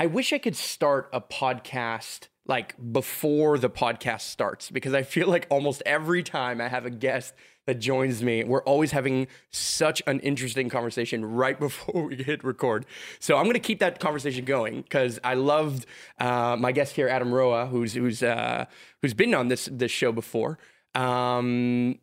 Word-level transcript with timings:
I 0.00 0.06
wish 0.06 0.32
I 0.32 0.38
could 0.38 0.54
start 0.54 1.10
a 1.12 1.20
podcast 1.20 2.28
like 2.46 2.76
before 2.92 3.58
the 3.58 3.68
podcast 3.68 4.20
starts 4.20 4.70
because 4.70 4.94
I 4.94 5.02
feel 5.02 5.26
like 5.26 5.48
almost 5.50 5.82
every 5.84 6.22
time 6.22 6.60
I 6.60 6.68
have 6.68 6.86
a 6.86 6.90
guest 6.90 7.34
that 7.66 7.80
joins 7.80 8.22
me, 8.22 8.44
we're 8.44 8.62
always 8.62 8.92
having 8.92 9.26
such 9.50 10.00
an 10.06 10.20
interesting 10.20 10.68
conversation 10.68 11.24
right 11.24 11.58
before 11.66 12.04
we 12.04 12.14
hit 12.14 12.44
record. 12.44 12.86
So 13.18 13.36
I'm 13.36 13.42
going 13.42 13.54
to 13.54 13.60
keep 13.60 13.80
that 13.80 13.98
conversation 13.98 14.44
going 14.44 14.82
because 14.82 15.18
I 15.24 15.34
loved 15.34 15.84
uh, 16.20 16.56
my 16.56 16.70
guest 16.70 16.94
here, 16.94 17.08
Adam 17.08 17.34
Roa, 17.34 17.66
who's 17.66 17.94
who's 17.94 18.22
uh, 18.22 18.66
who's 19.02 19.14
been 19.14 19.34
on 19.34 19.48
this 19.48 19.68
this 19.72 19.90
show 19.90 20.12
before. 20.12 20.60
Um, 20.94 21.98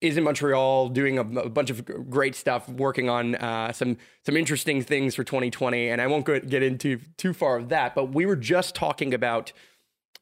is 0.00 0.16
in 0.16 0.24
Montreal 0.24 0.88
doing 0.88 1.18
a, 1.18 1.22
a, 1.22 1.50
bunch 1.50 1.70
of 1.70 1.84
great 2.08 2.34
stuff, 2.34 2.68
working 2.68 3.08
on 3.08 3.34
uh, 3.34 3.72
some 3.72 3.98
some 4.24 4.36
interesting 4.36 4.82
things 4.82 5.14
for 5.14 5.24
2020. 5.24 5.88
And 5.88 6.00
I 6.00 6.06
won't 6.06 6.24
go, 6.24 6.40
get 6.40 6.62
into 6.62 7.00
too 7.16 7.32
far 7.32 7.58
of 7.58 7.68
that, 7.68 7.94
but 7.94 8.12
we 8.14 8.24
were 8.26 8.36
just 8.36 8.74
talking 8.74 9.12
about 9.12 9.52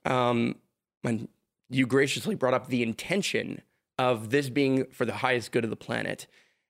um, 0.04 0.56
when 1.02 1.28
you 1.70 1.86
graciously 1.86 2.34
brought 2.34 2.54
up 2.54 2.68
the 2.68 2.82
intention 2.82 3.62
of 3.98 4.30
this 4.30 4.48
being 4.48 4.86
for 4.86 5.04
the 5.04 5.14
highest 5.14 5.52
good 5.52 5.64
of 5.64 5.70
the 5.70 5.76
planet. 5.76 6.26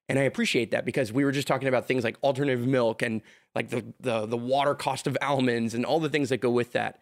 And 0.09 0.19
I 0.19 0.23
appreciate 0.23 0.71
that 0.71 0.85
because 0.85 1.13
we 1.13 1.25
were 1.25 1.33
just 1.33 1.47
talking 1.47 1.69
about 1.69 1.87
things 1.87 2.03
like 2.03 2.17
alternative 2.23 2.67
milk 2.67 3.03
and 3.03 3.21
like 3.55 3.69
the, 3.69 3.85
the, 4.01 4.27
the 4.27 4.39
water 4.39 4.75
cost 4.75 5.07
of 5.07 5.19
almonds 5.21 5.75
and 5.75 5.85
all 5.85 6.01
the 6.01 6.09
things 6.09 6.31
that 6.31 6.39
go 6.39 6.51
with 6.51 6.73
that. 6.73 6.99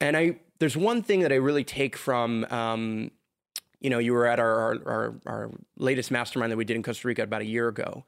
And 0.00 0.16
I 0.16 0.40
there's 0.58 0.76
one 0.76 1.02
thing 1.02 1.20
that 1.20 1.32
I 1.32 1.36
really 1.36 1.64
take 1.64 1.96
from 1.96 2.44
um, 2.50 3.10
you 3.84 3.90
know, 3.90 3.98
you 3.98 4.14
were 4.14 4.26
at 4.26 4.40
our, 4.40 4.58
our, 4.58 4.78
our, 4.86 5.14
our 5.26 5.50
latest 5.76 6.10
mastermind 6.10 6.50
that 6.50 6.56
we 6.56 6.64
did 6.64 6.74
in 6.74 6.82
Costa 6.82 7.06
Rica 7.06 7.22
about 7.22 7.42
a 7.42 7.44
year 7.44 7.68
ago. 7.68 8.06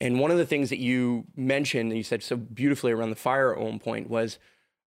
And 0.00 0.18
one 0.18 0.30
of 0.30 0.38
the 0.38 0.46
things 0.46 0.70
that 0.70 0.78
you 0.78 1.26
mentioned, 1.36 1.90
and 1.90 1.98
you 1.98 2.02
said 2.02 2.22
so 2.22 2.36
beautifully 2.36 2.90
around 2.90 3.10
the 3.10 3.16
fire 3.16 3.52
at 3.52 3.60
one 3.60 3.78
point, 3.78 4.08
was 4.08 4.38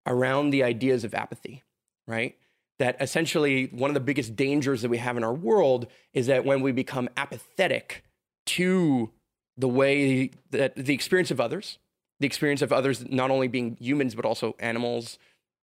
around 0.08 0.50
the 0.50 0.64
ideas 0.64 1.04
of 1.04 1.14
apathy, 1.14 1.62
right? 2.08 2.36
That 2.80 2.98
essentially 3.00 3.68
one 3.68 3.92
of 3.92 3.94
the 3.94 4.00
biggest 4.00 4.36
dangers 4.36 4.82
that 4.82 4.90
we 4.90 4.98
have 4.98 5.18
in 5.18 5.24
our 5.24 5.36
world 5.36 5.86
is 6.16 6.26
that 6.26 6.46
when 6.46 6.62
we 6.62 6.72
become 6.72 7.10
apathetic 7.16 8.04
to 8.48 9.12
the 9.56 9.70
way 9.70 10.32
that 10.50 10.76
the 10.76 10.96
experience 10.96 11.30
of 11.30 11.40
others, 11.40 11.78
the 12.20 12.26
experience 12.26 12.64
of 12.64 12.74
others 12.74 13.08
not 13.08 13.30
only 13.30 13.48
being 13.48 13.78
humans, 13.80 14.16
but 14.16 14.26
also 14.26 14.56
animals, 14.58 15.20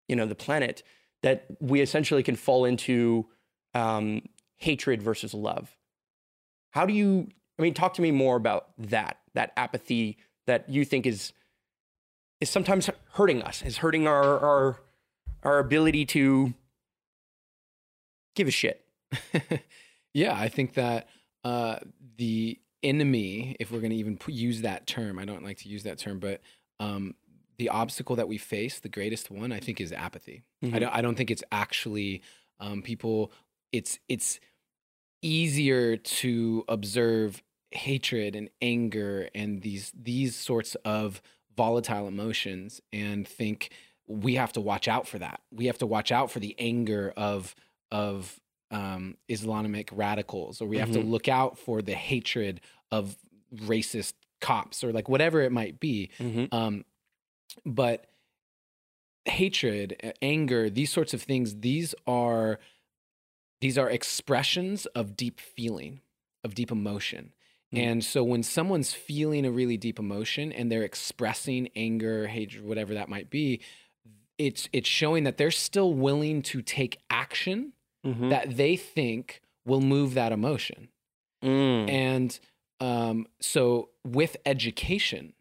you 0.08 0.16
know, 0.16 0.28
the 0.28 0.36
planet, 0.36 0.84
that 1.24 1.48
we 1.60 1.82
essentially 1.82 2.22
can 2.22 2.36
fall 2.36 2.66
into 2.66 3.26
um, 3.74 4.22
hatred 4.60 5.02
versus 5.02 5.34
love. 5.34 5.76
How 6.72 6.86
do 6.86 6.94
you, 6.94 7.28
I 7.58 7.62
mean, 7.62 7.74
talk 7.74 7.94
to 7.96 8.02
me 8.02 8.12
more 8.12 8.36
about 8.36 8.68
that, 8.78 9.18
that 9.34 9.52
apathy 9.58 10.18
that 10.48 10.70
you 10.70 10.86
think 10.86 11.06
is, 11.06 11.34
is 12.40 12.50
sometimes 12.50 12.90
hurting 13.14 13.42
us, 13.42 13.62
is 13.62 13.78
hurting 13.78 14.08
our, 14.08 14.40
our, 14.40 14.80
our 15.44 15.60
ability 15.60 16.06
to 16.06 16.54
give 18.36 18.48
a 18.48 18.52
shit. 18.52 18.86
yeah, 20.14 20.36
I 20.36 20.48
think 20.48 20.74
that 20.76 21.10
uh, 21.44 21.78
the 22.18 22.60
enemy, 22.84 23.56
if 23.60 23.72
we're 23.72 23.80
going 23.80 23.92
to 23.92 23.96
even 23.98 24.20
use 24.28 24.62
that 24.62 24.88
term, 24.88 25.20
I 25.20 25.26
don't 25.26 25.44
like 25.44 25.58
to 25.60 25.70
use 25.70 25.84
that 25.84 25.98
term, 25.98 26.20
but 26.20 26.42
um, 26.80 27.16
the 27.58 27.70
obstacle 27.70 28.16
that 28.16 28.28
we 28.28 28.38
face, 28.38 28.80
the 28.80 28.90
greatest 28.90 29.30
one, 29.30 29.52
I 29.52 29.60
think, 29.60 29.82
is 29.82 29.92
apathy. 29.92 30.44
Mm-hmm. 30.64 30.76
I 30.76 30.80
don't. 30.80 30.96
I 30.96 31.02
don't 31.02 31.16
think 31.16 31.30
it's 31.30 31.44
actually 31.52 32.22
um, 32.60 32.82
people. 32.82 33.32
It's 33.72 34.00
it's 34.08 34.40
easier 35.22 35.98
to 35.98 36.64
observe 36.68 37.42
hatred 37.72 38.36
and 38.36 38.50
anger 38.62 39.30
and 39.36 39.62
these 39.62 39.92
these 39.96 40.36
sorts 40.36 40.76
of 40.86 41.22
volatile 41.56 42.08
emotions 42.08 42.82
and 42.92 43.28
think 43.28 43.70
we 44.08 44.36
have 44.36 44.52
to 44.54 44.62
watch 44.62 44.88
out 44.88 45.08
for 45.08 45.20
that. 45.20 45.42
We 45.52 45.68
have 45.68 45.78
to 45.80 45.86
watch 45.86 46.12
out 46.12 46.32
for 46.32 46.40
the 46.40 46.56
anger 46.58 47.14
of 47.16 47.56
of 47.92 48.40
um, 48.72 49.18
Islamic 49.28 49.90
radicals, 49.92 50.62
or 50.62 50.68
we 50.68 50.78
have 50.78 50.90
mm-hmm. 50.90 51.02
to 51.02 51.08
look 51.08 51.28
out 51.28 51.58
for 51.58 51.82
the 51.82 51.94
hatred 51.94 52.62
of 52.92 53.18
racist 53.54 54.14
cops, 54.42 54.84
or 54.84 54.92
like 54.92 55.10
whatever 55.10 55.42
it 55.42 55.52
might 55.52 55.80
be. 55.80 56.10
Mm-hmm. 56.20 56.54
Um, 56.54 56.86
but 57.66 58.06
hatred, 59.26 60.16
anger, 60.22 60.70
these 60.70 60.92
sorts 60.92 61.14
of 61.14 61.22
things, 61.22 61.58
these 61.60 61.94
are 62.08 62.60
these 63.62 63.78
are 63.78 63.90
expressions 63.90 64.86
of 64.88 65.16
deep 65.16 65.40
feeling, 65.40 66.02
of 66.44 66.56
deep 66.56 66.72
emotion. 66.72 67.34
Mm. 67.74 67.80
And 67.80 68.04
so 68.04 68.24
when 68.24 68.44
someone's 68.44 68.94
feeling 68.94 69.46
a 69.46 69.52
really 69.52 69.78
deep 69.78 70.00
emotion 70.00 70.52
and 70.52 70.72
they're 70.72 70.84
expressing 70.84 71.70
anger, 71.76 72.28
hatred, 72.28 72.66
whatever 72.66 72.94
that 72.94 73.10
might 73.10 73.30
be, 73.30 73.62
it's 74.38 74.70
it's 74.72 74.88
showing 74.88 75.26
that 75.26 75.38
they're 75.38 75.52
still 75.52 75.94
willing 75.94 76.42
to 76.42 76.62
take 76.62 77.00
action 77.10 77.74
mm-hmm. 78.06 78.30
that 78.30 78.56
they 78.56 78.76
think 78.76 79.42
will 79.66 79.82
move 79.82 80.14
that 80.14 80.32
emotion. 80.32 80.88
Mm. 81.44 81.90
And 81.90 82.40
um, 82.80 83.28
so 83.42 83.90
with 84.06 84.38
education, 84.46 85.34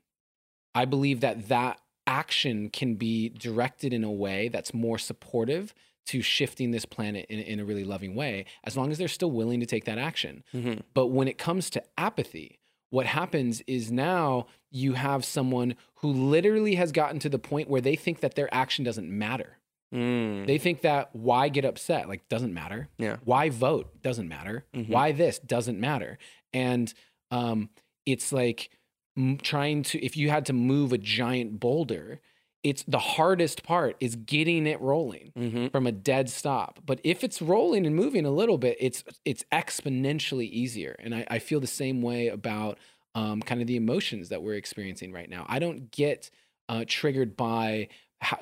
I 0.75 0.85
believe 0.85 1.21
that 1.21 1.49
that 1.49 1.81
action 2.07 2.71
can 2.71 2.95
be 2.95 3.29
directed 3.29 3.93
in 3.93 4.03
a 4.03 4.11
way 4.11 4.49
that's 4.49 4.75
more 4.75 4.99
supportive 4.99 5.75
to 6.09 6.23
shifting 6.23 6.71
this 6.71 6.85
planet 6.85 7.27
in, 7.29 7.39
in 7.39 7.61
a 7.61 7.65
really 7.65 7.85
loving 7.85 8.15
way, 8.15 8.45
as 8.65 8.77
long 8.77 8.91
as 8.91 8.99
they're 8.99 9.09
still 9.09 9.31
willing 9.31 9.61
to 9.61 9.67
take 9.67 9.85
that 9.85 9.99
action. 9.99 10.43
Mm-hmm. 10.55 10.81
But 10.95 11.07
when 11.07 11.29
it 11.29 11.39
comes 11.39 11.71
to 11.71 11.83
apathy, 11.97 12.59
what 12.91 13.07
happens 13.07 13.63
is 13.67 13.93
now 13.93 14.47
you 14.71 14.95
have 14.95 15.25
someone 15.25 15.75
who 15.97 16.11
literally 16.11 16.75
has 16.77 16.93
gotten 16.93 17.19
to 17.21 17.29
the 17.29 17.39
point 17.39 17.69
where 17.69 17.81
they 17.81 17.97
think 17.97 18.21
that 18.21 18.35
their 18.35 18.53
action 18.53 18.85
doesn't 18.85 19.11
matter. 19.11 19.59
Mm. 19.95 20.47
They 20.47 20.59
think 20.59 20.83
that 20.83 21.11
why 21.15 21.49
get 21.49 21.65
upset? 21.65 22.09
Like, 22.09 22.29
doesn't 22.29 22.53
matter. 22.53 22.89
Yeah. 22.99 23.17
Why 23.25 23.51
vote? 23.51 24.03
Doesn't 24.03 24.29
matter. 24.29 24.67
Mm-hmm. 24.75 24.93
Why 24.93 25.13
this? 25.13 25.39
Doesn't 25.39 25.81
matter. 25.81 26.19
And 26.53 26.93
um, 27.31 27.71
it's 28.05 28.33
like 28.33 28.71
m- 29.17 29.39
trying 29.39 29.83
to, 29.85 30.05
if 30.05 30.17
you 30.17 30.31
had 30.31 30.47
to 30.47 30.53
move 30.53 30.93
a 30.93 30.99
giant 30.99 31.61
boulder, 31.61 32.21
it's 32.69 32.85
the 32.87 32.99
hardest 32.99 33.63
part 33.63 33.97
is 34.01 34.17
getting 34.17 34.67
it 34.67 34.81
rolling 34.81 35.33
mm-hmm. 35.37 35.69
from 35.69 35.87
a 35.87 35.93
dead 35.93 36.29
stop. 36.29 36.81
But 36.85 37.01
if 37.03 37.25
it's 37.25 37.41
rolling 37.41 37.87
and 37.87 37.97
moving 37.97 38.27
a 38.27 38.31
little 38.31 38.59
bit, 38.59 38.77
it's 38.81 39.05
it's 39.25 39.45
exponentially 39.53 40.49
easier. 40.51 40.97
And 40.99 41.15
I, 41.15 41.27
I 41.31 41.39
feel 41.39 41.61
the 41.61 41.67
same 41.67 42.03
way 42.03 42.29
about 42.29 42.79
um, 43.15 43.41
kind 43.41 43.61
of 43.61 43.67
the 43.67 43.77
emotions 43.77 44.29
that 44.29 44.43
we're 44.43 44.55
experiencing 44.55 45.13
right 45.13 45.29
now. 45.29 45.47
I 45.49 45.59
don't 45.59 45.91
get 45.91 46.31
uh, 46.69 46.85
triggered 46.87 47.37
by 47.37 47.89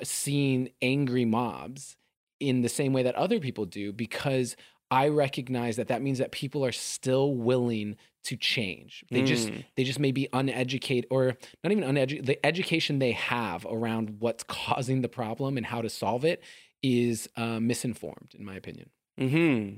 seeing 0.03 0.69
angry 0.81 1.25
mobs 1.25 1.95
in 2.39 2.61
the 2.61 2.69
same 2.69 2.93
way 2.93 3.03
that 3.03 3.15
other 3.15 3.39
people 3.39 3.65
do 3.65 3.93
because 3.93 4.55
I 4.91 5.07
recognize 5.09 5.75
that 5.77 5.87
that 5.87 6.01
means 6.01 6.17
that 6.19 6.31
people 6.31 6.65
are 6.65 6.71
still 6.71 7.33
willing 7.33 7.97
to 8.27 8.35
change. 8.35 9.05
They 9.09 9.21
mm. 9.21 9.27
just 9.27 9.51
they 9.75 9.83
just 9.83 9.99
may 9.99 10.11
be 10.11 10.27
uneducated 10.33 11.07
or 11.09 11.35
not 11.63 11.71
even 11.71 11.83
uneducated. 11.83 12.25
The 12.25 12.45
education 12.45 12.99
they 12.99 13.13
have 13.13 13.65
around 13.69 14.17
what's 14.19 14.43
causing 14.43 15.01
the 15.01 15.09
problem 15.09 15.57
and 15.57 15.65
how 15.65 15.81
to 15.81 15.89
solve 15.89 16.25
it 16.25 16.43
is 16.83 17.29
uh, 17.37 17.59
misinformed, 17.59 18.35
in 18.37 18.45
my 18.45 18.55
opinion. 18.55 18.89
Hmm. 19.17 19.77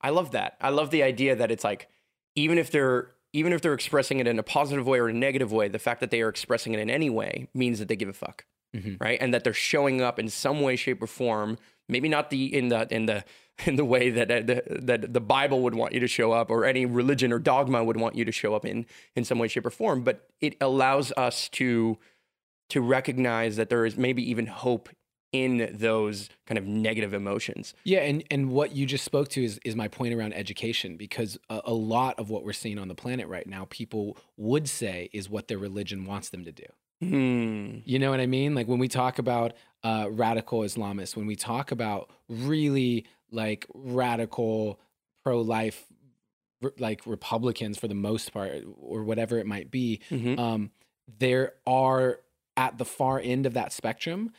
I 0.00 0.10
love 0.10 0.32
that. 0.32 0.56
I 0.60 0.70
love 0.70 0.90
the 0.90 1.02
idea 1.02 1.36
that 1.36 1.50
it's 1.50 1.64
like 1.64 1.88
even 2.34 2.58
if 2.58 2.70
they're 2.70 3.12
even 3.32 3.52
if 3.52 3.60
they're 3.60 3.74
expressing 3.74 4.18
it 4.18 4.26
in 4.26 4.38
a 4.38 4.42
positive 4.42 4.86
way 4.86 4.98
or 4.98 5.08
a 5.08 5.12
negative 5.12 5.52
way, 5.52 5.68
the 5.68 5.78
fact 5.78 6.00
that 6.00 6.10
they 6.10 6.22
are 6.22 6.28
expressing 6.28 6.74
it 6.74 6.80
in 6.80 6.90
any 6.90 7.10
way 7.10 7.48
means 7.54 7.78
that 7.78 7.86
they 7.86 7.96
give 7.96 8.08
a 8.08 8.12
fuck, 8.12 8.46
mm-hmm. 8.74 8.94
right? 8.98 9.18
And 9.20 9.32
that 9.32 9.44
they're 9.44 9.52
showing 9.52 10.00
up 10.00 10.18
in 10.18 10.28
some 10.28 10.60
way, 10.60 10.74
shape, 10.74 11.02
or 11.02 11.06
form. 11.06 11.58
Maybe 11.88 12.08
not 12.08 12.30
the 12.30 12.52
in 12.52 12.68
the 12.68 12.92
in 12.92 13.06
the 13.06 13.24
in 13.64 13.76
the 13.76 13.84
way 13.84 14.10
that 14.10 14.30
uh, 14.30 14.40
the, 14.40 14.62
that 14.66 15.12
the 15.12 15.20
Bible 15.20 15.62
would 15.62 15.74
want 15.74 15.94
you 15.94 16.00
to 16.00 16.06
show 16.06 16.32
up, 16.32 16.50
or 16.50 16.64
any 16.64 16.84
religion 16.84 17.32
or 17.32 17.38
dogma 17.38 17.82
would 17.82 17.96
want 17.96 18.14
you 18.14 18.24
to 18.24 18.32
show 18.32 18.54
up 18.54 18.64
in 18.64 18.86
in 19.14 19.24
some 19.24 19.38
way, 19.38 19.48
shape, 19.48 19.66
or 19.66 19.70
form. 19.70 20.02
But 20.02 20.28
it 20.40 20.56
allows 20.60 21.12
us 21.16 21.48
to 21.50 21.98
to 22.68 22.80
recognize 22.80 23.56
that 23.56 23.70
there 23.70 23.86
is 23.86 23.96
maybe 23.96 24.28
even 24.28 24.46
hope 24.46 24.88
in 25.32 25.68
those 25.72 26.28
kind 26.46 26.58
of 26.58 26.66
negative 26.66 27.12
emotions. 27.12 27.74
Yeah, 27.84 28.00
and 28.00 28.24
and 28.30 28.50
what 28.50 28.74
you 28.74 28.86
just 28.86 29.04
spoke 29.04 29.28
to 29.30 29.44
is 29.44 29.58
is 29.64 29.74
my 29.74 29.88
point 29.88 30.14
around 30.14 30.34
education 30.34 30.96
because 30.96 31.38
a, 31.50 31.60
a, 31.64 31.72
lot 31.72 32.18
of 32.18 32.30
what 32.30 32.44
we're 32.44 32.52
seeing 32.52 32.78
on 32.78 32.88
the 32.88 32.94
planet 32.94 33.26
right 33.28 33.46
now, 33.46 33.66
people 33.70 34.16
would 34.36 34.68
say 34.68 35.10
is 35.12 35.28
what 35.28 35.48
their 35.48 35.58
religion 35.58 36.04
wants 36.04 36.28
them 36.30 36.44
to 36.44 36.52
do. 36.52 36.64
Hmm. 37.00 37.78
You 37.84 37.98
know 37.98 38.10
what 38.10 38.20
I 38.20 38.26
mean? 38.26 38.54
Like 38.54 38.68
when 38.68 38.78
we 38.78 38.88
talk 38.88 39.18
about 39.18 39.52
uh, 39.82 40.08
radical 40.10 40.60
Islamists, 40.60 41.16
when 41.16 41.26
we 41.26 41.36
talk 41.36 41.70
about 41.70 42.10
really 42.28 43.06
like 43.30 43.66
radical 43.74 44.80
pro 45.24 45.40
life 45.40 45.84
like 46.78 47.06
Republicans 47.06 47.78
for 47.78 47.88
the 47.88 47.94
most 47.94 48.32
part, 48.32 48.64
or 48.80 49.04
whatever 49.04 49.38
it 49.38 49.46
might 49.46 49.70
be, 49.70 50.00
mm-hmm. 50.10 50.38
um, 50.38 50.70
there 51.18 51.52
are 51.66 52.20
at 52.56 52.78
the 52.78 52.84
far 52.84 53.20
end 53.20 53.46
of 53.46 53.54
that 53.54 53.72
spectrum 53.72 54.32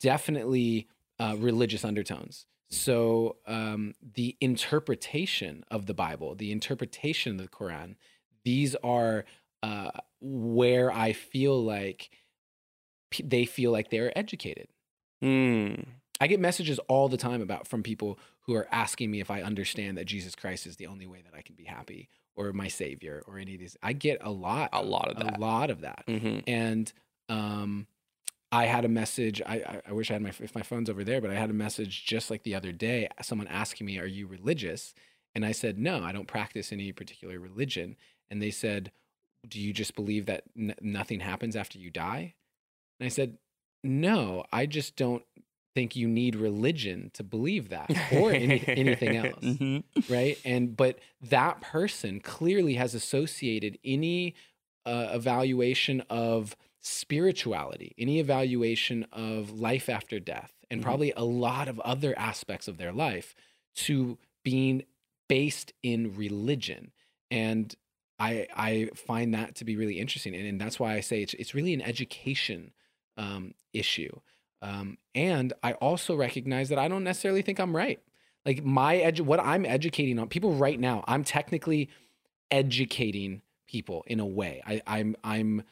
definitely 0.00 0.88
uh, 1.18 1.36
religious 1.38 1.84
undertones. 1.84 2.46
So 2.70 3.36
um, 3.46 3.94
the 4.14 4.36
interpretation 4.40 5.64
of 5.70 5.86
the 5.86 5.94
Bible, 5.94 6.34
the 6.34 6.52
interpretation 6.52 7.32
of 7.32 7.38
the 7.38 7.48
Quran, 7.48 7.96
these 8.44 8.74
are 8.76 9.24
uh, 9.62 9.90
where 10.20 10.90
I 10.90 11.12
feel 11.12 11.62
like 11.62 12.10
p- 13.10 13.22
they 13.22 13.44
feel 13.44 13.70
like 13.70 13.90
they're 13.90 14.16
educated. 14.18 14.68
Mm. 15.22 15.86
I 16.22 16.26
get 16.28 16.40
messages 16.40 16.78
all 16.88 17.08
the 17.08 17.16
time 17.16 17.40
about 17.42 17.66
from 17.66 17.82
people 17.82 18.18
who 18.42 18.54
are 18.54 18.68
asking 18.70 19.10
me 19.10 19.20
if 19.20 19.30
I 19.30 19.42
understand 19.42 19.98
that 19.98 20.04
Jesus 20.06 20.34
Christ 20.34 20.66
is 20.66 20.76
the 20.76 20.86
only 20.86 21.06
way 21.06 21.20
that 21.24 21.34
I 21.36 21.42
can 21.42 21.54
be 21.56 21.64
happy 21.64 22.08
or 22.36 22.52
my 22.52 22.68
savior 22.68 23.22
or 23.26 23.38
any 23.38 23.54
of 23.54 23.60
these. 23.60 23.76
I 23.82 23.92
get 23.92 24.18
a 24.22 24.30
lot, 24.30 24.70
A 24.72 24.82
lot 24.82 25.08
of 25.08 25.16
that. 25.18 25.36
a 25.36 25.40
lot 25.40 25.68
of 25.70 25.80
that. 25.82 26.04
hmm 26.06 26.38
And 26.46 26.92
um, 27.28 27.86
I 28.50 28.66
had 28.66 28.84
a 28.84 28.88
message. 28.88 29.42
I, 29.44 29.56
I, 29.56 29.80
I 29.88 29.92
wish 29.92 30.10
I 30.10 30.14
had 30.14 30.22
my 30.22 30.32
if 30.40 30.54
my 30.54 30.62
phone's 30.62 30.90
over 30.90 31.04
there, 31.04 31.20
but 31.20 31.30
I 31.30 31.34
had 31.34 31.50
a 31.50 31.54
message 31.54 32.04
just 32.04 32.30
like 32.30 32.42
the 32.44 32.54
other 32.54 32.72
day. 32.72 33.08
Someone 33.22 33.48
asking 33.48 33.86
me, 33.86 33.98
"Are 33.98 34.06
you 34.06 34.26
religious?" 34.26 34.94
And 35.34 35.44
I 35.44 35.52
said, 35.52 35.78
"No, 35.78 36.02
I 36.04 36.12
don't 36.12 36.28
practice 36.28 36.72
any 36.72 36.92
particular 36.92 37.38
religion." 37.40 37.96
And 38.30 38.42
they 38.42 38.50
said, 38.50 38.92
"Do 39.48 39.58
you 39.58 39.72
just 39.72 39.94
believe 39.94 40.26
that 40.26 40.44
n- 40.56 40.74
nothing 40.82 41.20
happens 41.20 41.56
after 41.56 41.78
you 41.78 41.90
die?" 41.90 42.34
And 43.00 43.06
I 43.06 43.08
said, 43.08 43.38
"No, 43.82 44.44
I 44.52 44.66
just 44.66 44.96
don't 44.96 45.24
think 45.74 45.96
you 45.96 46.08
need 46.08 46.36
religion 46.36 47.10
to 47.14 47.22
believe 47.24 47.68
that 47.70 47.94
or 48.10 48.32
any, 48.32 48.68
anything 48.76 49.16
else." 49.16 49.44
Mhm. 49.44 49.84
right 50.08 50.40
and 50.44 50.76
but 50.76 50.98
that 51.20 51.60
person 51.60 52.20
clearly 52.20 52.74
has 52.74 52.94
associated 52.94 53.78
any 53.84 54.34
uh, 54.84 55.10
evaluation 55.12 56.00
of 56.10 56.56
spirituality 56.80 57.94
any 57.98 58.18
evaluation 58.18 59.04
of 59.12 59.50
life 59.50 59.88
after 59.88 60.18
death 60.18 60.52
and 60.70 60.80
Mhm. 60.80 60.82
probably 60.82 61.12
a 61.16 61.24
lot 61.24 61.68
of 61.68 61.78
other 61.80 62.18
aspects 62.18 62.66
of 62.68 62.78
their 62.78 62.92
life 62.92 63.34
to 63.74 64.18
being 64.44 64.82
based 65.28 65.72
in 65.82 66.14
religion 66.16 66.92
and 67.30 67.76
i 68.18 68.46
i 68.56 68.88
find 68.94 69.32
that 69.34 69.54
to 69.54 69.64
be 69.64 69.76
really 69.76 69.98
interesting 69.98 70.34
and, 70.34 70.46
and 70.46 70.60
that's 70.60 70.80
why 70.80 70.94
i 70.94 71.00
say 71.00 71.22
it's 71.22 71.34
it's 71.34 71.54
really 71.54 71.74
an 71.74 71.82
education 71.82 72.72
um, 73.16 73.52
issue 73.72 74.10
um, 74.62 74.96
and 75.14 75.52
i 75.62 75.72
also 75.74 76.14
recognize 76.16 76.68
that 76.70 76.78
i 76.78 76.88
don't 76.88 77.04
necessarily 77.04 77.42
think 77.42 77.58
i'm 77.60 77.74
right 77.76 78.00
like 78.46 78.64
my 78.64 78.96
edu- 78.96 79.20
what 79.22 79.40
i'm 79.40 79.66
educating 79.66 80.18
on 80.18 80.28
people 80.28 80.52
right 80.54 80.80
now 80.80 81.04
i'm 81.06 81.22
technically 81.24 81.88
educating 82.50 83.42
people 83.66 84.04
in 84.06 84.20
a 84.20 84.26
way 84.26 84.62
I, 84.66 84.82
i'm 84.86 85.16
i'm 85.24 85.62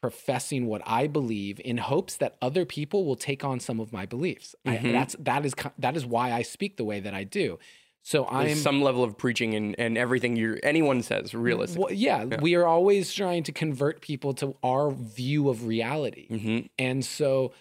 professing 0.00 0.64
what 0.66 0.80
i 0.86 1.06
believe 1.06 1.60
in 1.62 1.76
hopes 1.76 2.16
that 2.16 2.36
other 2.40 2.64
people 2.64 3.04
will 3.04 3.16
take 3.16 3.44
on 3.44 3.60
some 3.60 3.78
of 3.80 3.92
my 3.92 4.06
beliefs 4.06 4.54
I, 4.64 4.76
Mhm. 4.78 4.92
that's 4.92 5.16
that 5.20 5.44
is 5.44 5.54
that 5.78 5.96
is 5.96 6.06
why 6.06 6.32
i 6.32 6.42
speak 6.42 6.76
the 6.78 6.84
way 6.84 7.00
that 7.00 7.12
i 7.12 7.24
do 7.24 7.58
so 8.02 8.26
i'm 8.28 8.46
There's 8.46 8.62
some 8.62 8.80
level 8.80 9.04
of 9.04 9.18
preaching 9.18 9.52
and, 9.54 9.78
and 9.78 9.98
everything 9.98 10.36
you 10.36 10.58
anyone 10.62 11.02
says 11.02 11.34
realistically. 11.34 11.84
well, 11.84 11.92
yeah, 11.92 12.24
Yeah. 12.30 12.40
we 12.40 12.54
are 12.54 12.64
always 12.64 13.12
trying 13.12 13.42
to 13.42 13.52
convert 13.52 14.00
people 14.00 14.32
to 14.34 14.56
our 14.62 14.90
view 14.90 15.50
of 15.50 15.66
reality 15.66 16.26
hmm 16.28 16.58
and 16.78 17.04
so 17.04 17.52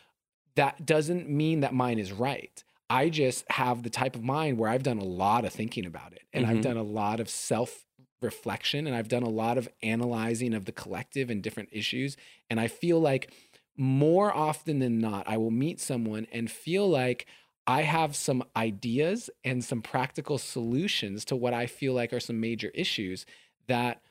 that 0.60 0.86
doesn't 0.86 1.30
mean 1.30 1.62
that 1.62 1.74
mine 1.74 2.00
is 2.00 2.12
right. 2.12 2.64
I 2.90 3.10
just 3.10 3.50
have 3.52 3.84
the 3.84 3.90
type 3.90 4.16
of 4.16 4.24
mind 4.24 4.58
where 4.58 4.70
I've 4.70 4.84
done 4.84 4.98
a 5.00 5.04
lot 5.06 5.46
of 5.46 5.54
thinking 5.54 5.86
about 5.86 6.14
it 6.14 6.24
and 6.34 6.46
I've 6.46 6.62
Mhm. 6.62 6.62
done 6.62 6.78
a 6.78 6.84
lot 6.84 7.20
of 7.20 7.30
self 7.30 7.86
reflection 8.22 8.88
and 8.88 8.96
I've 8.96 9.08
done 9.08 9.24
a 9.24 9.30
lot 9.30 9.58
of 9.58 9.70
analyzing 9.84 10.54
of 10.54 10.66
the 10.66 10.72
collective 10.72 11.30
and 11.30 11.44
different 11.44 11.70
issues. 11.72 12.18
And 12.50 12.60
I 12.60 12.68
feel 12.68 13.00
like 13.00 13.34
more 13.78 14.34
often 14.36 14.80
than 14.80 15.00
not, 15.00 15.28
I 15.28 15.38
will 15.38 15.52
meet 15.52 15.80
someone 15.80 16.28
and 16.32 16.52
feel 16.52 16.90
like 16.90 17.28
I 17.68 17.84
have 17.84 18.16
some 18.16 18.44
ideas 18.56 19.30
and 19.44 19.64
some 19.64 19.82
practical 19.82 20.38
solutions 20.38 21.24
to 21.26 21.36
what 21.36 21.54
I 21.54 21.68
feel 21.68 21.94
like 21.94 22.12
are 22.14 22.20
some 22.20 22.40
major 22.40 22.70
issues 22.74 23.26
that 23.68 24.02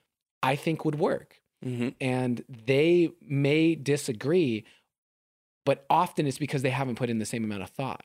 I 0.43 0.57
think 0.57 0.85
would 0.85 0.99
work 0.99 1.41
hmm 1.63 1.89
and 2.01 2.45
they 2.49 3.11
may 3.21 3.75
disagree, 3.75 4.65
but 5.69 5.85
often 6.03 6.27
it's 6.27 6.39
because 6.39 6.63
they 6.63 6.71
haven't 6.81 6.97
put 6.97 7.11
in 7.11 7.19
the 7.19 7.27
same 7.27 7.45
amount 7.45 7.63
of 7.63 7.71
thought 7.71 8.05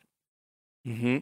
hmm 0.86 1.18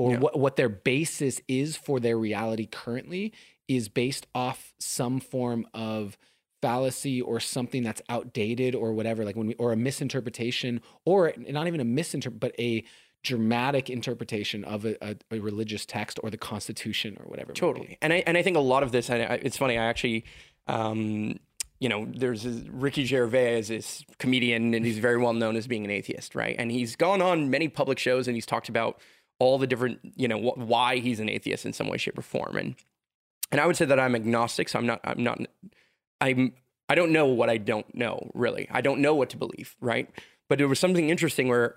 or 0.00 0.12
Yeah. 0.12 0.18
what, 0.18 0.38
what 0.38 0.54
their 0.56 0.68
basis 0.68 1.40
is 1.48 1.76
for 1.76 1.98
their 2.00 2.16
reality 2.16 2.66
currently 2.66 3.32
is 3.66 3.88
based 3.88 4.26
off 4.34 4.72
some 4.78 5.18
form 5.20 5.66
of 5.74 6.16
fallacy 6.62 7.20
or 7.20 7.38
something 7.40 7.82
that's 7.82 8.02
outdated 8.08 8.74
or 8.74 8.92
whatever 8.92 9.24
like 9.24 9.36
when 9.36 9.46
we 9.46 9.54
or 9.54 9.72
a 9.72 9.76
misinterpretation 9.76 10.80
or 11.04 11.32
not 11.36 11.66
even 11.68 11.80
a 11.80 11.84
misinterpret 11.84 12.40
but 12.40 12.54
a 12.58 12.82
dramatic 13.22 13.90
interpretation 13.90 14.64
of 14.64 14.84
a, 14.84 14.96
a, 15.04 15.16
a 15.36 15.38
religious 15.40 15.84
text 15.84 16.18
or 16.22 16.30
the 16.30 16.38
constitution 16.38 17.16
or 17.20 17.26
whatever 17.26 17.50
it 17.52 17.60
may 17.60 17.66
be. 17.68 17.72
Totally. 17.72 17.98
And 18.00 18.12
I 18.12 18.22
and 18.26 18.36
I 18.38 18.42
think 18.42 18.56
a 18.56 18.60
lot 18.74 18.82
of 18.82 18.90
this, 18.92 19.10
and 19.10 19.22
I, 19.22 19.34
it's 19.42 19.56
funny. 19.56 19.76
I 19.76 19.84
actually, 19.92 20.24
um, 20.66 21.38
you 21.80 21.88
know, 21.88 22.06
there's 22.10 22.42
this, 22.42 22.62
Ricky 22.68 23.04
Gervais 23.04 23.58
is 23.58 23.68
this 23.68 24.04
comedian, 24.18 24.74
and 24.74 24.84
he's 24.84 24.98
very 24.98 25.16
well 25.16 25.32
known 25.32 25.56
as 25.56 25.66
being 25.66 25.84
an 25.84 25.90
atheist, 25.90 26.34
right? 26.34 26.56
And 26.58 26.72
he's 26.72 26.96
gone 26.96 27.22
on 27.22 27.50
many 27.50 27.68
public 27.68 27.98
shows, 27.98 28.26
and 28.26 28.34
he's 28.34 28.46
talked 28.46 28.68
about 28.68 29.00
all 29.38 29.58
the 29.58 29.66
different, 29.66 30.00
you 30.16 30.26
know, 30.26 30.38
wh- 30.38 30.58
why 30.58 30.98
he's 30.98 31.20
an 31.20 31.28
atheist 31.28 31.64
in 31.64 31.72
some 31.72 31.88
way, 31.88 31.96
shape, 31.96 32.18
or 32.18 32.22
form. 32.22 32.56
And 32.56 32.74
and 33.50 33.60
I 33.60 33.66
would 33.66 33.76
say 33.76 33.84
that 33.84 33.98
I'm 33.98 34.14
agnostic, 34.14 34.68
so 34.68 34.78
I'm 34.78 34.86
not. 34.86 35.00
I'm 35.04 35.22
not. 35.22 35.38
I'm. 36.20 36.52
I 36.88 36.94
don't 36.94 37.12
know 37.12 37.26
what 37.26 37.48
I 37.48 37.58
don't 37.58 37.94
know. 37.94 38.30
Really, 38.34 38.68
I 38.70 38.80
don't 38.80 39.00
know 39.00 39.14
what 39.14 39.30
to 39.30 39.36
believe. 39.36 39.76
Right. 39.80 40.10
But 40.48 40.58
there 40.58 40.68
was 40.68 40.78
something 40.78 41.10
interesting 41.10 41.48
where 41.48 41.74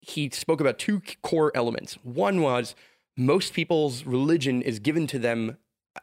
he 0.00 0.30
spoke 0.30 0.60
about 0.60 0.78
two 0.78 1.02
core 1.22 1.50
elements. 1.54 1.94
One 2.02 2.40
was 2.40 2.74
most 3.16 3.52
people's 3.52 4.04
religion 4.04 4.62
is 4.62 4.78
given 4.78 5.06
to 5.08 5.18
them 5.18 5.58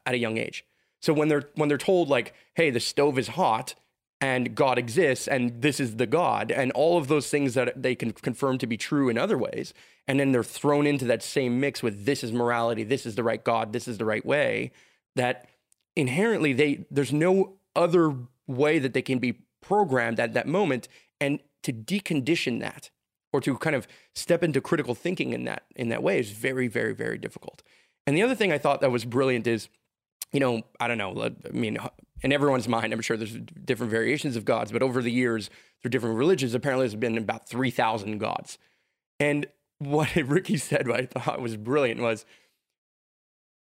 at 0.06 0.14
a 0.14 0.18
young 0.18 0.38
age. 0.38 0.66
So 1.02 1.14
when 1.14 1.28
they're 1.28 1.50
when 1.56 1.70
they're 1.70 1.78
told 1.78 2.10
like, 2.10 2.34
"Hey, 2.56 2.70
the 2.70 2.80
stove 2.80 3.18
is 3.20 3.30
hot 3.30 3.76
and 4.20 4.56
God 4.56 4.80
exists 4.80 5.28
and 5.28 5.62
this 5.62 5.80
is 5.80 5.98
the 5.98 6.08
God," 6.08 6.52
and 6.52 6.72
all 6.72 6.98
of 6.98 7.08
those 7.08 7.30
things 7.30 7.54
that 7.54 7.82
they 7.82 7.96
can 7.96 8.12
confirm 8.12 8.58
to 8.60 8.68
be 8.68 8.78
true 8.78 9.10
in 9.10 9.18
other 9.18 9.38
ways, 9.38 9.74
and 10.08 10.20
then 10.20 10.32
they're 10.32 10.44
thrown 10.44 10.88
into 10.88 11.06
that 11.06 11.22
same 11.24 11.60
mix 11.60 11.84
with 11.84 12.06
this 12.06 12.24
is 12.24 12.32
morality, 12.32 12.84
this 12.84 13.06
is 13.06 13.16
the 13.16 13.24
right 13.24 13.44
God, 13.44 13.74
this 13.74 13.88
is 13.88 13.98
the 13.98 14.06
right 14.06 14.26
way, 14.26 14.72
that 15.16 15.48
inherently 15.96 16.54
they 16.54 16.86
there's 16.90 17.14
no 17.14 17.58
other 17.76 18.16
way 18.48 18.80
that 18.80 18.94
they 18.94 19.02
can 19.02 19.20
be 19.20 19.40
programmed 19.62 20.20
at 20.20 20.34
that 20.34 20.48
moment 20.48 20.88
and 21.20 21.40
to 21.64 21.74
decondition 21.74 22.60
that 22.62 22.90
or 23.34 23.42
to 23.42 23.58
kind 23.58 23.76
of 23.76 23.88
step 24.16 24.44
into 24.44 24.62
critical 24.62 24.96
thinking 24.96 25.34
in 25.34 25.44
that 25.44 25.64
in 25.76 25.90
that 25.90 26.02
way 26.02 26.20
is 26.20 26.32
very 26.32 26.68
very 26.68 26.94
very 26.94 27.18
difficult. 27.18 27.62
And 28.06 28.16
the 28.16 28.24
other 28.24 28.36
thing 28.36 28.52
i 28.52 28.58
thought 28.58 28.82
that 28.82 28.92
was 28.92 29.06
brilliant 29.06 29.46
is 29.48 29.68
you 30.34 30.40
know 30.40 30.62
i 30.80 30.88
don't 30.88 30.98
know 30.98 31.30
i 31.46 31.50
mean 31.52 31.78
in 32.22 32.32
everyone's 32.32 32.68
mind 32.68 32.94
i'm 32.94 33.02
sure 33.02 33.18
there's 33.18 33.38
different 33.66 33.92
variations 33.92 34.36
of 34.36 34.46
gods 34.46 34.72
but 34.72 34.82
over 34.82 35.02
the 35.02 35.12
years 35.12 35.50
through 35.82 35.90
different 35.90 36.16
religions 36.16 36.54
apparently 36.54 36.86
there's 36.86 36.96
been 36.96 37.18
about 37.18 37.48
3000 37.48 38.18
gods 38.18 38.58
and 39.20 39.46
what 39.80 40.16
ricky 40.16 40.58
said 40.58 40.88
what 40.88 41.00
i 41.00 41.06
thought 41.06 41.42
was 41.42 41.58
brilliant 41.58 42.02
was 42.02 42.26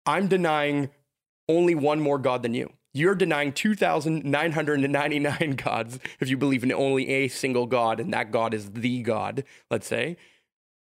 i'm 0.06 0.28
denying 0.28 0.90
only 1.50 1.76
one 1.76 2.00
more 2.00 2.18
god 2.18 2.44
than 2.44 2.54
you 2.54 2.72
you're 2.98 3.16
denying 3.16 3.54
2,999 3.54 5.52
gods 5.64 6.00
if 6.20 6.30
you 6.30 6.38
believe 6.38 6.64
in 6.64 6.72
only 6.72 7.08
a 7.10 7.28
single 7.28 7.68
God, 7.68 8.00
and 8.00 8.12
that 8.14 8.32
God 8.32 8.56
is 8.56 8.72
the 8.72 9.04
God, 9.04 9.44
let's 9.70 9.86
say. 9.86 10.18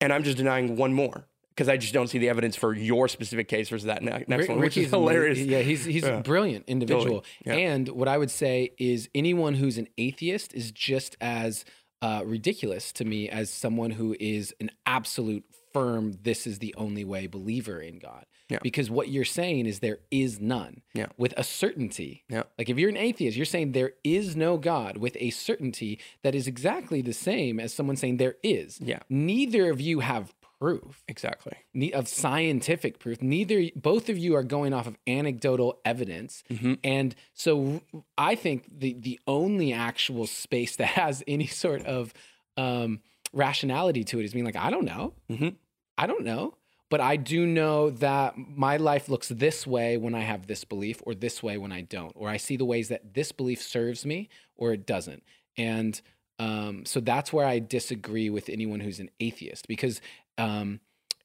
And 0.02 0.12
I'm 0.12 0.24
just 0.24 0.38
denying 0.38 0.76
one 0.76 0.94
more 0.94 1.26
because 1.62 1.70
I 1.72 1.78
just 1.78 1.94
don't 1.94 2.08
see 2.08 2.18
the 2.18 2.30
evidence 2.30 2.56
for 2.56 2.74
your 2.74 3.08
specific 3.08 3.48
case 3.48 3.70
versus 3.70 3.86
that 3.86 4.02
ne- 4.02 4.26
next 4.28 4.30
Rick- 4.30 4.50
one, 4.50 4.58
which 4.60 4.76
Ricky's 4.76 4.86
is 4.86 4.90
hilarious. 4.92 5.38
Yeah, 5.40 5.60
he's 5.60 5.86
he's 5.86 6.02
Yeah. 6.02 6.18
a 6.18 6.22
brilliant 6.24 6.66
individual. 6.68 7.24
Yeah. 7.46 7.54
And 7.54 7.88
what 7.90 8.08
I 8.08 8.18
would 8.18 8.32
say 8.32 8.72
is 8.80 9.10
anyone 9.14 9.54
who's 9.54 9.78
an 9.78 9.88
atheist 10.00 10.56
is 10.56 10.72
just 10.72 11.16
as 11.22 11.64
uh, 12.02 12.24
ridiculous 12.26 12.92
to 12.94 13.06
me 13.06 13.30
as 13.30 13.52
someone 13.52 13.92
who 13.92 14.16
is 14.20 14.56
an 14.60 14.72
absolute 14.88 15.44
firm 15.72 16.18
this 16.24 16.48
is 16.48 16.58
the 16.58 16.74
only 16.78 17.06
way 17.06 17.28
believer 17.28 17.80
in 17.80 18.00
God. 18.00 18.26
Yeah. 18.50 18.58
Because 18.64 18.90
what 18.90 19.08
you're 19.10 19.24
saying 19.24 19.68
is 19.68 19.80
there 19.80 20.00
is 20.10 20.42
none. 20.42 20.82
Yeah. 20.96 21.06
With 21.16 21.34
a 21.38 21.44
certainty. 21.44 22.24
Yeah. 22.28 22.44
Like 22.58 22.70
if 22.70 22.78
you're 22.80 22.90
an 22.90 22.98
atheist, 22.98 23.38
you're 23.38 23.46
saying 23.46 23.74
there 23.74 23.94
is 24.04 24.36
no 24.36 24.58
God 24.58 24.98
with 24.98 25.16
a 25.20 25.30
certainty 25.30 26.00
that 26.24 26.34
is 26.34 26.48
exactly 26.48 27.02
the 27.04 27.14
same 27.14 27.60
as 27.60 27.72
someone 27.72 27.96
saying 27.96 28.18
there 28.18 28.36
is. 28.44 28.82
Yeah. 28.82 29.00
Neither 29.10 29.70
of 29.70 29.80
you 29.80 30.00
have 30.00 30.34
proof 30.62 31.04
Exactly. 31.08 31.54
ne- 31.74 31.92
of 31.92 32.08
scientific 32.08 33.00
proof. 33.00 33.20
Neither, 33.22 33.70
both 33.76 34.10
of 34.10 34.18
you 34.18 34.36
are 34.36 34.44
going 34.44 34.74
off 34.74 34.86
of 34.86 34.96
anecdotal 35.08 35.80
evidence, 35.84 36.44
Mhm. 36.52 36.78
and 36.84 37.16
so 37.34 37.82
I 38.18 38.36
think 38.36 38.66
the 38.80 38.94
the 38.94 39.20
only 39.26 39.74
actual 39.74 40.28
space 40.28 40.76
that 40.76 40.90
has 41.02 41.24
any 41.28 41.48
sort 41.48 41.84
of 41.86 42.14
um, 42.58 43.02
rationality 43.34 44.04
to 44.04 44.20
it 44.20 44.26
is 44.26 44.34
being 44.34 44.46
like, 44.46 44.56
I 44.56 44.70
don't 44.70 44.86
know, 44.86 45.14
Mhm. 45.30 45.56
I 45.98 46.06
don't 46.06 46.24
know, 46.24 46.56
but 46.90 47.02
I 47.02 47.16
do 47.16 47.46
know 47.48 47.90
that 47.90 48.38
my 48.38 48.78
life 48.78 49.10
looks 49.10 49.30
this 49.30 49.66
way 49.66 49.98
when 49.98 50.14
I 50.14 50.20
have 50.22 50.46
this 50.48 50.64
belief, 50.64 51.02
or 51.06 51.16
this 51.16 51.42
way 51.42 51.58
when 51.58 51.72
I 51.72 51.82
don't, 51.82 52.14
or 52.16 52.30
I 52.30 52.38
see 52.38 52.56
the 52.58 52.66
ways 52.66 52.90
that 52.90 53.14
this 53.16 53.32
belief 53.32 53.62
serves 53.62 54.06
me 54.06 54.30
or 54.56 54.74
it 54.74 54.86
doesn't, 54.86 55.24
and 55.58 56.00
um, 56.40 56.86
so 56.86 57.00
that's 57.00 57.32
where 57.32 57.46
I 57.46 57.60
disagree 57.60 58.28
with 58.32 58.50
anyone 58.50 58.80
who's 58.80 59.00
an 59.00 59.12
atheist 59.20 59.68
because 59.68 60.02
um, 60.38 60.80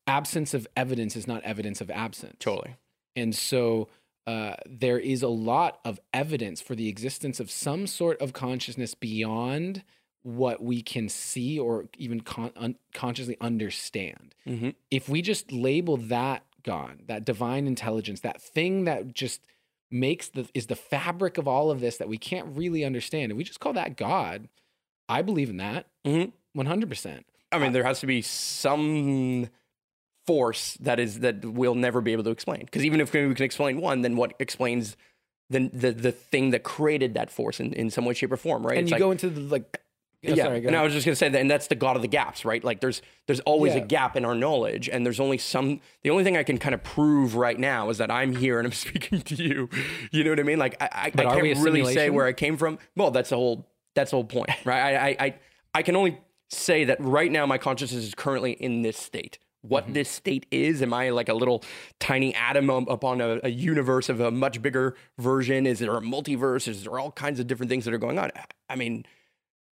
absence 0.06 0.54
of 0.54 0.66
evidence 0.76 1.16
is 1.16 1.26
not 1.26 1.42
evidence 1.44 1.80
of 1.80 1.90
absence. 1.90 2.36
Totally. 2.38 2.76
And 3.14 3.34
so 3.34 3.88
uh, 4.26 4.54
there 4.68 4.98
is 4.98 5.22
a 5.22 5.28
lot 5.28 5.78
of 5.84 6.00
evidence 6.12 6.60
for 6.60 6.74
the 6.74 6.88
existence 6.88 7.40
of 7.40 7.50
some 7.50 7.86
sort 7.86 8.20
of 8.20 8.32
consciousness 8.32 8.94
beyond 8.94 9.82
what 10.22 10.60
we 10.62 10.82
can 10.82 11.08
see 11.08 11.58
or 11.58 11.86
even 11.96 12.20
con- 12.20 12.50
un- 12.56 12.76
consciously 12.92 13.36
understand. 13.40 14.34
Mhm. 14.46 14.74
If 14.90 15.08
we 15.08 15.22
just 15.22 15.52
label 15.52 15.96
that 15.96 16.42
God, 16.64 17.02
that 17.06 17.24
divine 17.24 17.68
intelligence, 17.68 18.20
that 18.22 18.42
thing 18.42 18.84
that 18.84 19.14
just 19.14 19.40
makes 19.88 20.26
the 20.28 20.48
is 20.52 20.66
the 20.66 20.74
fabric 20.74 21.38
of 21.38 21.46
all 21.46 21.70
of 21.70 21.78
this 21.78 21.96
that 21.98 22.08
we 22.08 22.18
can't 22.18 22.56
really 22.56 22.84
understand, 22.84 23.30
and 23.30 23.36
we 23.38 23.44
just 23.44 23.60
call 23.60 23.72
that 23.74 23.96
God, 23.96 24.48
I 25.08 25.22
believe 25.22 25.48
in 25.48 25.58
that 25.58 25.86
Mhm. 26.04 26.32
one 26.54 26.66
hundred 26.66 26.88
percent. 26.88 27.24
I 27.56 27.58
mean, 27.58 27.72
there 27.72 27.84
has 27.84 28.00
to 28.00 28.06
be 28.06 28.22
some 28.22 29.48
force 30.26 30.76
that 30.80 30.98
is 30.98 31.20
that 31.20 31.44
we'll 31.44 31.74
never 31.74 32.00
be 32.00 32.12
able 32.12 32.24
to 32.24 32.30
explain. 32.30 32.60
Because 32.64 32.84
even 32.84 33.00
if 33.00 33.12
we 33.12 33.32
can 33.34 33.44
explain 33.44 33.80
one, 33.80 34.02
then 34.02 34.16
what 34.16 34.34
explains 34.38 34.96
the 35.50 35.68
the, 35.72 35.92
the 35.92 36.12
thing 36.12 36.50
that 36.50 36.62
created 36.64 37.14
that 37.14 37.30
force 37.30 37.60
in, 37.60 37.72
in 37.72 37.90
some 37.90 38.04
way, 38.04 38.14
shape, 38.14 38.32
or 38.32 38.36
form, 38.36 38.66
right? 38.66 38.76
And 38.78 38.82
It's 38.84 38.90
you 38.90 38.94
like- 38.94 39.00
go 39.00 39.10
into 39.12 39.30
the 39.30 39.40
like. 39.42 39.64
oh, 40.26 40.34
yeah, 40.34 40.44
sorry, 40.44 40.60
go 40.60 40.66
and 40.68 40.76
I 40.76 40.82
was 40.82 40.92
just 40.92 41.06
gonna 41.06 41.14
say 41.14 41.28
that, 41.28 41.40
and 41.40 41.48
that's 41.48 41.68
the 41.68 41.76
god 41.76 41.94
of 41.94 42.02
the 42.02 42.08
gaps, 42.08 42.44
right? 42.44 42.64
Like 42.64 42.80
there's 42.80 43.00
there's 43.28 43.38
always 43.40 43.74
Yeah. 43.74 43.82
a 43.82 43.86
gap 43.86 44.16
in 44.16 44.24
our 44.24 44.34
knowledge, 44.34 44.88
and 44.88 45.06
there's 45.06 45.20
only 45.20 45.38
some. 45.38 45.80
The 46.02 46.10
only 46.10 46.24
thing 46.24 46.36
I 46.36 46.42
can 46.42 46.58
kind 46.58 46.74
of 46.74 46.82
prove 46.82 47.36
right 47.36 47.58
now 47.58 47.90
is 47.90 47.98
that 47.98 48.10
I'm 48.10 48.34
here 48.34 48.58
and 48.58 48.66
I'm 48.66 48.72
speaking 48.86 49.20
to 49.20 49.34
you. 49.36 49.68
You 50.10 50.24
know 50.24 50.30
what 50.30 50.40
I 50.40 50.42
mean? 50.42 50.58
Like 50.58 50.76
I, 50.82 50.88
I, 50.92 51.04
I 51.06 51.10
can't 51.40 51.58
really 51.60 51.84
say 51.94 52.10
where 52.10 52.26
I 52.26 52.32
came 52.32 52.56
from. 52.56 52.78
Well, 52.96 53.12
that's 53.12 53.30
the 53.30 53.36
whole 53.36 53.68
that's 53.94 54.10
the 54.10 54.16
whole 54.16 54.24
point, 54.24 54.50
right? 54.64 54.80
I, 54.96 55.08
I 55.10 55.16
I 55.26 55.34
I 55.74 55.82
can 55.82 55.94
only 55.94 56.18
say 56.50 56.84
that 56.84 56.98
right 57.00 57.30
now 57.30 57.46
my 57.46 57.58
consciousness 57.58 58.04
is 58.04 58.14
currently 58.14 58.52
in 58.52 58.82
this 58.82 58.96
state. 58.98 59.38
What 59.62 59.84
Mm-hmm. 59.84 59.92
this 59.94 60.08
state 60.08 60.46
is, 60.52 60.80
am 60.80 60.94
I 60.94 61.10
like 61.10 61.28
a 61.28 61.34
little 61.34 61.64
tiny 61.98 62.32
atom 62.34 62.70
up- 62.70 62.88
upon 62.88 63.20
a, 63.20 63.40
a 63.42 63.48
universe 63.48 64.08
of 64.08 64.20
a 64.20 64.30
much 64.30 64.62
bigger 64.62 64.94
version? 65.18 65.66
Is 65.66 65.80
there 65.80 65.96
a 65.96 66.00
multiverse? 66.00 66.68
Is 66.68 66.84
there 66.84 66.98
all 67.00 67.10
kinds 67.10 67.40
of 67.40 67.48
different 67.48 67.70
things 67.70 67.84
that 67.84 67.92
are 67.92 67.98
going 67.98 68.16
on? 68.18 68.30
I 68.70 68.76
mean, 68.76 69.04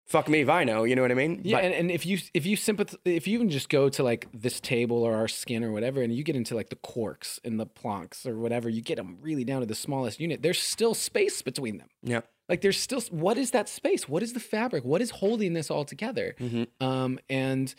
fuck 0.05 0.29
me 0.29 0.41
if 0.41 0.49
I 0.49 0.65
know. 0.65 0.83
You 0.83 0.97
know 0.97 1.03
what 1.03 1.13
I 1.13 1.15
mean? 1.15 1.41
Yeah, 1.45 1.59
But- 1.59 1.65
and, 1.67 1.75
and 1.75 1.91
if 1.93 2.05
you 2.05 2.19
if 2.35 2.45
you 2.47 2.57
sympath- 2.57 2.97
if 3.05 3.29
you 3.29 3.35
even 3.35 3.49
just 3.49 3.69
go 3.69 3.89
to 3.91 4.03
like 4.03 4.27
this 4.35 4.61
table 4.61 5.05
or 5.05 5.15
our 5.15 5.29
skin 5.29 5.63
or 5.63 5.71
whatever, 5.71 6.03
and 6.03 6.13
you 6.13 6.25
get 6.25 6.35
into 6.35 6.57
like 6.57 6.71
the 6.71 6.77
quarks 6.77 7.39
and 7.45 7.61
the 7.61 7.67
Plancks 7.67 8.27
or 8.27 8.39
whatever, 8.41 8.69
you 8.69 8.83
get 8.83 8.97
them 8.97 9.19
really 9.21 9.45
down 9.45 9.61
to 9.61 9.67
the 9.67 9.75
smallest 9.77 10.19
unit. 10.19 10.43
There's 10.43 10.59
still 10.59 10.95
space 10.95 11.43
between 11.43 11.79
them. 11.79 11.89
yeah. 12.03 12.23
Like 12.49 12.61
there's 12.61 12.79
still 12.79 13.01
what 13.11 13.39
is 13.39 13.51
that 13.53 13.69
space? 13.69 14.09
What 14.09 14.23
is 14.23 14.33
the 14.33 14.41
fabric? 14.41 14.85
What 14.85 15.01
is 15.03 15.11
holding 15.11 15.53
this 15.53 15.71
all 15.71 15.85
together? 15.85 16.35
Mhm. 16.39 16.69
Um, 16.81 17.19
and 17.29 17.75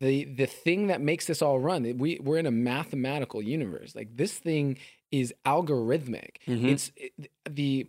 the 0.00 0.24
the 0.24 0.46
thing 0.46 0.88
that 0.88 1.00
makes 1.00 1.26
this 1.26 1.40
all 1.42 1.58
run, 1.60 1.98
we 1.98 2.18
we're 2.22 2.38
in 2.38 2.46
a 2.46 2.50
mathematical 2.50 3.40
universe. 3.42 3.94
Like 3.94 4.16
this 4.16 4.36
thing 4.38 4.78
is 5.12 5.32
algorithmic. 5.46 6.36
Mhm. 6.46 6.68
It's 6.72 6.90
it- 6.96 7.30
the 7.48 7.86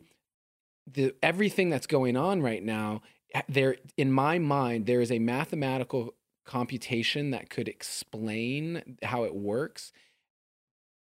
the 0.92 1.16
everything 1.24 1.70
that's 1.72 1.88
going 1.88 2.16
on 2.16 2.42
right 2.42 2.64
now. 2.64 3.02
There, 3.50 3.76
in 3.98 4.12
my 4.12 4.38
mind, 4.40 4.86
there 4.86 5.02
is 5.02 5.12
a 5.12 5.20
mathematical 5.20 6.14
computation 6.46 7.32
that 7.32 7.50
could 7.50 7.68
explain 7.68 8.98
how 9.02 9.24
it 9.24 9.34
works 9.36 9.92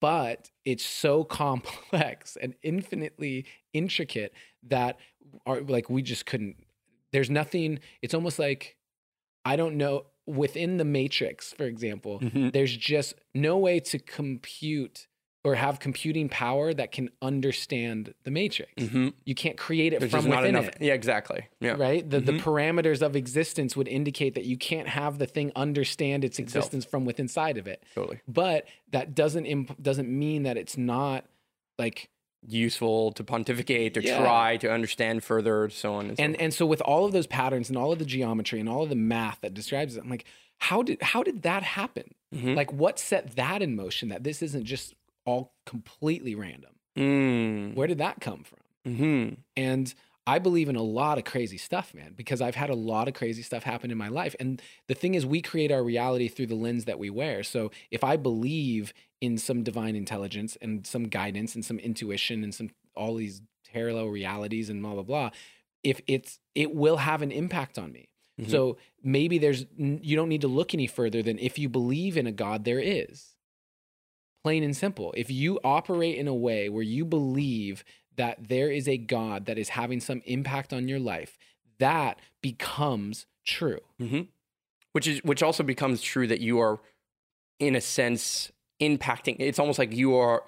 but 0.00 0.50
it's 0.64 0.84
so 0.84 1.24
complex 1.42 2.36
and 2.40 2.54
infinitely 2.62 3.46
intricate 3.72 4.32
that 4.62 4.98
are 5.46 5.60
like 5.60 5.90
we 5.90 6.02
just 6.02 6.26
couldn't 6.26 6.56
there's 7.12 7.30
nothing 7.30 7.78
it's 8.02 8.14
almost 8.14 8.38
like 8.38 8.76
i 9.44 9.56
don't 9.56 9.76
know 9.76 10.06
within 10.26 10.76
the 10.76 10.84
matrix 10.84 11.52
for 11.52 11.64
example 11.64 12.20
Mhm. 12.20 12.52
there's 12.52 12.76
just 12.76 13.14
no 13.34 13.56
way 13.58 13.80
to 13.80 13.98
compute 13.98 15.06
or 15.48 15.54
have 15.54 15.78
computing 15.80 16.28
power 16.28 16.72
that 16.74 16.92
can 16.92 17.08
understand 17.22 18.14
the 18.24 18.30
matrix 18.30 18.72
Mhm. 18.76 19.12
you 19.24 19.34
can't 19.34 19.56
create 19.56 19.92
it 19.92 20.00
There's 20.00 20.10
from 20.12 20.28
within 20.28 20.46
enough. 20.56 20.68
it 20.68 20.76
Yeah, 20.80 20.94
exactly. 20.94 21.46
Yeah. 21.60 21.76
right 21.78 22.08
the, 22.08 22.20
the 22.20 22.32
Mhm. 22.32 22.40
parameters 22.40 23.02
of 23.02 23.16
existence 23.16 23.76
would 23.76 23.88
indicate 23.88 24.34
that 24.34 24.44
you 24.44 24.56
can't 24.56 24.88
have 24.88 25.18
the 25.18 25.26
thing 25.26 25.52
understand 25.56 26.24
its 26.24 26.38
Itself. 26.38 26.64
existence 26.66 26.84
from 26.84 27.04
within 27.04 27.18
inside 27.28 27.58
of 27.58 27.66
it 27.66 27.82
Totally. 27.94 28.20
but 28.28 28.66
that 28.92 29.14
doesn't 29.14 29.44
imp- 29.46 29.82
doesn't 29.82 30.08
mean 30.08 30.44
that 30.44 30.56
it's 30.56 30.76
not 30.78 31.24
like 31.78 32.08
Useful 32.46 33.10
to 33.12 33.24
pontificate, 33.24 33.94
to 33.94 34.02
Yeah. 34.02 34.18
try 34.20 34.56
to 34.58 34.70
understand 34.72 35.24
further, 35.24 35.68
so 35.70 35.94
on 35.94 36.06
and 36.10 36.16
so 36.16 36.22
and 36.22 36.34
forth. 36.34 36.42
and 36.44 36.54
so 36.54 36.66
with 36.66 36.80
all 36.82 37.04
of 37.04 37.10
those 37.12 37.26
patterns 37.26 37.68
and 37.68 37.76
all 37.76 37.90
of 37.92 37.98
the 37.98 38.04
geometry 38.04 38.60
and 38.60 38.68
all 38.68 38.84
of 38.84 38.88
the 38.88 38.94
math 38.94 39.40
that 39.40 39.52
describes 39.54 39.96
it 39.96 40.04
i'm 40.04 40.08
like 40.08 40.24
how 40.58 40.80
did 40.82 41.02
how 41.02 41.24
did 41.24 41.42
that 41.42 41.64
happen 41.64 42.14
Mhm. 42.32 42.54
like 42.54 42.72
what 42.72 42.98
set 43.00 43.34
that 43.34 43.60
in 43.60 43.74
motion 43.74 44.08
that 44.10 44.22
this 44.22 44.40
isn't 44.40 44.64
just 44.64 44.94
all 45.28 45.54
completely 45.66 46.34
random 46.34 46.72
Mm. 46.96 47.74
where 47.74 47.86
did 47.86 47.98
that 47.98 48.20
come 48.20 48.42
from 48.44 48.58
Mhm. 48.86 49.36
And 49.56 49.94
I 50.26 50.38
believe 50.38 50.68
in 50.68 50.76
a 50.76 50.82
lot 50.82 51.16
of 51.18 51.24
crazy 51.24 51.56
stuff, 51.58 51.92
man, 51.94 52.12
because 52.14 52.40
I've 52.40 52.54
had 52.54 52.70
a 52.70 52.74
lot 52.74 53.08
of 53.08 53.14
crazy 53.14 53.42
stuff 53.42 53.62
happen 53.64 53.90
in 53.90 53.98
my 53.98 54.08
life. 54.08 54.34
And 54.40 54.60
the 54.86 54.94
thing 54.94 55.14
is, 55.14 55.24
we 55.26 55.40
create 55.42 55.70
our 55.72 55.82
reality 55.82 56.28
through 56.28 56.46
the 56.46 56.54
lens 56.66 56.84
that 56.84 56.98
we 56.98 57.08
wear. 57.10 57.42
So 57.42 57.70
if 57.90 58.02
I 58.04 58.16
believe 58.16 58.92
in 59.20 59.36
some 59.38 59.62
divine 59.62 59.96
intelligence 59.96 60.56
and 60.60 60.86
some 60.86 61.04
guidance 61.08 61.54
and 61.54 61.64
some 61.64 61.78
intuition 61.78 62.44
and 62.44 62.54
some 62.54 62.70
all 62.94 63.14
these 63.14 63.40
parallel 63.72 64.06
realities 64.08 64.68
and 64.70 64.82
blah 64.82 64.94
blah 64.94 65.02
blah, 65.02 65.30
if 65.82 66.00
it's 66.06 66.38
it 66.54 66.74
will 66.74 66.98
have 66.98 67.20
an 67.22 67.32
impact 67.32 67.78
on 67.78 67.90
me. 67.92 68.08
Mhm. 68.40 68.50
So 68.50 68.76
maybe 69.02 69.38
there's 69.38 69.66
you 69.78 70.14
don't 70.16 70.28
need 70.28 70.42
to 70.42 70.48
look 70.48 70.72
any 70.74 70.86
further 70.86 71.22
than 71.22 71.38
if 71.38 71.58
you 71.58 71.68
believe 71.68 72.16
in 72.16 72.26
a 72.26 72.32
God, 72.32 72.64
there 72.64 72.80
is. 72.80 73.34
Plain 74.48 74.64
and 74.64 74.74
simple. 74.74 75.12
If 75.14 75.30
you 75.30 75.60
operate 75.62 76.16
in 76.16 76.26
a 76.26 76.34
way 76.34 76.70
where 76.70 76.82
you 76.82 77.04
believe 77.04 77.84
that 78.16 78.48
there 78.48 78.70
is 78.70 78.88
a 78.88 78.96
God 78.96 79.44
that 79.44 79.58
is 79.58 79.68
having 79.68 80.00
some 80.00 80.22
impact 80.24 80.72
on 80.72 80.88
your 80.88 80.98
life, 80.98 81.36
that 81.78 82.18
becomes 82.40 83.26
true. 83.46 83.80
hmm 83.98 84.22
Which 84.92 85.06
is 85.06 85.22
which 85.22 85.42
also 85.42 85.62
becomes 85.62 86.00
true 86.00 86.26
that 86.28 86.40
you 86.40 86.58
are, 86.60 86.80
in 87.58 87.76
a 87.76 87.80
sense, 87.82 88.50
impacting. 88.80 89.36
It's 89.38 89.58
almost 89.58 89.78
like 89.78 89.92
you 89.92 90.16
are 90.16 90.44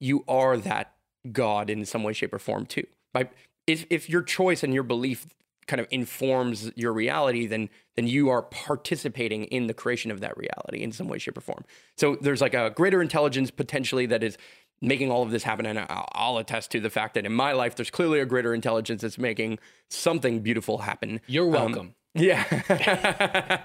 you 0.00 0.24
are 0.26 0.56
that 0.56 0.92
God 1.30 1.70
in 1.70 1.84
some 1.84 2.02
way, 2.02 2.12
shape, 2.12 2.34
or 2.34 2.40
form 2.40 2.66
too. 2.66 2.88
By 3.12 3.28
if 3.68 3.86
if 3.88 4.10
your 4.10 4.22
choice 4.22 4.64
and 4.64 4.74
your 4.74 4.82
belief 4.82 5.26
kind 5.66 5.80
of 5.80 5.86
informs 5.90 6.70
your 6.76 6.92
reality, 6.92 7.46
then 7.46 7.68
then 7.96 8.06
you 8.08 8.28
are 8.28 8.42
participating 8.42 9.44
in 9.44 9.66
the 9.68 9.74
creation 9.74 10.10
of 10.10 10.20
that 10.20 10.36
reality 10.36 10.82
in 10.82 10.90
some 10.92 11.06
way, 11.08 11.18
shape, 11.18 11.38
or 11.38 11.40
form. 11.40 11.64
So 11.96 12.16
there's 12.20 12.40
like 12.40 12.54
a 12.54 12.70
greater 12.70 13.00
intelligence 13.00 13.50
potentially 13.50 14.06
that 14.06 14.22
is 14.22 14.36
making 14.82 15.10
all 15.10 15.22
of 15.22 15.30
this 15.30 15.44
happen. 15.44 15.64
And 15.64 15.78
I'll, 15.88 16.36
attest 16.38 16.72
to 16.72 16.80
the 16.80 16.90
fact 16.90 17.14
that 17.14 17.24
in 17.24 17.32
my 17.32 17.52
life, 17.52 17.76
there's 17.76 17.90
clearly 17.90 18.18
a 18.20 18.26
greater 18.26 18.52
intelligence 18.52 19.02
that's 19.02 19.16
making 19.18 19.58
something 19.88 20.40
beautiful 20.40 20.78
happen. 20.78 21.20
You're 21.28 21.46
Um, 21.46 21.52
welcome. 21.52 21.94
yeah, 22.14 22.42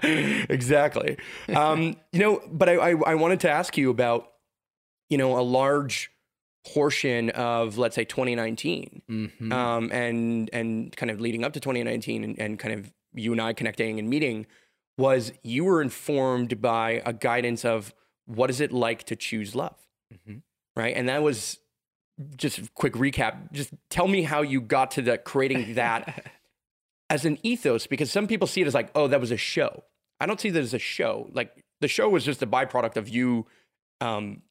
exactly. 0.48 1.16
Um, 1.54 1.96
you 2.12 2.20
know, 2.20 2.40
but 2.50 2.68
I, 2.68 2.74
I, 2.74 2.90
I 3.06 3.14
wanted 3.16 3.40
to 3.40 3.50
ask 3.50 3.76
you 3.76 3.90
about, 3.90 4.28
you 5.08 5.18
know, 5.18 5.38
a 5.38 5.42
large 5.42 6.10
portion 6.66 7.30
of, 7.30 7.78
let's 7.78 7.94
say, 7.96 8.04
2019, 8.04 9.02
Mhm. 9.08 9.52
um, 9.52 9.90
and 9.92 10.50
and 10.52 10.94
kind 10.96 11.10
of 11.10 11.20
leading 11.20 11.44
up 11.44 11.52
to 11.54 11.60
2019, 11.60 12.24
and, 12.24 12.38
and 12.38 12.58
kind 12.58 12.74
of 12.78 12.92
you 13.14 13.32
and 13.32 13.40
I 13.40 13.52
connecting 13.52 13.98
and 13.98 14.08
meeting, 14.08 14.46
was 14.98 15.32
you 15.42 15.64
were 15.64 15.80
informed 15.82 16.60
by 16.60 17.02
a 17.06 17.12
guidance 17.12 17.64
of 17.64 17.94
what 18.26 18.50
is 18.50 18.60
it 18.60 18.70
like 18.72 19.04
to 19.04 19.16
choose 19.16 19.54
love, 19.54 19.76
Mhm. 20.14 20.42
right? 20.76 20.94
And 20.94 21.08
that 21.08 21.22
was 21.22 21.58
just 22.36 22.58
a 22.58 22.68
quick 22.74 22.92
recap. 22.92 23.50
Just 23.52 23.72
tell 23.88 24.06
me 24.06 24.22
how 24.22 24.42
you 24.42 24.60
got 24.60 24.90
to 24.92 25.02
the 25.02 25.16
creating 25.18 25.74
that 25.74 26.26
as 27.10 27.24
an 27.24 27.38
ethos 27.42 27.86
because 27.86 28.12
some 28.12 28.26
people 28.28 28.46
see 28.46 28.60
it 28.60 28.66
as 28.66 28.74
like, 28.74 28.90
oh, 28.94 29.08
that 29.08 29.20
was 29.20 29.30
a 29.30 29.36
show. 29.36 29.82
I 30.20 30.26
don't 30.26 30.38
see 30.38 30.50
that 30.50 30.60
as 30.62 30.74
a 30.74 30.78
show. 30.78 31.30
Like 31.32 31.64
the 31.80 31.88
show 31.88 32.10
was 32.10 32.24
just 32.24 32.42
a 32.42 32.46
byproduct 32.46 32.96
of 32.96 33.08
you 33.08 33.46
um, 34.02 34.42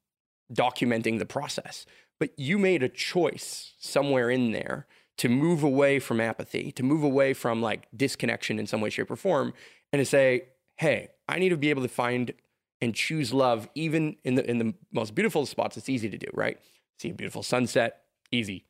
documenting 0.53 1.20
the 1.20 1.25
process. 1.25 1.86
But 2.20 2.38
you 2.38 2.58
made 2.58 2.84
a 2.84 2.89
choice 2.89 3.74
somewhere 3.79 4.29
in 4.29 4.51
there 4.51 4.88
to 5.18 5.29
move 5.29 5.63
away 5.63 6.00
from 6.00 6.22
apathy, 6.22 6.72
to 6.74 6.84
move 6.84 7.03
away 7.03 7.34
from 7.34 7.62
like 7.62 7.88
disconnection 7.96 8.60
in 8.60 8.68
some 8.68 8.82
way, 8.82 8.89
shape, 8.89 9.12
or 9.12 9.15
form, 9.15 9.53
and 9.91 10.00
to 10.00 10.06
say, 10.06 10.44
hey, 10.77 11.10
I 11.27 11.39
need 11.39 11.50
to 11.50 11.58
be 11.58 11.70
able 11.70 11.82
to 11.82 11.88
find 11.89 12.34
and 12.82 12.96
choose 12.96 13.34
love 13.34 13.68
even 13.75 14.15
in 14.24 14.36
the 14.36 14.50
in 14.50 14.58
the 14.58 14.74
most 14.91 15.15
beautiful 15.15 15.46
spots. 15.46 15.75
It's 15.75 15.89
easy 15.89 16.10
to 16.10 16.18
do, 16.18 16.27
right? 16.34 16.58
See 16.98 17.10
a 17.10 17.13
beautiful 17.13 17.44
sunset, 17.44 18.03
easy 18.32 18.65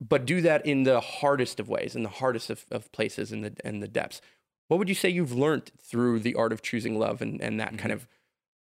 but 0.00 0.26
do 0.26 0.40
that 0.42 0.64
in 0.64 0.84
the 0.84 1.00
hardest 1.00 1.58
of 1.58 1.68
ways, 1.68 1.96
in 1.96 2.02
the 2.02 2.08
hardest 2.08 2.50
of, 2.50 2.64
of 2.70 2.90
places 2.92 3.32
and 3.32 3.44
the 3.44 3.52
and 3.64 3.82
the 3.82 3.88
depths. 3.88 4.20
What 4.68 4.78
would 4.78 4.88
you 4.88 4.94
say 4.94 5.08
you've 5.08 5.32
learned 5.32 5.70
through 5.80 6.20
the 6.20 6.34
art 6.34 6.52
of 6.52 6.62
choosing 6.62 6.98
love 6.98 7.22
and, 7.22 7.40
and 7.40 7.58
that 7.58 7.70
kind 7.70 7.80
mm-hmm. 7.80 7.92
of 7.92 8.08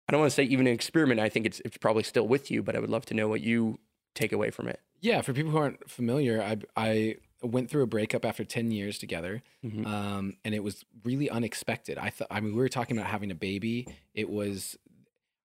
I 0.07 0.11
don't 0.11 0.21
want 0.21 0.31
to 0.31 0.35
say 0.35 0.43
even 0.43 0.67
an 0.67 0.73
experiment. 0.73 1.19
I 1.19 1.29
think 1.29 1.45
it's 1.45 1.59
it's 1.65 1.77
probably 1.77 2.03
still 2.03 2.27
with 2.27 2.49
you, 2.49 2.63
but 2.63 2.75
I 2.75 2.79
would 2.79 2.89
love 2.89 3.05
to 3.07 3.13
know 3.13 3.27
what 3.27 3.41
you 3.41 3.79
take 4.15 4.31
away 4.31 4.51
from 4.51 4.67
it. 4.67 4.79
Yeah, 5.01 5.21
for 5.21 5.33
people 5.33 5.51
who 5.51 5.57
aren't 5.57 5.89
familiar, 5.89 6.41
I 6.41 6.57
I 6.75 7.15
went 7.43 7.69
through 7.69 7.83
a 7.83 7.87
breakup 7.87 8.25
after 8.25 8.43
10 8.43 8.71
years 8.71 8.97
together. 8.97 9.43
Mhm. 9.63 9.85
Um, 9.85 10.37
and 10.43 10.55
it 10.55 10.63
was 10.63 10.85
really 11.03 11.29
unexpected. 11.29 11.97
I 11.97 12.09
thought 12.09 12.27
I 12.31 12.39
mean 12.39 12.53
we 12.53 12.59
were 12.59 12.69
talking 12.69 12.97
about 12.97 13.09
having 13.09 13.31
a 13.31 13.35
baby. 13.35 13.87
It 14.13 14.29
was 14.29 14.77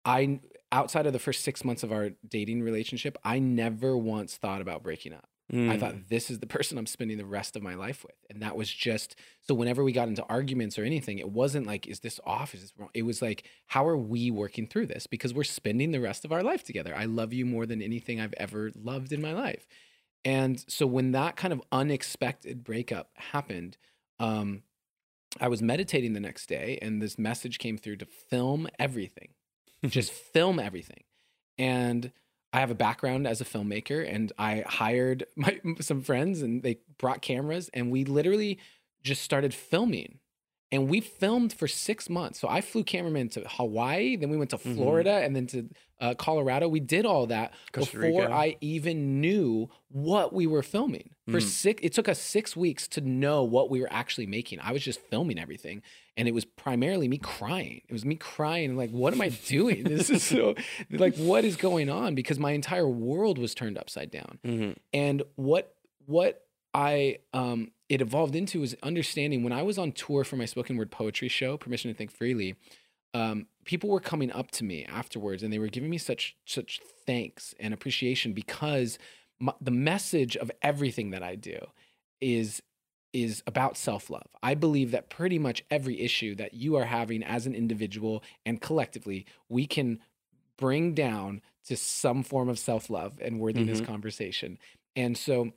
I 0.04 0.40
outside 0.72 1.06
of 1.06 1.14
the 1.14 1.20
first 1.20 1.44
6 1.44 1.64
months 1.64 1.84
of 1.84 1.92
our 1.92 2.12
dating 2.28 2.62
relationship, 2.64 3.18
I 3.24 3.40
never 3.40 3.98
once 3.98 4.36
thought 4.38 4.62
about 4.62 4.84
breaking 4.84 5.14
up. 5.14 5.30
I 5.52 5.56
Mm. 5.56 5.80
thought 5.80 6.10
this 6.10 6.32
is 6.32 6.40
the 6.40 6.48
person 6.48 6.78
I'm 6.78 6.88
spending 6.88 7.20
the 7.20 7.25
rest 7.25 7.56
of 7.56 7.62
my 7.62 7.75
life 7.75 8.04
with. 8.04 8.16
And 8.32 8.42
that 8.42 8.56
was 8.58 8.72
just 8.72 9.16
so 9.42 9.54
whenever 9.54 9.84
we 9.84 9.92
got 9.92 10.08
into 10.08 10.24
arguments 10.25 10.80
or 10.80 10.84
anything, 10.84 11.20
it 11.20 11.30
wasn't 11.30 11.68
like, 11.68 11.86
is 11.86 12.00
this 12.00 12.20
off? 12.25 12.56
Is 12.56 12.62
this 12.62 12.74
wrong? 12.78 12.90
It 12.96 13.04
was 13.04 13.22
like, 13.22 13.44
how 13.68 13.88
are 13.88 13.96
we 13.98 14.32
working 14.32 14.66
through 14.66 14.88
this? 14.88 15.06
Because 15.06 15.36
we're 15.36 15.44
spending 15.44 15.92
the 15.92 16.00
rest 16.02 16.25
of 16.25 16.32
our 16.32 16.42
life 16.42 16.64
together. 16.64 16.96
I 16.96 17.06
love 17.06 17.32
you 17.32 17.46
more 17.46 17.68
than 17.68 17.82
anything 17.82 18.20
I've 18.20 18.34
ever 18.38 18.72
loved 18.75 19.12
in 19.14 19.22
my 19.22 19.34
life. 19.34 19.68
And 20.24 20.64
so 20.68 20.88
when 20.88 21.12
that 21.12 21.36
kind 21.36 21.54
of 21.54 21.62
unexpected 21.72 22.64
breakup 22.64 23.12
happened, 23.14 23.78
um, 24.20 24.64
I 25.40 25.48
was 25.48 25.62
meditating 25.62 26.14
the 26.14 26.20
next 26.20 26.48
day 26.48 26.80
and 26.82 27.02
this 27.02 27.20
message 27.20 27.60
came 27.60 27.78
through 27.78 27.98
to 27.98 28.06
film 28.08 28.68
everything, 28.80 29.36
just 29.86 30.12
film 30.12 30.60
everything. 30.60 31.04
And 31.60 32.12
I 32.56 32.60
have 32.60 32.72
a 32.72 32.76
background 32.76 33.28
as 33.28 33.42
a 33.42 33.46
filmmaker 33.46 34.10
and 34.10 34.32
I 34.38 34.64
hired 34.66 35.26
my 35.36 35.60
some 35.82 36.02
friends 36.02 36.42
and 36.42 36.64
they 36.64 36.80
brought 36.98 37.22
cameras 37.22 37.70
and 37.74 37.92
we 37.92 38.06
literally 38.06 38.60
just 39.04 39.24
started 39.24 39.54
filming. 39.54 40.20
And 40.72 40.90
we 40.90 41.00
filmed 41.00 41.54
for 41.54 41.68
six 41.68 42.10
months. 42.10 42.40
So 42.40 42.48
I 42.50 42.60
flew 42.62 42.84
cameramen 42.84 43.30
to 43.30 43.42
Hawaii, 43.48 44.16
then 44.16 44.30
we 44.30 44.36
went 44.38 44.50
to 44.50 44.58
Mhm. 44.58 44.76
Florida, 44.76 45.12
and 45.24 45.36
then 45.36 45.48
to 45.48 45.70
uh, 46.02 46.14
Colorado. 46.14 46.68
We 46.68 46.82
did 46.82 47.06
all 47.06 47.28
that 47.28 47.54
Costa 47.72 47.96
before 47.98 48.24
Rica. 48.24 48.34
I 48.34 48.58
even 48.60 49.22
knew 49.22 49.70
what 49.88 50.34
we 50.34 50.46
were 50.46 50.62
filming. 50.62 51.12
For 51.30 51.40
Mm. 51.40 51.44
six, 51.44 51.80
it 51.84 51.94
took 51.94 52.10
us 52.10 52.20
six 52.20 52.54
weeks 52.54 52.86
to 52.90 53.02
know 53.02 53.46
what 53.46 53.70
we 53.70 53.80
were 53.80 53.88
actually 53.90 54.26
making. 54.28 54.60
I 54.60 54.74
was 54.74 54.84
just 54.84 55.00
filming 55.00 55.40
everything, 55.40 55.82
and 56.18 56.28
it 56.28 56.34
was 56.34 56.44
primarily 56.44 57.08
me 57.08 57.18
crying. 57.18 57.82
It 57.88 57.94
was 57.94 58.04
me 58.04 58.16
crying, 58.16 58.76
like, 58.76 58.90
what 58.92 59.14
am 59.14 59.22
I 59.22 59.30
doing? 59.48 59.84
this 59.86 60.10
is 60.10 60.22
so, 60.24 60.56
like, 60.92 61.16
what 61.16 61.46
is 61.46 61.56
going 61.56 61.90
on? 61.90 62.14
Because 62.14 62.40
my 62.40 62.52
entire 62.52 62.90
world 62.90 63.38
was 63.38 63.56
turned 63.56 63.78
upside 63.78 64.12
down. 64.12 64.40
Mhm. 64.44 64.76
And 64.94 65.24
what 65.36 65.74
what 66.08 66.42
I 66.74 67.20
um 67.34 67.72
it 67.89 68.01
evolved 68.01 68.36
into 68.36 68.63
is 68.63 68.75
understanding 68.84 69.44
when 69.44 69.54
I 69.54 69.62
was 69.63 69.77
on 69.77 69.92
tour 69.92 70.24
for 70.24 70.36
my 70.38 70.46
spoken 70.46 70.77
word 70.77 70.92
poetry 70.92 71.27
show, 71.27 71.58
Permission 71.58 71.92
to 71.92 71.98
Think 71.98 72.12
Freely, 72.12 72.56
um, 73.13 73.48
people 73.63 73.89
were 73.89 74.00
coming 74.00 74.32
up 74.32 74.51
to 74.51 74.63
me 74.63 74.86
afterwards 74.86 75.44
and 75.44 75.54
they 75.54 75.60
were 75.60 75.68
giving 75.68 75.89
me 75.89 75.98
such 75.98 76.36
such 76.46 76.82
thanks 77.06 77.54
and 77.60 77.74
appreciation 77.74 78.34
because 78.34 78.98
my, 79.39 79.54
the 79.62 79.72
message 79.72 80.36
of 80.38 80.51
everything 80.62 81.12
that 81.12 81.24
I 81.24 81.36
do 81.36 81.58
is 82.22 82.62
is 83.13 83.42
about 83.48 83.77
self-love. 83.77 84.27
I 84.44 84.56
believe 84.56 84.92
that 84.92 85.10
pretty 85.10 85.39
much 85.39 85.63
every 85.72 86.01
issue 86.01 86.36
that 86.36 86.54
you 86.54 86.75
are 86.75 86.84
having 86.86 87.24
as 87.24 87.46
an 87.46 87.56
individual 87.56 88.24
and 88.46 88.60
collectively, 88.62 89.25
we 89.48 89.65
can 89.65 90.00
bring 90.58 90.94
down 90.94 91.42
to 91.65 91.77
some 91.77 92.24
form 92.24 92.50
of 92.50 92.60
self-love 92.60 93.18
and 93.22 93.39
worthiness 93.39 93.80
Mhm. 93.80 93.86
conversation. 93.86 94.58
And 94.96 95.18
so 95.18 95.51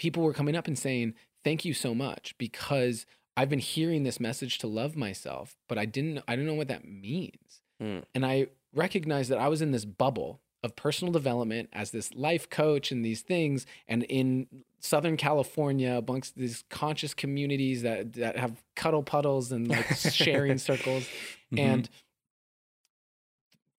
people 0.00 0.22
were 0.24 0.32
coming 0.32 0.56
up 0.56 0.66
and 0.66 0.76
saying, 0.78 1.14
"Thank 1.44 1.64
you 1.64 1.74
so 1.74 1.94
much," 1.94 2.34
because 2.38 3.06
I've 3.36 3.48
been 3.50 3.60
hearing 3.60 4.02
this 4.02 4.18
message 4.18 4.58
to 4.58 4.66
love 4.66 4.96
myself, 4.96 5.56
but 5.68 5.78
I 5.78 5.84
didn't 5.84 6.24
I 6.26 6.34
didn't 6.34 6.46
know 6.48 6.54
what 6.54 6.68
that 6.68 6.84
means. 6.84 7.60
Mm. 7.80 8.02
And 8.14 8.26
I 8.26 8.48
recognized 8.74 9.30
that 9.30 9.38
I 9.38 9.48
was 9.48 9.62
in 9.62 9.70
this 9.70 9.84
bubble 9.84 10.40
of 10.62 10.76
personal 10.76 11.12
development 11.12 11.68
as 11.72 11.90
this 11.90 12.14
life 12.14 12.50
coach 12.50 12.92
and 12.92 13.02
these 13.04 13.22
things 13.22 13.64
and 13.88 14.02
in 14.04 14.46
Southern 14.78 15.16
California 15.16 16.02
amongst 16.06 16.36
these 16.36 16.64
conscious 16.68 17.14
communities 17.14 17.82
that 17.82 18.14
that 18.14 18.36
have 18.36 18.62
cuddle 18.76 19.02
puddles 19.02 19.52
and 19.52 19.68
like 19.68 19.86
sharing 19.96 20.58
circles 20.58 21.08
Mhm. 21.52 21.58
and 21.58 21.90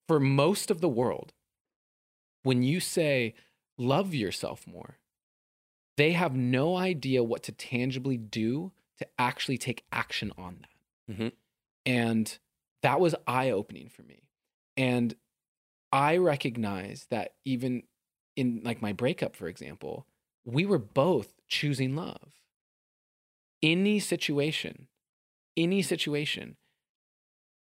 for 0.08 0.20
most 0.20 0.70
of 0.72 0.82
the 0.82 0.90
world, 0.90 1.34
when 2.44 2.63
you 2.63 2.80
say 2.80 3.34
love 3.78 4.13
yourself 4.13 4.66
more, 4.68 4.98
they 5.98 6.13
have 6.13 6.36
no 6.36 6.75
idea 6.77 7.24
what 7.24 7.43
to 7.43 7.51
tangibly 7.51 8.17
do 8.17 8.71
to 8.98 9.07
actually 9.17 9.57
take 9.57 9.86
action 9.91 10.31
on 10.38 10.60
that. 10.62 11.15
Mhm. 11.15 11.31
And 11.86 12.39
that 12.81 13.00
was 13.00 13.15
eye 13.27 13.50
opening 13.50 13.89
for 13.89 14.03
me. 14.03 14.24
And 14.77 15.15
I 15.91 16.17
recognize 16.17 17.08
that 17.10 17.36
even 17.45 17.84
in 18.36 18.62
like 18.63 18.82
my 18.82 18.93
breakup, 18.93 19.36
for 19.36 19.47
example, 19.47 20.08
we 20.45 20.65
were 20.65 20.80
both 20.80 21.34
choosing 21.47 21.95
love. 21.95 22.41
Any 23.62 23.99
situation, 23.99 24.88
any 25.58 25.82
situation, 25.82 26.58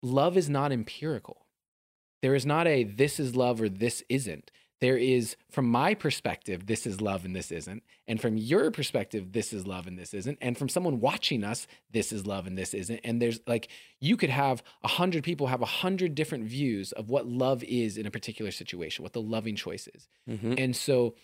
love 0.02 0.36
is 0.36 0.48
not 0.48 0.72
empirical. 0.72 1.46
There 2.22 2.34
is 2.34 2.44
not 2.44 2.66
a 2.66 2.84
this 2.84 3.20
is 3.20 3.36
love 3.36 3.60
or 3.60 3.68
this 3.68 4.02
isn't. 4.08 4.50
There 4.80 4.98
is, 4.98 5.36
from 5.50 5.66
my 5.66 5.94
perspective, 5.94 6.66
this 6.66 6.86
is 6.86 7.00
love 7.00 7.24
and 7.24 7.34
this 7.34 7.50
isn't. 7.50 7.82
And 8.06 8.20
from 8.20 8.36
your 8.36 8.70
perspective, 8.70 9.32
this 9.32 9.52
is 9.54 9.66
love 9.66 9.86
and 9.86 9.98
this 9.98 10.12
isn't. 10.12 10.36
And 10.42 10.58
from 10.58 10.68
someone 10.68 11.00
watching 11.00 11.44
us, 11.44 11.66
this 11.90 12.12
is 12.12 12.26
love 12.26 12.46
and 12.46 12.58
this 12.58 12.74
isn't. 12.74 13.00
And 13.02 13.20
there's 13.20 13.40
like, 13.46 13.68
you 14.00 14.18
could 14.18 14.28
have 14.28 14.62
a 14.82 14.88
hundred 14.88 15.24
people 15.24 15.46
have 15.46 15.62
a 15.62 15.66
hundred 15.66 16.14
different 16.14 16.44
views 16.44 16.92
of 16.92 17.08
what 17.08 17.26
love 17.26 17.64
is 17.64 17.96
in 17.96 18.04
a 18.04 18.10
particular 18.10 18.50
situation, 18.50 19.02
what 19.02 19.14
the 19.14 19.22
loving 19.22 19.56
choice 19.56 19.88
is. 19.94 20.08
Mhm. 20.28 20.62
And 20.62 20.76
so 20.76 21.14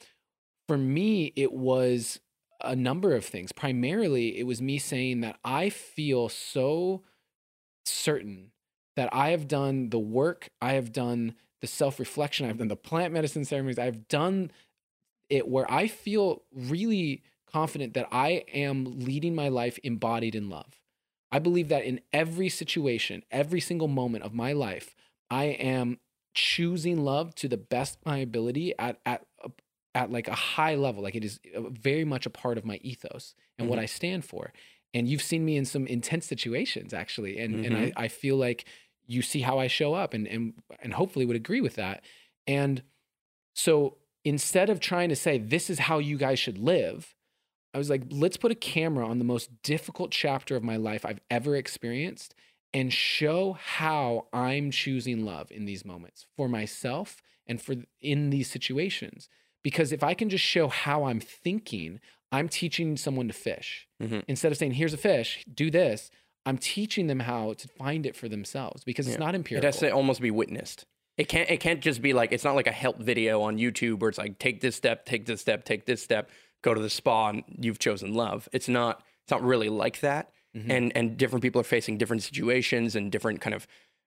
for 0.66 0.78
me, 0.78 1.32
it 1.36 1.52
was 1.52 2.20
a 2.62 2.74
number 2.74 3.14
of 3.14 3.24
things. 3.24 3.52
Primarily, 3.52 4.38
it 4.38 4.44
was 4.44 4.62
me 4.62 4.78
saying 4.78 5.20
that 5.20 5.38
I 5.44 5.68
feel 5.68 6.30
so 6.30 7.02
certain 7.84 8.52
that 8.96 9.08
I 9.12 9.30
have 9.30 9.48
done 9.48 9.90
the 9.90 9.98
work, 9.98 10.48
I 10.60 10.74
have 10.74 10.92
done 10.92 11.34
the 11.62 11.66
self 11.68 11.98
reflection, 11.98 12.46
I've 12.46 12.58
done 12.58 12.68
the 12.68 12.76
plant 12.76 13.14
medicine 13.14 13.46
ceremonies, 13.46 13.78
I've 13.78 14.08
done 14.08 14.52
it 15.30 15.48
where 15.48 15.70
I 15.70 15.88
feel 15.88 16.42
really 16.54 17.22
confident 17.46 17.94
that 17.94 18.08
I 18.12 18.44
am 18.52 19.00
leading 19.00 19.34
my 19.34 19.48
life 19.48 19.78
embodied 19.82 20.34
in 20.34 20.50
love. 20.50 20.80
I 21.30 21.38
believe 21.38 21.68
that 21.68 21.84
in 21.84 22.00
every 22.12 22.48
situation, 22.50 23.22
every 23.30 23.60
single 23.60 23.88
moment 23.88 24.24
of 24.24 24.34
my 24.34 24.52
life, 24.52 24.94
I 25.30 25.44
am 25.44 25.98
choosing 26.34 27.04
love 27.04 27.34
to 27.36 27.48
the 27.48 27.56
best 27.56 27.96
of 27.98 28.06
my 28.06 28.18
ability 28.18 28.74
at 28.78 29.00
at 29.06 29.26
at 29.94 30.10
like 30.10 30.28
a 30.28 30.34
high 30.34 30.74
level. 30.74 31.02
Like 31.02 31.14
it 31.14 31.24
is 31.24 31.40
uh, 31.54 31.62
very 31.70 32.04
much 32.04 32.26
a 32.26 32.30
part 32.30 32.58
of 32.58 32.64
my 32.64 32.76
ethos 32.82 33.34
and 33.58 33.68
what 33.68 33.78
Mhm. 33.78 33.82
I 33.82 33.86
stand 33.86 34.24
for. 34.24 34.52
And 34.94 35.08
you've 35.08 35.22
seen 35.22 35.44
me 35.44 35.56
in 35.56 35.64
some 35.64 35.86
intense 35.86 36.26
situations 36.26 36.92
actually, 36.92 37.38
and 37.38 37.64
and 37.64 37.74
Mhm. 37.74 37.92
I, 37.96 38.04
I 38.04 38.08
feel 38.08 38.36
like 38.36 38.66
you 39.12 39.22
see 39.22 39.40
how 39.40 39.58
I 39.58 39.66
show 39.66 39.94
up, 39.94 40.14
and 40.14 40.26
and 40.26 40.54
and 40.80 40.94
hopefully 40.94 41.24
would 41.26 41.36
agree 41.36 41.60
with 41.60 41.74
that. 41.76 42.02
And 42.46 42.82
so 43.54 43.98
instead 44.24 44.70
of 44.70 44.80
trying 44.80 45.08
to 45.08 45.16
say 45.16 45.38
this 45.38 45.68
is 45.68 45.80
how 45.80 45.98
you 45.98 46.16
guys 46.16 46.38
should 46.38 46.58
live, 46.58 47.14
I 47.74 47.78
was 47.78 47.90
like, 47.90 48.02
let's 48.10 48.36
put 48.36 48.52
a 48.52 48.56
camera 48.56 49.06
on 49.06 49.18
the 49.18 49.24
most 49.24 49.62
difficult 49.62 50.10
chapter 50.10 50.56
of 50.56 50.62
my 50.62 50.76
life 50.76 51.04
I've 51.04 51.20
ever 51.30 51.56
experienced 51.56 52.34
and 52.72 52.92
show 52.92 53.52
how 53.52 54.26
I'm 54.32 54.70
choosing 54.70 55.24
love 55.24 55.50
in 55.50 55.64
these 55.66 55.84
moments 55.84 56.26
for 56.36 56.48
myself 56.48 57.22
and 57.46 57.60
for 57.60 57.74
in 58.00 58.30
these 58.30 58.50
situations. 58.50 59.28
Because 59.62 59.92
if 59.92 60.02
I 60.02 60.14
can 60.14 60.28
just 60.28 60.44
show 60.44 60.68
how 60.68 61.04
I'm 61.04 61.20
thinking, 61.20 62.00
I'm 62.30 62.48
teaching 62.48 62.96
someone 62.96 63.28
to 63.28 63.34
fish. 63.34 63.86
Mhm. 64.02 64.24
Instead 64.26 64.52
of 64.52 64.58
saying, 64.58 64.72
here's 64.72 64.94
a 64.94 64.98
fish, 64.98 65.44
do 65.52 65.70
this, 65.70 66.10
I'm 66.44 66.58
teaching 66.58 67.06
them 67.06 67.20
how 67.20 67.52
to 67.54 67.68
find 67.68 68.04
it 68.06 68.16
for 68.16 68.28
themselves 68.28 68.82
because 68.84 69.06
it's 69.06 69.14
Yeah. 69.16 69.24
not 69.24 69.34
It 69.34 69.38
empirical. 69.38 69.66
has 69.68 69.78
to 69.78 69.90
almost 69.90 70.20
be 70.20 70.30
witnessed. 70.30 70.84
It 71.18 71.28
can't. 71.28 71.48
It 71.50 71.60
can't 71.60 71.80
just 71.80 72.00
be 72.02 72.12
like. 72.14 72.32
It's 72.32 72.42
not 72.44 72.54
like 72.56 72.66
a 72.66 72.72
help 72.72 72.98
video 72.98 73.42
on 73.42 73.58
YouTube 73.58 74.00
where 74.00 74.08
it's 74.08 74.18
like, 74.18 74.38
take 74.38 74.60
this 74.60 74.74
step, 74.76 75.04
take 75.04 75.26
this 75.26 75.40
step, 75.40 75.64
take 75.64 75.84
this 75.84 76.02
step, 76.02 76.30
go 76.62 76.72
to 76.74 76.80
the 76.80 76.88
spa, 76.90 77.28
and 77.28 77.44
you've 77.60 77.78
chosen 77.78 78.12
love. 78.14 78.48
It's 78.52 78.68
not. 78.68 79.02
It's 79.24 79.30
not 79.30 79.42
really 79.42 79.68
like 79.68 80.00
that. 80.00 80.32
Mhm. 80.56 80.70
And 80.70 80.96
and 80.96 81.16
different 81.16 81.42
people 81.42 81.60
are 81.60 81.64
facing 81.64 81.98
different 81.98 82.22
situations 82.22 82.96
and 82.96 83.12
different 83.12 83.40
kind 83.40 83.54
of 83.54 83.66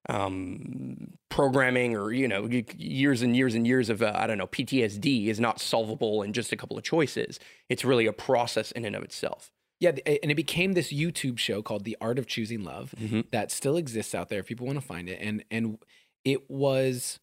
um, 0.10 1.14
programming 1.30 1.96
or 1.96 2.12
you 2.12 2.28
know 2.28 2.48
years 2.78 3.22
and 3.22 3.36
years 3.36 3.56
and 3.56 3.66
years 3.66 3.90
of 3.90 4.02
uh, 4.02 4.12
I 4.16 4.28
don't 4.28 4.38
know 4.38 4.48
PTSD 4.48 5.28
is 5.28 5.40
not 5.40 5.60
solvable 5.60 6.22
in 6.22 6.34
just 6.34 6.52
a 6.52 6.58
couple 6.58 6.78
of 6.78 6.84
choices. 6.84 7.40
It's 7.70 7.84
really 7.86 8.06
a 8.06 8.14
process 8.14 8.72
in 8.72 8.86
and 8.86 8.96
of 8.96 9.04
itself. 9.04 9.52
Yeah, 9.80 9.92
and 10.06 10.32
it 10.32 10.36
became 10.36 10.74
this 10.74 10.92
YouTube 10.94 11.38
show 11.38 11.62
called 11.62 11.84
The 11.84 11.98
Art 12.00 12.18
of 12.18 12.28
Choosing 12.28 12.64
Love 12.64 12.94
Mhm. 12.98 13.30
that 13.32 13.52
still 13.52 13.76
exists 13.78 14.16
out 14.16 14.30
there 14.30 14.40
if 14.40 14.48
people 14.48 14.66
want 14.66 14.78
to 14.80 14.86
find 14.86 15.10
it. 15.10 15.20
And 15.22 15.44
and 15.52 15.78
it 16.24 16.50
was 16.50 17.20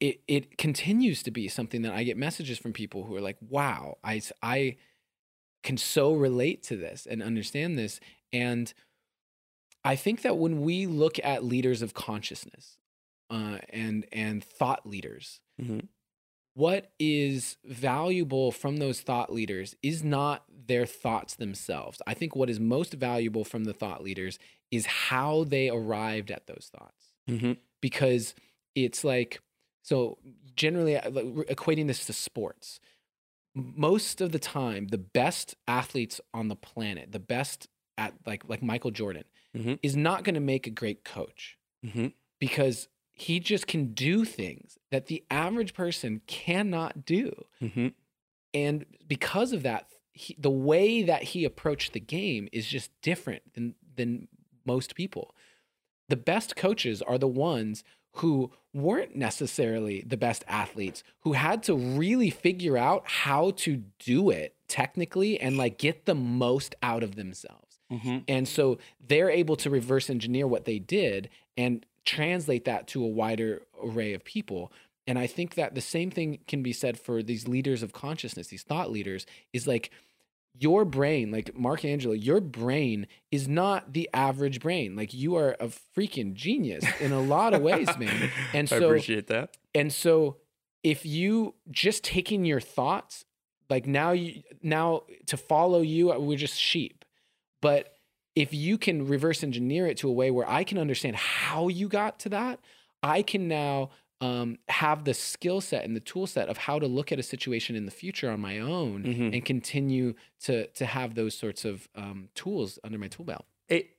it 0.00 0.22
it 0.26 0.56
continues 0.56 1.22
to 1.24 1.30
be 1.30 1.48
something 1.48 1.82
that 1.82 1.92
I 1.92 2.04
get 2.04 2.16
messages 2.16 2.58
from 2.58 2.72
people 2.72 3.04
who 3.04 3.14
are 3.16 3.20
like, 3.20 3.36
"Wow, 3.40 3.98
I 4.02 4.22
I 4.42 4.76
can 5.62 5.76
so 5.76 6.14
relate 6.14 6.62
to 6.64 6.76
this 6.76 7.06
and 7.06 7.22
understand 7.22 7.78
this." 7.78 8.00
And 8.32 8.72
I 9.84 9.96
think 9.96 10.22
that 10.22 10.38
when 10.38 10.62
we 10.62 10.86
look 10.86 11.18
at 11.22 11.44
leaders 11.44 11.82
of 11.82 11.92
consciousness 11.94 12.78
uh, 13.30 13.58
and 13.68 14.06
and 14.12 14.42
thought 14.42 14.86
leaders, 14.86 15.40
Mhm. 15.60 15.88
What 16.54 16.92
is 16.98 17.56
valuable 17.64 18.52
from 18.52 18.76
those 18.78 19.00
thought 19.00 19.32
leaders 19.32 19.74
is 19.82 20.02
not 20.04 20.44
their 20.66 20.86
thoughts 20.86 21.34
themselves. 21.36 22.00
I 22.06 22.14
think 22.14 22.34
what 22.36 22.48
is 22.48 22.58
most 22.60 22.94
valuable 22.94 23.44
from 23.44 23.64
the 23.64 23.74
thought 23.74 24.02
leaders 24.02 24.38
is 24.70 24.86
how 24.86 25.44
they 25.44 25.68
arrived 25.68 26.30
at 26.30 26.46
those 26.46 26.70
thoughts. 26.76 27.12
Mhm. 27.28 27.58
Because 27.80 28.34
it's 28.74 29.04
like, 29.04 29.40
so 29.82 30.18
generally, 30.56 30.96
uh, 30.96 31.10
equating 31.10 31.86
this 31.88 32.06
to 32.06 32.12
sports, 32.12 32.80
most 33.54 34.20
of 34.20 34.32
the 34.32 34.38
time 34.38 34.88
the 34.88 34.98
best 34.98 35.54
athletes 35.68 36.20
on 36.32 36.48
the 36.48 36.56
planet, 36.56 37.12
the 37.12 37.20
best 37.20 37.68
at 37.98 38.14
like 38.26 38.48
like 38.48 38.62
Michael 38.62 38.90
Jordan 38.90 39.24
Mhm. 39.56 39.78
is 39.82 39.94
not 39.96 40.24
going 40.24 40.34
to 40.34 40.40
make 40.40 40.66
a 40.66 40.70
great 40.70 41.04
coach 41.04 41.56
Mm-hmm. 41.84 42.08
because 42.40 42.88
he 43.14 43.40
just 43.40 43.66
can 43.66 43.94
do 43.94 44.24
things 44.24 44.78
that 44.90 45.06
the 45.06 45.24
average 45.30 45.72
person 45.72 46.20
cannot 46.26 47.06
do. 47.06 47.44
Mm-hmm. 47.62 47.88
And 48.52 48.86
because 49.06 49.52
of 49.52 49.62
that, 49.62 49.86
he, 50.12 50.36
the 50.38 50.50
way 50.50 51.02
that 51.02 51.22
he 51.22 51.44
approached 51.44 51.92
the 51.92 52.00
game 52.00 52.48
is 52.52 52.66
just 52.66 52.90
different 53.02 53.54
than 53.54 53.74
than 53.96 54.28
most 54.64 54.94
people. 54.94 55.34
The 56.08 56.16
best 56.16 56.56
coaches 56.56 57.00
are 57.02 57.18
the 57.18 57.28
ones 57.28 57.84
who 58.18 58.52
weren't 58.72 59.16
necessarily 59.16 60.04
the 60.06 60.16
best 60.16 60.44
athletes, 60.46 61.02
who 61.20 61.32
had 61.32 61.62
to 61.64 61.74
really 61.74 62.30
figure 62.30 62.76
out 62.76 63.02
how 63.06 63.52
to 63.52 63.82
do 63.98 64.30
it 64.30 64.54
technically 64.68 65.40
and 65.40 65.56
like 65.56 65.78
get 65.78 66.04
the 66.06 66.14
most 66.14 66.74
out 66.82 67.02
of 67.02 67.16
themselves. 67.16 67.78
Mm-hmm. 67.90 68.18
And 68.28 68.46
so 68.48 68.78
they're 69.04 69.30
able 69.30 69.56
to 69.56 69.70
reverse 69.70 70.10
engineer 70.10 70.46
what 70.46 70.64
they 70.64 70.78
did 70.78 71.28
and 71.56 71.84
translate 72.04 72.64
that 72.64 72.86
to 72.88 73.02
a 73.04 73.08
wider 73.08 73.62
array 73.82 74.14
of 74.14 74.24
people. 74.24 74.72
And 75.06 75.18
I 75.18 75.26
think 75.26 75.54
that 75.54 75.74
the 75.74 75.80
same 75.80 76.10
thing 76.10 76.38
can 76.46 76.62
be 76.62 76.72
said 76.72 76.98
for 76.98 77.22
these 77.22 77.46
leaders 77.46 77.82
of 77.82 77.92
consciousness, 77.92 78.48
these 78.48 78.62
thought 78.62 78.90
leaders, 78.90 79.26
is 79.52 79.66
like 79.66 79.90
your 80.58 80.84
brain, 80.84 81.30
like 81.30 81.56
Mark 81.56 81.84
Angelo, 81.84 82.14
your 82.14 82.40
brain 82.40 83.06
is 83.30 83.48
not 83.48 83.92
the 83.92 84.08
average 84.14 84.60
brain. 84.60 84.96
Like 84.96 85.12
you 85.12 85.36
are 85.36 85.56
a 85.60 85.68
freaking 85.96 86.34
genius 86.34 86.84
in 87.00 87.12
a 87.12 87.20
lot 87.20 87.54
of 87.54 87.62
ways, 87.62 87.88
man. 87.98 88.30
And 88.54 88.68
so 88.68 88.76
I 88.76 88.78
appreciate 88.78 89.26
that. 89.28 89.56
and 89.74 89.92
so 89.92 90.36
if 90.82 91.04
you 91.04 91.54
just 91.70 92.04
taking 92.04 92.44
your 92.44 92.60
thoughts, 92.60 93.24
like 93.68 93.86
now 93.86 94.12
you 94.12 94.42
now 94.62 95.02
to 95.26 95.36
follow 95.36 95.80
you, 95.80 96.12
we're 96.18 96.38
just 96.38 96.58
sheep. 96.58 97.04
But 97.60 97.93
if 98.36 98.52
you 98.52 98.78
can 98.78 99.06
reverse 99.06 99.42
engineer 99.42 99.86
it 99.86 99.96
to 99.98 100.08
a 100.08 100.12
way 100.12 100.30
where 100.30 100.48
I 100.48 100.64
can 100.64 100.78
understand 100.78 101.16
how 101.16 101.68
you 101.68 101.88
got 101.88 102.18
to 102.20 102.28
that, 102.30 102.60
I 103.02 103.22
can 103.22 103.48
now 103.48 103.90
um, 104.20 104.58
have 104.68 105.04
the 105.04 105.12
skill 105.14 105.60
set 105.60 105.84
and 105.84 105.94
the 105.94 106.00
tool 106.00 106.26
set 106.26 106.48
of 106.48 106.56
how 106.56 106.78
to 106.78 106.86
look 106.86 107.12
at 107.12 107.18
a 107.18 107.22
situation 107.22 107.76
in 107.76 107.84
the 107.84 107.90
future 107.90 108.30
on 108.30 108.40
my 108.40 108.58
own 108.58 109.02
Mhm. 109.04 109.34
and 109.34 109.44
continue 109.44 110.14
to 110.42 110.66
to 110.68 110.86
have 110.86 111.14
those 111.14 111.36
sorts 111.36 111.64
of 111.64 111.88
um, 111.94 112.28
tools 112.34 112.78
under 112.84 112.96
my 112.98 113.08
tool 113.08 113.24
belt. 113.26 113.44
It 113.68 113.90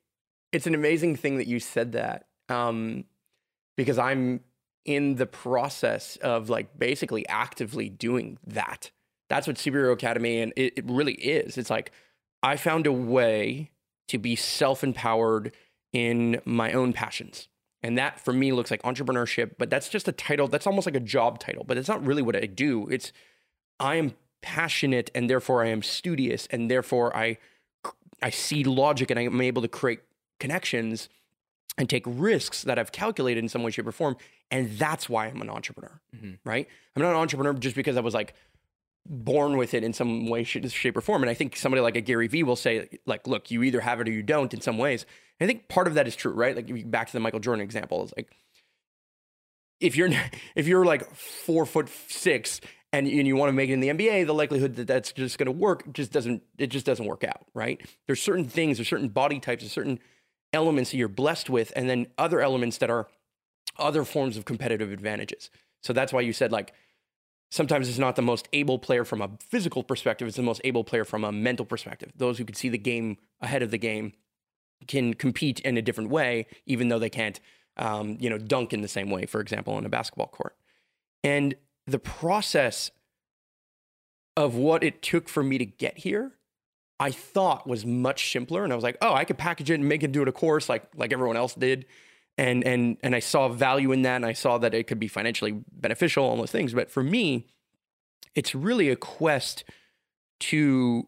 it's 0.51 0.65
an 0.67 0.73
amazing 0.73 1.15
thing 1.17 1.37
that 1.37 1.47
you 1.47 1.59
said 1.59 1.91
that 1.91 2.27
um, 2.49 3.05
because 3.77 3.97
I'm 3.99 4.41
in 4.85 5.15
the 5.15 5.25
process 5.25 6.15
of 6.17 6.49
like 6.49 6.77
basically 6.79 7.27
actively 7.27 7.89
doing 7.89 8.37
that. 8.47 8.91
That's 9.29 9.47
what 9.47 9.57
Superhero 9.57 9.91
Academy 9.93 10.39
and 10.39 10.53
it, 10.55 10.73
it 10.77 10.85
really 10.87 11.13
is. 11.15 11.57
It's 11.57 11.69
like 11.69 11.91
I 12.41 12.55
found 12.57 12.87
a 12.87 12.91
way 12.91 13.71
to 14.07 14.17
be 14.17 14.35
self 14.35 14.83
empowered 14.83 15.53
in 15.93 16.41
my 16.45 16.71
own 16.73 16.93
passions. 16.93 17.47
And 17.81 17.97
that 17.97 18.19
for 18.19 18.33
me 18.33 18.51
looks 18.51 18.71
like 18.71 18.81
entrepreneurship, 18.83 19.51
but 19.57 19.69
that's 19.69 19.89
just 19.89 20.07
a 20.07 20.11
title. 20.11 20.47
That's 20.47 20.65
almost 20.65 20.87
like 20.87 20.95
a 20.95 20.99
job 20.99 21.39
title, 21.39 21.63
but 21.63 21.77
it's 21.77 21.87
not 21.87 22.03
really 22.05 22.21
what 22.21 22.35
I 22.35 22.41
do. 22.47 22.87
It's 22.89 23.11
I 23.79 23.95
am 23.95 24.13
passionate 24.41 25.11
and 25.15 25.29
therefore 25.29 25.63
I 25.63 25.67
am 25.67 25.81
studious 25.83 26.47
and 26.51 26.69
therefore 26.69 27.15
I 27.15 27.37
I 28.21 28.29
see 28.29 28.63
logic 28.63 29.11
and 29.11 29.19
I'm 29.19 29.41
able 29.41 29.61
to 29.61 29.67
create 29.67 29.99
connections 30.39 31.09
and 31.77 31.89
take 31.89 32.03
risks 32.07 32.63
that 32.63 32.79
I've 32.79 32.91
calculated 32.91 33.43
in 33.43 33.49
some 33.49 33.61
way, 33.61 33.69
shape, 33.71 33.85
or 33.87 33.91
form. 33.91 34.15
And 34.49 34.71
that's 34.77 35.09
why 35.09 35.27
I'm 35.27 35.41
an 35.41 35.49
entrepreneur, 35.49 35.99
Mhm. 36.15 36.37
right? 36.45 36.67
I'm 36.95 37.01
not 37.01 37.09
an 37.11 37.17
entrepreneur 37.17 37.53
just 37.53 37.75
because 37.75 37.97
I 37.97 37.99
was 37.99 38.13
like 38.13 38.33
born 39.05 39.57
with 39.57 39.73
it 39.73 39.83
in 39.83 39.93
some 39.93 40.27
way, 40.27 40.43
shape, 40.43 40.97
or 40.97 41.01
form. 41.01 41.23
And 41.23 41.29
I 41.29 41.33
think 41.33 41.55
somebody 41.55 41.81
like 41.81 41.95
a 41.95 42.01
Gary 42.01 42.27
Vee 42.27 42.43
will 42.43 42.55
say, 42.55 42.89
like, 43.05 43.27
look, 43.27 43.51
you 43.51 43.63
either 43.63 43.81
have 43.81 44.01
it 44.01 44.07
or 44.07 44.11
you 44.11 44.23
don't 44.23 44.53
in 44.53 44.61
some 44.61 44.77
ways. 44.77 45.05
And 45.39 45.47
I 45.47 45.47
think 45.47 45.67
part 45.67 45.87
of 45.87 45.93
that 45.95 46.07
is 46.07 46.15
true, 46.15 46.33
right? 46.33 46.55
Like 46.55 46.89
back 46.89 47.07
to 47.07 47.13
the 47.13 47.19
Michael 47.19 47.39
Jordan 47.39 47.63
example, 47.63 48.03
it's 48.03 48.13
like 48.17 48.31
if 49.79 49.95
you're 49.95 50.09
if 50.55 50.67
you're 50.67 50.85
like 50.85 51.13
four 51.13 51.65
foot 51.65 51.89
six 52.07 52.61
and, 52.93 53.07
and 53.07 53.27
you 53.27 53.35
want 53.35 53.49
to 53.49 53.53
make 53.53 53.69
it 53.69 53.73
in 53.73 53.79
the 53.79 53.89
NBA, 53.89 54.25
the 54.25 54.33
likelihood 54.33 54.75
that 54.77 54.87
that's 54.87 55.11
just 55.11 55.37
going 55.37 55.47
to 55.47 55.51
work 55.51 55.91
just 55.93 56.11
doesn't 56.11 56.43
it 56.57 56.67
just 56.67 56.85
doesn't 56.85 57.05
work 57.05 57.23
out, 57.23 57.45
right? 57.53 57.81
There's 58.07 58.21
certain 58.21 58.45
things, 58.45 58.77
there's 58.77 58.87
certain 58.87 59.09
body 59.09 59.39
types, 59.39 59.63
there's 59.63 59.71
certain 59.71 59.99
elements 60.53 60.91
that 60.91 60.97
you're 60.97 61.07
blessed 61.07 61.49
with, 61.49 61.73
and 61.75 61.89
then 61.89 62.07
other 62.17 62.41
elements 62.41 62.77
that 62.77 62.89
are 62.89 63.07
other 63.77 64.05
forms 64.05 64.37
of 64.37 64.45
competitive 64.45 64.91
advantages. 64.91 65.49
So 65.83 65.93
that's 65.93 66.13
why 66.13 66.21
you 66.21 66.33
said 66.33 66.51
like 66.51 66.73
sometimes 67.51 67.89
it's 67.89 67.97
not 67.97 68.15
the 68.15 68.21
most 68.21 68.47
able 68.53 68.79
player 68.79 69.05
from 69.05 69.21
a 69.21 69.29
physical 69.39 69.83
perspective, 69.83 70.27
it's 70.27 70.37
the 70.37 70.43
most 70.43 70.61
able 70.63 70.83
player 70.83 71.05
from 71.05 71.23
a 71.23 71.31
mental 71.31 71.65
perspective. 71.65 72.11
Those 72.15 72.37
who 72.37 72.45
can 72.45 72.55
see 72.55 72.69
the 72.69 72.77
game 72.77 73.17
ahead 73.41 73.61
of 73.61 73.71
the 73.71 73.77
game 73.77 74.13
can 74.87 75.13
compete 75.13 75.59
in 75.61 75.77
a 75.77 75.81
different 75.81 76.09
way, 76.09 76.47
even 76.65 76.89
though 76.89 76.99
they 76.99 77.09
can't, 77.09 77.39
um, 77.77 78.17
you 78.19 78.29
know, 78.29 78.37
dunk 78.37 78.73
in 78.73 78.81
the 78.81 78.87
same 78.87 79.09
way, 79.09 79.25
for 79.25 79.39
example, 79.41 79.73
on 79.73 79.85
a 79.85 79.89
basketball 79.89 80.27
court. 80.27 80.55
And 81.23 81.55
the 81.87 81.99
process 81.99 82.91
of 84.37 84.55
what 84.55 84.83
it 84.83 85.01
took 85.01 85.29
for 85.29 85.43
me 85.43 85.57
to 85.57 85.65
get 85.65 85.99
here, 85.99 86.33
I 86.99 87.11
thought 87.11 87.67
was 87.67 87.85
much 87.85 88.31
simpler. 88.31 88.63
And 88.63 88.71
I 88.71 88.75
was 88.75 88.83
like, 88.83 88.97
oh, 89.01 89.13
I 89.13 89.25
could 89.25 89.37
package 89.37 89.71
it 89.71 89.75
and 89.75 89.87
make 89.87 90.03
it 90.03 90.11
do 90.11 90.21
it 90.21 90.27
a 90.27 90.31
course 90.31 90.69
like 90.69 90.87
like 90.95 91.13
everyone 91.13 91.37
else 91.37 91.55
did. 91.55 91.85
And 92.37 92.65
and 92.65 92.97
and 93.01 93.15
I 93.15 93.19
saw 93.19 93.47
value 93.47 93.91
in 93.91 94.01
that, 94.01 94.17
and 94.17 94.25
I 94.25 94.33
saw 94.33 94.57
that 94.57 94.73
it 94.73 94.87
could 94.87 94.99
be 94.99 95.07
financially 95.07 95.63
beneficial, 95.71 96.25
all 96.25 96.35
those 96.35 96.51
things. 96.51 96.73
But 96.73 96.91
for 96.91 97.01
me, 97.01 97.47
it's 98.35 98.53
really 98.53 98.89
a 98.89 98.97
quest 98.97 99.63
to, 100.41 101.07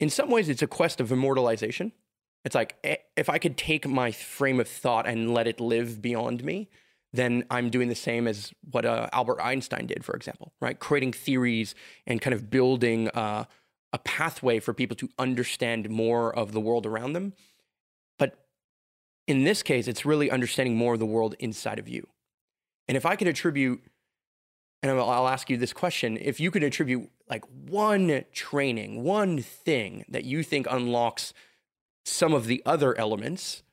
in 0.00 0.10
some 0.10 0.28
ways, 0.28 0.48
it's 0.48 0.62
a 0.62 0.66
quest 0.66 1.00
of 1.00 1.12
immortalization. 1.12 1.92
It's 2.44 2.54
like 2.54 2.76
eh, 2.84 2.96
if 3.16 3.30
I 3.30 3.38
could 3.38 3.56
take 3.56 3.86
my 3.86 4.10
frame 4.10 4.60
of 4.60 4.68
thought 4.68 5.06
and 5.06 5.32
let 5.32 5.46
it 5.46 5.60
live 5.60 6.02
beyond 6.02 6.44
me, 6.44 6.68
then 7.12 7.44
I'm 7.50 7.70
doing 7.70 7.88
the 7.88 7.94
same 7.94 8.28
as 8.28 8.52
what 8.70 8.84
uh, 8.84 9.08
Albert 9.12 9.40
Einstein 9.40 9.86
did, 9.86 10.04
for 10.04 10.14
example, 10.14 10.52
right? 10.60 10.78
Creating 10.78 11.12
theories 11.12 11.74
and 12.06 12.20
kind 12.20 12.34
of 12.34 12.50
building 12.50 13.08
uh, 13.10 13.44
a 13.92 13.98
pathway 13.98 14.60
for 14.60 14.74
people 14.74 14.96
to 14.96 15.08
understand 15.18 15.88
more 15.88 16.34
of 16.34 16.52
the 16.52 16.60
world 16.60 16.86
around 16.86 17.14
them. 17.14 17.32
In 19.26 19.44
this 19.44 19.62
case, 19.62 19.88
it's 19.88 20.04
really 20.04 20.30
understanding 20.30 20.76
more 20.76 20.94
of 20.94 21.00
the 21.00 21.06
world 21.06 21.34
inside 21.38 21.78
of 21.78 21.88
you. 21.88 22.06
And 22.88 22.96
if 22.96 23.04
I 23.04 23.16
could 23.16 23.26
attribute, 23.28 23.82
and 24.82 24.92
I'll, 24.92 25.26
ask 25.26 25.50
you 25.50 25.56
this 25.56 25.72
question 25.72 26.16
if 26.20 26.38
you 26.38 26.50
could 26.50 26.62
attribute 26.62 27.10
like 27.28 27.44
one 27.68 28.24
training, 28.32 29.02
one 29.02 29.40
thing 29.42 30.04
that 30.08 30.24
you 30.24 30.42
think 30.44 30.66
unlocks 30.70 31.32
some 32.04 32.32
of 32.32 32.46
the 32.46 32.62
other 32.64 32.96
elements, 32.96 33.64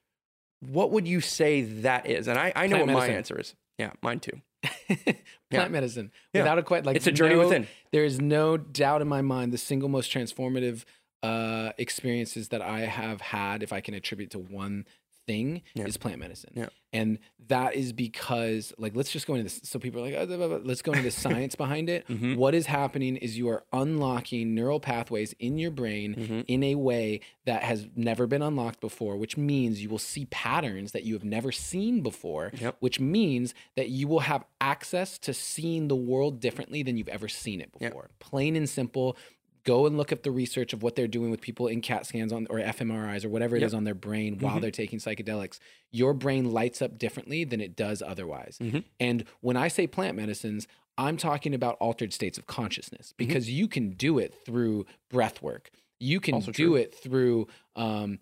what 0.59 0.91
would 0.91 1.07
you 1.07 1.21
say 1.21 1.61
that 1.61 2.07
is? 2.07 2.27
And 2.27 2.39
I, 2.39 2.51
I 2.55 2.67
know 2.67 2.77
Plant 2.77 2.91
what 2.93 3.07
my 3.07 3.07
answer 3.07 3.39
is. 3.39 3.53
Yeah, 3.77 3.91
mine 4.01 4.19
too. 4.19 4.41
Plant 4.87 5.17
Yeah. 5.51 5.67
medicine, 5.67 6.11
Yeah. 6.33 6.41
without 6.41 6.57
a 6.57 6.63
question. 6.63 6.85
Like 6.85 6.95
it's 6.95 7.05
a 7.05 7.11
journey 7.11 7.35
no- 7.35 7.41
within. 7.43 7.67
There 7.91 8.05
is 8.05 8.19
no 8.19 8.57
doubt 8.57 9.01
in 9.03 9.07
my 9.07 9.21
mind 9.21 9.53
the 9.53 9.57
single 9.59 9.89
most 9.89 10.11
transformative 10.11 10.85
uh, 11.21 11.71
experiences 11.77 12.49
that 12.49 12.61
I 12.61 12.81
have 12.81 13.21
had, 13.21 13.61
if 13.61 13.71
I 13.71 13.81
can 13.81 13.93
attribute 13.93 14.31
to 14.31 14.39
one 14.39 14.85
thing, 15.25 15.61
Yeah. 15.75 15.85
is 15.85 15.97
plant 15.97 16.19
medicine. 16.19 16.51
Yeah. 16.55 16.69
And 16.91 17.17
that 17.47 17.75
is 17.75 17.91
because, 17.91 18.71
like, 18.77 18.95
let's 18.95 19.11
just 19.11 19.25
go 19.25 19.33
into 19.33 19.45
this. 19.45 19.59
So 19.63 19.79
people 19.79 20.01
are 20.01 20.05
like, 20.05 20.13
"Oh, 20.15 20.25
blah, 20.27 20.37
blah, 20.37 20.47
blah." 20.47 20.59
let's 20.63 20.81
go 20.83 20.91
into 20.91 21.03
the 21.03 21.11
science 21.47 21.55
behind 21.55 21.89
it. 21.89 22.07
Mhm. 22.07 22.35
What 22.37 22.53
is 22.53 22.67
happening 22.67 23.17
is 23.17 23.35
you 23.37 23.49
are 23.49 23.63
unlocking 23.73 24.53
neural 24.53 24.79
pathways 24.79 25.33
in 25.39 25.57
your 25.57 25.71
brain 25.71 26.15
Mhm. 26.15 26.45
in 26.47 26.63
a 26.63 26.75
way 26.75 27.19
that 27.45 27.63
has 27.63 27.87
never 27.95 28.27
been 28.27 28.41
unlocked 28.43 28.79
before, 28.79 29.17
which 29.17 29.37
means 29.37 29.81
you 29.81 29.89
will 29.89 29.97
see 29.97 30.25
patterns 30.25 30.91
that 30.91 31.03
you 31.03 31.13
have 31.15 31.23
never 31.25 31.51
seen 31.51 32.01
before, 32.01 32.51
Yep. 32.59 32.77
which 32.79 32.99
means 32.99 33.53
that 33.75 33.89
you 33.89 34.07
will 34.07 34.19
have 34.21 34.45
access 34.61 35.17
to 35.19 35.33
seeing 35.33 35.87
the 35.87 35.95
world 35.95 36.39
differently 36.39 36.83
than 36.83 36.97
you've 36.97 37.07
ever 37.09 37.27
seen 37.27 37.59
it 37.59 37.71
Yep. 37.79 37.91
before. 37.91 38.09
Plain 38.19 38.55
and 38.55 38.69
simple. 38.69 39.17
Go 39.65 39.85
and 39.85 39.97
look 39.97 40.11
up 40.11 40.23
the 40.23 40.31
research 40.31 40.73
of 40.73 40.83
what 40.83 40.95
they're 40.95 41.07
doing 41.07 41.31
with 41.31 41.39
people 41.39 41.67
in 41.67 41.79
CAT 41.81 42.05
scans 42.05 42.33
on 42.33 42.47
or 42.49 42.59
fMRIs 42.59 43.23
or 43.23 43.29
whatever 43.29 43.55
it 43.55 43.61
Yep. 43.61 43.67
is 43.67 43.73
on 43.73 43.85
their 43.85 43.93
brain 43.95 44.37
while 44.39 44.57
Mhm. 44.57 44.61
they're 44.61 44.71
taking 44.71 44.99
psychedelics. 44.99 45.59
Your 45.91 46.13
brain 46.13 46.51
lights 46.51 46.81
up 46.81 46.97
differently 46.97 47.43
than 47.45 47.61
it 47.61 47.75
does 47.75 48.01
otherwise. 48.01 48.57
Mhm. 48.59 48.83
And 48.99 49.23
when 49.41 49.55
I 49.55 49.69
say 49.69 49.87
plant 49.87 50.17
medicines, 50.17 50.67
I'm 50.97 51.15
talking 51.17 51.53
about 51.55 51.77
altered 51.79 52.11
states 52.13 52.37
of 52.37 52.45
consciousness 52.45 53.07
Mm-hmm. 53.13 53.15
because 53.27 53.49
you 53.49 53.67
can 53.67 53.91
do 53.91 54.19
it 54.19 54.33
through 54.45 54.85
breath 55.09 55.41
work. 55.41 55.71
You 55.99 56.19
can 56.19 56.33
Also 56.35 56.51
do 56.51 56.65
true. 56.65 56.75
it 56.75 56.93
through 56.93 57.47
um, 57.75 58.19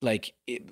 like 0.00 0.34
it, 0.46 0.62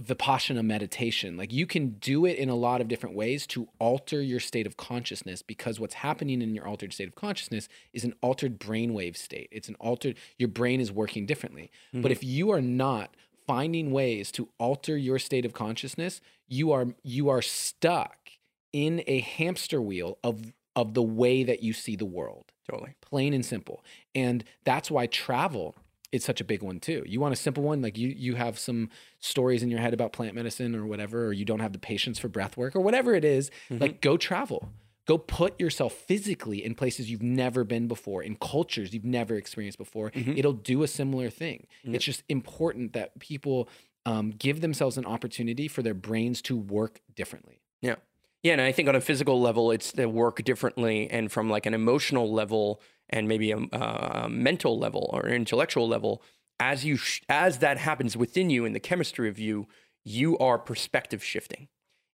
vipassana 0.00 0.64
meditation. 0.64 1.36
Like 1.36 1.52
you 1.52 1.66
can 1.66 1.90
do 2.00 2.24
it 2.24 2.36
in 2.36 2.48
a 2.48 2.54
lot 2.54 2.80
of 2.80 2.88
different 2.88 3.14
ways 3.14 3.46
to 3.48 3.68
alter 3.78 4.20
your 4.20 4.40
state 4.40 4.66
of 4.66 4.76
consciousness 4.76 5.42
because 5.42 5.78
what's 5.78 5.94
happening 5.94 6.42
in 6.42 6.54
your 6.54 6.66
altered 6.66 6.92
state 6.92 7.08
of 7.08 7.14
consciousness 7.14 7.68
is 7.92 8.04
an 8.04 8.14
altered 8.20 8.58
brainwave 8.58 9.16
state. 9.16 9.48
It's 9.50 9.68
an 9.68 9.76
altered, 9.80 10.16
your 10.38 10.48
brain 10.48 10.80
is 10.80 10.90
working 10.90 11.26
differently. 11.26 11.70
But 11.92 11.98
mm-hmm. 11.98 12.12
if 12.12 12.24
you 12.24 12.50
are 12.50 12.62
not 12.62 13.14
finding 13.46 13.90
ways 13.90 14.30
to 14.32 14.48
alter 14.58 14.96
your 14.96 15.18
state 15.18 15.44
of 15.44 15.52
consciousness, 15.52 16.20
you 16.48 16.72
are 16.72 16.86
you 17.02 17.28
are 17.28 17.42
stuck 17.42 18.30
in 18.72 19.02
a 19.06 19.20
hamster 19.20 19.80
wheel 19.80 20.18
of 20.22 20.52
of 20.76 20.94
the 20.94 21.02
way 21.02 21.42
that 21.42 21.62
you 21.62 21.72
see 21.72 21.96
the 21.96 22.04
world. 22.04 22.52
Totally. 22.68 22.94
plain 23.00 23.34
and 23.34 23.44
simple. 23.44 23.84
And 24.14 24.44
that's 24.64 24.90
why 24.92 25.06
travel 25.06 25.74
is 26.12 26.24
such 26.24 26.40
a 26.40 26.44
big 26.44 26.62
one 26.62 26.80
too. 26.80 27.02
You 27.06 27.20
want 27.20 27.32
a 27.32 27.36
simple 27.36 27.62
one, 27.62 27.82
like 27.82 27.96
you 27.96 28.08
you 28.08 28.34
have 28.34 28.58
some 28.58 28.90
stories 29.20 29.62
in 29.62 29.70
your 29.70 29.80
head 29.80 29.94
about 29.94 30.12
plant 30.12 30.34
medicine 30.34 30.74
or 30.74 30.86
whatever, 30.86 31.26
or 31.26 31.32
you 31.32 31.44
don't 31.44 31.60
have 31.60 31.72
the 31.72 31.78
patience 31.78 32.18
for 32.18 32.28
breath 32.28 32.56
work 32.56 32.74
or 32.74 32.80
whatever 32.80 33.14
it 33.14 33.24
is, 33.24 33.50
mm-hmm. 33.68 33.82
like 33.82 34.00
go 34.00 34.16
travel. 34.16 34.68
Go 35.06 35.18
put 35.18 35.58
yourself 35.58 35.92
physically 35.92 36.64
in 36.64 36.74
places 36.74 37.10
you've 37.10 37.22
never 37.22 37.64
been 37.64 37.88
before, 37.88 38.22
in 38.22 38.36
cultures 38.36 38.94
you've 38.94 39.04
never 39.04 39.34
experienced 39.34 39.78
before. 39.78 40.10
Mm-hmm. 40.10 40.34
It'll 40.36 40.52
do 40.52 40.82
a 40.82 40.88
similar 40.88 41.30
thing. 41.30 41.66
Mm-hmm. 41.84 41.96
It's 41.96 42.04
just 42.04 42.22
important 42.28 42.92
that 42.92 43.18
people 43.18 43.68
um, 44.06 44.30
give 44.30 44.60
themselves 44.60 44.96
an 44.98 45.06
opportunity 45.06 45.66
for 45.68 45.82
their 45.82 45.94
brains 45.94 46.40
to 46.42 46.56
work 46.56 47.00
differently. 47.16 47.60
Yeah. 47.80 47.96
Yeah. 48.42 48.52
And 48.52 48.60
I 48.60 48.72
think 48.72 48.88
on 48.88 48.96
a 48.96 49.00
physical 49.00 49.40
level, 49.40 49.70
it's 49.70 49.92
to 49.92 50.06
work 50.06 50.42
differently. 50.44 51.10
And 51.10 51.30
from 51.30 51.50
like 51.50 51.66
an 51.66 51.74
emotional 51.74 52.32
level 52.32 52.80
and 53.08 53.28
maybe 53.28 53.52
a, 53.52 53.58
uh, 53.58 54.28
mental 54.30 54.78
level 54.78 55.10
or 55.12 55.28
intellectual 55.28 55.86
level, 55.86 56.22
as 56.58 56.84
you, 56.84 56.96
sh- 56.96 57.22
as 57.28 57.58
that 57.58 57.78
happens 57.78 58.16
within 58.16 58.50
you 58.50 58.64
in 58.64 58.72
the 58.72 58.80
chemistry 58.80 59.28
of 59.28 59.38
you, 59.38 59.66
you 60.04 60.38
are 60.38 60.58
perspective 60.58 61.22
shifting. 61.22 61.68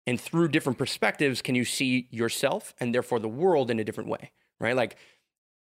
And 0.05 0.19
through 0.19 0.49
different 0.49 0.77
perspectives, 0.77 1.41
can 1.41 1.55
you 1.55 1.65
see 1.65 2.07
yourself 2.11 2.73
and 2.79 2.95
therefore 2.95 3.19
the 3.19 3.27
world 3.27 3.69
in 3.69 3.79
a 3.79 3.83
different 3.83 4.09
way, 4.09 4.31
right? 4.59 4.75
Like 4.75 4.97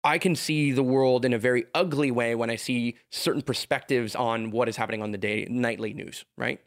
I 0.03 0.17
can 0.17 0.35
see 0.35 0.71
the 0.71 0.83
world 0.83 1.25
in 1.25 1.33
a 1.33 1.39
very 1.39 1.65
ugly 1.73 2.11
way 2.11 2.35
when 2.35 2.49
I 2.49 2.55
see 2.55 2.95
certain 3.09 3.41
perspectives 3.41 4.15
on 4.15 4.51
what 4.51 4.69
is 4.69 4.77
happening 4.77 5.01
on 5.01 5.11
the 5.11 5.17
day 5.17 5.45
nightly 5.49 5.93
news, 5.93 6.25
right? 6.37 6.61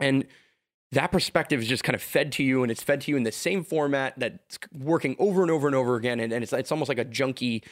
And 0.00 0.26
that 0.92 1.10
perspective 1.10 1.60
is 1.60 1.68
just 1.68 1.84
kind 1.84 1.94
of 1.94 2.02
fed 2.02 2.32
to 2.32 2.42
you 2.42 2.62
and 2.62 2.70
it's 2.70 2.82
fed 2.82 3.00
to 3.02 3.10
you 3.10 3.16
in 3.16 3.24
the 3.24 3.32
same 3.32 3.64
format 3.64 4.14
that's 4.16 4.58
working 4.72 5.16
over 5.18 5.42
and 5.42 5.50
over 5.50 5.66
and 5.66 5.74
over 5.74 5.96
again. 5.96 6.20
And, 6.20 6.32
and 6.32 6.42
it's, 6.42 6.52
it's 6.52 6.70
almost 6.70 6.88
like 6.88 6.98
a 6.98 7.04
junkie 7.04 7.62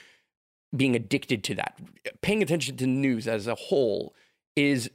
being 0.75 0.97
addicted 0.97 1.45
to 1.45 1.55
that. 1.57 1.79
Paying 2.21 2.43
attention 2.43 2.77
to 2.79 2.87
news 2.87 3.29
as 3.29 3.47
a 3.47 3.55
whole 3.55 4.15
is 4.57 4.91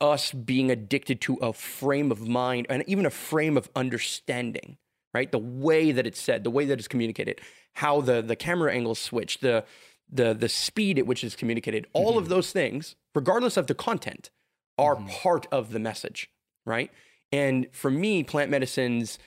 us 0.00 0.32
being 0.32 0.70
addicted 0.70 1.20
to 1.22 1.34
a 1.36 1.52
frame 1.52 2.10
of 2.10 2.28
mind 2.28 2.66
and 2.70 2.84
even 2.86 3.04
a 3.04 3.10
frame 3.10 3.56
of 3.56 3.68
understanding, 3.74 4.78
right? 5.12 5.30
The 5.30 5.38
way 5.38 5.92
that 5.92 6.06
it's 6.06 6.20
said, 6.20 6.44
the 6.44 6.50
way 6.50 6.64
that 6.66 6.78
it's 6.78 6.88
communicated, 6.88 7.40
how 7.74 8.00
the, 8.00 8.22
the 8.22 8.36
camera 8.36 8.72
angles 8.72 8.98
switch, 8.98 9.40
the, 9.40 9.64
the, 10.10 10.34
the 10.34 10.48
speed 10.48 10.98
at 10.98 11.06
which 11.06 11.24
it's 11.24 11.36
communicated, 11.36 11.86
all 11.92 12.16
of 12.16 12.24
mm-hmm. 12.24 12.34
those 12.34 12.52
things, 12.52 12.96
regardless 13.14 13.56
of 13.56 13.66
the 13.66 13.74
content, 13.74 14.30
are 14.78 14.96
mm-hmm. 14.96 15.08
part 15.08 15.46
of 15.50 15.72
the 15.72 15.78
message, 15.78 16.30
right? 16.64 16.90
And 17.32 17.66
for 17.72 17.90
me, 17.90 18.22
plant 18.22 18.50
medicines, 18.50 19.18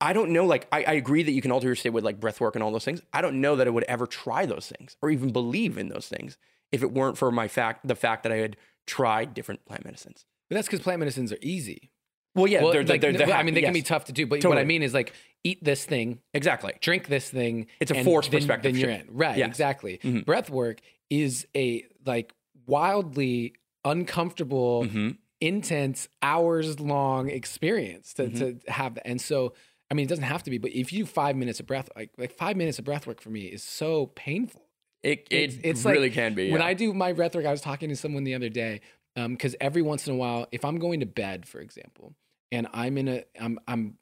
I 0.00 0.12
don't 0.12 0.30
know, 0.30 0.46
like, 0.46 0.66
I, 0.72 0.84
I 0.84 0.92
agree 0.92 1.22
that 1.22 1.32
you 1.32 1.42
can 1.42 1.50
alter 1.50 1.66
your 1.66 1.76
state 1.76 1.90
with 1.90 2.04
like 2.04 2.20
breath 2.20 2.40
work 2.40 2.54
and 2.54 2.62
all 2.62 2.70
those 2.70 2.84
things. 2.84 3.02
I 3.12 3.20
don't 3.20 3.40
know 3.40 3.56
that 3.56 3.66
I 3.66 3.70
would 3.70 3.84
ever 3.84 4.06
try 4.06 4.46
those 4.46 4.72
things 4.76 4.96
or 5.02 5.10
even 5.10 5.32
believe 5.32 5.78
in 5.78 5.88
those 5.88 6.08
things 6.08 6.38
if 6.70 6.82
it 6.82 6.92
weren't 6.92 7.16
for 7.18 7.30
my 7.30 7.48
fact, 7.48 7.86
the 7.86 7.94
fact 7.96 8.22
that 8.22 8.32
I 8.32 8.36
had 8.36 8.56
tried 8.86 9.34
different 9.34 9.64
plant 9.64 9.84
medicines. 9.84 10.24
But 10.48 10.56
that's 10.56 10.68
because 10.68 10.80
plant 10.80 11.00
medicines 11.00 11.32
are 11.32 11.38
easy. 11.40 11.90
Well, 12.34 12.46
yeah, 12.46 12.62
Well, 12.62 12.72
they're, 12.72 12.84
like, 12.84 13.00
they're, 13.00 13.12
they're, 13.12 13.26
well, 13.26 13.36
I 13.36 13.42
mean, 13.42 13.54
they 13.54 13.62
can 13.62 13.72
be 13.72 13.82
tough 13.82 14.04
to 14.04 14.12
do, 14.12 14.26
but 14.26 14.44
what 14.44 14.58
I 14.58 14.64
mean 14.64 14.82
is 14.82 14.94
like 14.94 15.12
eat 15.44 15.62
this 15.64 15.84
thing, 15.84 16.20
Exactly. 16.34 16.74
drink 16.80 17.08
this 17.08 17.28
thing. 17.30 17.66
It's 17.80 17.90
a 17.90 18.04
forced 18.04 18.30
then, 18.30 18.40
perspective 18.40 18.72
Then 18.72 18.80
you're 18.80 18.90
in. 18.90 19.06
Right. 19.10 19.36
Yes. 19.38 19.48
Exactly. 19.48 19.98
Mhm. 20.02 20.24
Breath 20.24 20.50
work 20.50 20.80
is 21.10 21.46
a 21.56 21.84
like 22.04 22.32
wildly 22.66 23.54
uncomfortable, 23.84 24.84
hmm 24.84 25.10
intense, 25.40 26.08
hours 26.22 26.80
long 26.80 27.28
experience 27.30 28.14
to, 28.14 28.24
Mm-hmm. 28.24 28.36
to 28.66 28.70
have 28.72 28.94
that. 28.94 29.06
And 29.06 29.20
so, 29.20 29.54
I 29.90 29.94
mean, 29.94 30.06
it 30.06 30.08
doesn't 30.08 30.24
have 30.24 30.42
to 30.44 30.50
be, 30.50 30.58
but 30.58 30.72
if 30.72 30.92
you 30.92 31.04
do 31.04 31.06
five 31.06 31.36
minutes 31.36 31.60
of 31.60 31.66
breath, 31.66 31.88
like 31.96 32.10
like 32.18 32.32
five 32.32 32.56
minutes 32.56 32.78
of 32.78 32.84
breath 32.84 33.06
work 33.06 33.20
for 33.20 33.30
me 33.30 33.42
is 33.46 33.62
so 33.62 34.06
painful. 34.14 34.62
It, 35.02 35.28
it 35.30 35.36
It's- 35.36 35.60
it's 35.62 35.84
like 35.84 35.94
really 35.94 36.10
can 36.10 36.34
be. 36.34 36.50
When. 36.50 36.60
I 36.60 36.74
do 36.74 36.92
my 36.92 37.12
breath 37.12 37.34
work, 37.34 37.46
I 37.46 37.50
was 37.52 37.60
talking 37.60 37.88
to 37.88 37.96
someone 37.96 38.24
the 38.24 38.34
other 38.34 38.48
day 38.48 38.80
because 39.14 39.56
every 39.60 39.82
once 39.82 40.06
in 40.06 40.14
a 40.14 40.16
while, 40.16 40.46
if 40.52 40.64
I'm 40.64 40.78
going 40.78 41.00
to 41.00 41.06
bed, 41.06 41.46
for 41.46 41.60
example, 41.60 42.14
and 42.52 42.66
I'm 42.72 42.96
in 42.98 43.08
a, 43.08 43.24
I'm, 43.40 43.58
I'm 43.66 43.96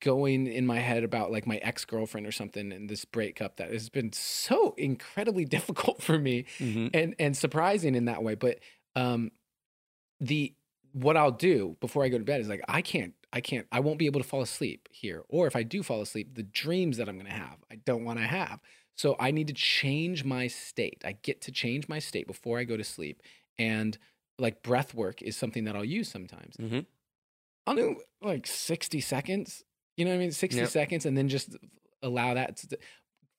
going 0.00 0.46
in 0.46 0.64
my 0.66 0.78
head 0.78 1.04
about 1.04 1.32
like 1.32 1.46
my 1.46 1.56
ex 1.56 1.84
girlfriend 1.84 2.26
or 2.26 2.32
something, 2.32 2.72
and 2.72 2.88
this 2.88 3.04
breakup 3.04 3.56
that 3.56 3.70
has 3.72 3.88
been 3.90 4.12
so 4.12 4.74
incredibly 4.78 5.44
difficult 5.56 6.02
for 6.02 6.18
me, 6.18 6.44
Mhm. 6.58 6.90
and 6.94 7.14
and 7.18 7.36
surprising 7.36 7.94
in 7.94 8.06
that 8.06 8.22
way. 8.22 8.34
But 8.34 8.58
um, 8.96 9.30
the 10.20 10.54
what 10.92 11.16
I'll 11.16 11.30
do 11.30 11.76
before 11.80 12.04
I 12.04 12.08
go 12.08 12.18
to 12.18 12.24
bed 12.24 12.40
is 12.40 12.48
like 12.48 12.62
I 12.68 12.82
can't, 12.82 13.14
I 13.32 13.40
can't, 13.40 13.66
I 13.72 13.80
won't 13.80 13.98
be 13.98 14.06
able 14.06 14.20
to 14.20 14.26
fall 14.26 14.42
asleep 14.42 14.88
here, 14.90 15.24
or 15.28 15.46
if 15.46 15.56
I 15.56 15.62
do 15.62 15.82
fall 15.82 16.00
asleep, 16.00 16.34
the 16.34 16.42
dreams 16.42 16.96
that 16.96 17.08
I'm 17.08 17.16
going 17.16 17.26
to 17.26 17.32
have, 17.32 17.58
I 17.70 17.76
don't 17.76 18.04
want 18.04 18.18
to 18.18 18.26
have. 18.26 18.60
So 18.96 19.14
I 19.20 19.30
need 19.30 19.46
to 19.48 19.54
change 19.54 20.24
my 20.24 20.48
state. 20.48 21.02
I 21.04 21.12
get 21.12 21.40
to 21.42 21.52
change 21.52 21.88
my 21.88 21.98
state 22.00 22.26
before 22.26 22.58
I 22.58 22.64
go 22.64 22.76
to 22.76 22.84
sleep. 22.84 23.22
And 23.58 23.96
like 24.38 24.62
breath 24.62 24.94
work 24.94 25.22
is 25.22 25.36
something 25.36 25.64
that 25.64 25.76
I'll 25.76 25.84
use 25.84 26.08
sometimes. 26.08 26.56
Mhm. 26.56 26.86
I'll 27.66 27.76
do 27.76 28.00
like 28.22 28.46
60 28.46 29.00
seconds, 29.00 29.64
you 29.96 30.04
know 30.04 30.10
what 30.12 30.16
I 30.16 30.20
mean? 30.20 30.32
60 30.32 30.62
Yep. 30.62 30.70
seconds 30.70 31.06
and 31.06 31.16
then 31.16 31.28
just 31.28 31.56
allow 32.02 32.34
that. 32.34 32.56
To, 32.58 32.78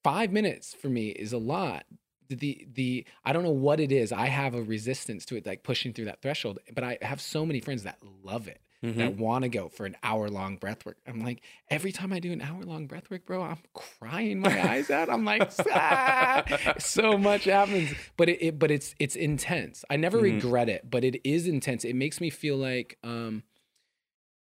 five 0.04 0.32
minutes 0.32 0.74
for 0.74 0.90
me 0.90 1.10
is 1.10 1.34
a 1.34 1.38
lot. 1.38 1.86
The, 2.30 2.68
the, 2.72 3.06
I 3.24 3.34
don't 3.34 3.44
know 3.44 3.50
what 3.50 3.80
it 3.80 3.92
is. 3.92 4.12
I 4.12 4.28
have 4.28 4.54
a 4.54 4.62
resistance 4.62 5.26
to 5.26 5.36
it, 5.36 5.48
like 5.48 5.64
pushing 5.64 5.94
through 5.94 6.06
that 6.06 6.22
threshold, 6.22 6.60
but 6.74 6.84
I 6.84 7.00
have 7.02 7.20
so 7.20 7.44
many 7.44 7.60
friends 7.60 7.84
that 7.84 7.98
love 8.24 8.48
it 8.48 8.62
Mhm. 8.84 8.98
that 8.98 9.16
want 9.18 9.44
to 9.44 9.50
go 9.50 9.68
for 9.68 9.86
an 9.88 9.98
hour 10.04 10.30
long 10.30 10.56
breath 10.58 10.86
work. 10.86 10.98
I'm 11.08 11.22
like, 11.22 11.42
every 11.70 11.92
time 11.92 12.14
I 12.14 12.20
do 12.20 12.32
an 12.32 12.42
hour 12.42 12.62
long 12.64 12.86
breath 12.86 13.10
work, 13.10 13.26
bro, 13.26 13.42
I'm 13.42 13.58
crying 13.74 14.40
my 14.40 14.62
eyes 14.64 14.92
out. 14.92 15.10
I'm 15.10 15.26
like, 15.26 15.52
ah, 15.72 16.44
so 16.78 17.18
much 17.18 17.46
happens, 17.46 17.96
but 18.16 18.30
it, 18.30 18.42
it 18.42 18.60
but 18.60 18.70
it's 18.70 18.94
it's 19.00 19.16
intense. 19.16 19.84
I 19.90 19.96
never 19.98 20.20
Mhm. 20.20 20.22
regret 20.22 20.70
it, 20.70 20.90
but 20.90 21.04
it 21.04 21.20
is 21.28 21.48
intense. 21.48 21.84
It 21.84 21.96
makes 21.96 22.22
me 22.22 22.30
feel 22.30 22.58
like, 22.58 22.98
um, 23.04 23.42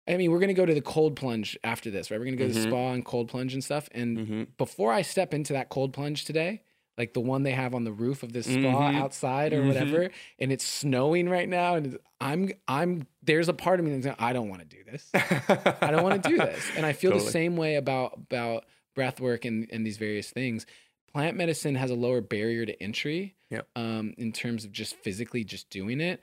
I 0.09 0.17
mean, 0.17 0.31
we're 0.31 0.41
gonna 0.41 0.55
go 0.55 0.67
to 0.67 0.75
the 0.75 0.83
cold 0.83 1.17
plunge 1.17 1.57
after 1.65 1.91
this, 1.91 2.11
right? 2.11 2.19
We're 2.19 2.27
gonna 2.27 2.37
go 2.37 2.47
to 2.49 2.53
the 2.53 2.59
Mhm. 2.59 2.63
spa 2.63 2.93
and 2.93 3.05
cold 3.05 3.29
plunge 3.29 3.55
and 3.55 3.63
stuff. 3.65 3.89
And 3.93 4.19
Mhm. 4.19 4.57
before 4.57 4.93
I 4.93 5.03
step 5.03 5.33
into 5.33 5.53
that 5.55 5.69
cold 5.71 5.93
plunge 5.93 6.25
today, 6.25 6.63
like 6.97 7.13
the 7.13 7.21
one 7.21 7.43
they 7.43 7.53
have 7.53 7.75
on 7.75 7.85
the 7.85 7.93
roof 7.93 8.23
of 8.23 8.33
this 8.33 8.47
spa 8.47 8.91
Mhm. 8.91 8.95
outside 8.97 9.53
or 9.53 9.63
Mhm. 9.63 9.67
whatever, 9.69 10.11
and 10.39 10.53
it's 10.53 10.65
snowing 10.65 11.29
right 11.29 11.49
now, 11.49 11.75
and 11.75 11.99
I'm 12.21 12.51
I'm 12.69 13.07
there's 13.23 13.49
a 13.49 13.55
part 13.55 13.81
of 13.81 13.87
me 13.87 13.93
that's 13.93 14.07
like, 14.07 14.21
I 14.21 14.33
don't 14.33 14.49
want 14.49 14.61
to 14.63 14.67
do 14.77 14.85
this. 14.85 15.11
I 15.15 15.91
don't 15.91 16.03
want 16.03 16.23
to 16.23 16.29
do 16.29 16.37
this, 16.39 16.71
and 16.77 16.85
I 16.87 16.93
feel 17.01 17.13
the 17.13 17.31
same 17.31 17.57
way 17.57 17.77
about 17.77 18.15
about 18.17 18.65
breath 18.95 19.21
work 19.21 19.45
and 19.45 19.69
and 19.73 19.87
these 19.87 19.97
various 19.97 20.31
things. 20.31 20.67
Plant 21.13 21.37
medicine 21.37 21.77
has 21.77 21.91
a 21.91 21.95
lower 21.95 22.21
barrier 22.21 22.67
to 22.67 22.83
entry, 22.83 23.35
Yep. 23.51 23.69
um, 23.77 24.15
in 24.19 24.33
terms 24.33 24.65
of 24.65 24.73
just 24.73 24.97
physically 24.97 25.45
just 25.45 25.71
doing 25.71 26.01
it. 26.01 26.21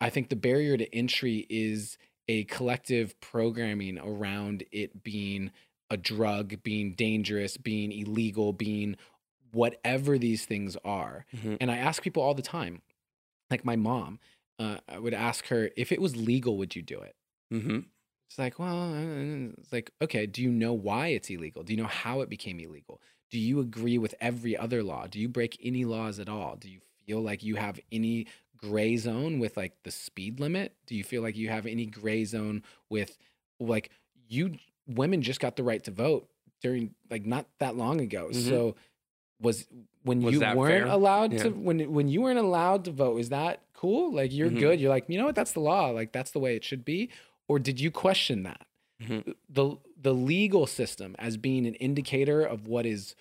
I 0.00 0.10
think 0.10 0.28
the 0.28 0.36
barrier 0.36 0.76
to 0.76 0.94
entry 0.94 1.44
is 1.50 1.98
a 2.28 2.44
collective 2.44 3.18
programming 3.20 3.98
around 3.98 4.62
it 4.70 5.02
being 5.02 5.50
a 5.90 5.96
drug, 5.96 6.62
being 6.62 6.92
dangerous, 6.94 7.56
being 7.56 7.90
illegal, 7.90 8.52
being 8.52 8.96
whatever 9.52 10.18
these 10.18 10.44
things 10.46 10.76
are. 10.84 11.26
Mhm. 11.34 11.58
And 11.60 11.70
I 11.70 11.76
ask 11.76 12.02
people 12.02 12.22
all 12.22 12.34
the 12.34 12.42
time, 12.42 12.82
like 13.50 13.64
my 13.64 13.76
mom, 13.76 14.18
uh, 14.58 14.78
I 14.88 14.98
would 14.98 15.14
ask 15.14 15.46
her, 15.48 15.70
if 15.76 15.92
it 15.92 16.00
was 16.00 16.16
legal, 16.16 16.56
would 16.58 16.74
you 16.76 16.82
do 16.82 16.98
it? 17.00 17.16
Mhm. 17.52 17.86
It's 18.28 18.38
like, 18.38 18.58
well, 18.58 18.92
uh, 18.94 19.52
it's 19.58 19.72
like, 19.72 19.90
okay, 20.02 20.26
do 20.26 20.42
you 20.42 20.50
know 20.50 20.74
why 20.74 21.08
it's 21.08 21.30
illegal? 21.30 21.62
Do 21.62 21.72
you 21.72 21.78
know 21.80 21.86
how 21.88 22.20
it 22.20 22.28
became 22.28 22.60
illegal? 22.60 23.00
Do 23.30 23.38
you 23.38 23.60
agree 23.60 23.98
with 23.98 24.14
every 24.20 24.56
other 24.56 24.82
law? 24.82 25.06
Do 25.06 25.18
you 25.18 25.28
break 25.28 25.58
any 25.62 25.84
laws 25.84 26.18
at 26.18 26.28
all? 26.28 26.56
Do 26.56 26.68
you 26.70 26.80
feel 27.06 27.20
like 27.22 27.42
you 27.42 27.56
have 27.56 27.80
any 27.90 28.26
gray 28.56 28.96
zone 28.96 29.38
with 29.38 29.56
like 29.56 29.82
the 29.82 29.90
speed 29.90 30.40
limit? 30.40 30.74
Do 30.86 30.94
you 30.94 31.04
feel 31.04 31.22
like 31.22 31.36
you 31.36 31.48
have 31.48 31.64
any 31.66 31.86
gray 31.86 32.24
zone 32.24 32.62
with 32.90 33.16
like 33.60 33.90
you 34.28 34.58
women 34.86 35.22
just 35.22 35.40
got 35.40 35.56
the 35.56 35.62
right 35.62 35.82
to 35.84 35.90
vote 35.90 36.28
during 36.60 36.94
like 37.10 37.24
not 37.24 37.46
that 37.60 37.76
long 37.76 38.00
ago. 38.00 38.28
Mhm. 38.30 38.48
So 38.48 38.76
was 39.40 39.66
when 40.02 40.22
Was 40.22 40.34
you 40.34 40.40
weren't 40.40 40.84
fair? 40.84 40.86
allowed 40.86 41.32
Yeah. 41.32 41.42
to 41.44 41.50
when 41.50 41.92
when 41.92 42.08
you 42.08 42.22
weren't 42.22 42.38
allowed 42.38 42.84
to 42.86 42.90
vote, 42.90 43.18
is 43.18 43.28
that 43.28 43.62
cool? 43.74 44.12
Like 44.12 44.32
you're 44.32 44.50
Mhm. 44.50 44.58
good. 44.58 44.80
You're 44.80 44.90
like, 44.90 45.04
you 45.08 45.18
know 45.18 45.26
what, 45.26 45.34
that's 45.34 45.52
the 45.52 45.60
law. 45.60 45.90
Like 45.90 46.12
that's 46.12 46.30
the 46.32 46.38
way 46.40 46.56
it 46.56 46.64
should 46.64 46.84
be. 46.84 47.10
Or 47.46 47.58
did 47.58 47.78
you 47.80 47.90
question 47.90 48.42
that? 48.44 48.66
Mhm. 49.02 49.34
The 49.48 49.76
the 50.00 50.14
legal 50.14 50.66
system 50.66 51.14
as 51.18 51.36
being 51.36 51.66
an 51.66 51.74
indicator 51.74 52.42
of 52.42 52.66
what 52.66 52.86
is 52.86 53.14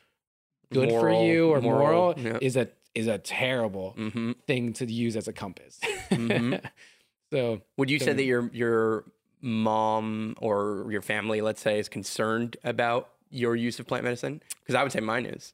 good 0.72 0.90
for 0.90 1.12
you 1.12 1.50
or 1.50 1.62
moral, 1.62 2.14
yeah. 2.18 2.38
is 2.42 2.56
a 2.58 2.70
is 2.96 3.06
a 3.08 3.20
terrible 3.20 3.94
Mhm. 3.98 4.36
thing 4.48 4.74
to 4.74 4.86
use 4.92 5.16
as 5.16 5.28
a 5.28 5.34
compass. 5.34 5.80
Mhm. 6.10 6.62
so 7.32 7.62
Would 7.78 7.90
you 7.92 8.00
say 8.00 8.14
that 8.14 8.24
your 8.24 8.50
your 8.54 9.06
mom 9.42 10.36
or 10.42 10.88
your 10.90 11.02
family, 11.04 11.42
let's 11.42 11.62
say, 11.62 11.78
is 11.80 11.90
concerned 11.90 12.58
about 12.64 13.10
your 13.30 13.56
use 13.56 13.80
of 13.80 13.86
plant 13.86 14.04
medicine? 14.04 14.42
Because 14.62 14.74
I 14.76 14.82
would 14.84 14.92
say 14.92 15.00
mine 15.00 15.26
is. 15.28 15.54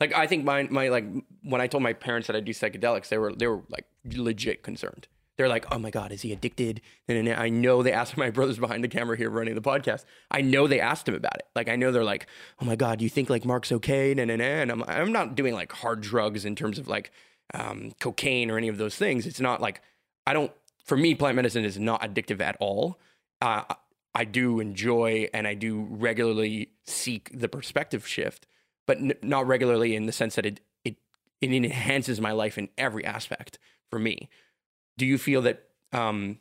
Like 0.00 0.14
I 0.14 0.26
think 0.26 0.44
mine, 0.44 0.68
my 0.70 0.88
like 0.88 1.06
when 1.42 1.60
I 1.60 1.66
told 1.66 1.82
my 1.82 1.92
parents 1.92 2.26
that 2.26 2.36
I 2.36 2.40
do 2.40 2.52
psychedelics, 2.52 3.08
they 3.08 3.18
were 3.18 3.32
they 3.32 3.46
were 3.46 3.62
like 3.68 3.86
legit 4.04 4.62
concerned. 4.62 5.08
they're 5.36 5.48
like, 5.48 5.66
oh 5.70 5.78
my 5.78 5.90
God, 5.90 6.12
is 6.12 6.22
he 6.22 6.32
addicted? 6.32 6.80
And 7.08 7.28
I 7.28 7.48
know 7.48 7.82
they 7.82 7.92
asked 7.92 8.16
my 8.24 8.30
brothers 8.30 8.58
behind 8.58 8.82
the 8.82 8.88
camera 8.88 9.16
here 9.16 9.30
running 9.30 9.54
the 9.54 9.60
podcast. 9.60 10.04
I 10.30 10.40
know 10.40 10.66
they 10.66 10.80
asked 10.80 11.08
him 11.08 11.14
about 11.14 11.36
it. 11.36 11.46
Like, 11.54 11.68
I 11.68 11.76
know 11.76 11.92
they're 11.92 12.04
like, 12.04 12.26
oh 12.60 12.64
my 12.64 12.76
God, 12.76 12.98
do 12.98 13.04
you 13.04 13.10
think 13.10 13.30
like 13.30 13.44
Mark's 13.44 13.72
okay? 13.72 14.12
And 14.12 14.30
I'm, 14.30 14.82
I'm 14.86 15.12
not 15.12 15.34
doing 15.34 15.54
like 15.54 15.72
hard 15.72 16.00
drugs 16.00 16.44
in 16.44 16.56
terms 16.56 16.78
of 16.78 16.88
like 16.88 17.10
um, 17.54 17.92
cocaine 18.00 18.50
or 18.50 18.58
any 18.58 18.68
of 18.68 18.78
those 18.78 18.96
things. 18.96 19.26
It's 19.26 19.40
not 19.40 19.60
like, 19.60 19.82
I 20.26 20.32
don't, 20.32 20.52
for 20.84 20.96
me, 20.96 21.14
plant 21.14 21.36
medicine 21.36 21.64
is 21.64 21.78
not 21.78 22.02
addictive 22.02 22.40
at 22.40 22.56
all. 22.60 22.98
Uh, 23.40 23.62
I 24.14 24.24
do 24.24 24.60
enjoy 24.60 25.28
and 25.34 25.46
I 25.46 25.54
do 25.54 25.86
regularly 25.90 26.70
seek 26.86 27.30
the 27.38 27.48
perspective 27.48 28.06
shift, 28.06 28.46
but 28.86 28.98
n- 28.98 29.14
not 29.22 29.46
regularly 29.46 29.94
in 29.94 30.06
the 30.06 30.12
sense 30.12 30.36
that 30.36 30.46
it, 30.46 30.60
it, 30.84 30.96
it 31.40 31.52
enhances 31.52 32.20
my 32.20 32.32
life 32.32 32.56
in 32.56 32.68
every 32.78 33.04
aspect 33.04 33.58
for 33.90 33.98
me 33.98 34.28
do 34.96 35.06
you 35.06 35.18
feel 35.18 35.42
that 35.42 35.64
um, 35.92 36.38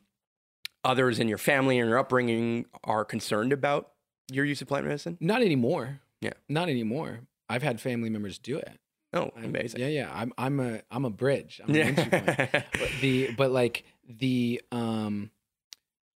others 0.84 1.20
in 1.20 1.28
your 1.28 1.38
family 1.38 1.80
and 1.80 1.90
your 1.90 1.98
upbringing 1.98 2.66
are 2.84 3.06
concerned 3.06 3.54
about 3.54 3.92
your 4.32 4.46
use 4.46 4.62
of 4.62 4.68
plant 4.68 4.86
medicine? 4.86 5.18
Not 5.20 5.42
anymore. 5.42 6.00
Yeah. 6.22 6.34
Not 6.50 6.70
anymore. 6.70 7.22
I've 7.50 7.64
had 7.64 7.80
family 7.80 8.10
members 8.10 8.38
do 8.38 8.58
it. 8.58 8.80
Oh, 9.14 9.32
amazing. 9.38 9.82
I'm, 9.82 9.88
yeah, 9.90 10.02
yeah. 10.02 10.12
I'm 10.14 10.34
I'm 10.38 10.60
a 10.60 10.82
I'm 10.92 11.06
a 11.06 11.10
bridge. 11.10 11.62
I'm 11.64 11.74
an 11.74 11.96
yeah. 11.96 12.48
but 12.74 12.92
the 13.02 13.32
but 13.38 13.52
like 13.52 13.86
the 14.10 14.62
um 14.74 15.32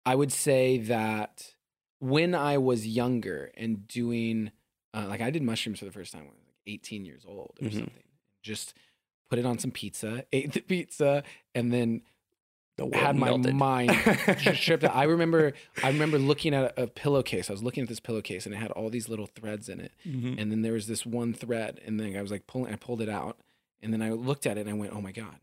I 0.04 0.14
would 0.16 0.32
say 0.32 0.78
that 0.78 1.54
when 2.00 2.34
I 2.34 2.58
was 2.58 2.86
younger 2.88 3.52
and 3.56 3.86
doing 3.86 4.50
uh, 4.98 5.06
like 5.06 5.20
I 5.20 5.30
did 5.30 5.42
mushrooms 5.42 5.78
for 5.78 5.84
the 5.84 5.92
first 5.92 6.12
time 6.12 6.22
when 6.22 6.30
I 6.30 6.38
was 6.38 6.46
like 6.46 6.74
18 6.74 7.04
years 7.04 7.24
old 7.26 7.56
or 7.60 7.68
mm-hmm. 7.68 7.78
something. 7.78 8.02
Just 8.42 8.74
put 9.30 9.38
it 9.38 9.46
on 9.46 9.58
some 9.58 9.70
pizza, 9.70 10.24
ate 10.32 10.52
the 10.52 10.60
pizza, 10.60 11.22
and 11.54 11.72
then 11.72 12.02
had 12.92 13.16
my 13.16 13.30
melted. 13.30 13.56
mind 13.56 13.90
stripped 14.54 14.84
I 14.84 15.02
remember 15.02 15.52
I 15.82 15.88
remember 15.88 16.16
looking 16.16 16.54
at 16.54 16.78
a, 16.78 16.84
a, 16.84 16.86
pillowcase. 16.86 17.50
I 17.50 17.52
was 17.52 17.62
looking 17.62 17.82
at 17.82 17.88
this 17.88 17.98
pillowcase 17.98 18.46
and 18.46 18.54
it 18.54 18.58
had 18.58 18.70
all 18.70 18.88
these 18.88 19.08
little 19.08 19.26
threads 19.26 19.68
in 19.68 19.80
it. 19.80 19.92
Mm-hmm. 20.06 20.38
And 20.38 20.52
then 20.52 20.62
there 20.62 20.74
was 20.74 20.86
this 20.86 21.04
one 21.04 21.34
thread 21.34 21.80
and 21.84 21.98
then 21.98 22.16
I 22.16 22.22
was 22.22 22.30
like 22.30 22.46
pulling 22.46 22.72
I 22.72 22.76
pulled 22.76 23.00
it 23.00 23.08
out 23.08 23.38
and 23.82 23.92
then 23.92 24.00
I 24.00 24.10
looked 24.10 24.46
at 24.46 24.58
it 24.58 24.62
and 24.62 24.70
I 24.70 24.74
went, 24.74 24.92
"Oh 24.92 25.00
my 25.00 25.12
god. 25.12 25.38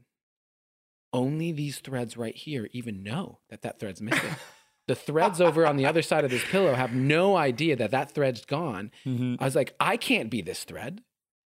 Only 1.11 1.51
these 1.51 1.79
threads 1.79 2.15
right 2.15 2.35
here 2.35 2.69
even 2.71 3.03
know 3.03 3.39
that 3.49 3.63
that 3.63 3.79
thread's 3.79 4.01
missing." 4.01 4.35
the 4.87 4.95
threads 4.95 5.41
over 5.41 5.65
on 5.65 5.77
the 5.77 5.85
other 5.85 6.01
side 6.01 6.23
of 6.23 6.31
this 6.31 6.43
pillow 6.45 6.73
have 6.73 6.93
no 6.93 7.35
idea 7.35 7.75
that 7.75 7.91
that 7.91 8.11
thread's 8.11 8.45
gone. 8.45 8.91
Mm-hmm. 9.05 9.35
I 9.39 9.45
was 9.45 9.55
like, 9.55 9.75
"I 9.79 9.97
can't 9.97 10.29
be 10.29 10.41
this 10.41 10.63
thread." 10.63 11.01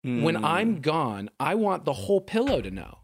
Mm. 0.05 0.22
When 0.22 0.44
I'm 0.44 0.81
gone, 0.81 1.31
I 1.40 1.55
want 1.57 1.85
the 1.85 1.92
whole 1.92 2.20
pillow 2.20 2.61
to 2.61 2.70
know. 2.70 2.99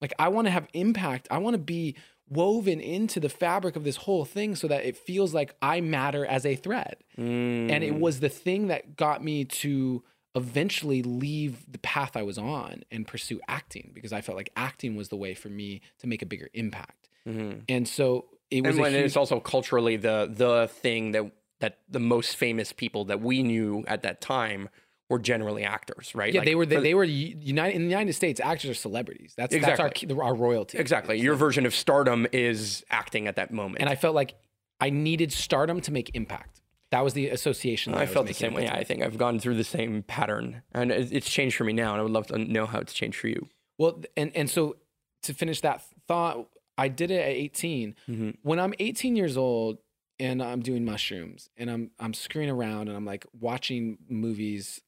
Like 0.00 0.12
I 0.18 0.28
want 0.28 0.46
to 0.46 0.50
have 0.50 0.66
impact. 0.74 1.28
I 1.30 1.38
want 1.38 1.54
to 1.54 1.62
be 1.62 1.96
woven 2.28 2.80
into 2.80 3.20
the 3.20 3.28
fabric 3.28 3.76
of 3.76 3.84
this 3.84 3.96
whole 3.96 4.24
thing 4.24 4.56
so 4.56 4.66
that 4.66 4.84
it 4.84 4.96
feels 4.96 5.34
like 5.34 5.54
I 5.60 5.80
matter 5.80 6.24
as 6.26 6.44
a 6.46 6.56
thread. 6.56 6.96
Mm. 7.18 7.70
And 7.70 7.84
it 7.84 7.94
was 7.94 8.20
the 8.20 8.28
thing 8.28 8.68
that 8.68 8.96
got 8.96 9.22
me 9.22 9.44
to 9.44 10.02
eventually 10.34 11.02
leave 11.02 11.70
the 11.70 11.78
path 11.78 12.16
I 12.16 12.22
was 12.22 12.38
on 12.38 12.84
and 12.90 13.06
pursue 13.06 13.38
acting 13.48 13.90
because 13.94 14.12
I 14.12 14.22
felt 14.22 14.36
like 14.36 14.50
acting 14.56 14.96
was 14.96 15.10
the 15.10 15.16
way 15.16 15.34
for 15.34 15.50
me 15.50 15.82
to 15.98 16.06
make 16.06 16.22
a 16.22 16.26
bigger 16.26 16.48
impact. 16.54 17.10
Mm-hmm. 17.28 17.60
And 17.68 17.86
so 17.86 18.26
it 18.52 18.62
was. 18.62 18.76
And 18.76 18.82
when 18.82 18.92
huge... 18.92 19.06
it's 19.06 19.16
also 19.16 19.40
culturally 19.40 19.96
the 19.96 20.30
the 20.32 20.68
thing 20.68 21.12
that 21.12 21.30
that 21.60 21.78
the 21.88 22.00
most 22.00 22.36
famous 22.36 22.72
people 22.72 23.06
that 23.06 23.20
we 23.20 23.42
knew 23.42 23.84
at 23.86 24.02
that 24.02 24.20
time 24.20 24.68
were 25.08 25.18
generally 25.18 25.62
actors, 25.62 26.14
right? 26.14 26.32
Yeah, 26.32 26.40
like, 26.40 26.46
they 26.46 26.54
were. 26.54 26.66
They, 26.66 26.80
they, 26.80 26.94
were 26.94 27.04
United 27.04 27.76
in 27.76 27.82
the 27.82 27.90
United 27.90 28.14
States. 28.14 28.40
Actors 28.40 28.70
are 28.70 28.74
celebrities. 28.74 29.34
That's 29.36 29.54
exactly. 29.54 30.06
that's 30.08 30.18
our 30.18 30.24
our 30.24 30.34
royalty. 30.34 30.78
Exactly. 30.78 31.20
Your 31.20 31.34
version 31.34 31.66
of 31.66 31.74
stardom 31.74 32.26
is 32.32 32.84
acting 32.90 33.28
at 33.28 33.36
that 33.36 33.52
moment. 33.52 33.80
And 33.80 33.88
I 33.88 33.94
felt 33.94 34.14
like 34.14 34.34
I 34.80 34.90
needed 34.90 35.32
stardom 35.32 35.80
to 35.82 35.92
make 35.92 36.10
impact. 36.14 36.60
That 36.90 37.04
was 37.04 37.14
the 37.14 37.28
association. 37.28 37.94
I, 37.94 38.02
I 38.02 38.06
felt 38.06 38.26
the 38.26 38.34
same 38.34 38.52
way. 38.52 38.68
I 38.68 38.84
think 38.84 39.02
I've 39.02 39.16
gone 39.16 39.38
through 39.38 39.54
the 39.54 39.64
same 39.64 40.02
pattern, 40.02 40.62
and 40.72 40.90
it's 40.90 41.30
changed 41.30 41.56
for 41.56 41.64
me 41.64 41.72
now. 41.72 41.92
And 41.92 42.00
I 42.00 42.02
would 42.02 42.12
love 42.12 42.26
to 42.28 42.38
know 42.38 42.66
how 42.66 42.80
it's 42.80 42.92
changed 42.92 43.18
for 43.18 43.28
you. 43.28 43.48
Well, 43.78 44.02
and 44.16 44.34
and 44.34 44.50
so 44.50 44.76
to 45.22 45.32
finish 45.32 45.60
that 45.60 45.82
thought, 46.08 46.48
I 46.78 46.88
did 46.88 47.10
it 47.10 47.20
at 47.20 47.28
18. 47.28 47.94
Mm-hmm. 48.08 48.30
When 48.42 48.58
I'm 48.58 48.74
18 48.78 49.16
years 49.16 49.36
old 49.36 49.78
and 50.18 50.42
I'm 50.42 50.60
doing 50.60 50.84
mushrooms 50.84 51.50
and 51.56 51.70
I'm 51.70 51.90
I'm 51.98 52.14
screwing 52.14 52.50
around 52.50 52.88
and 52.88 52.96
I'm 52.96 53.04
like 53.04 53.26
watching 53.38 53.98
movies 54.08 54.80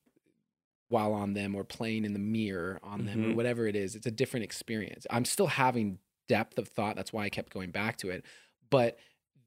while 0.88 1.12
on 1.12 1.32
them 1.34 1.54
or 1.54 1.64
playing 1.64 2.04
in 2.04 2.12
the 2.12 2.18
mirror 2.18 2.78
on 2.82 3.06
them 3.06 3.20
mm-hmm. 3.20 3.32
or 3.32 3.34
whatever 3.34 3.66
it 3.66 3.74
is. 3.74 3.94
It's 3.94 4.06
a 4.06 4.10
different 4.10 4.44
experience. 4.44 5.06
I'm 5.10 5.24
still 5.24 5.46
having 5.46 5.98
depth 6.28 6.58
of 6.58 6.68
thought. 6.68 6.96
That's 6.96 7.12
why 7.12 7.24
I 7.24 7.30
kept 7.30 7.52
going 7.52 7.70
back 7.70 7.96
to 7.98 8.10
it. 8.10 8.24
But 8.70 8.98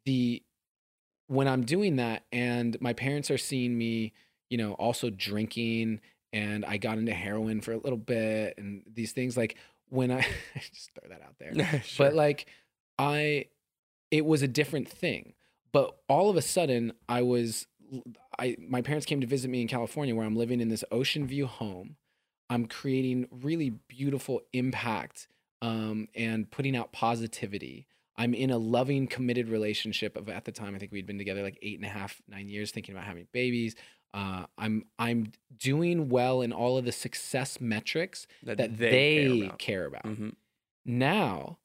the 0.06 0.43
when 1.28 1.47
I'm 1.47 1.63
doing 1.63 1.97
that 1.97 2.23
and 2.32 2.78
my 2.82 2.93
parents 2.93 3.30
are 3.30 3.38
seeing 3.38 3.78
me, 3.78 4.13
you 4.50 4.58
know, 4.58 4.73
also 4.73 5.10
drinking 5.10 6.02
and 6.34 6.65
I 6.65 6.78
got 6.78 6.97
into 6.97 7.13
heroin 7.13 7.62
for 7.62 7.71
a 7.71 7.78
little 7.78 7.97
bit 7.97 8.56
and 8.58 8.84
these 8.91 9.12
things 9.12 9.38
like 9.38 9.58
when 9.89 10.12
I 10.12 10.26
just 10.56 10.91
throw 10.93 11.10
that 11.10 11.21
out 11.21 11.36
there. 11.39 11.82
sure. 11.84 12.08
But 12.08 12.15
like 12.15 12.47
I 12.97 13.45
it 14.12 14.26
was 14.26 14.41
a 14.41 14.47
different 14.47 14.89
thing. 14.89 15.34
But 15.71 15.97
all 16.08 16.30
of 16.30 16.38
a 16.38 16.41
sudden 16.41 16.93
I 17.08 17.21
was 17.21 17.67
I 18.39 18.58
my 18.60 18.82
parents 18.82 19.06
came 19.06 19.21
to 19.21 19.28
visit 19.28 19.50
me 19.50 19.62
in 19.62 19.67
California 19.67 20.15
where 20.15 20.26
I'm 20.26 20.36
living 20.36 20.62
in 20.62 20.69
this 20.69 20.84
ocean 20.91 21.28
view 21.28 21.47
home. 21.47 21.97
I'm 22.50 22.65
creating 22.65 23.28
really 23.32 23.71
beautiful 23.89 24.41
impact 24.54 25.28
um, 25.62 26.08
and 26.15 26.50
putting 26.50 26.78
out 26.78 26.93
positivity. 26.93 27.88
I'm 28.15 28.34
in 28.34 28.50
a 28.50 28.58
loving, 28.58 29.08
committed 29.08 29.50
relationship 29.50 30.17
of 30.17 30.30
at 30.30 30.45
the 30.45 30.52
time 30.52 30.73
I 30.73 30.80
think 30.80 30.91
we'd 30.91 31.06
been 31.06 31.17
together 31.17 31.43
like 31.43 31.60
eight 31.62 31.78
and 31.78 31.86
a 31.86 31.89
half, 31.89 32.21
nine 32.28 32.47
years, 32.47 32.71
thinking 32.71 32.95
about 32.95 33.06
having 33.06 33.28
babies. 33.32 33.76
Uh, 34.13 34.46
I'm 34.58 34.86
I'm 34.98 35.32
doing 35.58 36.10
well 36.10 36.41
in 36.41 36.52
all 36.52 36.78
of 36.78 36.86
the 36.86 36.91
success 36.91 37.60
metrics 37.60 38.28
that, 38.43 38.58
that 38.58 38.78
they, 38.78 38.89
they, 38.89 39.26
care 39.26 39.46
about. 39.46 39.60
Care 39.60 39.86
about. 39.86 40.04
Mm-hmm. 40.06 40.30
Now, 40.86 41.58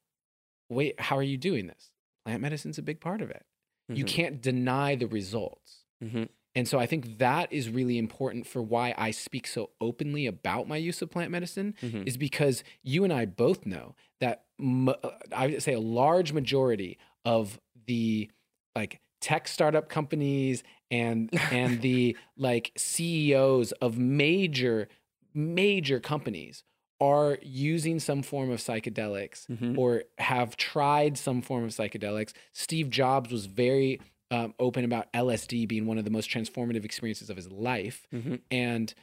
wait, 0.68 1.00
how 1.00 1.16
are 1.16 1.22
you 1.22 1.37
doing 1.37 1.66
this? 1.66 1.90
Plant 2.24 2.42
medicine's 2.42 2.78
a 2.78 2.83
big 2.83 3.00
part 3.00 3.22
of 3.22 3.31
it. 3.31 3.44
Mm-hmm. 3.90 3.98
You 3.98 4.05
can't 4.05 4.42
deny 4.42 4.94
the 4.94 5.07
results. 5.07 5.85
Mm-hmm. 6.02 6.24
And 6.55 6.68
so 6.68 6.78
I 6.78 6.87
think 6.87 7.18
that 7.18 7.52
is 7.52 7.70
really 7.70 7.96
important 7.96 8.46
for 8.46 8.61
why 8.61 8.94
I 8.98 9.11
speak 9.11 9.46
so 9.46 9.70
openly 9.81 10.26
about 10.26 10.68
my 10.68 10.76
use 10.76 11.00
of 11.00 11.11
plant 11.11 11.31
medicine 11.31 11.74
mm-hmm. 11.81 12.02
is 12.07 12.16
because 12.16 12.62
you 12.83 13.05
and 13.05 13.12
I 13.12 13.24
both 13.24 13.64
know 13.64 13.94
that 14.20 14.44
m- 14.61 14.92
I 15.35 15.46
would 15.46 15.62
say 15.62 15.72
a 15.72 15.81
large 15.81 16.33
majority 16.33 16.98
of 17.24 17.59
the 17.87 18.31
like 18.76 19.00
tech 19.22 19.48
startup 19.48 19.88
companies 19.88 20.62
and 20.90 21.30
and 21.50 21.80
the 21.80 22.16
like 22.37 22.72
CEOs 22.76 23.72
of 23.72 23.96
major 23.96 24.88
major 25.32 25.98
companies 25.98 26.64
are 27.00 27.38
using 27.42 27.98
some 27.98 28.22
form 28.22 28.50
of 28.50 28.61
psychedelics 28.61 29.46
mm-hmm. 29.48 29.76
or 29.76 30.04
have 30.18 30.56
tried 30.56 31.18
some 31.18 31.42
form 31.42 31.64
of 31.64 31.70
psychedelics. 31.70 32.32
Steve 32.52 32.90
Jobs 32.90 33.32
was 33.32 33.46
very 33.46 34.00
um, 34.30 34.54
open 34.61 34.85
about 34.85 35.12
LSD 35.12 35.66
being 35.66 35.87
one 35.87 35.98
of 35.98 36.04
the 36.04 36.11
most 36.11 36.30
transformative 36.30 36.85
experiences 36.85 37.28
of 37.28 37.37
his 37.37 37.50
life. 37.50 38.06
Mm-hmm. 38.14 38.37
And 38.52 38.94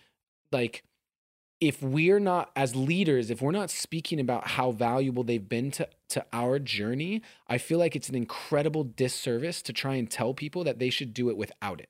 like, 0.52 0.84
if 1.60 1.82
we're 1.84 2.22
not 2.22 2.52
as 2.56 2.74
leaders, 2.74 3.30
if 3.30 3.42
we're 3.42 3.52
not 3.52 3.70
speaking 3.70 4.22
about 4.22 4.48
how 4.48 4.72
valuable 4.72 5.24
they've 5.24 5.50
been 5.50 5.70
to, 5.72 5.90
to 6.10 6.26
our 6.34 6.60
journey, 6.60 7.22
I 7.48 7.58
feel 7.58 7.80
like 7.80 7.96
it's 7.96 8.10
an 8.10 8.16
incredible 8.16 8.84
disservice 8.84 9.62
to 9.64 9.74
try 9.74 9.96
and 9.96 10.10
tell 10.10 10.34
people 10.34 10.64
that 10.64 10.80
they 10.80 10.90
should 10.90 11.14
do 11.14 11.30
it 11.30 11.38
without 11.38 11.80
it. 11.80 11.90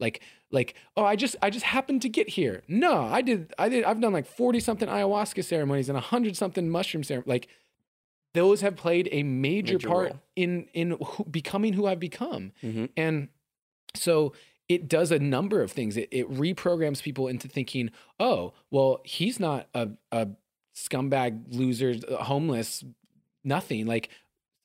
Like, 0.00 0.22
like, 0.50 0.74
oh, 0.96 1.04
I 1.04 1.16
just 1.16 1.36
I 1.40 1.50
just 1.50 1.64
happened 1.64 2.02
to 2.02 2.08
get 2.08 2.30
here. 2.30 2.62
No, 2.66 3.02
I 3.02 3.22
did 3.22 3.54
I 3.58 3.68
did 3.68 3.84
I've 3.84 4.00
done 4.00 4.12
like 4.12 4.26
40 4.26 4.58
something 4.60 4.88
ayahuasca 4.88 5.44
ceremonies 5.44 5.88
and 5.88 5.94
100 5.94 6.36
something 6.36 6.68
mushroom 6.68 7.04
ceremonies. 7.04 7.28
Like 7.28 7.48
those 8.34 8.62
have 8.62 8.76
played 8.76 9.08
a 9.12 9.22
major, 9.22 9.74
major 9.74 9.88
part 9.88 10.10
role. 10.10 10.22
in 10.34 10.66
in 10.74 10.98
who, 11.02 11.24
becoming 11.24 11.74
who 11.74 11.86
I've 11.86 12.00
become. 12.00 12.52
Mm-hmm. 12.62 12.86
And 12.96 13.28
so 13.94 14.32
it 14.68 14.88
does 14.88 15.12
a 15.12 15.18
number 15.18 15.62
of 15.62 15.70
things. 15.70 15.96
It, 15.96 16.08
it 16.10 16.30
reprograms 16.30 17.02
people 17.02 17.28
into 17.28 17.46
thinking, 17.46 17.90
oh, 18.18 18.54
well, 18.70 19.02
he's 19.04 19.38
not 19.38 19.68
a, 19.74 19.90
a 20.10 20.28
scumbag, 20.74 21.54
loser, 21.54 21.94
homeless, 22.20 22.82
nothing. 23.44 23.86
Like, 23.86 24.08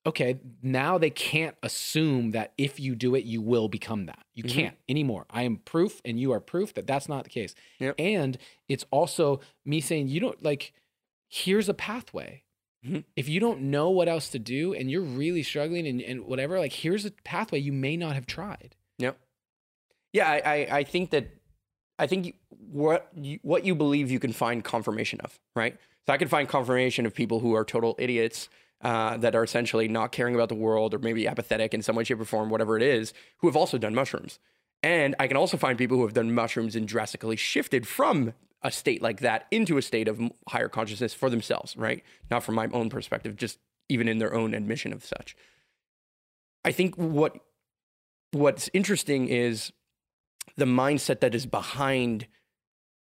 okay, 0.06 0.40
now 0.62 0.98
they 0.98 1.10
can't 1.10 1.56
assume 1.62 2.32
that 2.32 2.54
if 2.58 2.80
you 2.80 2.96
do 2.96 3.16
it, 3.16 3.26
you 3.26 3.42
will 3.42 3.68
become 3.68 4.06
that. 4.06 4.26
You 4.34 4.44
mm-hmm. 4.44 4.60
can't 4.60 4.78
anymore. 4.88 5.26
I 5.30 5.44
am 5.44 5.58
proof, 5.58 6.02
and 6.06 6.20
you 6.20 6.32
are 6.32 6.40
proof 6.40 6.74
that 6.76 6.88
that's 6.88 7.10
not 7.10 7.26
the 7.26 7.30
case. 7.30 7.56
Yep. 7.80 7.96
And 8.00 8.38
it's 8.70 8.86
also 8.92 9.42
me 9.66 9.82
saying, 9.82 10.08
you 10.08 10.20
don't 10.20 10.42
like, 10.42 10.74
here's 11.28 11.68
a 11.68 11.74
pathway. 11.74 12.44
Mm-hmm. 12.86 13.00
If 13.16 13.28
you 13.28 13.40
don't 13.40 13.64
know 13.64 13.90
what 13.90 14.08
else 14.08 14.30
to 14.30 14.40
do 14.40 14.74
and 14.74 14.90
you're 14.90 15.02
really 15.02 15.44
struggling 15.44 15.88
and, 15.88 16.00
and 16.02 16.26
whatever, 16.26 16.60
like 16.60 16.72
here's 16.72 17.06
a 17.06 17.12
pathway 17.12 17.60
you 17.60 17.74
may 17.74 17.98
not 17.98 18.16
have 18.16 18.28
tried. 18.28 18.76
Yep. 19.00 19.18
Yeah, 20.14 20.30
I, 20.30 20.38
I, 20.46 20.68
I 20.78 20.84
think 20.84 21.10
that 21.10 21.28
I 22.00 22.08
think 22.08 22.36
what 22.50 23.10
you, 23.16 23.40
what 23.42 23.66
you 23.66 23.76
believe 23.76 24.12
you 24.12 24.20
can 24.20 24.32
find 24.32 24.64
confirmation 24.64 25.20
of, 25.22 25.40
right? 25.56 25.78
So 26.06 26.14
I 26.14 26.18
can 26.18 26.28
find 26.28 26.48
confirmation 26.48 27.06
of 27.06 27.14
people 27.14 27.40
who 27.40 27.54
are 27.56 27.66
total 27.66 27.96
idiots 27.98 28.48
uh, 28.82 29.18
that 29.18 29.36
are 29.36 29.44
essentially 29.44 29.88
not 29.88 30.12
caring 30.12 30.36
about 30.36 30.50
the 30.50 30.56
world 30.56 30.94
or 30.94 31.00
maybe 31.00 31.28
apathetic 31.28 31.74
in 31.74 31.82
some 31.82 31.96
way, 31.96 32.04
shape, 32.04 32.20
or 32.20 32.26
form, 32.26 32.50
whatever 32.50 32.78
it 32.78 32.84
is, 32.84 33.14
who 33.38 33.48
have 33.48 33.56
also 33.56 33.78
done 33.78 33.96
mushrooms. 33.96 34.40
And 34.84 35.16
I 35.20 35.28
can 35.28 35.38
also 35.38 35.58
find 35.58 35.78
people 35.78 35.98
who 35.98 36.04
have 36.04 36.14
done 36.14 36.34
mushrooms 36.34 36.76
and 36.76 36.88
drastically 36.88 37.36
shifted 37.36 37.88
from 37.88 38.34
a 38.62 38.72
state 38.72 39.02
like 39.02 39.22
that 39.22 39.48
into 39.52 39.78
a 39.78 39.82
state 39.82 40.08
of 40.08 40.20
higher 40.48 40.70
consciousness 40.70 41.14
for 41.14 41.30
themselves, 41.30 41.76
right? 41.76 42.04
Not 42.30 42.44
from 42.44 42.56
my 42.56 42.68
own 42.72 42.90
perspective, 42.90 43.36
just 43.36 43.60
even 43.90 44.08
in 44.08 44.20
their 44.20 44.34
own 44.34 44.54
admission 44.54 44.94
of 44.94 45.04
such. 45.04 45.36
I 46.64 46.72
think 46.72 46.96
what 46.96 47.38
what's 48.32 48.70
interesting 48.74 49.30
is 49.30 49.72
the 50.58 50.66
mindset 50.66 51.22
that 51.22 51.34
is 51.34 51.46
behind 51.46 52.28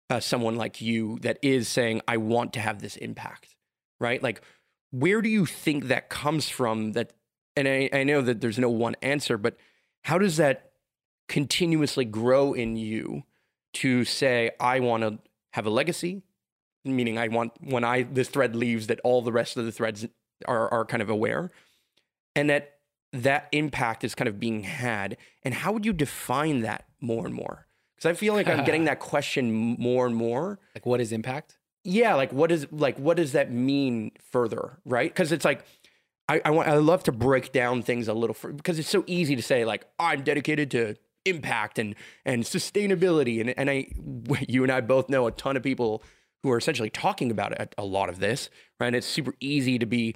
uh, 0.10 0.20
someone 0.20 0.56
like 0.56 0.82
you 0.82 1.20
that 1.20 1.38
is 1.42 1.68
saying, 1.68 2.02
I 2.08 2.18
want 2.18 2.54
to 2.54 2.60
have 2.60 2.82
this 2.82 2.96
impact, 2.98 3.56
right? 4.00 4.22
Like, 4.22 4.42
where 4.94 5.24
do 5.24 5.30
you 5.30 5.48
think 5.48 5.86
that 5.86 6.08
comes 6.08 6.50
from? 6.50 6.92
That, 6.92 7.14
and 7.56 7.68
I, 7.68 7.90
I 7.92 8.04
know 8.04 8.22
that 8.22 8.42
there's 8.42 8.60
no 8.60 8.70
one 8.70 8.96
answer, 9.02 9.40
but 9.40 9.58
how 10.04 10.20
does 10.20 10.38
that 10.38 10.72
continuously 11.28 12.06
grow 12.06 12.54
in 12.54 12.78
you 12.78 13.24
to 13.74 14.06
say, 14.06 14.52
I 14.60 14.80
want 14.82 15.02
to 15.02 15.18
have 15.54 15.66
a 15.66 15.72
legacy? 15.72 16.22
Meaning, 16.86 17.18
I 17.18 17.30
want 17.30 17.54
when 17.60 17.84
I 17.84 18.04
this 18.04 18.28
thread 18.28 18.56
leaves 18.56 18.88
that 18.88 19.00
all 19.06 19.22
the 19.22 19.32
rest 19.32 19.56
of 19.56 19.64
the 19.64 19.72
threads 19.72 20.06
are 20.46 20.70
are 20.70 20.84
kind 20.84 21.02
of 21.02 21.10
aware, 21.10 21.50
and 22.36 22.50
that 22.50 22.74
that 23.14 23.48
impact 23.54 24.04
is 24.04 24.14
kind 24.16 24.28
of 24.28 24.38
being 24.38 24.64
had. 24.64 25.16
And 25.44 25.54
how 25.54 25.72
would 25.72 25.86
you 25.86 25.94
define 25.94 26.60
that 26.64 26.86
more 27.00 27.26
and 27.26 27.34
more? 27.34 27.68
Because 27.96 28.10
I 28.10 28.20
feel 28.20 28.34
like 28.34 28.50
I'm 28.50 28.66
getting 28.66 28.84
that 28.92 29.00
question 29.00 29.78
more 29.80 30.06
and 30.06 30.14
more. 30.14 30.60
Like, 30.76 30.86
what 30.86 31.00
is 31.00 31.14
impact? 31.14 31.58
Yeah, 31.84 32.16
like 32.16 32.32
what 32.32 32.52
is 32.52 32.68
like 32.72 32.98
what 32.98 33.18
does 33.18 33.34
that 33.34 33.52
mean 33.52 34.12
further, 34.32 34.80
right? 34.86 35.10
Because 35.10 35.32
it's 35.32 35.44
like 35.44 35.66
I, 36.30 36.42
I 36.46 36.52
want 36.52 36.70
I 36.70 36.78
love 36.78 37.04
to 37.04 37.12
break 37.12 37.52
down 37.52 37.82
things 37.82 38.08
a 38.08 38.14
little 38.14 38.36
because 38.56 38.80
it's 38.80 38.90
so 38.90 39.04
easy 39.08 39.36
to 39.36 39.42
say 39.42 39.66
like 39.66 39.86
I'm 40.00 40.24
dedicated 40.24 40.72
to 40.72 40.96
impact 41.26 41.80
and 41.80 41.96
and 42.26 42.44
sustainability 42.44 43.42
and 43.42 43.54
and 43.58 43.70
I 43.70 43.88
you 44.48 44.64
and 44.64 44.72
I 44.72 44.82
both 44.82 45.10
know 45.10 45.28
a 45.28 45.32
ton 45.32 45.58
of 45.58 45.64
people 45.64 46.04
who 46.42 46.52
are 46.52 46.58
essentially 46.58 46.90
talking 46.90 47.32
about 47.32 47.54
it, 47.54 47.74
a 47.78 47.86
lot 47.86 48.10
of 48.10 48.20
this, 48.20 48.50
right? 48.80 48.88
And 48.88 48.96
it's 48.96 49.08
super 49.08 49.34
easy 49.40 49.80
to 49.80 49.86
be 49.86 50.16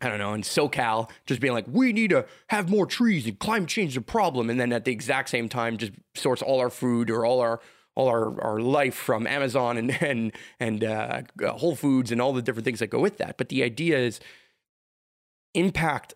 I 0.00 0.08
don't 0.08 0.18
know, 0.18 0.34
in 0.34 0.42
SoCal, 0.42 1.08
just 1.26 1.40
being 1.40 1.52
like, 1.52 1.66
we 1.68 1.92
need 1.92 2.10
to 2.10 2.26
have 2.48 2.68
more 2.68 2.86
trees 2.86 3.24
and 3.24 3.38
climate 3.38 3.68
change 3.68 3.92
is 3.92 3.98
a 3.98 4.00
problem. 4.00 4.50
And 4.50 4.58
then 4.58 4.72
at 4.72 4.84
the 4.84 4.90
exact 4.90 5.28
same 5.28 5.48
time, 5.48 5.76
just 5.76 5.92
source 6.16 6.42
all 6.42 6.58
our 6.58 6.70
food 6.70 7.08
or 7.08 7.24
all 7.24 7.38
our 7.38 7.60
all 7.94 8.08
our, 8.08 8.40
our 8.40 8.58
life 8.58 8.94
from 8.94 9.26
Amazon 9.26 9.76
and 9.76 9.90
and 10.02 10.32
and 10.60 10.84
uh, 10.84 11.22
Whole 11.40 11.76
Foods 11.76 12.12
and 12.12 12.20
all 12.20 12.32
the 12.32 12.42
different 12.42 12.64
things 12.64 12.80
that 12.80 12.88
go 12.88 13.00
with 13.00 13.18
that. 13.18 13.36
But 13.36 13.48
the 13.48 13.62
idea 13.62 13.98
is 13.98 14.20
impact 15.54 16.14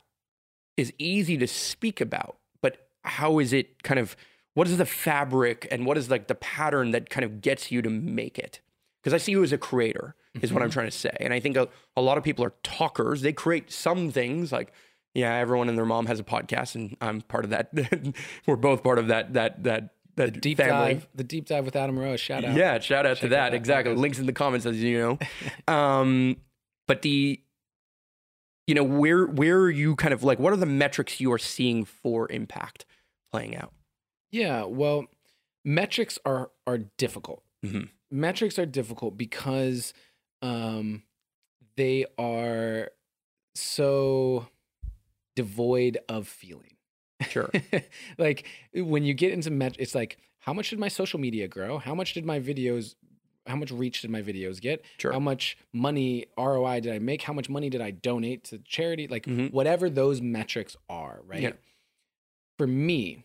is 0.77 0.93
easy 0.99 1.37
to 1.39 1.47
speak 1.47 2.01
about, 2.01 2.37
but 2.61 2.89
how 3.03 3.39
is 3.39 3.53
it 3.53 3.83
kind 3.83 3.99
of 3.99 4.17
what 4.55 4.69
is 4.69 4.79
the 4.79 4.87
fabric 4.87 5.69
and 5.71 5.85
what 5.85 5.99
is 5.99 6.11
like 6.11 6.29
the 6.29 6.35
pattern 6.35 6.91
that 6.93 7.11
kind 7.11 7.25
of 7.25 7.41
gets 7.41 7.71
you 7.71 7.83
to 7.83 7.91
make 7.91 8.39
it? 8.39 8.61
Because 9.03 9.15
I 9.15 9.19
see 9.19 9.33
you 9.33 9.43
as 9.43 9.53
a 9.53 9.59
creator 9.59 10.17
is 10.43 10.53
what 10.53 10.63
I'm 10.63 10.69
mm-hmm. 10.69 10.75
trying 10.75 10.91
to 10.91 10.97
say. 10.97 11.17
And 11.21 11.33
I 11.33 11.41
think 11.41 11.57
a, 11.57 11.69
a 11.97 12.03
lot 12.03 12.19
of 12.19 12.25
people 12.25 12.45
are 12.45 12.55
talkers. 12.63 13.23
They 13.23 13.33
create 13.33 13.71
some 13.71 14.11
things 14.11 14.53
like 14.53 14.73
yeah, 15.17 15.35
everyone 15.35 15.71
and 15.71 15.79
their 15.79 15.87
mom 15.87 16.05
has 16.07 16.21
a 16.21 16.23
podcast, 16.23 16.75
and 16.75 16.95
I'm 17.01 17.23
part 17.23 17.45
of 17.45 17.51
that. 17.51 17.71
We're 18.47 18.57
both 18.57 18.83
part 18.83 18.99
of. 18.99 19.09
That 19.09 19.33
that 19.33 19.65
that 19.65 19.95
the 20.17 20.31
deep 20.31 20.59
family. 20.59 20.95
dive. 20.95 21.09
The 21.15 21.25
deep 21.25 21.47
dive 21.47 21.65
with 21.65 21.77
Adam 21.77 21.99
Roa. 21.99 22.17
Shout 22.17 22.45
out. 22.45 22.57
Yeah, 22.57 22.79
shout 22.81 23.07
out 23.07 23.19
to 23.19 23.29
that. 23.29 23.51
that 23.51 23.55
exactly. 23.55 23.95
Podcast. 23.95 23.99
Links 23.99 24.19
in 24.19 24.27
the 24.27 24.33
comments, 24.33 24.67
as 24.67 24.83
you 24.83 24.99
know. 24.99 25.19
um, 25.73 26.37
but 26.89 27.03
the, 27.03 27.41
you 28.67 28.75
know, 28.75 28.85
where 28.85 29.27
where 29.27 29.59
are 29.59 29.71
you 29.71 29.95
kind 29.97 30.15
of 30.15 30.23
like? 30.23 30.39
What 30.39 30.53
are 30.53 30.57
the 30.57 30.67
metrics 30.67 31.21
you 31.21 31.33
are 31.33 31.39
seeing 31.39 31.85
for 31.85 32.31
impact 32.31 32.87
playing 33.31 33.57
out? 33.57 33.73
Yeah, 34.31 34.65
well, 34.65 35.07
metrics 35.65 36.19
are 36.25 36.51
are 36.67 36.79
difficult. 36.79 37.43
Mm-hmm. 37.65 37.85
Metrics 38.11 38.59
are 38.59 38.67
difficult 38.67 39.17
because 39.19 39.93
um, 40.43 41.03
they 41.77 42.07
are 42.19 42.91
so 43.55 44.49
devoid 45.35 45.99
of 46.09 46.27
feeling. 46.27 46.76
Sure. 47.29 47.51
like 48.19 48.47
when 48.75 49.05
you 49.05 49.15
get 49.15 49.33
into 49.33 49.51
met, 49.51 49.77
it's 49.79 49.95
like, 49.95 50.19
how 50.39 50.53
much 50.53 50.71
did 50.71 50.79
my 50.79 50.89
social 50.89 51.19
media 51.19 51.49
grow? 51.49 51.79
How 51.79 51.95
much 51.95 52.13
did 52.13 52.25
my 52.25 52.39
videos, 52.39 52.95
how 53.47 53.57
much 53.57 53.71
reach 53.71 54.03
did 54.03 54.11
my 54.11 54.23
videos 54.23 54.61
get? 54.61 54.85
Sure. 54.99 55.13
How 55.13 55.19
much 55.19 55.57
money 55.73 56.27
ROI 56.39 56.81
did 56.81 56.95
I 56.95 56.99
make? 56.99 57.23
How 57.23 57.33
much 57.33 57.49
money 57.49 57.71
did 57.71 57.81
I 57.81 57.91
donate 57.91 58.45
to 58.45 58.59
charity? 58.59 59.09
Like 59.09 59.27
mm-hmm. 59.27 59.47
whatever 59.55 59.91
those 59.91 60.21
metrics 60.21 60.77
are, 60.89 61.21
right? 61.27 61.43
Yeah. 61.43 61.53
For 62.59 62.67
me, 62.67 63.25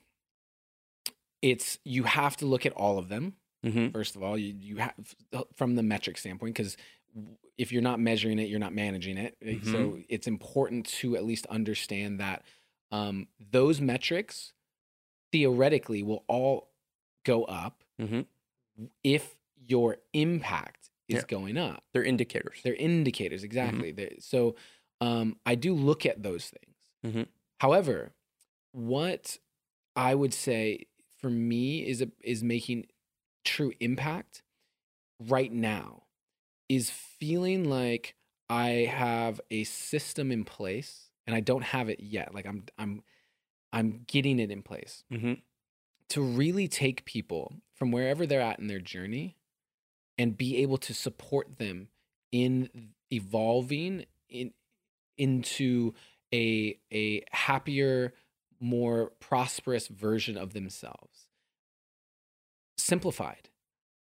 it's 1.42 1.80
you 1.84 2.04
have 2.04 2.38
to 2.38 2.46
look 2.46 2.66
at 2.66 2.74
all 2.74 2.98
of 2.98 3.10
them. 3.10 3.36
Mm-hmm. 3.66 3.89
First 3.89 4.16
of 4.16 4.24
all, 4.24 4.38
you 4.38 4.56
you 4.60 4.78
have 4.78 4.94
from 5.56 5.76
the 5.76 5.84
metric 5.84 6.18
standpoint 6.18 6.56
because 6.56 6.78
if 7.58 7.72
you're 7.72 7.82
not 7.82 8.00
measuring 8.00 8.39
it, 8.39 8.50
you're 8.50 8.60
not 8.60 8.74
managing 8.74 9.18
it. 9.18 9.38
Eh, 9.42 9.54
mm-hmm. 9.54 9.72
So 9.72 10.00
it's 10.10 10.28
important 10.28 10.88
to 10.88 11.16
at 11.16 11.24
least 11.24 11.46
understand 11.48 12.20
that 12.20 12.44
um, 12.92 13.28
those 13.52 13.80
metrics 13.82 14.54
theoretically 15.32 16.04
will 16.04 16.24
all 16.28 16.70
go 17.26 17.44
up 17.46 17.84
mm-hmm. 18.00 18.22
if 19.04 19.36
your 19.66 19.98
impact 20.14 20.89
is 21.08 21.18
yeah. 21.18 21.22
going 21.28 21.58
up. 21.58 21.84
They're 21.94 22.04
indicators. 22.04 22.60
They're 22.64 22.74
indicators, 22.74 23.42
mm-hmm. 23.42 23.46
exactly. 23.46 23.94
Mm-hmm. 23.94 24.16
So 24.20 24.56
um, 25.00 25.38
I 25.46 25.56
do 25.56 25.74
look 25.74 26.06
at 26.06 26.24
those 26.24 26.50
things. 26.50 26.76
Mm-hmm. 27.06 27.24
However, 27.60 28.14
what 28.72 29.38
I 29.96 30.16
would 30.16 30.34
say 30.34 30.88
for 31.20 31.30
me 31.30 31.86
is 31.86 32.02
a, 32.02 32.10
is 32.24 32.44
making 32.44 32.88
true 33.44 33.74
impact 33.80 34.44
right 35.20 35.52
now 35.52 36.04
is 36.70 36.89
feeling 36.89 37.70
like 37.70 38.16
I 38.50 38.89
have 38.92 39.42
a 39.50 39.64
system 39.66 40.32
in 40.32 40.44
place 40.44 41.11
and 41.32 41.38
I 41.38 41.39
don't 41.39 41.63
have 41.63 41.88
it 41.88 42.01
yet. 42.01 42.36
Like 42.36 42.45
I'm 42.45 42.65
I'm 42.77 43.03
I'm 43.71 44.03
getting 44.05 44.38
it 44.38 44.51
in 44.51 44.61
place 44.61 45.05
mm-hmm. 45.11 45.36
to 46.09 46.21
really 46.21 46.67
take 46.67 47.05
people 47.05 47.53
from 47.73 47.89
wherever 47.89 48.25
they're 48.25 48.41
at 48.41 48.59
in 48.59 48.67
their 48.67 48.82
journey 48.82 49.38
and 50.17 50.38
be 50.38 50.57
able 50.57 50.77
to 50.79 50.93
support 50.93 51.57
them 51.57 51.88
in 52.34 52.89
evolving 53.11 54.05
in 54.27 54.51
into 55.17 55.93
a 56.34 56.77
a 56.91 57.23
happier, 57.32 58.13
more 58.59 59.13
prosperous 59.21 59.88
version 59.88 60.36
of 60.36 60.51
themselves. 60.51 61.27
Simplified. 62.77 63.47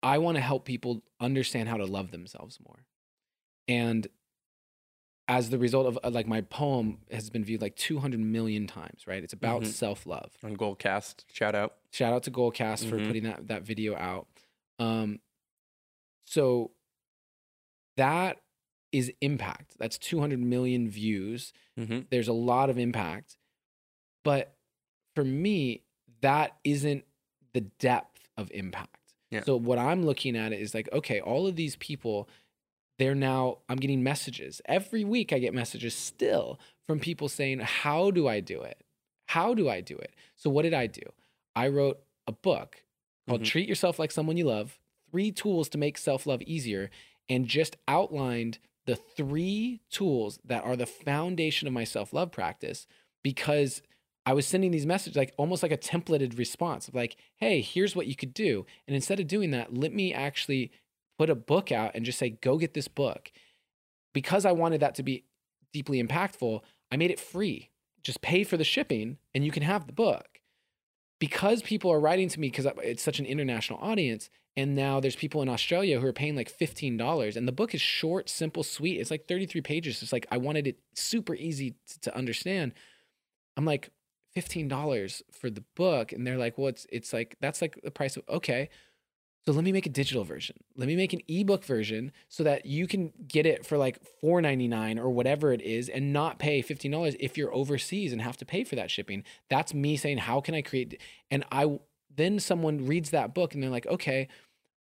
I 0.02 0.18
want 0.18 0.38
to 0.38 0.42
help 0.42 0.66
people 0.66 1.04
understand 1.20 1.70
how 1.70 1.78
to 1.78 1.86
love 1.86 2.10
themselves 2.10 2.58
more. 2.66 2.88
And 3.68 4.08
as 5.28 5.50
the 5.50 5.58
result 5.58 5.88
of 5.88 6.00
uh, 6.04 6.10
like 6.10 6.28
my 6.28 6.42
poem 6.42 6.98
has 7.12 7.30
been 7.30 7.44
viewed 7.44 7.62
like 7.62 7.76
200 7.76 8.20
million 8.20 8.68
times, 8.68 9.08
right? 9.08 9.24
It's 9.24 9.34
about 9.34 9.62
mm-hmm. 9.62 9.72
self-love. 9.72 10.32
On 10.44 10.56
Goalcast 10.58 11.24
shout 11.32 11.56
out. 11.56 11.76
Shout 11.92 12.14
out 12.14 12.24
to 12.24 12.32
Goalcast 12.32 12.86
mm-hmm. 12.86 12.90
for 12.90 13.06
putting 13.06 13.24
that 13.24 13.48
that 13.48 13.64
video 13.64 13.96
out. 13.96 14.28
Um 14.80 15.20
so 16.26 16.72
that 17.98 18.38
is 18.92 19.12
impact. 19.22 19.76
That's 19.80 19.98
200 19.98 20.40
million 20.40 20.90
views. 20.90 21.54
Mm-hmm. 21.80 22.02
There's 22.10 22.28
a 22.28 22.34
lot 22.34 22.70
of 22.70 22.78
impact. 22.78 23.38
But 24.24 24.56
for 25.16 25.24
me, 25.24 25.84
that 26.22 26.56
isn't 26.64 27.04
the 27.54 27.62
depth 27.62 28.30
of 28.38 28.50
impact. 28.54 28.98
Yeah. 29.32 29.44
So 29.44 29.56
what 29.56 29.80
I'm 29.80 30.06
looking 30.06 30.36
at 30.36 30.54
is 30.54 30.74
like, 30.74 30.88
okay, 30.94 31.20
all 31.20 31.48
of 31.48 31.56
these 31.56 31.76
people, 31.78 32.30
they're 33.04 33.14
now 33.14 33.58
I'm 33.68 33.76
getting 33.76 34.02
messages. 34.02 34.62
Every 34.66 35.04
week 35.04 35.34
I 35.34 35.40
get 35.40 35.54
messages 35.54 35.94
still 35.94 36.58
from 36.88 37.02
people 37.02 37.28
saying, 37.28 37.60
How 37.60 38.12
do 38.12 38.30
I 38.30 38.40
do 38.40 38.62
it? 38.62 38.82
How 39.28 39.54
do 39.54 39.68
I 39.68 39.82
do 39.82 39.98
it? 39.98 40.14
So 40.38 40.50
what 40.50 40.62
did 40.62 40.74
I 40.74 40.88
do? 40.88 41.02
I 41.54 41.68
wrote 41.68 42.00
a 42.28 42.32
book 42.32 42.84
called 43.28 43.42
mm-hmm. 43.42 43.50
Treat 43.50 43.68
Yourself 43.68 44.00
Like 44.00 44.12
Someone 44.12 44.38
You 44.38 44.46
Love, 44.46 44.80
three 45.12 45.32
tools 45.34 45.68
to 45.70 45.78
make 45.78 45.98
self-love 45.98 46.42
easier, 46.44 46.90
and 47.28 47.46
just 47.46 47.76
outlined 47.90 48.60
the 48.86 48.96
three 48.96 49.82
tools 49.90 50.40
that 50.46 50.64
are 50.64 50.78
the 50.78 50.86
foundation 50.86 51.68
of 51.68 51.74
my 51.74 51.84
self-love 51.84 52.32
practice 52.32 52.88
because 53.22 53.82
I 54.26 54.32
was 54.32 54.48
sending 54.48 54.72
these 54.72 54.86
messages 54.86 55.18
like 55.18 55.34
almost 55.36 55.62
like 55.62 55.74
a 55.74 55.78
templated 55.78 56.38
response 56.38 56.88
of 56.88 56.96
like, 56.96 57.18
hey, 57.36 57.60
here's 57.60 57.98
what 57.98 58.08
you 58.08 58.16
could 58.16 58.34
do. 58.34 58.66
And 58.88 58.96
instead 58.96 59.20
of 59.20 59.28
doing 59.28 59.52
that, 59.52 59.74
let 59.74 59.94
me 59.94 60.14
actually 60.14 60.72
put 61.18 61.30
a 61.30 61.36
book 61.36 61.72
out 61.72 61.92
and 61.96 62.06
just 62.06 62.20
say, 62.20 62.32
go 62.32 62.58
get 62.58 62.74
this 62.74 62.88
book. 62.88 63.32
Because 64.14 64.46
I 64.46 64.52
wanted 64.52 64.82
that 64.82 64.96
to 64.96 65.04
be 65.04 65.26
deeply 65.74 66.02
impactful, 66.04 66.62
I 66.92 66.98
made 66.98 67.12
it 67.12 67.20
free. 67.20 67.70
Just 68.04 68.22
pay 68.22 68.44
for 68.44 68.58
the 68.58 68.64
shipping 68.64 69.18
and 69.34 69.46
you 69.46 69.52
can 69.52 69.64
have 69.64 69.88
the 69.88 69.94
book. 69.94 70.40
because 71.20 71.62
people 71.62 71.90
are 71.92 72.00
writing 72.00 72.28
to 72.30 72.40
me 72.40 72.50
because 72.50 72.68
it's 72.84 73.02
such 73.04 73.20
an 73.20 73.26
international 73.26 73.80
audience 73.82 74.30
and 74.58 74.76
now 74.76 75.00
there's 75.00 75.16
people 75.16 75.42
in 75.42 75.50
australia 75.50 76.00
who 76.00 76.08
are 76.08 76.14
paying 76.14 76.36
like 76.36 76.52
$15 76.58 77.36
and 77.36 77.48
the 77.48 77.52
book 77.52 77.74
is 77.74 77.82
short 77.82 78.30
simple 78.30 78.64
sweet 78.64 79.00
it's 79.00 79.12
like 79.12 79.28
33 79.28 79.62
pages 79.62 80.02
it's 80.04 80.12
like 80.12 80.28
i 80.32 80.38
wanted 80.38 80.68
it 80.68 80.80
super 80.96 81.34
easy 81.36 81.76
to, 82.02 82.16
understand 82.16 82.74
i'm 83.56 83.66
like 83.66 83.92
$15 84.36 85.22
for 85.32 85.50
the 85.50 85.64
book 85.76 86.12
and 86.12 86.26
they're 86.28 86.38
like 86.38 86.58
well 86.58 86.68
it's 86.68 86.86
it's 86.90 87.14
like 87.14 87.38
that's 87.40 87.62
like 87.62 87.80
the 87.84 87.92
price 87.92 88.18
of 88.18 88.24
okay 88.28 88.70
so 89.46 89.52
let 89.52 89.64
me 89.64 89.72
make 89.72 89.86
a 89.86 89.90
digital 89.90 90.24
version. 90.24 90.56
Let 90.76 90.88
me 90.88 90.96
make 90.96 91.12
an 91.14 91.22
ebook 91.28 91.66
version 91.66 92.12
so 92.30 92.44
that 92.44 92.66
you 92.66 92.88
can 92.88 93.12
get 93.28 93.46
it 93.46 93.66
for 93.66 93.78
like 93.78 94.00
$4.99 94.24 94.98
or 95.00 95.10
whatever 95.10 95.52
it 95.52 95.62
is 95.62 95.90
and 95.90 96.14
not 96.14 96.40
pay 96.40 96.62
$15 96.64 97.16
if 97.20 97.38
you're 97.38 97.54
overseas 97.54 98.14
and 98.14 98.22
have 98.22 98.38
to 98.38 98.46
pay 98.46 98.64
for 98.64 98.76
that 98.76 98.90
shipping. 98.90 99.24
That's 99.50 99.74
me 99.74 99.98
saying, 99.98 100.20
how 100.20 100.40
can 100.42 100.56
I 100.56 100.62
create? 100.62 101.00
And 101.30 101.44
I 101.52 101.80
then 102.16 102.40
someone 102.40 102.86
reads 102.86 103.10
that 103.10 103.34
book 103.34 103.54
and 103.54 103.62
they're 103.64 103.70
like, 103.72 103.88
okay, 103.88 104.28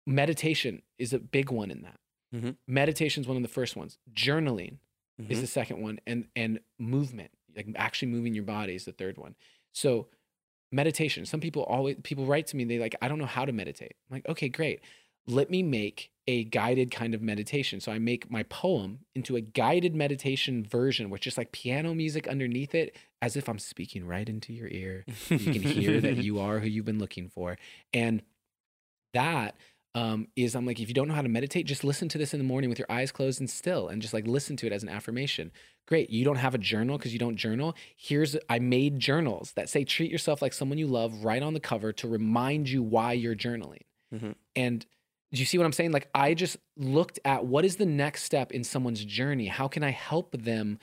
meditation 0.07 0.83
is 0.99 1.13
a 1.13 1.19
big 1.19 1.51
one 1.51 1.71
in 1.71 1.83
that. 1.83 2.01
Mhm. 2.35 2.57
Meditation 2.67 3.23
is 3.23 3.29
one 3.29 3.37
of 3.37 3.43
the 3.43 3.49
first 3.49 3.77
ones. 3.77 3.99
Journaling 4.13 4.79
is 5.29 5.39
Mhm. 5.39 5.41
the 5.43 5.47
second 5.47 5.81
one, 5.83 6.01
and 6.07 6.29
and 6.37 6.61
movement, 6.79 7.31
like 7.57 7.67
actually 7.77 8.09
moving 8.09 8.35
your 8.35 8.45
body, 8.45 8.75
is 8.75 8.85
the 8.85 8.93
third 8.93 9.19
one. 9.19 9.35
So 9.73 10.09
meditation. 10.71 11.27
Some 11.27 11.41
people 11.41 11.63
always 11.65 11.97
people 12.03 12.27
write 12.27 12.47
to 12.49 12.57
me. 12.57 12.65
They 12.65 12.79
like, 12.79 12.97
I 13.01 13.09
don't 13.09 13.19
know 13.19 13.27
how 13.27 13.45
to 13.45 13.53
meditate. 13.53 13.95
I'm 14.11 14.17
like, 14.17 14.29
okay, 14.29 14.49
great. 14.49 14.81
Let 15.27 15.51
me 15.51 15.63
make 15.63 16.11
a 16.27 16.45
guided 16.45 16.91
kind 16.91 17.15
of 17.15 17.23
meditation. 17.23 17.81
So 17.81 17.91
I 17.93 17.99
make 17.99 18.31
my 18.31 18.43
poem 18.45 19.01
into 19.15 19.37
a 19.37 19.41
guided 19.41 19.95
meditation 19.95 20.65
version 20.65 21.11
with 21.11 21.23
just 21.23 21.39
like 21.39 21.53
piano 21.53 21.95
music 21.95 22.29
underneath 22.29 22.75
it, 22.75 22.97
as 23.23 23.37
if 23.37 23.49
I'm 23.49 23.59
speaking 23.59 24.07
right 24.07 24.29
into 24.29 24.53
your 24.53 24.69
ear. 24.69 25.05
You 25.29 25.39
can 25.39 25.63
hear 25.63 26.01
that 26.01 26.17
you 26.25 26.39
are 26.39 26.61
who 26.61 26.69
you've 26.69 26.85
been 26.85 26.99
looking 26.99 27.29
for. 27.29 27.57
And 27.93 28.23
that 29.15 29.57
um, 29.95 30.29
is 30.37 30.55
I'm 30.55 30.67
like, 30.67 30.81
if 30.81 30.89
you 30.89 30.95
don't 30.95 31.09
know 31.09 31.15
how 31.15 31.23
to 31.23 31.29
meditate, 31.29 31.67
just 31.67 31.83
listen 31.83 32.09
to 32.11 32.19
this 32.19 32.35
in 32.35 32.39
the 32.39 32.45
morning 32.45 32.71
with 32.71 32.79
your 32.79 32.91
eyes 32.91 33.11
closed 33.11 33.41
and 33.41 33.49
still, 33.49 33.89
and 33.89 34.03
just 34.03 34.15
like 34.15 34.27
listen 34.27 34.57
to 34.59 34.67
it 34.67 34.73
as 34.73 34.83
an 34.83 34.89
affirmation. 34.89 35.51
Great. 35.89 36.11
You 36.11 36.23
don't 36.23 36.37
have 36.37 36.55
a 36.55 36.59
journal 36.59 36.99
because 36.99 37.15
you 37.15 37.19
don't 37.19 37.37
journal. 37.37 37.75
Here's 37.97 38.37
I 38.51 38.59
made 38.59 38.99
journals 39.01 39.53
that 39.53 39.71
say 39.71 39.85
treat 39.85 40.11
yourself 40.11 40.43
like 40.43 40.53
someone 40.53 40.77
you 40.77 40.87
love 40.87 41.25
right 41.25 41.43
on 41.43 41.55
the 41.55 41.61
cover 41.61 41.93
to 41.95 42.07
remind 42.07 42.69
you 42.69 42.83
why 42.83 43.15
you're 43.15 43.35
journaling. 43.35 43.83
Mhm. 44.15 44.35
And 44.55 44.85
do 45.33 45.41
you 45.41 45.47
see 45.47 45.57
what 45.57 45.65
I'm 45.65 45.73
saying? 45.73 45.93
Like 45.93 46.09
I 46.15 46.35
just 46.35 46.59
looked 46.77 47.19
at 47.25 47.47
what 47.47 47.65
is 47.65 47.77
the 47.77 47.87
next 47.87 48.25
step 48.25 48.53
in 48.53 48.65
someone's 48.65 49.03
journey? 49.03 49.47
How 49.47 49.67
can 49.67 49.83
I 49.83 49.91
help 49.91 50.33
them 50.33 50.79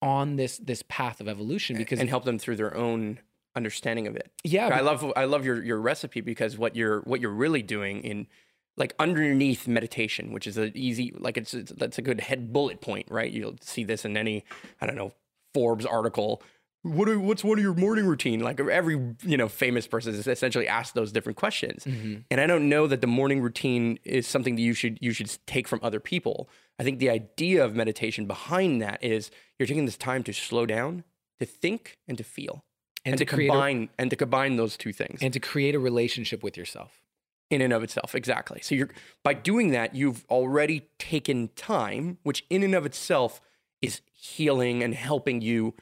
on 0.00 0.36
this 0.36 0.56
this 0.56 0.82
path 0.88 1.20
of 1.20 1.28
evolution? 1.28 1.76
Because 1.76 2.00
and 2.00 2.08
help 2.08 2.24
them 2.24 2.38
through 2.38 2.56
their 2.56 2.74
own 2.74 3.18
understanding 3.54 4.06
of 4.06 4.16
it. 4.16 4.30
yeah, 4.42 4.68
I 4.68 4.80
love 4.80 5.12
I 5.16 5.26
love 5.26 5.44
your 5.44 5.62
your 5.62 5.80
recipe 5.80 6.22
because 6.22 6.56
what 6.56 6.76
you're 6.76 7.00
what 7.02 7.20
you're 7.20 7.30
really 7.30 7.62
doing 7.62 8.02
in 8.02 8.26
like 8.76 8.94
underneath 8.98 9.66
meditation, 9.66 10.32
which 10.32 10.46
is 10.46 10.56
an 10.56 10.72
easy 10.74 11.12
like 11.18 11.36
it's, 11.36 11.54
it's 11.54 11.72
that's 11.72 11.98
a 11.98 12.02
good 12.02 12.20
head 12.20 12.52
bullet 12.52 12.80
point, 12.80 13.06
right? 13.10 13.30
You'll 13.30 13.56
see 13.60 13.84
this 13.84 14.04
in 14.04 14.16
any 14.16 14.44
I 14.80 14.86
don't 14.86 14.96
know 14.96 15.12
Forbes 15.54 15.86
article. 15.86 16.42
What 16.82 17.08
are, 17.08 17.18
what's 17.18 17.42
one 17.42 17.58
of 17.58 17.64
your 17.64 17.74
morning 17.74 18.06
routine? 18.06 18.40
Like 18.40 18.60
every 18.60 18.94
you 19.22 19.36
know 19.36 19.48
famous 19.48 19.86
person 19.86 20.14
is 20.14 20.26
essentially 20.26 20.68
asked 20.68 20.94
those 20.94 21.10
different 21.10 21.36
questions. 21.36 21.84
Mhm. 21.84 22.24
And 22.30 22.40
I 22.40 22.46
don't 22.46 22.68
know 22.68 22.86
that 22.86 23.00
the 23.00 23.06
morning 23.06 23.40
routine 23.40 23.98
is 24.04 24.26
something 24.26 24.56
that 24.56 24.62
you 24.62 24.74
should 24.74 24.98
you 25.00 25.12
should 25.12 25.36
take 25.46 25.66
from 25.66 25.80
other 25.82 25.98
people. 25.98 26.48
I 26.78 26.84
think 26.84 26.98
the 26.98 27.10
idea 27.10 27.64
of 27.64 27.74
meditation 27.74 28.26
behind 28.26 28.82
that 28.82 29.02
is 29.02 29.30
you're 29.58 29.66
taking 29.66 29.86
this 29.86 29.96
time 29.96 30.22
to 30.24 30.32
slow 30.32 30.66
down, 30.66 31.04
to 31.40 31.46
think, 31.46 31.96
and 32.06 32.18
to 32.18 32.24
feel, 32.24 32.62
and, 33.04 33.14
and, 33.14 33.18
to, 33.18 33.24
to, 33.24 33.34
create 33.34 33.48
a, 33.48 33.52
combine 33.52 33.88
and 33.98 34.10
to 34.10 34.16
combine 34.16 34.56
those 34.56 34.76
two 34.76 34.92
things 34.92 35.20
and 35.22 35.32
to 35.32 35.40
create 35.40 35.74
a 35.74 35.78
relationship 35.80 36.42
with 36.42 36.56
yourself. 36.56 37.02
In 37.50 37.60
and 37.60 37.72
of 37.72 37.82
itself. 37.82 38.14
Exactly. 38.14 38.60
So 38.62 38.74
you're 38.74 38.90
by 39.22 39.34
doing 39.34 39.70
that, 39.70 39.94
you've 39.94 40.24
already 40.30 40.88
taken 40.98 41.48
time, 41.56 42.18
which 42.22 42.44
in 42.50 42.62
and 42.62 42.74
of 42.74 42.86
itself 42.86 43.40
is 43.82 44.00
healing 44.12 44.82
and 44.82 44.94
helping 44.94 45.40
you. 45.40 45.74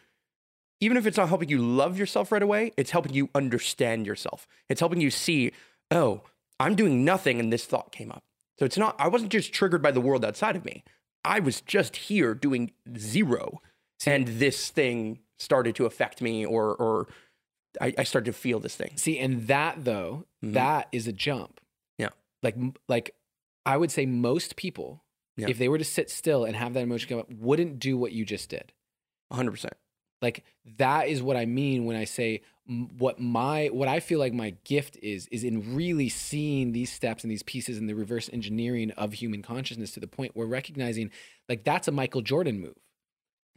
Even 0.81 0.97
if 0.97 1.07
it's 1.07 1.17
not 1.17 1.29
helping 1.29 1.49
you 1.49 1.59
love 1.59 1.99
yourself 1.99 2.33
right 2.33 2.43
away, 2.43 2.73
it's 2.77 2.91
helping 2.91 3.15
you 3.15 3.31
understand 3.35 4.07
yourself. 4.07 4.47
It's 4.69 4.81
helping 4.81 5.01
you 5.01 5.11
see, 5.11 5.53
oh, 5.91 6.23
I'm 6.61 6.75
doing 6.75 7.05
nothing 7.05 7.41
and 7.41 7.53
this 7.53 7.65
thought 7.65 7.93
came 7.93 8.11
up. 8.11 8.25
So 8.59 8.65
it's 8.65 8.77
not, 8.77 8.95
I 8.99 9.09
wasn't 9.09 9.33
just 9.33 9.53
triggered 9.53 9.83
by 9.83 9.91
the 9.91 10.01
world 10.01 10.25
outside 10.25 10.57
of 10.57 10.65
me. 10.65 10.85
I 11.25 11.41
was 11.41 11.61
just 11.61 11.97
here 11.97 12.35
doing 12.35 12.73
zero. 12.99 13.61
And 14.07 14.29
this 14.29 14.69
thing 14.69 15.21
started 15.39 15.75
to 15.77 15.87
affect 15.87 16.21
me 16.23 16.45
or 16.45 16.75
or 16.75 17.09
I, 17.81 17.95
I 17.99 18.05
started 18.05 18.27
to 18.27 18.39
feel 18.39 18.61
this 18.61 18.77
thing. 18.77 18.93
See, 18.97 19.19
and 19.19 19.47
that 19.49 19.85
though, 19.85 20.27
Mhm. 20.45 20.53
that 20.55 20.89
is 20.93 21.07
a 21.09 21.13
jump. 21.13 21.61
Yeah. 21.99 22.11
Like 22.43 22.57
like 22.89 23.15
I 23.67 23.77
would 23.77 23.91
say 23.91 24.07
most 24.07 24.57
people, 24.57 25.03
Yeah. 25.37 25.49
if 25.49 25.59
they 25.59 25.69
were 25.69 25.79
to 25.79 25.85
sit 25.85 26.11
still 26.11 26.45
and 26.45 26.55
have 26.57 26.75
that 26.75 26.83
emotion 26.83 27.09
come 27.09 27.19
up, 27.19 27.33
wouldn't 27.33 27.79
do 27.79 27.97
what 27.97 28.13
you 28.13 28.25
just 28.25 28.49
did. 28.51 28.73
100%. 29.33 29.73
Like 30.23 30.45
that 30.79 31.09
is 31.09 31.23
what 31.23 31.37
I 31.37 31.45
mean 31.47 31.85
when 31.85 31.97
I 31.97 32.05
say 32.05 32.43
what 32.97 33.19
my 33.21 33.67
what 33.67 33.89
I 33.89 34.01
feel 34.01 34.19
like 34.19 34.33
my 34.33 34.55
gift 34.65 34.97
is 35.03 35.27
is 35.29 35.45
in 35.45 35.75
really 35.75 36.09
seeing 36.09 36.73
these 36.73 36.91
steps 36.91 37.23
and 37.23 37.31
these 37.31 37.43
pieces 37.43 37.77
and 37.77 37.89
the 37.91 37.95
reverse 37.95 38.31
engineering 38.33 38.91
of 38.93 39.13
human 39.13 39.43
consciousness 39.43 39.91
to 39.93 40.01
the 40.01 40.07
point 40.07 40.35
where 40.35 40.47
recognizing 40.47 41.11
like 41.49 41.63
that's 41.65 41.89
a 41.89 41.93
Michael 41.93 42.23
Jordan 42.23 42.61
move. 42.61 42.77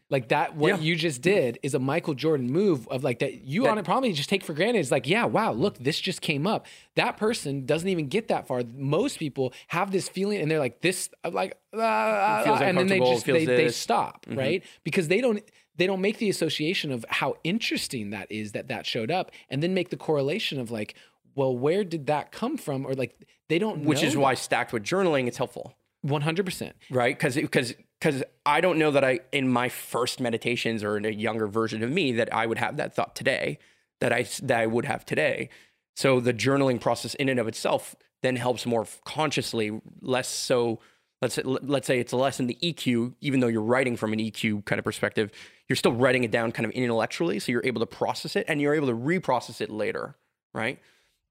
Like 0.09 0.29
that, 0.29 0.55
what 0.55 0.69
Yeah. 0.69 0.79
you 0.79 0.95
just 0.95 1.21
did 1.21 1.59
is 1.63 1.73
a 1.73 1.79
Michael 1.79 2.13
Jordan 2.13 2.49
move 2.49 2.87
of 2.87 3.03
like 3.03 3.19
that 3.19 3.41
you 3.43 3.63
That- 3.63 3.71
on 3.71 3.77
it 3.77 3.83
probably 3.83 4.13
just 4.13 4.29
take 4.29 4.41
for 4.41 4.53
granted. 4.53 4.79
It's 4.79 4.89
like, 4.91 5.05
yeah, 5.05 5.25
wow, 5.25 5.51
look, 5.51 5.77
this 5.79 5.99
just 5.99 6.21
came 6.21 6.47
up. 6.47 6.65
That 6.95 7.17
person 7.17 7.65
doesn't 7.65 7.89
even 7.89 8.07
get 8.07 8.29
that 8.29 8.47
far. 8.47 8.63
Most 8.75 9.19
people 9.19 9.53
have 9.67 9.91
this 9.91 10.07
feeling 10.07 10.39
and 10.41 10.49
they're 10.49 10.59
like, 10.59 10.79
this, 10.79 11.09
like, 11.29 11.57
ah, 11.73 11.79
ah, 11.79 12.43
ah, 12.47 12.59
and 12.63 12.77
then 12.77 12.87
they 12.87 12.99
just 12.99 13.25
they, 13.25 13.43
they 13.45 13.69
stop, 13.69 14.25
Mhm. 14.27 14.37
right? 14.37 14.63
Because 14.85 15.09
they 15.09 15.19
don't 15.19 15.43
they 15.75 15.85
don't 15.85 16.01
make 16.01 16.17
the 16.17 16.29
association 16.29 16.91
of 16.91 17.05
how 17.09 17.35
interesting 17.43 18.09
that 18.09 18.31
is 18.31 18.53
that 18.53 18.67
that 18.69 18.85
showed 18.87 19.11
up, 19.11 19.29
and 19.49 19.61
then 19.61 19.73
make 19.75 19.89
the 19.89 19.97
correlation 19.97 20.59
of 20.59 20.71
like, 20.71 20.95
well, 21.35 21.55
where 21.55 21.83
did 21.83 22.07
that 22.07 22.31
come 22.31 22.57
from, 22.57 22.83
or 22.85 22.93
like 22.95 23.13
they 23.49 23.59
don't, 23.59 23.83
Which 23.83 24.01
is 24.01 24.17
why 24.17 24.33
stacked 24.33 24.73
with 24.73 24.83
journaling 24.83 25.27
it's 25.27 25.37
helpful. 25.37 25.75
one 26.01 26.21
hundred 26.21 26.45
percent. 26.45 26.75
right 26.89 27.15
because 27.17 27.35
because 27.35 27.75
because 27.99 28.23
i 28.45 28.61
don't 28.61 28.77
know 28.77 28.91
that 28.91 29.03
i 29.03 29.19
in 29.31 29.47
my 29.47 29.69
first 29.69 30.19
meditations 30.19 30.83
or 30.83 30.97
in 30.97 31.05
a 31.05 31.09
younger 31.09 31.47
version 31.47 31.83
of 31.83 31.91
me 31.91 32.11
that 32.11 32.33
i 32.33 32.45
would 32.45 32.57
have 32.57 32.77
that 32.77 32.95
thought 32.95 33.15
today 33.15 33.57
that 33.99 34.11
i 34.11 34.25
that 34.41 34.59
i 34.59 34.65
would 34.65 34.85
have 34.85 35.05
today 35.05 35.49
so 35.95 36.19
the 36.19 36.33
journaling 36.33 36.79
process 36.79 37.15
in 37.15 37.29
and 37.29 37.39
of 37.39 37.47
itself 37.47 37.95
then 38.23 38.35
helps 38.35 38.65
more 38.65 38.85
consciously 39.05 39.79
less 40.01 40.27
so 40.27 40.79
let's 41.21 41.33
say, 41.33 41.41
let's 41.43 41.87
say 41.87 41.99
it's 41.99 42.13
less 42.13 42.39
in 42.39 42.47
the 42.47 42.57
eq 42.61 43.13
even 43.21 43.39
though 43.39 43.47
you're 43.47 43.61
writing 43.61 43.95
from 43.95 44.13
an 44.13 44.19
eq 44.19 44.65
kind 44.65 44.79
of 44.79 44.85
perspective 44.85 45.31
you're 45.67 45.75
still 45.75 45.93
writing 45.93 46.23
it 46.23 46.31
down 46.31 46.51
kind 46.51 46.65
of 46.65 46.71
intellectually 46.71 47.39
so 47.39 47.51
you're 47.51 47.65
able 47.65 47.79
to 47.79 47.85
process 47.85 48.35
it 48.35 48.45
and 48.47 48.61
you're 48.61 48.75
able 48.75 48.87
to 48.87 48.95
reprocess 48.95 49.61
it 49.61 49.69
later 49.69 50.15
right 50.53 50.79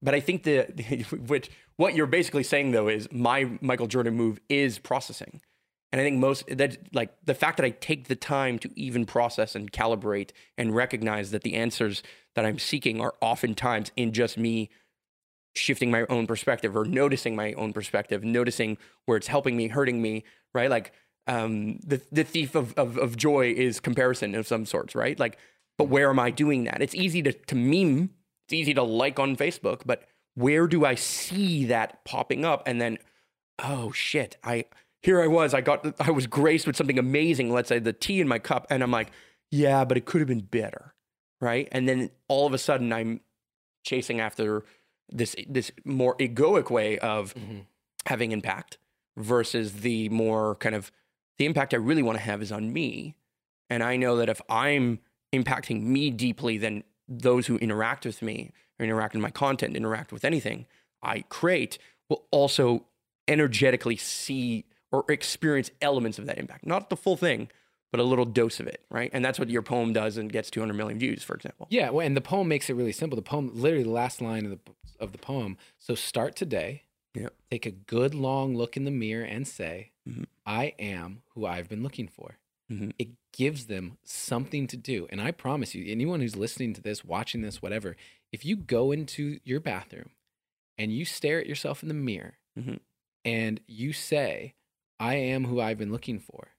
but 0.01 0.13
I 0.13 0.19
think 0.19 0.43
the 0.43 0.63
which 1.27 1.49
what 1.75 1.95
you're 1.95 2.07
basically 2.07 2.43
saying 2.43 2.71
though 2.71 2.87
is 2.87 3.11
my 3.11 3.49
Michael 3.61 3.87
Jordan 3.87 4.15
move 4.15 4.39
is 4.49 4.79
processing. 4.79 5.41
And 5.91 6.01
I 6.01 6.03
think 6.03 6.17
most 6.17 6.45
that 6.49 6.77
like 6.93 7.13
the 7.23 7.33
fact 7.33 7.57
that 7.57 7.65
I 7.65 7.69
take 7.69 8.07
the 8.07 8.15
time 8.15 8.59
to 8.59 8.69
even 8.75 9.05
process 9.05 9.55
and 9.55 9.71
calibrate 9.71 10.31
and 10.57 10.75
recognize 10.75 11.31
that 11.31 11.43
the 11.43 11.55
answers 11.55 12.03
that 12.35 12.45
I'm 12.45 12.59
seeking 12.59 12.99
are 12.99 13.15
oftentimes 13.21 13.91
in 13.95 14.11
just 14.11 14.37
me 14.37 14.69
shifting 15.55 15.89
my 15.89 16.05
own 16.09 16.27
perspective 16.27 16.75
or 16.75 16.85
noticing 16.85 17.35
my 17.35 17.53
own 17.53 17.73
perspective, 17.73 18.23
noticing 18.23 18.77
where 19.05 19.17
it's 19.17 19.27
helping 19.27 19.57
me, 19.57 19.69
hurting 19.69 20.01
me, 20.01 20.23
right? 20.53 20.69
Like 20.69 20.93
um, 21.25 21.79
the 21.79 22.01
the 22.11 22.23
thief 22.23 22.55
of, 22.55 22.73
of 22.73 22.97
of 22.97 23.17
joy 23.17 23.53
is 23.55 23.79
comparison 23.79 24.35
of 24.35 24.47
some 24.47 24.65
sorts, 24.65 24.95
right? 24.95 25.19
Like, 25.19 25.37
but 25.77 25.85
where 25.85 26.09
am 26.09 26.19
I 26.19 26.31
doing 26.31 26.65
that? 26.65 26.81
It's 26.81 26.95
easy 26.95 27.21
to 27.23 27.33
to 27.33 27.55
meme, 27.55 28.11
it's 28.45 28.53
easy 28.53 28.73
to 28.73 28.83
like 28.83 29.19
on 29.19 29.35
Facebook, 29.35 29.81
but 29.85 30.03
where 30.35 30.67
do 30.67 30.85
I 30.85 30.95
see 30.95 31.65
that 31.65 32.03
popping 32.05 32.45
up? 32.45 32.63
And 32.65 32.79
then, 32.79 32.99
oh 33.57 33.91
shit, 33.91 34.37
I 34.43 34.65
here 35.01 35.21
I 35.21 35.27
was, 35.27 35.53
I 35.53 35.61
got 35.61 35.99
I 36.01 36.11
was 36.11 36.27
graced 36.27 36.67
with 36.67 36.75
something 36.75 36.99
amazing. 36.99 37.51
Let's 37.51 37.69
say 37.69 37.79
the 37.79 37.93
tea 37.93 38.19
in 38.19 38.27
my 38.27 38.39
cup, 38.39 38.67
and 38.69 38.81
I'm 38.83 38.91
like, 38.91 39.11
yeah, 39.51 39.85
but 39.85 39.97
it 39.97 40.05
could 40.05 40.21
have 40.21 40.27
been 40.27 40.41
better, 40.41 40.93
right? 41.39 41.67
And 41.71 41.87
then 41.87 42.09
all 42.27 42.45
of 42.47 42.53
a 42.53 42.57
sudden, 42.57 42.91
I'm 42.91 43.21
chasing 43.85 44.19
after 44.19 44.63
this 45.09 45.35
this 45.47 45.71
more 45.85 46.15
egoic 46.17 46.69
way 46.69 46.97
of 46.99 47.33
Mhm. 47.35 47.65
having 48.05 48.31
impact 48.31 48.77
versus 49.15 49.81
the 49.81 50.09
more 50.09 50.55
kind 50.55 50.75
of 50.75 50.91
the 51.37 51.45
impact 51.45 51.73
I 51.73 51.77
really 51.77 52.03
want 52.03 52.17
to 52.17 52.23
have 52.23 52.41
is 52.41 52.51
on 52.51 52.73
me. 52.73 53.15
And 53.69 53.83
I 53.83 53.95
know 53.95 54.15
that 54.17 54.29
if 54.29 54.41
I'm 54.49 54.99
impacting 55.33 55.83
me 55.83 56.09
deeply, 56.09 56.57
then 56.57 56.83
those 57.07 57.47
who 57.47 57.57
interact 57.57 58.05
with 58.05 58.21
me 58.21 58.51
or 58.79 58.83
interact 58.85 59.15
in 59.15 59.21
my 59.21 59.29
content, 59.31 59.75
interact 59.75 60.11
with 60.11 60.25
anything 60.25 60.65
I 61.01 61.21
create, 61.29 61.77
will 62.09 62.25
also 62.31 62.85
energetically 63.27 63.95
see 63.97 64.65
or 64.91 65.05
experience 65.09 65.71
elements 65.81 66.17
of 66.19 66.25
that 66.27 66.37
impact. 66.37 66.65
Not 66.65 66.89
the 66.89 66.97
full 66.97 67.17
thing, 67.17 67.49
but 67.91 67.99
a 67.99 68.03
little 68.03 68.25
dose 68.25 68.59
of 68.59 68.67
it, 68.67 68.83
right? 68.89 69.09
And 69.13 69.23
that's 69.23 69.39
what 69.39 69.49
your 69.49 69.61
poem 69.61 69.93
does 69.93 70.17
and 70.17 70.31
gets 70.31 70.49
200 70.49 70.73
million 70.73 70.99
views, 70.99 71.23
for 71.23 71.35
example. 71.35 71.67
Yeah, 71.69 71.89
well, 71.89 72.05
and 72.05 72.15
the 72.17 72.21
poem 72.21 72.47
makes 72.47 72.69
it 72.69 72.73
really 72.73 72.91
simple. 72.91 73.15
The 73.15 73.21
poem, 73.21 73.51
literally, 73.53 73.83
the 73.83 73.89
last 73.89 74.21
line 74.21 74.45
of 74.45 74.51
the 74.51 74.59
of 74.99 75.11
the 75.11 75.17
poem. 75.19 75.57
So 75.77 75.93
start 75.93 76.35
today. 76.35 76.83
Yep. 77.13 77.33
Take 77.51 77.65
a 77.67 77.71
good 77.71 78.15
long 78.15 78.55
look 78.55 78.75
in 78.75 78.83
the 78.83 78.91
mirror 78.91 79.23
and 79.25 79.47
say, 79.47 79.91
Mhm. 80.09 80.25
"I 80.45 80.73
am 80.79 81.21
who 81.35 81.45
I've 81.45 81.69
been 81.69 81.83
looking 81.83 82.07
for." 82.07 82.39
Mhm. 82.71 82.93
It 82.97 83.09
gives 83.31 83.67
them 83.67 83.97
something 84.03 84.65
to 84.67 84.75
do, 84.77 85.07
and 85.11 85.21
I 85.21 85.31
promise 85.31 85.75
you, 85.75 85.85
anyone 85.91 86.19
who's 86.19 86.35
listening 86.35 86.73
to 86.73 86.81
this, 86.81 87.05
watching 87.05 87.41
this, 87.41 87.61
whatever, 87.61 87.95
if 88.31 88.43
you 88.43 88.55
go 88.55 88.91
into 88.91 89.39
your 89.43 89.59
bathroom 89.59 90.09
and 90.77 90.91
you 90.91 91.05
stare 91.05 91.39
at 91.39 91.47
yourself 91.47 91.81
in 91.83 91.87
the 91.89 91.93
mirror 91.93 92.37
Mhm. 92.57 92.79
and 93.23 93.61
you 93.67 93.93
say, 93.93 94.55
"I 94.99 95.15
am 95.15 95.45
who 95.45 95.59
I've 95.61 95.77
been 95.77 95.91
looking 95.91 96.19
for," 96.19 96.55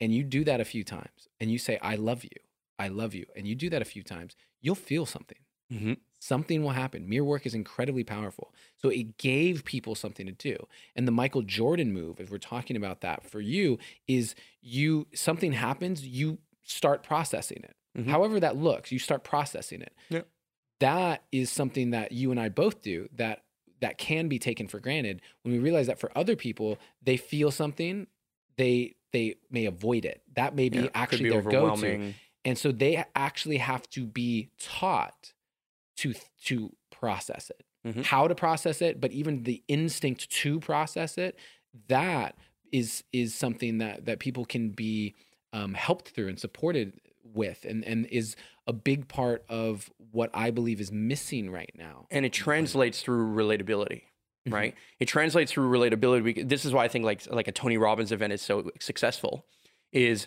and 0.00 0.14
you 0.14 0.24
do 0.24 0.44
that 0.44 0.60
a 0.60 0.64
few 0.64 0.84
times, 0.84 1.28
and 1.38 1.50
you 1.50 1.58
say, 1.58 1.78
"I 1.78 1.96
love 1.96 2.24
you," 2.24 2.30
I 2.78 2.88
love 2.88 3.14
you, 3.14 3.26
and 3.36 3.46
you 3.46 3.54
do 3.54 3.70
that 3.70 3.82
a 3.82 3.86
few 3.86 4.02
times, 4.02 4.36
you'll 4.60 4.74
feel 4.74 5.06
something. 5.06 5.38
Mhm. 5.72 5.98
Something 6.18 6.62
will 6.62 6.70
happen. 6.70 7.08
Mirror 7.08 7.24
work 7.24 7.46
is 7.46 7.54
incredibly 7.54 8.04
powerful. 8.04 8.52
So 8.76 8.88
it 8.88 9.16
gave 9.16 9.64
people 9.64 9.94
something 9.94 10.26
to 10.26 10.32
do. 10.32 10.66
And 10.96 11.06
the 11.06 11.12
Michael 11.12 11.42
Jordan 11.42 11.92
move, 11.92 12.20
if 12.20 12.30
we're 12.30 12.38
talking 12.38 12.76
about 12.76 13.00
that 13.02 13.22
for 13.24 13.40
you, 13.40 13.78
is 14.06 14.34
you 14.60 15.06
something 15.14 15.52
happens, 15.52 16.06
you 16.06 16.38
start 16.62 17.02
processing 17.02 17.62
it. 17.64 17.76
Mhm. 17.96 18.06
However 18.06 18.40
that 18.40 18.56
looks, 18.56 18.90
you 18.92 18.98
start 18.98 19.24
processing 19.24 19.80
it. 19.80 19.94
Yeah. 20.10 20.22
That 20.80 21.24
is 21.32 21.50
something 21.50 21.90
that 21.90 22.12
you 22.12 22.30
and 22.30 22.40
I 22.40 22.48
both 22.48 22.82
do 22.82 23.08
that 23.12 23.44
that 23.80 23.98
can 23.98 24.28
be 24.28 24.38
taken 24.38 24.68
for 24.68 24.80
granted 24.80 25.22
when 25.42 25.52
we 25.54 25.58
realize 25.58 25.86
that 25.86 25.98
for 25.98 26.16
other 26.16 26.36
people, 26.36 26.78
they 27.02 27.16
feel 27.16 27.50
something, 27.50 28.06
they 28.56 28.94
they 29.12 29.36
may 29.50 29.66
avoid 29.66 30.04
it. 30.04 30.22
That 30.34 30.54
may 30.54 30.68
be 30.68 30.78
Yeah, 30.78 30.88
actually 30.94 31.24
be 31.24 31.30
their 31.30 31.42
go-to. 31.42 31.98
And 32.44 32.56
so 32.56 32.72
they 32.72 33.04
actually 33.14 33.58
have 33.58 33.88
to 33.90 34.06
be 34.06 34.50
taught 34.58 35.32
to 35.98 36.14
to 36.44 36.74
process 36.90 37.50
it. 37.50 37.64
Mhm. 37.86 38.04
How 38.04 38.28
to 38.28 38.34
process 38.34 38.82
it, 38.82 39.00
but 39.00 39.12
even 39.12 39.44
the 39.44 39.62
instinct 39.68 40.30
to 40.30 40.60
process 40.60 41.18
it, 41.18 41.38
that 41.88 42.36
is 42.72 43.04
is 43.12 43.34
something 43.34 43.78
that 43.78 44.04
that 44.06 44.20
people 44.20 44.44
can 44.44 44.70
be 44.70 45.14
um, 45.52 45.74
helped 45.74 46.10
through 46.10 46.28
and 46.28 46.38
supported 46.38 47.00
with 47.34 47.64
and 47.64 47.84
and 47.84 48.06
is 48.06 48.36
a 48.66 48.72
big 48.72 49.08
part 49.08 49.44
of 49.48 49.90
what 50.12 50.30
I 50.34 50.50
believe 50.50 50.80
is 50.80 50.90
missing 50.92 51.50
right 51.50 51.72
now. 51.76 52.06
and 52.10 52.24
it 52.26 52.32
translates 52.32 53.02
through 53.02 53.34
relatability 53.34 54.02
Mhm. 54.48 54.52
right? 54.54 54.74
It 54.98 55.06
translates 55.06 55.52
through 55.52 55.70
relatability 55.70 56.48
this 56.48 56.64
is 56.64 56.72
why 56.72 56.84
i 56.84 56.88
think 56.88 57.04
like 57.04 57.26
like 57.30 57.46
a 57.48 57.52
tony 57.52 57.76
robbins 57.76 58.10
event 58.12 58.32
is 58.32 58.40
so 58.40 58.70
successful 58.80 59.44
is 59.92 60.26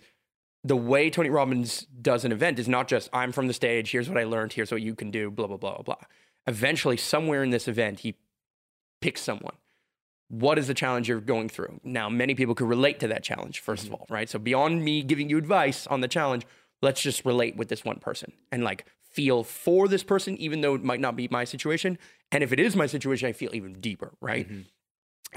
the 0.63 0.75
way 0.75 1.09
tony 1.09 1.29
robbins 1.29 1.87
does 2.01 2.23
an 2.23 2.31
event 2.31 2.59
is 2.59 2.67
not 2.67 2.87
just 2.87 3.09
i'm 3.11 3.31
from 3.31 3.47
the 3.47 3.53
stage 3.53 3.89
here's 3.91 4.07
what 4.09 4.17
i 4.19 4.23
learned 4.23 4.53
here's 4.53 4.71
what 4.71 4.81
you 4.81 4.93
can 4.93 5.09
do 5.11 5.31
blah 5.31 5.47
blah 5.47 5.57
blah 5.57 5.73
blah 5.75 5.83
blah. 5.83 6.05
Eventually 6.45 6.97
somewhere 6.97 7.41
in 7.43 7.49
this 7.51 7.67
event 7.67 8.01
he 8.01 8.15
picks 9.01 9.21
someone. 9.21 9.55
What 10.29 10.57
is 10.59 10.67
the 10.67 10.73
challenge 10.73 11.07
you're 11.09 11.19
going 11.21 11.47
through? 11.49 11.79
Now 11.83 12.09
many 12.09 12.35
people 12.35 12.53
could 12.55 12.67
relate 12.67 12.99
to 13.01 13.07
that 13.09 13.23
challenge 13.23 13.61
1st 13.63 13.85
of 13.87 13.93
all 13.93 14.05
right? 14.09 14.29
So 14.29 14.39
beyond 14.39 14.83
me 14.83 15.03
giving 15.03 15.29
you 15.29 15.37
advice 15.37 15.85
on 15.87 16.01
the 16.01 16.07
challenge 16.07 16.45
let's 16.83 17.01
just 17.01 17.25
relate 17.25 17.55
with 17.55 17.69
this 17.69 17.83
one 17.85 17.99
person 18.07 18.31
and 18.51 18.63
like 18.63 18.85
feel 19.17 19.43
for 19.43 19.87
this 19.87 20.03
person 20.03 20.35
even 20.37 20.61
though 20.61 20.75
it 20.75 20.83
might 20.83 20.99
not 20.99 21.15
be 21.15 21.27
my 21.29 21.43
situation. 21.45 21.97
And 22.31 22.43
if 22.43 22.51
it 22.51 22.59
is 22.59 22.75
my 22.75 22.87
situation 22.95 23.27
i 23.29 23.33
feel 23.33 23.53
even 23.55 23.73
deeper 23.79 24.11
right? 24.21 24.47
Mhm. 24.49 24.65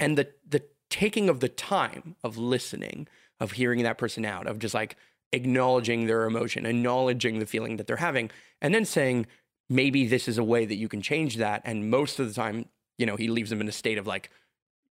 and 0.03 0.17
the 0.19 0.27
the 0.55 0.61
taking 0.89 1.27
of 1.29 1.39
the 1.39 1.49
time 1.49 2.15
of 2.23 2.37
listening 2.37 3.07
of 3.39 3.51
hearing 3.53 3.83
that 3.83 3.97
person 3.97 4.23
out 4.25 4.45
of 4.47 4.57
just 4.59 4.73
like 4.81 4.95
acknowledging 5.33 5.99
their 6.07 6.23
emotion 6.25 6.65
acknowledging 6.65 7.39
the 7.39 7.45
feeling 7.53 7.77
that 7.77 7.85
they're 7.87 8.05
having 8.09 8.29
and 8.61 8.73
then 8.73 8.85
saying 8.85 9.25
maybe 9.69 10.07
this 10.07 10.27
is 10.27 10.37
a 10.37 10.43
way 10.53 10.65
that 10.65 10.75
you 10.83 10.87
can 10.87 11.01
change 11.01 11.35
that. 11.35 11.61
And 11.65 11.89
most 11.91 12.19
of 12.19 12.27
the 12.27 12.33
time 12.33 12.65
you 12.97 13.05
know 13.05 13.15
he 13.15 13.27
leaves 13.27 13.49
them 13.51 13.61
in 13.61 13.67
a 13.67 13.71
state 13.83 13.97
of 13.99 14.07
like 14.07 14.29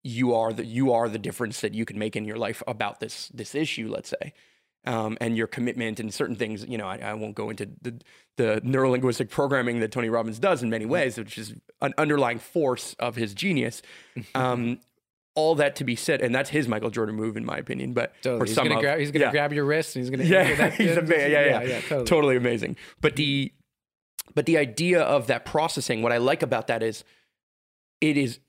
you 0.05 0.33
are 0.41 0.53
the 0.53 0.65
you 0.79 0.93
are 0.93 1.09
the 1.09 1.19
difference 1.29 1.61
that 1.63 1.75
you 1.75 1.85
can 1.85 1.99
make 1.99 2.15
in 2.15 2.25
your 2.25 2.37
life 2.47 2.63
about 2.69 3.01
this 3.01 3.29
this 3.41 3.55
issue 3.55 3.89
let's 3.97 4.11
say 4.19 4.33
um, 4.87 5.19
and 5.21 5.37
your 5.37 5.47
commitment 5.47 5.99
and 6.01 6.13
certain 6.15 6.37
things 6.37 6.65
you 6.67 6.79
know 6.79 6.87
I, 6.87 6.99
I 6.99 7.15
won't 7.15 7.35
go 7.35 7.51
into 7.51 7.69
the 7.83 8.01
the 8.37 8.61
neurolinguistic 8.65 9.31
programming 9.31 9.81
that 9.81 9.91
Tony 9.93 10.09
Robbins 10.09 10.39
does 10.39 10.63
in 10.63 10.71
many 10.71 10.87
ways 10.87 11.19
which 11.19 11.39
is 11.39 11.55
an 11.81 11.95
underlying 11.99 12.39
force 12.39 12.95
of 12.99 13.17
his 13.17 13.35
genius 13.35 13.83
um, 14.35 14.79
all 15.35 15.55
that 15.57 15.77
to 15.77 15.85
be 15.85 15.97
said 15.97 16.23
and 16.23 16.35
that's 16.35 16.51
his 16.51 16.67
Michael 16.69 16.91
Jordan 16.91 17.15
move 17.15 17.37
in 17.37 17.45
my 17.45 17.57
opinion 17.59 17.93
but 17.93 18.15
Totally. 18.23 18.43
or 18.43 18.45
He's 18.47 18.57
gonna 18.57 18.75
of- 18.77 18.81
grab 18.81 18.99
he's 18.99 19.11
gonna 19.11 19.27
yeah. 19.27 19.31
grab 19.33 19.53
your 19.53 19.65
wrist 19.65 19.97
and 19.97 20.05
he's 20.05 20.11
gonna 20.11 20.25
Yeah, 20.29 20.55
that's- 20.55 20.77
he's 20.79 20.97
ama- 20.97 21.09
yeah, 21.17 21.27
yeah. 21.29 21.63
yeah, 21.63 21.81
totally. 21.81 22.05
totally 22.07 22.37
amazing. 22.37 22.77
But 23.01 23.17
the 23.17 23.53
but 24.35 24.45
the 24.47 24.59
idea 24.59 25.01
of 25.03 25.29
that 25.29 25.45
processing, 25.47 26.03
what 26.03 26.13
I 26.13 26.19
like 26.19 26.43
about 26.43 26.67
that 26.67 26.83
is 26.83 27.05
it 28.01 28.17
is 28.17 28.41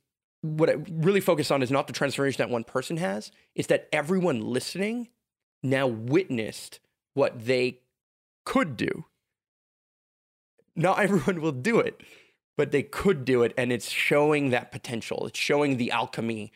what 0.41 0.69
I 0.69 0.75
really 0.89 1.19
focus 1.21 1.49
on 1.51 1.61
is 1.61 1.71
not 1.71 1.87
the 1.87 1.93
transformation 1.93 2.37
that 2.39 2.49
one 2.49 2.63
person 2.63 2.97
has, 2.97 3.31
it's 3.55 3.67
that 3.67 3.87
everyone 3.91 4.41
listening 4.41 5.07
now 5.63 5.87
witnessed 5.87 6.79
what 7.13 7.45
they 7.45 7.79
could 8.45 8.77
do. 8.77 9.05
Not 10.75 10.99
everyone 11.01 11.41
will 11.41 11.51
do 11.51 11.79
it, 11.79 12.01
but 12.55 12.71
they 12.71 12.83
could 12.83 13.25
do 13.25 13.43
it. 13.43 13.53
And 13.57 13.71
it's 13.71 13.89
showing 13.89 14.49
that 14.51 14.71
potential. 14.71 15.25
It's 15.27 15.39
showing 15.39 15.77
the 15.77 15.91
alchemy 15.91 16.51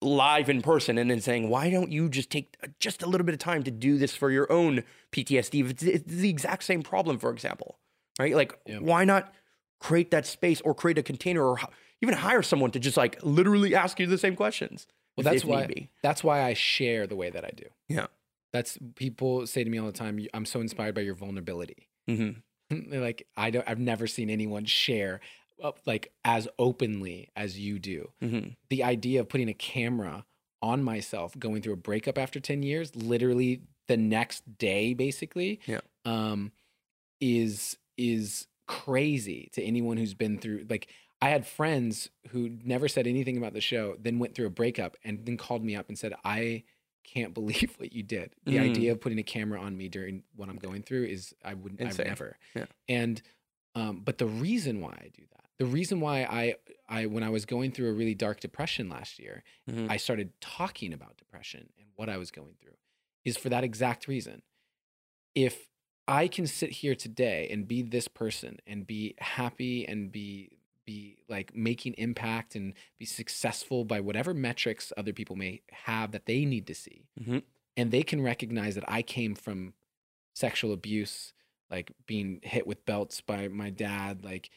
live 0.00 0.48
in 0.50 0.60
person 0.60 0.98
and 0.98 1.10
then 1.10 1.20
saying, 1.20 1.48
why 1.48 1.70
don't 1.70 1.90
you 1.90 2.08
just 2.08 2.30
take 2.30 2.56
uh, 2.62 2.68
just 2.78 3.02
a 3.02 3.06
little 3.06 3.24
bit 3.24 3.32
of 3.32 3.38
time 3.38 3.62
to 3.62 3.70
do 3.70 3.96
this 3.96 4.14
for 4.14 4.30
your 4.30 4.50
own 4.52 4.84
PTSD? 5.12 5.70
It's, 5.70 5.82
it's 5.82 6.04
the 6.04 6.28
exact 6.28 6.64
same 6.64 6.82
problem, 6.82 7.18
for 7.18 7.30
example, 7.30 7.78
right? 8.18 8.34
Like, 8.34 8.58
Yeah. 8.66 8.78
why 8.78 9.04
not 9.04 9.32
create 9.80 10.10
that 10.10 10.26
space 10.26 10.60
or 10.60 10.74
create 10.74 10.98
a 10.98 11.02
container 11.02 11.42
or 11.44 11.58
even 12.02 12.14
hire 12.14 12.42
someone 12.42 12.70
to 12.72 12.78
just 12.78 12.96
like 12.96 13.18
literally 13.22 13.74
ask 13.74 13.98
you 13.98 14.06
the 14.06 14.18
same 14.18 14.36
questions? 14.36 14.86
Well, 15.16 15.24
that's 15.24 15.44
why 15.44 15.88
that's 16.02 16.24
why 16.24 16.42
I 16.42 16.54
share 16.54 17.06
the 17.06 17.16
way 17.16 17.30
that 17.30 17.44
I 17.44 17.50
do. 17.54 17.66
Yeah. 17.88 18.06
That's 18.52 18.78
people 18.94 19.46
say 19.46 19.64
to 19.64 19.70
me 19.70 19.78
all 19.78 19.86
the 19.86 19.92
time, 19.92 20.24
I'm 20.32 20.44
so 20.46 20.60
inspired 20.60 20.94
by 20.94 21.00
your 21.02 21.14
vulnerability. 21.14 21.88
hmm 22.08 22.30
They're 22.70 23.00
like 23.00 23.26
I 23.36 23.50
don't 23.50 23.68
I've 23.68 23.78
never 23.80 24.06
seen 24.06 24.30
anyone 24.30 24.64
share 24.64 25.20
uh, 25.62 25.72
like 25.86 26.12
as 26.24 26.48
openly 26.58 27.30
as 27.36 27.58
you 27.58 27.78
do. 27.78 28.10
hmm 28.20 28.48
The 28.70 28.82
idea 28.84 29.20
of 29.20 29.28
putting 29.28 29.48
a 29.48 29.54
camera 29.54 30.24
on 30.62 30.82
myself 30.82 31.38
going 31.38 31.60
through 31.62 31.74
a 31.74 31.76
breakup 31.76 32.16
after 32.16 32.40
10 32.40 32.62
years, 32.62 32.96
literally 32.96 33.62
the 33.86 33.96
next 33.98 34.56
day 34.58 34.94
basically, 34.94 35.60
Yeah. 35.66 35.80
um 36.04 36.52
is 37.20 37.76
is 37.96 38.46
crazy 38.66 39.50
to 39.52 39.62
anyone 39.62 39.96
who's 39.96 40.14
been 40.14 40.38
through 40.38 40.66
like 40.70 40.88
I 41.24 41.28
had 41.30 41.46
friends 41.46 42.10
who 42.30 42.50
never 42.64 42.86
said 42.88 43.06
anything 43.06 43.36
about 43.38 43.52
the 43.54 43.60
show, 43.60 43.96
then 43.98 44.18
went 44.18 44.34
through 44.34 44.46
a 44.46 44.50
breakup 44.50 44.96
and 45.04 45.24
then 45.24 45.36
called 45.36 45.64
me 45.64 45.74
up 45.74 45.88
and 45.88 45.98
said, 45.98 46.12
I 46.24 46.64
can't 47.02 47.32
believe 47.40 47.74
what 47.78 47.92
you 47.92 48.02
did. 48.02 48.34
The 48.44 48.56
Mm. 48.56 48.70
idea 48.70 48.92
of 48.92 49.00
putting 49.00 49.18
a 49.18 49.22
camera 49.22 49.60
on 49.60 49.76
me 49.76 49.88
during 49.88 50.22
what 50.36 50.48
I'm 50.48 50.56
going 50.56 50.82
through 50.82 51.04
is 51.04 51.34
I 51.44 51.54
wouldn't 51.54 51.80
I've 51.80 51.98
never. 51.98 52.36
Yeah. 52.54 52.66
And 52.88 53.22
um, 53.74 54.02
but 54.04 54.18
the 54.18 54.26
reason 54.26 54.80
why 54.80 54.92
I 54.92 55.08
do 55.12 55.22
that, 55.32 55.46
the 55.58 55.66
reason 55.66 56.00
why 56.00 56.24
I 56.24 56.54
I 56.88 57.06
when 57.06 57.22
I 57.22 57.30
was 57.30 57.44
going 57.44 57.72
through 57.72 57.88
a 57.90 57.92
really 57.92 58.14
dark 58.14 58.40
depression 58.40 58.88
last 58.88 59.18
year, 59.18 59.42
Mhm. 59.70 59.90
I 59.90 59.96
started 59.96 60.32
talking 60.40 60.92
about 60.92 61.16
depression 61.16 61.70
and 61.78 61.88
what 61.96 62.08
I 62.08 62.16
was 62.18 62.30
going 62.30 62.54
through 62.60 62.76
is 63.24 63.36
for 63.36 63.48
that 63.48 63.64
exact 63.64 64.06
reason. 64.08 64.42
If 65.34 65.68
I 66.06 66.28
can 66.28 66.46
sit 66.46 66.70
here 66.70 66.94
today 66.94 67.48
and 67.50 67.66
be 67.66 67.82
this 67.82 68.08
person 68.08 68.58
and 68.66 68.86
be 68.86 69.14
happy 69.18 69.86
and 69.88 70.12
be 70.12 70.58
be 70.84 71.16
like 71.28 71.54
making 71.54 71.94
impact 71.94 72.54
and 72.54 72.74
be 72.98 73.04
successful 73.04 73.84
by 73.84 74.00
whatever 74.00 74.34
metrics 74.34 74.92
other 74.96 75.12
people 75.12 75.36
may 75.36 75.62
have 75.72 76.12
that 76.12 76.26
they 76.26 76.44
need 76.44 76.66
to 76.66 76.74
see 76.74 77.06
Mhm. 77.20 77.42
and 77.76 77.90
they 77.90 78.02
can 78.02 78.20
recognize 78.20 78.74
that 78.74 78.84
I 78.88 79.02
came 79.02 79.34
from 79.34 79.74
sexual 80.34 80.72
abuse 80.72 81.32
like 81.70 81.92
being 82.06 82.40
hit 82.42 82.66
with 82.66 82.84
belts 82.84 83.20
by 83.20 83.48
my 83.48 83.70
dad 83.70 84.24
like 84.24 84.50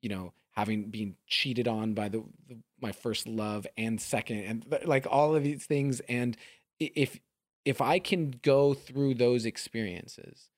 you 0.00 0.08
know 0.08 0.32
having 0.52 0.90
been 0.90 1.16
cheated 1.26 1.66
on 1.66 1.94
by 1.94 2.08
the, 2.08 2.22
the 2.46 2.58
my 2.80 2.92
first 2.92 3.26
love 3.26 3.66
and 3.76 4.00
second 4.00 4.38
and 4.44 4.70
th- 4.70 4.84
like 4.84 5.06
all 5.10 5.34
of 5.34 5.42
these 5.42 5.64
things 5.66 6.00
and 6.08 6.36
if 6.78 7.18
if 7.64 7.80
I 7.80 7.98
can 7.98 8.32
go 8.42 8.74
through 8.74 9.14
those 9.14 9.44
experiences 9.46 10.50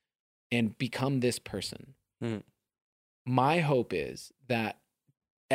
and 0.50 0.76
become 0.78 1.20
this 1.20 1.38
person 1.38 1.94
Mhm. 2.22 2.42
my 3.26 3.60
hope 3.60 3.92
is 3.92 4.32
that 4.48 4.80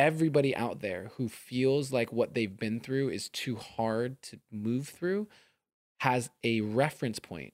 everybody 0.00 0.56
out 0.56 0.80
there 0.80 1.10
who 1.16 1.28
feels 1.28 1.92
like 1.92 2.12
what 2.12 2.34
they've 2.34 2.56
been 2.58 2.80
through 2.80 3.10
is 3.10 3.28
too 3.28 3.56
hard 3.56 4.20
to 4.22 4.40
move 4.50 4.88
through 4.88 5.28
has 6.00 6.30
a 6.42 6.62
reference 6.62 7.18
point 7.18 7.52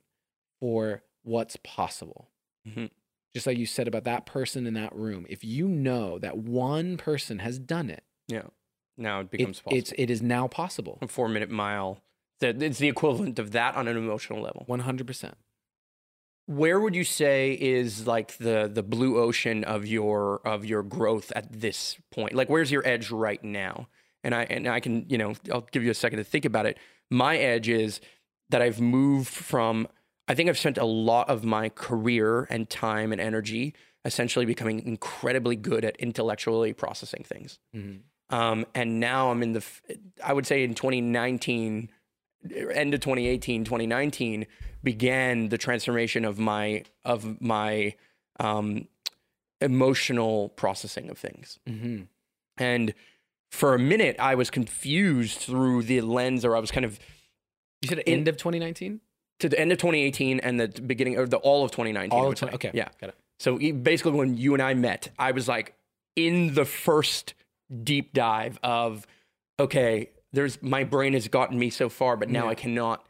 for 0.60 1.02
what's 1.22 1.56
possible. 1.64 2.28
Mhm. 2.66 2.90
Just 3.34 3.46
like 3.46 3.58
you 3.58 3.66
said 3.66 3.88
about 3.88 4.04
that 4.04 4.24
person 4.26 4.66
in 4.66 4.74
that 4.74 4.94
room, 4.94 5.26
if 5.28 5.42
you 5.44 5.66
know 5.68 6.18
that 6.20 6.38
one 6.38 6.96
person 6.96 7.40
has 7.40 7.58
done 7.58 7.90
it, 7.90 8.04
Yeah. 8.28 8.46
Now 8.96 9.20
it 9.20 9.24
it- 9.24 9.30
becomes 9.32 9.60
possible. 9.60 9.76
it's 9.78 9.92
it 9.98 10.08
is 10.10 10.22
now 10.22 10.46
possible. 10.48 10.98
a 11.02 11.08
four 11.08 11.28
minute 11.28 11.50
mile 11.50 12.00
it's 12.40 12.78
the 12.78 12.88
equivalent 12.88 13.38
of 13.38 13.52
that 13.52 13.74
on 13.74 13.88
an 13.88 13.96
emotional 13.96 14.40
level. 14.40 14.62
One 14.66 14.80
hundred 14.80 15.06
percent. 15.06 15.36
Where 16.46 16.78
would 16.80 16.94
you 16.94 17.04
say 17.04 17.52
is 17.60 18.06
like 18.06 18.36
the 18.38 18.70
the 18.72 18.82
blue 18.82 19.18
ocean 19.18 19.64
of 19.64 19.86
your 19.86 20.40
of 20.46 20.64
your 20.64 20.82
growth 20.82 21.32
at 21.34 21.52
this 21.52 21.96
point? 22.10 22.34
Like 22.34 22.48
where's 22.48 22.70
your 22.70 22.86
edge 22.86 23.10
right 23.10 23.42
now? 23.42 23.88
And 24.22 24.34
I 24.34 24.44
and 24.44 24.68
I 24.68 24.80
can, 24.80 25.06
you 25.08 25.18
know, 25.18 25.34
I'll 25.52 25.66
give 25.72 25.82
you 25.82 25.90
a 25.90 25.94
second 25.94 26.18
to 26.18 26.24
think 26.24 26.44
about 26.44 26.66
it. 26.66 26.78
My 27.10 27.36
edge 27.36 27.68
is 27.68 28.00
that 28.50 28.62
I've 28.62 28.80
moved 28.80 29.28
from 29.28 29.88
I 30.28 30.34
think 30.34 30.48
I've 30.48 30.58
spent 30.58 30.78
a 30.78 30.84
lot 30.84 31.28
of 31.28 31.44
my 31.44 31.68
career 31.68 32.46
and 32.50 32.68
time 32.68 33.12
and 33.12 33.20
energy 33.20 33.74
essentially 34.04 34.44
becoming 34.46 34.86
incredibly 34.86 35.56
good 35.56 35.84
at 35.84 35.96
intellectually 35.96 36.72
processing 36.72 37.24
things. 37.24 37.58
Mm-hmm. 37.74 38.34
Um, 38.34 38.66
and 38.74 38.98
now 38.98 39.30
I'm 39.30 39.42
in 39.42 39.52
the, 39.52 39.64
i 40.24 40.32
would 40.32 40.46
say 40.46 40.64
in 40.64 40.74
2019, 40.74 41.90
end 42.50 42.94
of 42.94 43.00
2018, 43.00 43.64
2019 43.64 44.46
began 44.82 45.48
the 45.48 45.58
transformation 45.58 46.24
of 46.24 46.38
my, 46.38 46.84
of 47.04 47.40
my 47.40 47.94
um, 48.38 48.86
emotional 49.60 50.50
processing 50.50 51.10
of 51.10 51.18
things. 51.18 51.58
Mm-hmm. 51.68 52.02
And 52.58 52.94
for 53.50 53.74
a 53.74 53.78
minute, 53.78 54.16
I 54.18 54.34
was 54.34 54.50
confused 54.50 55.38
through 55.38 55.84
the 55.84 56.00
lens, 56.02 56.44
or 56.44 56.56
I 56.56 56.60
was 56.60 56.70
kind 56.70 56.84
of 56.84 56.98
You 57.82 57.88
said 57.88 57.98
In- 58.00 58.18
end 58.20 58.28
of 58.28 58.36
2019. 58.36 59.00
to 59.40 59.48
the 59.48 59.58
end 59.58 59.72
of 59.72 59.78
2018 59.78 60.40
and 60.40 60.60
the 60.60 60.68
beginning 60.68 61.18
or 61.18 61.26
the 61.26 61.36
all 61.38 61.64
of 61.64 61.70
2019. 61.70 62.10
All 62.18 62.28
of 62.28 62.34
20, 62.34 62.54
okay. 62.54 62.70
Yeah. 62.74 62.88
got 63.00 63.10
it. 63.10 63.16
So 63.38 63.58
basically, 63.58 64.12
when 64.12 64.36
you 64.36 64.54
and 64.54 64.62
I 64.62 64.72
met, 64.74 65.10
I 65.18 65.32
was 65.32 65.46
like 65.46 65.74
in 66.16 66.54
the 66.54 66.64
first 66.64 67.34
deep 67.82 68.14
dive 68.14 68.58
of, 68.62 69.06
okay, 69.60 70.08
there's 70.36 70.62
my 70.62 70.84
brain 70.84 71.14
has 71.14 71.26
gotten 71.28 71.58
me 71.58 71.70
so 71.70 71.88
far, 71.88 72.16
but 72.16 72.28
now 72.28 72.44
Yeah. 72.44 72.50
I 72.50 72.54
cannot, 72.54 73.06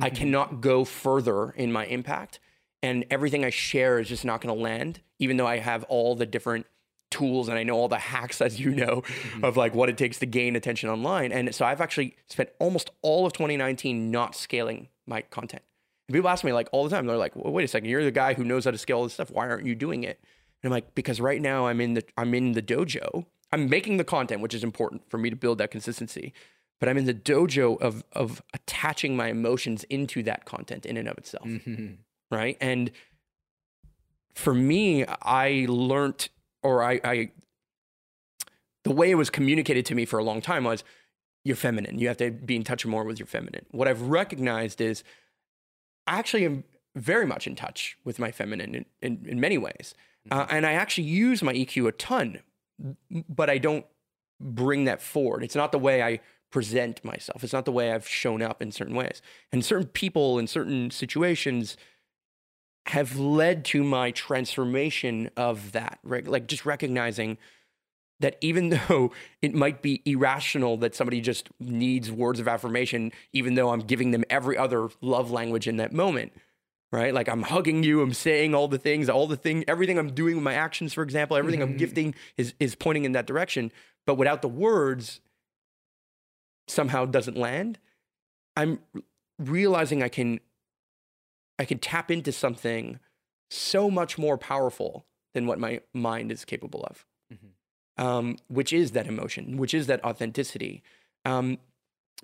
I 0.00 0.10
cannot 0.20 0.60
go 0.60 0.84
further 0.84 1.50
in 1.50 1.72
my 1.72 1.86
impact, 1.86 2.38
and 2.82 3.04
everything 3.10 3.44
I 3.44 3.50
share 3.50 3.98
is 3.98 4.08
just 4.08 4.24
not 4.24 4.40
going 4.40 4.54
to 4.54 4.62
land, 4.62 5.00
even 5.18 5.36
though 5.36 5.46
I 5.46 5.58
have 5.58 5.84
all 5.84 6.14
the 6.14 6.26
different 6.26 6.66
tools 7.10 7.48
and 7.48 7.58
I 7.58 7.64
know 7.64 7.74
all 7.74 7.88
the 7.88 7.98
hacks, 7.98 8.40
as 8.40 8.60
you 8.60 8.70
know, 8.70 9.02
mm-hmm. 9.02 9.44
of 9.44 9.56
like 9.56 9.74
what 9.74 9.88
it 9.88 9.98
takes 9.98 10.18
to 10.20 10.26
gain 10.26 10.54
attention 10.54 10.88
online. 10.88 11.32
And 11.32 11.52
so 11.54 11.64
I've 11.64 11.80
actually 11.80 12.14
spent 12.28 12.50
almost 12.60 12.90
all 13.02 13.26
of 13.26 13.32
2019 13.32 14.10
not 14.10 14.36
scaling 14.36 14.88
my 15.06 15.22
content. 15.22 15.62
And 16.08 16.14
people 16.14 16.30
ask 16.30 16.44
me 16.44 16.52
like 16.52 16.68
all 16.72 16.84
the 16.84 16.90
time, 16.90 17.06
they're 17.06 17.16
like, 17.16 17.34
well, 17.34 17.52
wait 17.52 17.64
a 17.64 17.68
second, 17.68 17.88
you're 17.88 18.04
the 18.04 18.10
guy 18.10 18.34
who 18.34 18.44
knows 18.44 18.64
how 18.64 18.70
to 18.70 18.78
scale 18.78 18.98
all 18.98 19.04
this 19.04 19.14
stuff. 19.14 19.30
Why 19.30 19.48
aren't 19.48 19.66
you 19.66 19.74
doing 19.74 20.04
it? 20.04 20.20
And 20.62 20.70
I'm 20.70 20.70
like, 20.70 20.94
because 20.94 21.20
right 21.20 21.40
now 21.40 21.66
I'm 21.66 21.80
in 21.80 21.94
the 21.94 22.04
I'm 22.16 22.34
in 22.34 22.52
the 22.52 22.62
dojo. 22.62 23.24
I'm 23.52 23.68
making 23.68 23.96
the 23.96 24.04
content, 24.04 24.40
which 24.40 24.54
is 24.54 24.62
important 24.62 25.08
for 25.10 25.18
me 25.18 25.30
to 25.30 25.36
build 25.36 25.58
that 25.58 25.70
consistency. 25.70 26.32
But 26.78 26.88
I'm 26.88 26.96
in 26.96 27.04
the 27.04 27.14
dojo 27.14 27.80
of 27.80 28.04
of 28.12 28.42
attaching 28.54 29.16
my 29.16 29.28
emotions 29.28 29.84
into 29.84 30.22
that 30.22 30.44
content 30.46 30.86
in 30.86 30.96
and 30.96 31.08
of 31.08 31.18
itself. 31.18 31.46
Mm-hmm. 31.46 31.94
Right. 32.30 32.56
And 32.60 32.90
for 34.34 34.54
me, 34.54 35.04
I 35.04 35.66
learned 35.68 36.28
or 36.62 36.82
I, 36.82 37.00
I 37.04 37.30
the 38.84 38.92
way 38.92 39.10
it 39.10 39.16
was 39.16 39.30
communicated 39.30 39.84
to 39.86 39.94
me 39.94 40.04
for 40.04 40.18
a 40.18 40.24
long 40.24 40.40
time 40.40 40.64
was 40.64 40.84
you're 41.44 41.56
feminine. 41.56 41.98
You 41.98 42.08
have 42.08 42.16
to 42.18 42.30
be 42.30 42.56
in 42.56 42.64
touch 42.64 42.84
more 42.86 43.04
with 43.04 43.18
your 43.18 43.26
feminine. 43.26 43.66
What 43.70 43.88
I've 43.88 44.02
recognized 44.02 44.80
is 44.80 45.02
I 46.06 46.18
actually 46.18 46.44
am 46.44 46.64
very 46.94 47.26
much 47.26 47.46
in 47.46 47.54
touch 47.54 47.96
with 48.04 48.18
my 48.18 48.30
feminine 48.30 48.74
in, 48.74 48.84
in, 49.00 49.24
in 49.26 49.40
many 49.40 49.58
ways. 49.58 49.94
Uh, 50.30 50.46
and 50.50 50.66
I 50.66 50.72
actually 50.72 51.04
use 51.04 51.42
my 51.42 51.54
EQ 51.54 51.88
a 51.88 51.92
ton, 51.92 52.40
but 53.28 53.50
I 53.50 53.58
don't 53.58 53.86
bring 54.40 54.84
that 54.84 55.02
forward. 55.02 55.42
It's 55.44 55.56
not 55.56 55.72
the 55.72 55.78
way 55.78 56.02
I 56.02 56.20
present 56.50 57.04
myself. 57.04 57.44
It's 57.44 57.52
not 57.52 57.64
the 57.64 57.72
way 57.72 57.92
I've 57.92 58.08
shown 58.08 58.42
up 58.42 58.60
in 58.60 58.72
certain 58.72 58.94
ways. 58.94 59.22
And 59.52 59.64
certain 59.64 59.86
people 59.86 60.38
in 60.38 60.46
certain 60.46 60.90
situations 60.90 61.76
have 62.86 63.18
led 63.18 63.64
to 63.66 63.84
my 63.84 64.10
transformation 64.10 65.30
of 65.36 65.72
that, 65.72 65.98
right? 66.02 66.26
Like 66.26 66.48
just 66.48 66.66
recognizing 66.66 67.38
that 68.18 68.36
even 68.40 68.68
though 68.88 69.12
it 69.42 69.54
might 69.54 69.82
be 69.82 70.02
irrational 70.04 70.76
that 70.78 70.94
somebody 70.94 71.20
just 71.20 71.50
needs 71.60 72.10
words 72.10 72.40
of 72.40 72.48
affirmation, 72.48 73.12
even 73.32 73.54
though 73.54 73.70
I'm 73.70 73.80
giving 73.80 74.10
them 74.10 74.24
every 74.30 74.56
other 74.56 74.88
love 75.00 75.30
language 75.30 75.68
in 75.68 75.76
that 75.76 75.92
moment, 75.92 76.32
right? 76.92 77.14
Like 77.14 77.28
I'm 77.28 77.42
hugging 77.42 77.82
you, 77.82 78.00
I'm 78.02 78.12
saying 78.12 78.54
all 78.54 78.68
the 78.68 78.78
things, 78.78 79.08
all 79.08 79.26
the 79.26 79.36
thing, 79.36 79.64
everything 79.68 79.98
I'm 79.98 80.12
doing 80.14 80.36
with 80.36 80.44
my 80.44 80.54
actions, 80.54 80.92
for 80.92 81.02
example, 81.02 81.36
everything 81.36 81.62
I'm 81.62 81.74
Mhm. 81.74 81.78
gifting 81.78 82.14
is 82.36 82.54
is 82.58 82.74
pointing 82.74 83.04
in 83.04 83.12
that 83.12 83.26
direction. 83.26 83.70
But 84.06 84.14
without 84.16 84.42
the 84.42 84.48
words, 84.48 85.20
somehow 86.68 87.04
doesn't 87.06 87.36
land. 87.36 87.78
I'm 88.56 88.80
realizing 89.38 90.02
I 90.02 90.08
can 90.08 90.40
I 91.58 91.64
can 91.66 91.78
tap 91.78 92.10
into 92.10 92.32
something 92.32 92.98
so 93.50 93.90
much 93.90 94.16
more 94.16 94.38
powerful 94.38 95.04
than 95.34 95.46
what 95.46 95.58
my 95.58 95.82
mind 95.92 96.32
is 96.32 96.46
capable 96.46 96.82
of, 96.84 97.04
Mhm. 97.30 98.02
um, 98.02 98.36
which 98.48 98.72
is 98.72 98.92
that 98.92 99.06
emotion, 99.06 99.58
which 99.58 99.74
is 99.74 99.86
that 99.86 100.02
authenticity. 100.02 100.82
Um, 101.26 101.58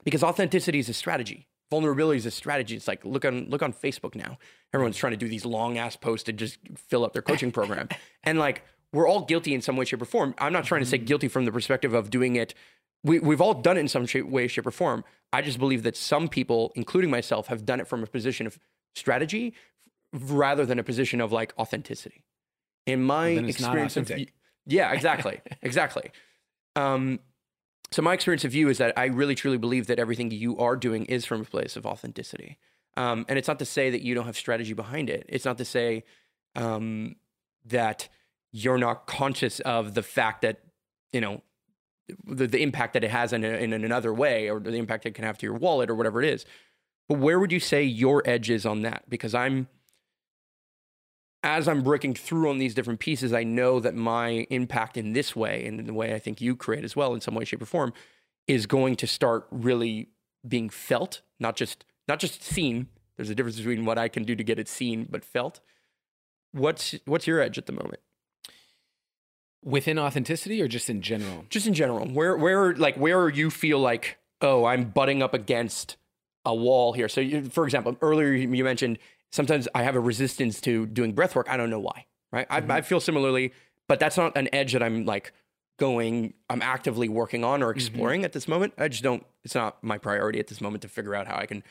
because 0.05 0.23
authenticity 0.23 0.79
is 0.79 0.89
a 0.89 0.95
strategy. 0.95 1.47
Vulnerability 1.71 2.19
is 2.19 2.27
a 2.27 2.31
strategy. 2.31 2.77
It's 2.77 2.87
like 2.87 3.05
look 3.05 3.25
on 3.25 3.49
look 3.49 3.63
on 3.63 3.73
Facebook 3.73 4.15
now. 4.15 4.39
Everyone's 4.73 4.97
trying 4.97 5.13
to 5.13 5.17
do 5.17 5.29
these 5.29 5.45
long 5.45 5.79
ass 5.79 5.97
posts 5.97 6.25
to 6.25 6.33
just 6.33 6.59
fill 6.77 7.05
up 7.05 7.13
their 7.13 7.23
coaching 7.23 7.51
program, 7.51 7.89
and 8.25 8.39
like 8.39 8.63
we're 8.93 9.09
all 9.09 9.25
guilty 9.25 9.55
in 9.55 9.61
some 9.61 9.77
way, 9.77 9.85
shape, 9.85 10.01
or 10.03 10.07
form. 10.07 10.35
I'm 10.39 10.53
not 10.53 10.65
trying 10.65 10.83
to 10.83 10.87
say 10.87 10.99
guilty 10.99 11.29
from 11.29 11.45
the 11.45 11.53
perspective 11.53 11.93
of 11.93 12.11
doing 12.11 12.37
it. 12.37 12.55
We, 13.03 13.19
we've 13.19 13.41
all 13.41 13.55
done 13.55 13.77
it 13.77 13.81
in 13.81 13.89
some 13.89 14.07
shape, 14.07 14.27
way, 14.27 14.49
shape, 14.49 14.67
or 14.67 14.71
form. 14.71 15.05
I 15.33 15.43
just 15.43 15.59
believe 15.59 15.83
that 15.83 15.97
some 15.97 16.29
people, 16.29 16.73
including 16.77 17.11
myself, 17.11 17.49
have 17.49 17.67
done 17.67 17.79
it 17.79 17.87
from 17.87 18.03
a 18.03 18.07
position 18.07 18.47
of 18.47 18.59
strategy 18.95 19.55
rather 20.13 20.65
than 20.65 20.79
a 20.79 20.83
position 20.83 21.21
of 21.21 21.31
like 21.31 21.53
authenticity. 21.59 22.25
In 22.87 23.03
my 23.03 23.35
not 23.35 23.49
experience 23.49 23.97
of 23.97 24.11
yeah, 24.67 24.93
exactly, 24.93 25.41
exactly. 25.63 26.11
Um, 26.75 27.21
so 27.91 28.03
my 28.03 28.15
experience 28.15 28.45
of 28.45 28.55
you 28.55 28.69
is 28.69 28.79
that 28.79 28.93
I 28.97 29.07
really 29.07 29.35
truly 29.35 29.59
believe 29.59 29.87
that 29.87 29.99
everything 29.99 30.31
you 30.31 30.59
are 30.59 30.77
doing 30.77 31.05
is 31.07 31.25
from 31.25 31.43
a 31.43 31.45
place 31.45 31.77
of 31.77 31.87
authenticity. 31.87 32.59
Um, 32.97 33.27
and 33.29 33.39
it's 33.39 33.49
not 33.49 33.59
to 33.59 33.65
say 33.65 33.91
that 33.91 34.03
you 34.03 34.15
don't 34.15 34.27
have 34.27 34.37
strategy 34.37 34.73
behind 34.73 35.11
it. 35.11 35.27
It's 35.29 35.45
not 35.45 35.59
to 35.59 35.65
say 35.65 36.05
um, 36.55 37.17
that 37.67 38.09
you're 38.53 38.79
not 38.79 39.07
conscious 39.07 39.61
of 39.61 39.95
the 39.95 40.03
fact 40.03 40.43
that 40.43 40.61
you 41.13 41.21
know 41.21 41.43
the, 42.25 42.47
the 42.47 42.63
impact 42.63 42.95
that 42.95 43.05
it 43.05 43.11
has 43.11 43.33
in, 43.33 43.45
a, 43.45 43.49
in 43.49 43.73
another 43.73 44.15
way, 44.15 44.49
or 44.49 44.61
the 44.61 44.73
impact 44.75 45.07
it 45.07 45.15
can 45.15 45.25
have 45.25 45.39
to 45.39 45.47
your 45.47 45.55
wallet, 45.55 45.91
or 45.91 45.95
whatever 45.95 46.23
it 46.23 46.29
is. 46.29 46.45
But 47.09 47.19
where 47.19 47.39
would 47.39 47.53
you 47.53 47.61
say 47.61 47.85
your 47.85 48.23
edge 48.25 48.51
is 48.51 48.65
on 48.67 48.83
that? 48.83 49.09
Because 49.09 49.35
I'm 49.35 49.69
as 51.47 51.69
I'm 51.69 51.83
breaking 51.83 52.15
through 52.15 52.51
on 52.51 52.59
these 52.59 52.75
different 52.75 52.99
pieces, 52.99 53.33
I 53.33 53.45
know 53.45 53.79
that 53.79 53.95
my 53.95 54.49
impact 54.51 54.97
in 54.97 55.13
this 55.13 55.37
way, 55.37 55.65
and 55.65 55.79
in 55.79 55.87
the 55.87 55.95
way 55.95 56.13
I 56.13 56.19
think 56.19 56.41
you 56.41 56.57
create 56.57 56.83
as 56.83 56.97
well, 56.97 57.15
in 57.15 57.21
some 57.21 57.37
way, 57.37 57.45
shape, 57.45 57.63
or 57.63 57.67
form, 57.67 57.93
is 58.49 58.67
going 58.67 58.97
to 58.97 59.07
start 59.07 59.47
really 59.53 60.09
being 60.47 60.69
felt, 60.69 61.23
not 61.39 61.55
just 61.55 61.85
not 62.09 62.19
just 62.19 62.43
seen. 62.43 62.89
There's 63.17 63.31
a 63.31 63.35
difference 63.35 63.59
between 63.59 63.85
what 63.85 63.97
I 63.97 64.09
can 64.09 64.25
do 64.25 64.35
to 64.35 64.43
get 64.43 64.59
it 64.59 64.67
seen, 64.69 65.07
but 65.09 65.25
felt. 65.25 65.61
What's 66.51 66.97
what's 67.05 67.29
your 67.29 67.41
edge 67.41 67.59
at 67.59 67.67
the 67.67 67.73
moment? 67.73 68.01
Within 69.65 70.01
authenticity 70.01 70.61
or 70.61 70.67
just 70.67 70.91
in 70.91 71.01
general? 71.01 71.45
Just 71.49 71.69
in 71.69 71.75
general, 71.75 72.09
where 72.09 72.37
where 72.37 72.75
like 72.75 72.97
where 72.97 73.21
are 73.21 73.31
you 73.31 73.51
feel 73.51 73.79
like, 73.79 74.19
oh, 74.41 74.65
I'm 74.65 74.91
butting 74.91 75.23
up 75.23 75.33
against 75.33 75.97
a 76.45 76.55
wall 76.55 76.93
here. 76.93 77.09
So, 77.09 77.21
you, 77.21 77.45
for 77.45 77.65
example, 77.65 77.97
earlier 78.03 78.33
you 78.33 78.65
mentioned 78.65 78.99
sometimes 79.33 79.69
I 79.75 79.83
have 79.83 79.97
a 79.97 80.01
resistance 80.01 80.61
to 80.63 80.87
doing 80.87 81.13
breath 81.13 81.35
work. 81.35 81.49
I 81.49 81.57
don't 81.57 81.71
know 81.71 81.81
why, 81.81 82.07
right? 82.33 82.47
I, 82.51 82.59
I 82.59 82.61
mm-hmm. 82.61 82.81
feel 82.83 83.01
similarly, 83.01 83.53
but 83.89 84.01
that's 84.01 84.17
not 84.17 84.37
an 84.37 84.49
edge 84.53 84.73
that 84.73 84.83
I'm 84.83 85.05
like 85.05 85.33
going, 85.79 86.35
I'm 86.49 86.63
actively 86.63 87.09
working 87.09 87.45
on 87.45 87.63
or 87.63 87.69
mm-hmm. 87.69 87.79
exploring 87.79 88.25
at 88.25 88.33
this 88.33 88.49
moment. 88.49 88.75
I 88.79 88.89
just 88.89 89.03
don't, 89.03 89.25
it's 89.45 89.55
not 89.55 89.83
my 89.83 89.99
priority 89.99 90.39
at 90.39 90.47
this 90.47 90.61
moment 90.61 90.83
to 90.83 90.89
figure 90.89 91.15
out 91.15 91.27
how 91.27 91.37
I 91.37 91.47
can 91.47 91.63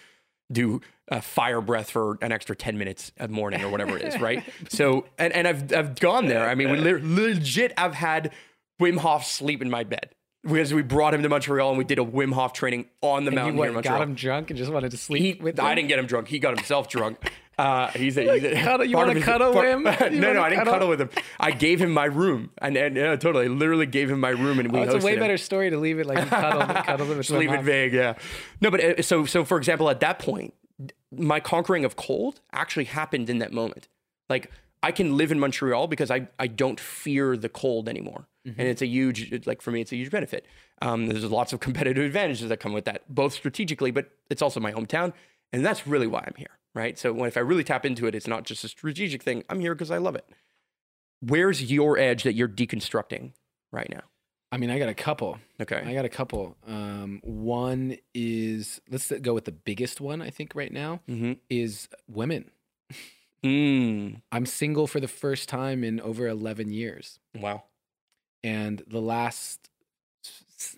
do 0.51 0.82
a 1.08 1.22
fire 1.22 1.62
breath 1.62 1.89
for 1.89 2.18
an 2.22 2.32
extra 2.32 2.56
10 2.56 2.78
minutes 2.78 3.12
a 3.18 3.28
morning 3.28 3.64
or 3.64 3.70
whatever 3.70 3.97
it 3.97 4.03
is, 4.03 4.20
right? 4.20 4.43
so, 4.70 5.06
and, 5.18 5.34
and 5.34 5.47
I've, 5.47 5.74
I've 5.74 5.99
gone 5.99 6.28
there. 6.28 6.47
I 6.47 6.56
mean, 6.56 6.72
we 6.72 6.80
le- 6.91 6.99
legit, 7.01 7.74
I've 7.78 7.95
had 7.95 8.32
Wim 8.80 8.97
Hof 8.97 9.26
sleep 9.26 9.62
in 9.62 9.70
my 9.70 9.84
bed. 9.84 10.14
Because 10.46 10.74
we 10.74 10.82
brought 10.84 11.14
him 11.14 11.24
to 11.24 11.30
Montreal 11.30 11.70
and 11.70 11.78
we 11.78 11.84
did 11.84 11.98
a 12.00 12.04
Wim 12.06 12.32
Hof 12.34 12.54
training 12.54 12.86
on 13.02 13.24
the 13.26 13.30
And 13.30 13.36
mountain 13.36 13.56
you 13.56 13.62
here 13.64 13.70
in 13.70 13.76
what, 13.76 13.84
Montreal. 13.86 13.98
got 14.00 14.08
him 14.08 14.16
drunk 14.16 14.50
and 14.52 14.58
just 14.58 14.72
wanted 14.72 14.91
to 14.91 14.98
sleep 14.98 15.38
He, 15.38 15.41
with 15.41 15.60
I 15.60 15.74
didn't 15.76 15.88
get 15.88 15.98
him 16.00 16.06
drunk. 16.06 16.28
He 16.28 16.39
got 16.39 16.56
himself 16.56 16.88
drunk. 16.89 17.18
Uh, 17.58 17.88
he's 17.91 18.18
a, 18.18 18.34
he's 18.34 18.43
a 18.43 18.54
Cuddle- 18.56 18.86
you 18.86 18.98
wanna 18.98 19.18
cuddle 19.22 19.54
part- 19.54 19.66
him? 19.66 19.88
You 20.14 20.20
no, 20.20 20.34
no, 20.34 20.41
I 20.41 20.50
didn't 20.50 20.60
cuddle? 20.66 20.74
cuddle 20.74 20.89
with 20.89 21.00
him. 21.00 21.10
I 21.39 21.52
gave 21.52 21.80
him 21.80 21.89
my 21.93 22.04
room, 22.04 22.50
and 22.58 22.76
and 22.76 22.98
yeah, 22.98 23.16
totally, 23.16 23.48
literally 23.48 23.86
gave 23.86 24.12
him 24.12 24.20
my 24.20 24.32
room, 24.32 24.60
and 24.60 24.70
we 24.74 24.80
Oh, 24.80 24.84
it's 24.84 24.93
a 24.93 24.98
way 25.08 25.14
him. 25.14 25.20
better 25.22 25.38
story 25.38 25.70
to 25.70 25.78
leave 25.78 25.98
it 25.98 26.06
like 26.06 26.18
you 26.18 26.26
cuddled, 26.26 26.68
cuddled 26.86 27.08
with 27.08 27.18
Just 27.20 27.30
leave 27.30 27.54
it 27.54 27.62
vague, 27.62 27.93
yeah. 27.93 28.16
No, 28.60 28.70
but 28.72 28.82
uh, 28.84 29.02
so 29.02 29.24
so 29.26 29.46
for 29.46 29.58
example, 29.58 29.89
at 29.89 30.02
that 30.02 30.20
point, 30.20 30.54
my 31.14 31.39
conquering 31.39 31.86
of 31.86 31.96
cold 31.96 32.41
actually 32.52 32.84
happened 32.84 33.30
in 33.30 33.38
that 33.38 33.54
moment. 33.54 33.88
Like 34.30 34.52
I 34.84 34.91
can 34.91 35.16
live 35.16 35.32
in 35.32 35.39
Montreal 35.39 35.88
because 35.88 36.12
I 36.12 36.28
I 36.38 36.48
don't 36.48 36.78
fear 36.78 37.38
the 37.38 37.48
cold 37.48 37.88
anymore. 37.88 38.28
Mhm. 38.46 38.56
and 38.58 38.68
it's 38.68 38.82
a 38.82 38.86
huge 38.86 39.46
like 39.48 39.62
for 39.62 39.72
me 39.72 39.82
it's 39.82 39.91
a 39.91 39.96
huge 39.96 40.12
benefit 40.12 40.46
um, 40.82 41.08
there's 41.08 41.24
lots 41.26 41.54
of 41.54 41.60
competitive 41.68 42.04
advantages 42.04 42.50
that 42.50 42.60
come 42.60 42.74
with 42.74 42.86
that 42.86 43.04
both 43.14 43.34
strategically 43.34 43.91
but 43.91 44.12
it's 44.30 44.41
also 44.41 44.60
my 44.60 44.72
hometown 44.72 45.14
and 45.52 45.66
that's 45.66 45.88
really 45.88 46.08
why 46.08 46.24
i'm 46.26 46.36
here 46.38 46.60
right 46.74 47.00
so 47.00 47.12
when, 47.12 47.28
if 47.28 47.38
i 47.38 47.39
really 47.39 47.64
tap 47.64 47.86
into 47.86 48.06
it 48.08 48.16
it's 48.16 48.28
not 48.28 48.43
just 48.43 48.64
a 48.64 48.68
strategic 48.68 49.24
thing 49.24 49.43
i'm 49.50 49.60
here 49.60 49.74
because 49.74 49.91
i 49.91 49.98
love 49.98 50.16
it 50.16 50.26
where's 51.22 51.72
your 51.72 51.98
edge 51.98 52.24
that 52.24 52.34
you're 52.34 52.50
deconstructing 52.50 53.32
right 53.72 53.89
now 53.89 54.02
I 54.52 54.58
mean, 54.58 54.70
I 54.70 54.80
got 54.80 54.88
a 54.88 54.93
couple. 54.93 55.38
okay 55.60 55.84
I 55.86 55.93
got 55.93 56.06
a 56.06 56.10
couple. 56.10 56.56
Um, 56.66 57.20
one 57.24 57.98
is 58.14 58.80
let's 58.89 59.12
go 59.12 59.34
with 59.34 59.43
the 59.43 59.52
biggest 59.52 60.00
one. 60.00 60.22
I 60.22 60.30
think 60.30 60.56
right 60.56 60.72
now 60.72 61.02
mm-hmm. 61.10 61.34
is 61.50 61.89
women. 62.08 62.52
mm. 63.43 64.22
I'm 64.32 64.46
single 64.46 64.88
for 64.88 65.02
the 65.02 65.10
first 65.10 65.50
time 65.50 65.84
in 65.84 66.00
over 66.00 66.26
11 66.26 66.72
years. 66.72 67.20
wow 67.36 67.64
and 68.46 68.84
the 68.88 69.02
last 69.02 69.70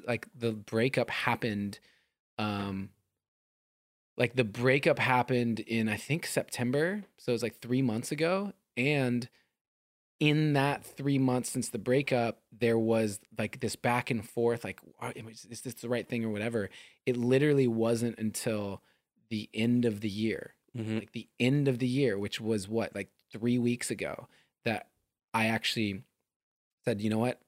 like 0.08 0.28
the 0.38 0.52
breakup 0.52 1.10
happened 1.10 1.80
um 2.40 2.90
like 4.18 4.36
the 4.36 4.44
breakup 4.44 5.00
happened 5.00 5.60
in 5.60 5.88
i 5.88 5.96
think 5.96 6.26
september 6.26 7.04
so 7.18 7.32
it 7.32 7.34
was 7.34 7.44
like 7.44 7.60
three 7.60 7.82
months 7.82 8.12
ago 8.12 8.54
and 8.76 9.30
in 10.20 10.54
that 10.54 10.84
three 10.84 11.20
months 11.20 11.50
since 11.50 11.70
the 11.70 11.78
breakup 11.78 12.42
there 12.52 12.78
was 12.78 13.20
like 13.38 13.60
this 13.60 13.76
back 13.76 14.10
and 14.10 14.28
forth 14.28 14.64
like 14.64 14.80
is 15.16 15.62
this 15.62 15.76
the 15.76 15.90
right 15.90 16.10
thing 16.10 16.26
or 16.26 16.30
whatever 16.30 16.70
it 17.06 17.16
literally 17.16 17.68
wasn't 17.68 18.18
until 18.18 18.82
the 19.30 19.50
end 19.54 19.86
of 19.86 20.02
the 20.02 20.10
year 20.10 20.56
mm-hmm. 20.78 21.00
like 21.00 21.12
the 21.12 21.28
end 21.40 21.68
of 21.68 21.80
the 21.80 21.88
year, 21.88 22.18
which 22.18 22.40
was 22.40 22.68
what, 22.68 22.96
like 22.96 23.10
three 23.32 23.58
weeks 23.58 23.92
ago, 23.92 24.28
that 24.66 24.88
I 25.34 25.48
actually 25.48 26.04
said, 26.86 27.02
you 27.02 27.10
know 27.10 27.20
what? 27.20 27.40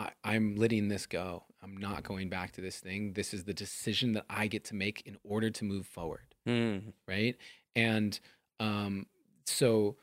I, 0.00 0.10
I'm 0.24 0.56
letting 0.56 0.88
this 0.88 1.06
go. 1.06 1.44
I'm 1.62 1.76
not 1.76 2.02
going 2.02 2.28
back 2.28 2.52
to 2.52 2.60
this 2.60 2.78
thing. 2.78 3.12
This 3.12 3.34
is 3.34 3.44
the 3.44 3.54
decision 3.54 4.12
that 4.12 4.24
I 4.30 4.46
get 4.46 4.64
to 4.66 4.74
make 4.74 5.02
in 5.04 5.16
order 5.24 5.50
to 5.50 5.64
move 5.64 5.86
forward. 5.86 6.34
mm. 6.46 6.92
Right. 7.06 7.36
And 7.76 8.18
um, 8.58 9.06
so 9.46 9.96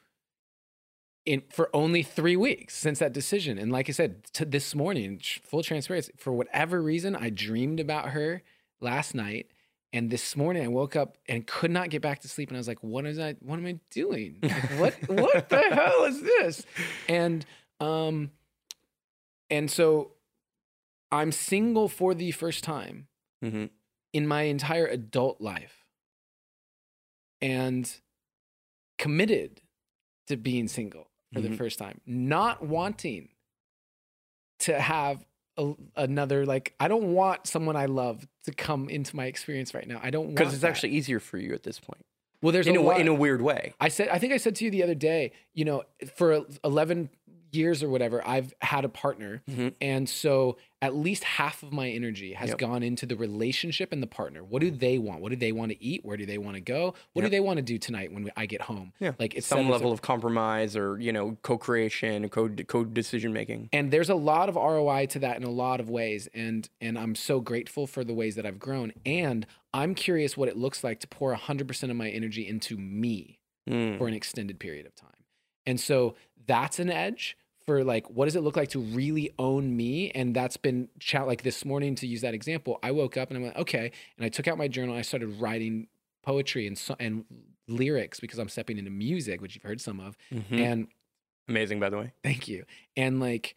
in 1.26 1.44
for 1.50 1.70
only 1.74 2.04
three 2.04 2.38
weeks 2.38 2.76
since 2.76 3.00
that 3.00 3.14
decision. 3.14 3.58
And 3.58 3.72
like 3.72 3.90
I 3.90 3.92
said, 3.92 4.24
to 4.34 4.46
this 4.46 4.74
morning, 4.74 5.20
full 5.44 5.62
transparency, 5.62 6.14
for 6.18 6.32
whatever 6.32 6.82
reason, 6.82 7.16
I 7.16 7.30
dreamed 7.30 7.80
about 7.80 8.10
her 8.10 8.42
last 8.80 9.14
night. 9.14 9.48
And 9.94 10.10
this 10.10 10.36
morning 10.36 10.64
I 10.64 10.68
woke 10.68 10.96
up 10.96 11.18
and 11.28 11.46
could 11.48 11.72
not 11.72 11.90
get 11.90 12.02
back 12.02 12.20
to 12.20 12.30
sleep. 12.30 12.50
And 12.50 12.58
I 12.58 12.60
was 12.60 12.68
like, 12.68 12.84
what 12.84 13.06
is 13.06 13.20
I 13.20 13.36
what 13.40 13.58
am 13.58 13.66
I 13.66 13.80
doing? 13.92 14.40
Like, 14.42 14.80
what 14.80 15.10
what 15.10 15.50
the 15.50 15.62
hell 15.72 16.04
is 16.06 16.22
this? 16.22 16.66
And 17.10 17.46
um 17.80 18.32
and 19.50 19.70
so 19.72 20.12
I'm 21.12 21.32
single 21.32 21.88
for 21.88 22.14
the 22.14 22.32
first 22.32 22.64
time 22.64 23.08
Mm-hmm. 23.44 23.66
in 24.14 24.28
my 24.28 24.44
entire 24.44 24.88
adult 24.88 25.40
life 25.40 25.86
and 27.42 27.92
committed 28.98 29.62
to 30.28 30.36
being 30.38 30.68
single 30.68 31.10
for 31.34 31.42
the 31.42 31.50
Mhm. 31.50 31.58
first 31.58 31.78
time, 31.78 32.02
not 32.06 32.66
wanting 32.66 33.30
to 34.60 34.80
have 34.80 35.24
a, 35.58 35.74
another 35.96 36.46
like 36.46 36.74
I 36.80 36.88
don't 36.88 37.14
want 37.14 37.46
someone 37.48 37.76
I 37.76 37.86
love 37.86 38.28
to 38.46 38.52
come 38.52 38.90
into 38.90 39.16
my 39.16 39.26
experience 39.26 39.74
right 39.74 39.88
now. 39.88 40.00
I 40.02 40.10
don't 40.10 40.30
because 40.34 40.54
it's 40.54 40.62
that. 40.62 40.70
actually 40.70 40.92
easier 40.94 41.20
for 41.20 41.38
you 41.38 41.54
at 41.54 41.64
this 41.64 41.80
point 41.80 42.04
well 42.42 42.52
there's 42.52 42.68
in 42.68 42.76
a, 42.76 42.82
a, 42.82 42.98
in 43.00 43.08
a 43.08 43.14
weird 43.14 43.42
way 43.42 43.74
I 43.80 43.90
said 43.90 44.10
I 44.10 44.20
think 44.20 44.34
I 44.34 44.38
said 44.38 44.56
to 44.58 44.66
you 44.66 44.72
the 44.72 44.84
other 44.84 44.96
day, 44.96 45.32
you 45.54 45.66
know, 45.66 45.84
for 46.16 46.46
11 46.64 47.10
years 47.52 47.82
or 47.84 47.90
whatever, 47.90 48.26
I've 48.28 48.54
had 48.62 48.86
a 48.86 48.90
partner 48.90 49.42
Mhm. 49.50 49.74
and 49.82 50.08
so 50.10 50.58
at 50.82 50.96
least 50.96 51.24
half 51.24 51.64
of 51.64 51.74
my 51.74 51.90
energy 51.90 52.34
has 52.34 52.50
Yep. 52.50 52.58
gone 52.60 52.84
into 52.84 53.06
the 53.08 53.16
relationship 53.16 53.92
and 53.92 54.02
the 54.04 54.08
partner. 54.08 54.44
What 54.44 54.62
do 54.62 54.70
they 54.70 55.00
want? 55.00 55.22
What 55.22 55.30
do 55.30 55.36
they 55.36 55.52
want 55.52 55.72
to 55.72 55.84
eat? 55.84 56.06
Where 56.06 56.18
do 56.18 56.26
they 56.26 56.38
want 56.38 56.54
to 56.56 56.62
go? 56.62 56.94
What 57.14 57.24
do 57.24 57.30
they 57.30 57.40
want 57.40 57.58
to 57.58 57.64
do 57.64 57.78
tonight 57.80 58.12
when 58.14 58.30
I 58.36 58.46
get 58.46 58.62
home? 58.62 58.94
Yeah. 59.00 59.14
Like 59.18 59.34
it's 59.36 59.48
some 59.48 59.70
level 59.70 59.92
of 59.92 60.02
compromise 60.02 60.76
or 60.76 61.00
you 61.00 61.12
know 61.12 61.38
co-creation 61.42 62.30
co 62.30 62.50
co 62.50 62.84
decision 62.84 63.34
making 63.34 63.70
and 63.74 63.92
there's 63.92 64.10
a 64.10 64.16
lot 64.16 64.50
of 64.50 64.56
ROI 64.56 65.08
to 65.08 65.20
that 65.20 65.38
in 65.38 65.44
a 65.44 65.50
lot 65.50 65.80
of 65.80 65.90
ways 65.90 66.28
and 66.34 66.70
and 66.80 66.98
I'm 67.00 67.16
so 67.16 67.40
grateful 67.40 67.88
for 67.88 68.04
the 68.04 68.14
ways 68.14 68.36
that 68.36 68.46
I've 68.46 68.60
grown 68.60 68.94
and 69.06 69.46
I'm 69.74 69.96
curious 69.96 70.38
what 70.38 70.48
it 70.50 70.58
looks 70.58 70.84
like 70.84 71.00
to 71.02 71.08
pour 71.08 71.32
100% 71.34 71.90
of 71.92 71.98
my 71.98 72.10
energy 72.10 72.48
into 72.48 72.78
me 72.78 73.40
Mm. 73.70 73.98
for 73.98 74.08
an 74.08 74.14
extended 74.14 74.60
period 74.60 74.86
of 74.86 74.96
time. 74.96 75.10
And 75.66 75.78
so 75.78 76.16
that's 76.48 76.80
an 76.80 76.90
edge 76.90 77.38
for 77.66 77.84
like 77.84 78.10
what 78.10 78.26
does 78.26 78.36
it 78.36 78.42
look 78.42 78.56
like 78.56 78.70
to 78.70 78.80
really 78.80 79.32
own 79.38 79.76
me 79.76 80.10
and 80.12 80.34
that's 80.36 80.58
been 80.58 80.88
chat 81.00 81.28
like 81.28 81.44
this 81.44 81.66
morning 81.66 81.96
to 81.96 82.08
use 82.08 82.22
that 82.22 82.34
example 82.34 82.80
I 82.82 82.92
woke 82.92 83.18
up 83.18 83.30
and 83.30 83.38
I'm 83.38 83.44
like 83.46 83.58
okay 83.58 83.92
and 84.18 84.26
I 84.26 84.30
took 84.30 84.48
out 84.48 84.58
my 84.58 84.68
journal 84.68 84.96
I 84.96 85.02
started 85.02 85.40
writing 85.42 85.88
poetry 86.24 86.66
and 86.68 86.78
so- 86.78 86.96
and 87.00 87.26
lyrics 87.68 88.20
because 88.20 88.40
I'm 88.40 88.48
stepping 88.50 88.78
into 88.78 88.92
music 88.92 89.42
which 89.42 89.56
you've 89.56 89.64
heard 89.64 89.82
some 89.82 90.00
of 90.00 90.18
Mhm. 90.34 90.60
and 90.60 90.88
amazing 91.50 91.80
by 91.80 91.90
the 91.90 91.98
way 91.98 92.14
thank 92.24 92.48
you 92.48 92.64
and 92.96 93.20
like 93.20 93.56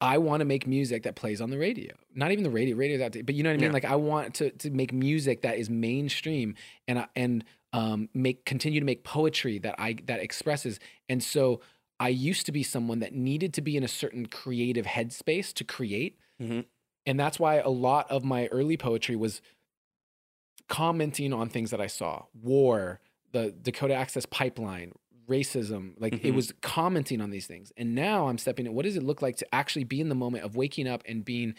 I 0.00 0.18
want 0.18 0.40
to 0.40 0.44
make 0.44 0.66
music 0.66 1.04
that 1.04 1.14
plays 1.14 1.40
on 1.40 1.50
the 1.50 1.58
radio. 1.58 1.94
Not 2.12 2.32
even 2.32 2.42
the 2.42 2.50
radio, 2.50 2.74
radio's 2.74 3.00
out, 3.00 3.12
but 3.24 3.36
you 3.36 3.44
know 3.44 3.50
what 3.50 3.54
I 3.54 3.58
mean. 3.58 3.66
Yeah. 3.68 3.72
Like 3.72 3.84
I 3.84 3.94
want 3.94 4.34
to 4.34 4.50
to 4.50 4.68
make 4.70 4.92
music 4.92 5.42
that 5.42 5.58
is 5.58 5.70
mainstream 5.70 6.56
and 6.88 6.98
I- 6.98 7.06
and 7.14 7.44
um 7.72 8.08
make 8.12 8.44
continue 8.44 8.80
to 8.80 8.84
make 8.84 9.04
poetry 9.04 9.58
that 9.60 9.76
I 9.78 9.94
that 10.06 10.18
expresses. 10.18 10.80
And 11.08 11.22
so 11.22 11.60
I 12.02 12.08
used 12.08 12.46
to 12.46 12.52
be 12.52 12.62
someone 12.64 12.98
that 12.98 13.14
needed 13.14 13.54
to 13.54 13.60
be 13.62 13.76
in 13.76 13.84
a 13.84 13.88
certain 13.88 14.26
creative 14.26 14.86
headspace 14.86 15.52
to 15.54 15.64
create, 15.64 16.18
Mhm. 16.40 16.64
and 17.06 17.18
that's 17.20 17.38
why 17.38 17.56
a 17.56 17.68
lot 17.68 18.10
of 18.10 18.24
my 18.24 18.46
early 18.48 18.76
poetry 18.76 19.14
was 19.16 19.40
commenting 20.68 21.32
on 21.32 21.48
things 21.48 21.70
that 21.70 21.80
I 21.80 21.86
saw, 21.86 22.24
war, 22.34 23.00
the 23.32 23.52
Dakota 23.52 23.94
Access 23.94 24.26
Pipeline, 24.26 24.92
racism. 25.28 25.94
Like 25.98 26.14
it 26.14 26.22
Mhm. 26.22 26.34
was 26.34 26.52
commenting 26.60 27.20
on 27.20 27.30
these 27.30 27.46
things. 27.46 27.72
And 27.76 27.94
now 27.94 28.28
I'm 28.28 28.38
stepping 28.38 28.66
in. 28.66 28.74
What 28.74 28.84
does 28.84 28.96
it 28.96 29.02
look 29.02 29.22
like 29.22 29.36
to 29.36 29.54
actually 29.54 29.84
be 29.84 30.00
in 30.00 30.08
the 30.08 30.14
moment 30.14 30.44
of 30.44 30.56
waking 30.56 30.88
up 30.88 31.02
and 31.06 31.24
being 31.24 31.54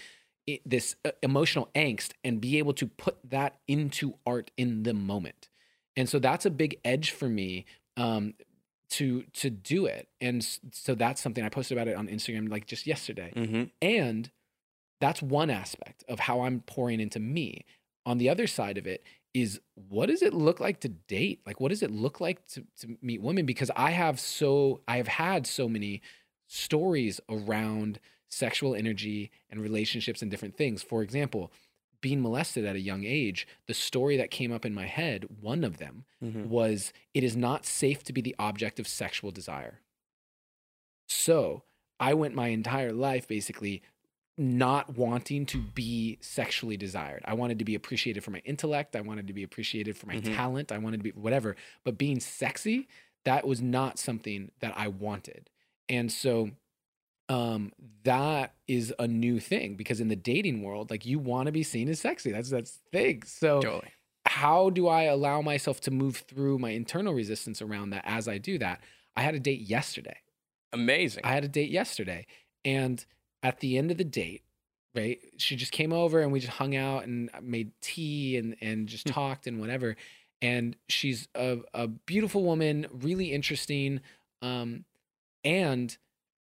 i- 0.49 0.59
this 0.65 0.95
uh, 1.05 1.11
emotional 1.21 1.69
angst 1.73 2.11
and 2.23 2.41
be 2.41 2.57
able 2.57 2.73
to 2.73 2.87
put 2.87 3.17
that 3.29 3.59
into 3.67 4.17
art 4.25 4.51
in 4.57 4.83
the 4.83 4.93
moment? 4.93 5.49
And 5.95 6.09
so 6.09 6.19
that's 6.19 6.45
a 6.45 6.51
big 6.51 6.79
edge 6.83 7.11
for 7.11 7.29
me 7.29 7.65
um, 7.95 8.33
to 8.97 9.23
to 9.33 9.49
do 9.49 9.85
it. 9.85 10.07
And 10.21 10.45
so 10.71 10.95
that's 10.95 11.21
something 11.21 11.43
I 11.43 11.49
posted 11.49 11.77
about 11.77 11.87
it 11.87 11.95
on 11.95 12.07
Instagram 12.07 12.49
like 12.49 12.65
just 12.65 12.85
yesterday. 12.87 13.31
Mhm. 13.35 13.71
And 13.81 14.31
that's 14.99 15.21
one 15.21 15.49
aspect 15.49 16.03
of 16.07 16.19
how 16.19 16.41
I'm 16.41 16.61
pouring 16.61 16.99
into 16.99 17.19
me. 17.19 17.65
On 18.05 18.17
the 18.17 18.29
other 18.29 18.47
side 18.47 18.77
of 18.77 18.85
it 18.87 19.03
is 19.33 19.59
what 19.89 20.07
does 20.07 20.21
it 20.21 20.33
look 20.33 20.59
like 20.59 20.79
to 20.81 20.89
date? 20.89 21.41
Like, 21.45 21.59
what 21.59 21.69
does 21.69 21.81
it 21.81 21.89
look 21.89 22.21
like 22.21 22.45
to, 22.49 22.65
to 22.81 22.97
meet 23.01 23.21
women? 23.21 23.45
Because 23.45 23.71
I 23.75 23.91
have 23.91 24.19
so, 24.19 24.81
I 24.87 24.97
have 24.97 25.07
had 25.07 25.47
so 25.47 25.67
many 25.67 26.01
stories 26.47 27.19
around 27.29 27.99
sexual 28.29 28.75
energy 28.75 29.31
and 29.49 29.59
relationships 29.59 30.21
and 30.21 30.29
different 30.29 30.55
things. 30.55 30.83
For 30.83 31.01
example, 31.01 31.51
being 32.03 32.21
molested 32.21 32.65
at 32.65 32.75
a 32.75 32.79
young 32.81 33.05
age, 33.05 33.47
the 33.65 33.73
story 33.73 34.17
that 34.17 34.29
came 34.29 34.51
up 34.51 34.65
in 34.65 34.73
my 34.73 34.85
head, 34.85 35.25
one 35.41 35.63
of 35.63 35.77
them 35.77 36.03
Mhm. 36.21 36.47
was 36.47 36.91
it 37.13 37.23
is 37.23 37.35
not 37.35 37.65
safe 37.65 38.03
to 38.03 38.13
be 38.13 38.19
the 38.21 38.35
object 38.37 38.77
of 38.79 38.87
sexual 38.87 39.31
desire. 39.31 39.79
So 41.07 41.63
I 41.99 42.13
went 42.13 42.35
my 42.35 42.49
entire 42.49 42.91
life 42.91 43.27
basically 43.27 43.81
not 44.37 44.97
wanting 44.97 45.45
to 45.45 45.61
be 45.61 46.17
sexually 46.19 46.75
desired. 46.75 47.21
I 47.25 47.35
wanted 47.35 47.59
to 47.59 47.65
be 47.65 47.75
appreciated 47.75 48.23
for 48.23 48.31
my 48.31 48.39
intellect. 48.45 48.95
I 48.95 49.01
wanted 49.01 49.27
to 49.27 49.33
be 49.33 49.43
appreciated 49.43 49.95
for 49.95 50.07
my 50.07 50.15
Mhm. 50.15 50.35
talent. 50.35 50.71
I 50.71 50.79
wanted 50.79 50.97
to 50.97 51.03
be 51.03 51.11
whatever. 51.11 51.55
But 51.83 51.97
being 51.97 52.19
sexy, 52.19 52.87
that 53.25 53.47
was 53.47 53.61
not 53.61 53.97
something 53.99 54.51
that 54.59 54.75
I 54.77 54.87
wanted. 54.87 55.49
And 55.87 56.11
so 56.11 56.51
um 57.29 57.71
that 58.03 58.53
is 58.67 58.93
a 58.99 59.07
new 59.07 59.39
thing 59.39 59.75
because 59.75 60.01
in 60.01 60.09
the 60.09 60.15
dating 60.15 60.61
world 60.61 60.91
like 60.91 61.05
you 61.05 61.17
want 61.19 61.45
to 61.45 61.51
be 61.51 61.63
seen 61.63 61.87
as 61.87 61.99
sexy 61.99 62.31
that's 62.31 62.49
that's 62.49 62.79
big 62.91 63.25
so 63.25 63.61
totally 63.61 63.89
how 64.25 64.69
do 64.69 64.87
I 64.87 65.03
allow 65.03 65.41
myself 65.41 65.81
to 65.81 65.91
move 65.91 66.17
through 66.27 66.57
my 66.57 66.69
internal 66.71 67.13
resistance 67.13 67.61
around 67.61 67.89
that 67.89 68.03
as 68.05 68.27
I 68.27 68.37
do 68.37 68.57
that? 68.59 68.81
I 69.17 69.21
had 69.21 69.35
a 69.35 69.39
date 69.39 69.59
yesterday. 69.59 70.15
amazing 70.71 71.23
I 71.25 71.33
had 71.33 71.43
a 71.43 71.49
date 71.49 71.69
yesterday. 71.69 72.25
And 72.65 73.05
at 73.43 73.59
the 73.59 73.77
end 73.77 73.91
of 73.91 73.97
the 73.97 74.05
date, 74.05 74.43
right, 74.95 75.19
she 75.37 75.55
just 75.55 75.71
came 75.73 75.91
over 75.91 76.21
and 76.21 76.31
we 76.31 76.39
just 76.39 76.53
hung 76.53 76.75
out 76.75 77.03
and 77.03 77.29
made 77.41 77.73
tea 77.81 78.37
and, 78.37 78.55
and 78.61 78.87
just 78.87 79.07
Hmm. 79.07 79.13
talked 79.13 79.45
and 79.45 79.59
whatever. 79.59 79.97
And 80.41 80.77
she's 80.87 81.27
a, 81.35 81.59
a 81.73 81.87
beautiful 81.87 82.43
woman, 82.43 82.87
really 82.91 83.33
interesting. 83.33 83.99
Um, 84.41 84.85
and 85.43 85.95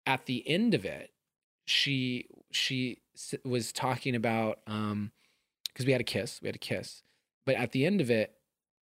at 0.06 0.26
the 0.26 0.46
end 0.48 0.74
of 0.74 0.84
it, 0.84 1.12
she 1.66 2.28
she 2.52 2.98
was 3.44 3.72
talking 3.72 4.14
about 4.14 4.60
um 4.66 5.12
because 5.68 5.86
we 5.86 5.92
had 5.92 6.00
a 6.00 6.04
kiss, 6.04 6.40
we 6.42 6.48
had 6.48 6.56
a 6.56 6.60
kiss, 6.60 7.02
but 7.44 7.54
at 7.56 7.72
the 7.72 7.84
end 7.86 8.00
of 8.00 8.10
it, 8.10 8.38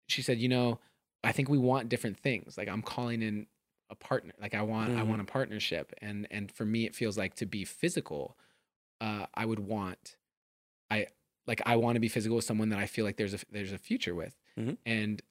she 0.08 0.22
said, 0.22 0.40
you 0.40 0.50
know, 0.50 0.80
I 1.24 1.32
think 1.32 1.50
we 1.50 1.58
want 1.58 1.90
different 1.90 2.20
things. 2.20 2.58
Like 2.58 2.68
I'm 2.68 2.82
calling 2.84 3.22
in 3.22 3.48
a 3.90 3.96
partner. 3.96 4.34
Like 4.40 4.54
I 4.56 4.62
want 4.64 4.94
I 4.96 5.04
Mhm. 5.04 5.08
want 5.08 5.22
a 5.22 5.26
partnership, 5.26 5.94
and 6.02 6.28
and 6.32 6.52
for 6.52 6.66
me, 6.66 6.86
it 6.86 6.96
feels 6.96 7.18
like 7.18 7.36
to 7.36 7.46
be 7.46 7.66
physical 7.66 8.38
uh, 9.02 9.28
I 9.36 9.46
would 9.46 9.60
want. 9.60 10.18
I 10.92 11.08
like 11.48 11.62
I 11.66 11.76
want 11.78 11.96
to 11.96 12.00
be 12.00 12.08
physical 12.10 12.36
with 12.38 12.46
someone 12.46 12.70
that 12.70 12.80
I 12.80 12.86
feel 12.88 13.06
like 13.06 13.18
there's 13.18 13.34
a 13.34 13.40
there's 13.52 13.74
a 13.74 13.78
future 13.78 14.16
with. 14.16 14.38
Mhm. 14.58 14.78
And 14.86 15.22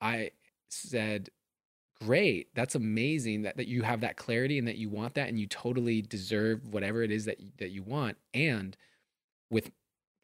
I 0.00 0.32
said, 0.70 1.30
"Great, 2.00 2.54
that's 2.54 2.74
amazing 2.74 3.42
that 3.42 3.56
that 3.56 3.66
you 3.68 3.82
have 3.82 4.00
that 4.00 4.16
clarity 4.16 4.58
and 4.58 4.66
that 4.68 4.76
you 4.76 4.88
want 4.88 5.14
that 5.14 5.28
and 5.28 5.38
you 5.38 5.46
totally 5.46 6.00
deserve 6.02 6.72
whatever 6.72 7.02
it 7.02 7.10
is 7.10 7.24
that 7.26 7.40
you- 7.40 7.52
that 7.58 7.70
you 7.70 7.82
want." 7.82 8.16
And 8.34 8.76
with 9.50 9.70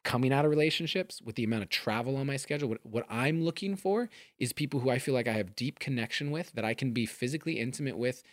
coming 0.03 0.31
out 0.31 0.45
of 0.45 0.51
relationships, 0.51 1.21
with 1.21 1.35
the 1.35 1.43
amount 1.43 1.63
of 1.63 1.69
travel 1.69 2.15
on 2.15 2.25
my 2.27 2.37
schedule, 2.37 2.69
what, 2.69 2.85
what 2.85 3.05
I'm 3.09 3.43
looking 3.43 3.75
for 3.75 4.09
is 4.39 4.53
people 4.53 4.79
who 4.79 4.89
I 4.89 4.99
feel 4.99 5.13
like 5.13 5.27
I 5.27 5.33
have 5.33 5.55
deep 5.55 5.79
connection 5.79 6.31
with, 6.31 6.53
that 6.53 6.63
I 6.63 6.73
can 6.73 6.91
be 6.93 7.05
physically 7.05 7.59
intimate 7.59 7.97
with 7.97 8.23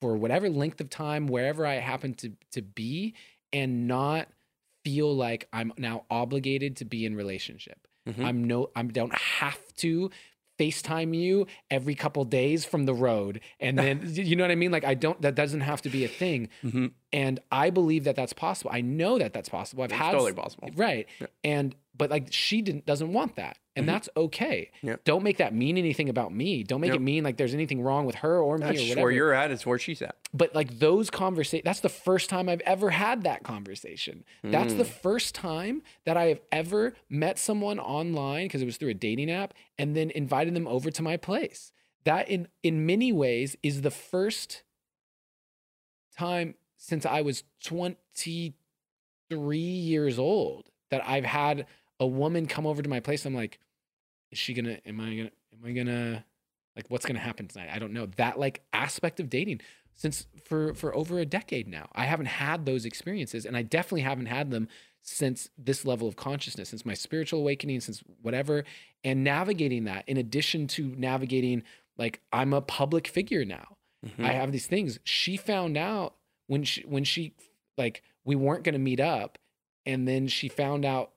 for 0.00 0.16
whatever 0.16 0.50
length 0.50 0.80
of 0.80 0.90
time, 0.90 1.28
wherever 1.28 1.64
I 1.64 1.74
happen 1.74 2.14
to 2.14 2.32
to 2.50 2.62
be, 2.62 3.14
and 3.52 3.86
not 3.86 4.28
feel 4.84 5.14
like 5.14 5.48
I'm 5.52 5.72
now 5.78 6.06
obligated 6.10 6.76
to 6.78 6.84
be 6.84 7.06
in 7.06 7.14
relationship. 7.14 7.86
Mhm. 8.08 8.24
I'm 8.24 8.42
no 8.44 8.72
I 8.74 8.82
don't 8.82 9.14
have 9.16 9.60
to 9.76 10.10
FaceTime 10.62 11.14
you 11.16 11.46
every 11.70 11.94
couple 11.94 12.24
days 12.24 12.64
from 12.64 12.86
the 12.86 12.94
road. 12.94 13.40
And 13.60 13.78
then 13.78 14.00
you 14.30 14.36
know 14.36 14.44
what 14.44 14.50
I 14.50 14.54
mean? 14.54 14.70
Like 14.70 14.84
I 14.84 14.94
don't 14.94 15.20
that 15.22 15.34
doesn't 15.34 15.60
have 15.62 15.82
to 15.82 15.90
be 15.90 16.04
a 16.04 16.08
thing. 16.08 16.48
Mhm. 16.64 16.92
And 17.12 17.40
I 17.50 17.70
believe 17.70 18.04
that 18.04 18.16
that's 18.16 18.32
possible. 18.32 18.70
I 18.72 18.80
know 18.80 19.18
that 19.18 19.32
that's 19.34 19.48
possible. 19.48 19.82
I've 19.84 19.90
It's 19.90 19.98
had 19.98 20.12
totally 20.12 20.32
possible. 20.32 20.70
Right. 20.76 21.06
Yeah. 21.20 21.26
And 21.44 21.76
but 21.94 22.10
like 22.10 22.32
she 22.32 22.62
didn't 22.62 22.86
doesn't 22.86 23.12
want 23.12 23.36
that. 23.36 23.58
And 23.76 23.84
Mhm. 23.84 23.88
that's 23.88 24.08
okay. 24.16 24.70
Yeah. 24.82 24.96
Don't 25.04 25.22
make 25.22 25.36
that 25.38 25.54
mean 25.54 25.76
anything 25.76 26.08
about 26.08 26.32
me. 26.34 26.62
Don't 26.62 26.80
make 26.80 26.88
Yep. 26.88 26.96
it 26.96 27.02
mean 27.02 27.22
like 27.24 27.36
there's 27.36 27.52
anything 27.54 27.82
wrong 27.82 28.06
with 28.06 28.16
her 28.16 28.40
or 28.40 28.56
me 28.56 28.64
That's 28.66 28.78
or 28.78 28.82
whatever. 28.84 29.00
where 29.02 29.10
you're 29.10 29.32
at. 29.34 29.50
It's 29.50 29.66
where 29.66 29.78
she's 29.78 30.00
at. 30.02 30.16
but 30.34 30.54
like 30.54 30.78
those 30.78 31.10
conversations 31.10 31.64
that's 31.66 31.80
the 31.80 31.90
first 31.90 32.30
time 32.30 32.48
I've 32.48 32.62
ever 32.62 32.88
had 32.90 33.22
that 33.24 33.42
conversation. 33.42 34.24
That's 34.42 34.72
the 34.72 34.84
Mm. 34.84 34.88
first 35.02 35.34
time 35.34 35.82
that 36.06 36.16
I 36.16 36.24
have 36.26 36.40
ever 36.50 36.94
met 37.10 37.38
someone 37.38 37.78
online 37.78 38.46
because 38.46 38.62
it 38.62 38.66
was 38.66 38.78
through 38.78 38.88
a 38.90 38.94
dating 38.94 39.30
app 39.30 39.52
and 39.78 39.94
then 39.94 40.10
invited 40.12 40.54
them 40.54 40.66
over 40.66 40.90
to 40.90 41.02
my 41.02 41.18
place. 41.18 41.72
That 42.04 42.28
in 42.30 42.48
in 42.62 42.86
many 42.86 43.12
ways 43.12 43.54
is 43.62 43.82
the 43.82 43.90
first 43.90 44.62
time 46.16 46.54
since 46.82 47.06
I 47.06 47.20
was 47.20 47.44
23 47.62 49.58
years 49.58 50.18
old 50.18 50.68
that 50.90 51.06
I've 51.06 51.24
had 51.24 51.66
a 52.00 52.06
woman 52.06 52.46
come 52.46 52.66
over 52.66 52.82
to 52.82 52.88
my 52.88 52.98
place. 52.98 53.24
I'm 53.24 53.36
like, 53.36 53.60
is 54.32 54.38
she 54.38 54.52
gonna, 54.52 54.78
am 54.84 55.00
I 55.00 55.14
gonna, 55.14 55.30
am 55.52 55.64
I 55.64 55.70
gonna, 55.70 56.24
like, 56.74 56.86
what's 56.88 57.06
gonna 57.06 57.20
happen 57.20 57.46
tonight? 57.46 57.70
I 57.72 57.78
don't 57.78 57.92
know. 57.92 58.06
That 58.16 58.36
like 58.36 58.62
aspect 58.72 59.20
of 59.20 59.30
dating 59.30 59.60
since 59.94 60.26
for 60.44 60.74
for 60.74 60.92
over 60.92 61.20
a 61.20 61.24
decade 61.26 61.68
now. 61.68 61.88
I 61.94 62.04
haven't 62.06 62.26
had 62.26 62.66
those 62.66 62.84
experiences, 62.84 63.46
and 63.46 63.56
I 63.56 63.62
definitely 63.62 64.00
haven't 64.00 64.26
had 64.26 64.50
them 64.50 64.66
since 65.02 65.50
this 65.56 65.84
level 65.84 66.08
of 66.08 66.16
consciousness, 66.16 66.70
since 66.70 66.84
my 66.84 66.94
spiritual 66.94 67.40
awakening, 67.40 67.80
since 67.80 68.02
whatever, 68.22 68.64
and 69.04 69.22
navigating 69.22 69.84
that. 69.84 70.02
In 70.08 70.16
addition 70.16 70.66
to 70.68 70.94
navigating, 70.96 71.62
like 71.96 72.20
I'm 72.32 72.52
a 72.52 72.60
public 72.60 73.06
figure 73.06 73.44
now. 73.44 73.76
Mhm. 74.04 74.24
I 74.24 74.32
have 74.32 74.50
these 74.50 74.66
things. 74.66 74.98
She 75.04 75.36
found 75.36 75.76
out 75.76 76.16
when 76.52 76.64
she 76.64 76.82
when 76.82 77.04
she 77.04 77.34
like 77.78 78.02
we 78.24 78.36
weren't 78.36 78.62
gonna 78.64 78.78
meet 78.78 79.00
up, 79.00 79.38
and 79.86 80.06
then 80.06 80.28
she 80.28 80.48
found 80.48 80.84
out 80.84 81.12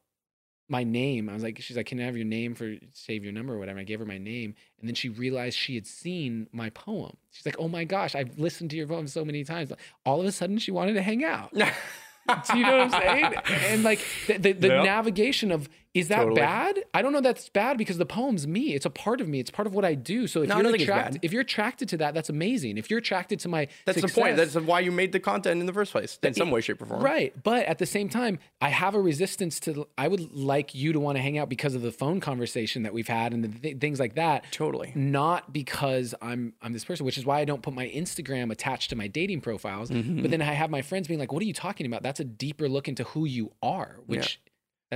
my 0.68 0.84
name. 0.84 1.30
I 1.30 1.34
was 1.34 1.44
like, 1.44 1.62
she's 1.62 1.78
like, 1.78 1.86
can 1.86 2.00
I 2.00 2.04
have 2.06 2.16
your 2.18 2.26
name 2.26 2.56
for 2.56 2.74
save 2.94 3.24
your 3.24 3.34
number 3.34 3.54
or 3.54 3.60
whatever? 3.60 3.78
I 3.80 3.84
gave 3.84 4.00
her 4.00 4.06
my 4.06 4.18
name, 4.18 4.56
and 4.80 4.88
then 4.88 4.96
she 4.96 5.10
realized 5.10 5.58
she 5.58 5.76
had 5.76 5.86
seen 5.86 6.48
my 6.52 6.70
poem. 6.72 7.18
She's 7.32 7.46
like, 7.46 7.58
oh 7.60 7.68
my 7.68 7.84
gosh, 7.84 8.16
I've 8.16 8.40
listened 8.40 8.70
to 8.72 8.78
your 8.78 8.88
poem 8.88 9.08
so 9.08 9.24
many 9.26 9.44
times. 9.44 9.72
All 10.06 10.20
of 10.22 10.26
a 10.26 10.32
sudden, 10.32 10.58
she 10.58 10.72
wanted 10.72 10.94
to 10.94 11.02
hang 11.04 11.24
out. 11.24 11.54
Do 11.54 12.58
you 12.58 12.64
know 12.66 12.78
what 12.78 12.96
I'm 12.96 13.02
saying? 13.02 13.34
And 13.70 13.84
like 13.84 14.00
the, 14.28 14.38
the, 14.38 14.52
the 14.54 14.68
Yeah. 14.70 14.84
navigation 14.84 15.52
of 15.52 15.70
is 15.96 16.10
that 16.10 16.18
Totally. 16.18 16.42
bad? 16.42 16.84
I 16.94 17.02
don't 17.02 17.14
know 17.14 17.22
that's 17.22 17.48
bad 17.48 17.78
because 17.78 17.98
the 17.98 18.06
poem's 18.06 18.46
me. 18.46 18.76
It's 18.76 18.86
a 18.86 18.90
part 18.90 19.22
of 19.22 19.30
me. 19.30 19.40
It's 19.40 19.50
part 19.50 19.66
of 19.66 19.74
what 19.74 19.86
I 19.86 19.96
do. 19.96 20.28
So 20.28 20.42
if 20.42 20.50
No, 20.50 20.56
you're 20.56 20.64
don't 20.64 20.72
think 20.74 20.82
it's 20.82 20.90
attracted, 20.90 21.24
if 21.24 21.32
you're 21.32 21.42
attracted 21.42 21.90
to 21.90 21.98
that, 21.98 22.14
that's 22.14 22.30
amazing. 22.30 22.78
If 22.78 22.90
you're 22.90 23.00
attracted 23.00 23.40
to 23.40 23.48
my 23.48 23.70
That's 23.86 24.02
the 24.02 24.10
point. 24.10 24.36
That's 24.36 24.56
why 24.56 24.82
you 24.82 24.92
made 24.92 25.14
the 25.14 25.22
content 25.22 25.62
in 25.62 25.66
the 25.66 25.74
first 25.74 25.94
place, 25.94 26.20
in 26.22 26.34
some 26.34 26.52
way, 26.52 26.60
shape, 26.60 26.82
or 26.82 26.86
form. 26.86 27.02
Right. 27.02 27.34
But 27.42 27.66
at 27.66 27.78
the 27.78 27.86
same 27.86 28.10
time, 28.10 28.40
I 28.60 28.70
have 28.70 28.94
a 28.94 29.00
resistance 29.00 29.60
to, 29.62 29.88
I 29.98 30.10
would 30.10 30.34
like 30.36 30.76
you 30.76 30.92
to 30.92 31.00
want 31.00 31.16
to 31.18 31.22
hang 31.22 31.38
out 31.38 31.48
because 31.48 31.76
of 31.76 31.82
the 31.82 31.94
phone 31.94 32.20
conversation 32.20 32.84
that 32.84 32.94
we've 32.94 33.08
had 33.08 33.34
and 33.34 33.46
the 33.46 33.48
th- 33.48 33.78
things 33.80 33.98
like 33.98 34.16
that. 34.16 34.52
Totally. 34.52 34.92
Not 34.96 35.54
because 35.54 36.14
I'm 36.22 36.54
I'm 36.62 36.74
this 36.74 36.84
person, 36.84 37.06
which 37.06 37.18
is 37.18 37.26
why 37.26 37.40
I 37.40 37.46
don't 37.46 37.62
put 37.62 37.74
my 37.74 37.88
Instagram 37.88 38.52
attached 38.52 38.90
to 38.90 38.98
my 38.98 39.08
dating 39.08 39.40
profiles. 39.40 39.90
Mm-hmm. 39.90 40.22
But 40.24 40.32
then 40.32 40.42
I 40.42 40.52
have 40.52 40.70
my 40.70 40.82
friends 40.82 41.08
being 41.08 41.20
like, 41.22 41.32
"What 41.32 41.42
are 41.42 41.46
you 41.46 41.54
talking 41.54 41.86
about? 41.86 42.04
That's 42.04 42.20
a 42.20 42.26
deeper 42.26 42.68
look 42.68 42.90
into 42.90 43.06
who 43.06 43.26
you 43.26 43.54
are." 43.64 44.00
Which 44.06 44.42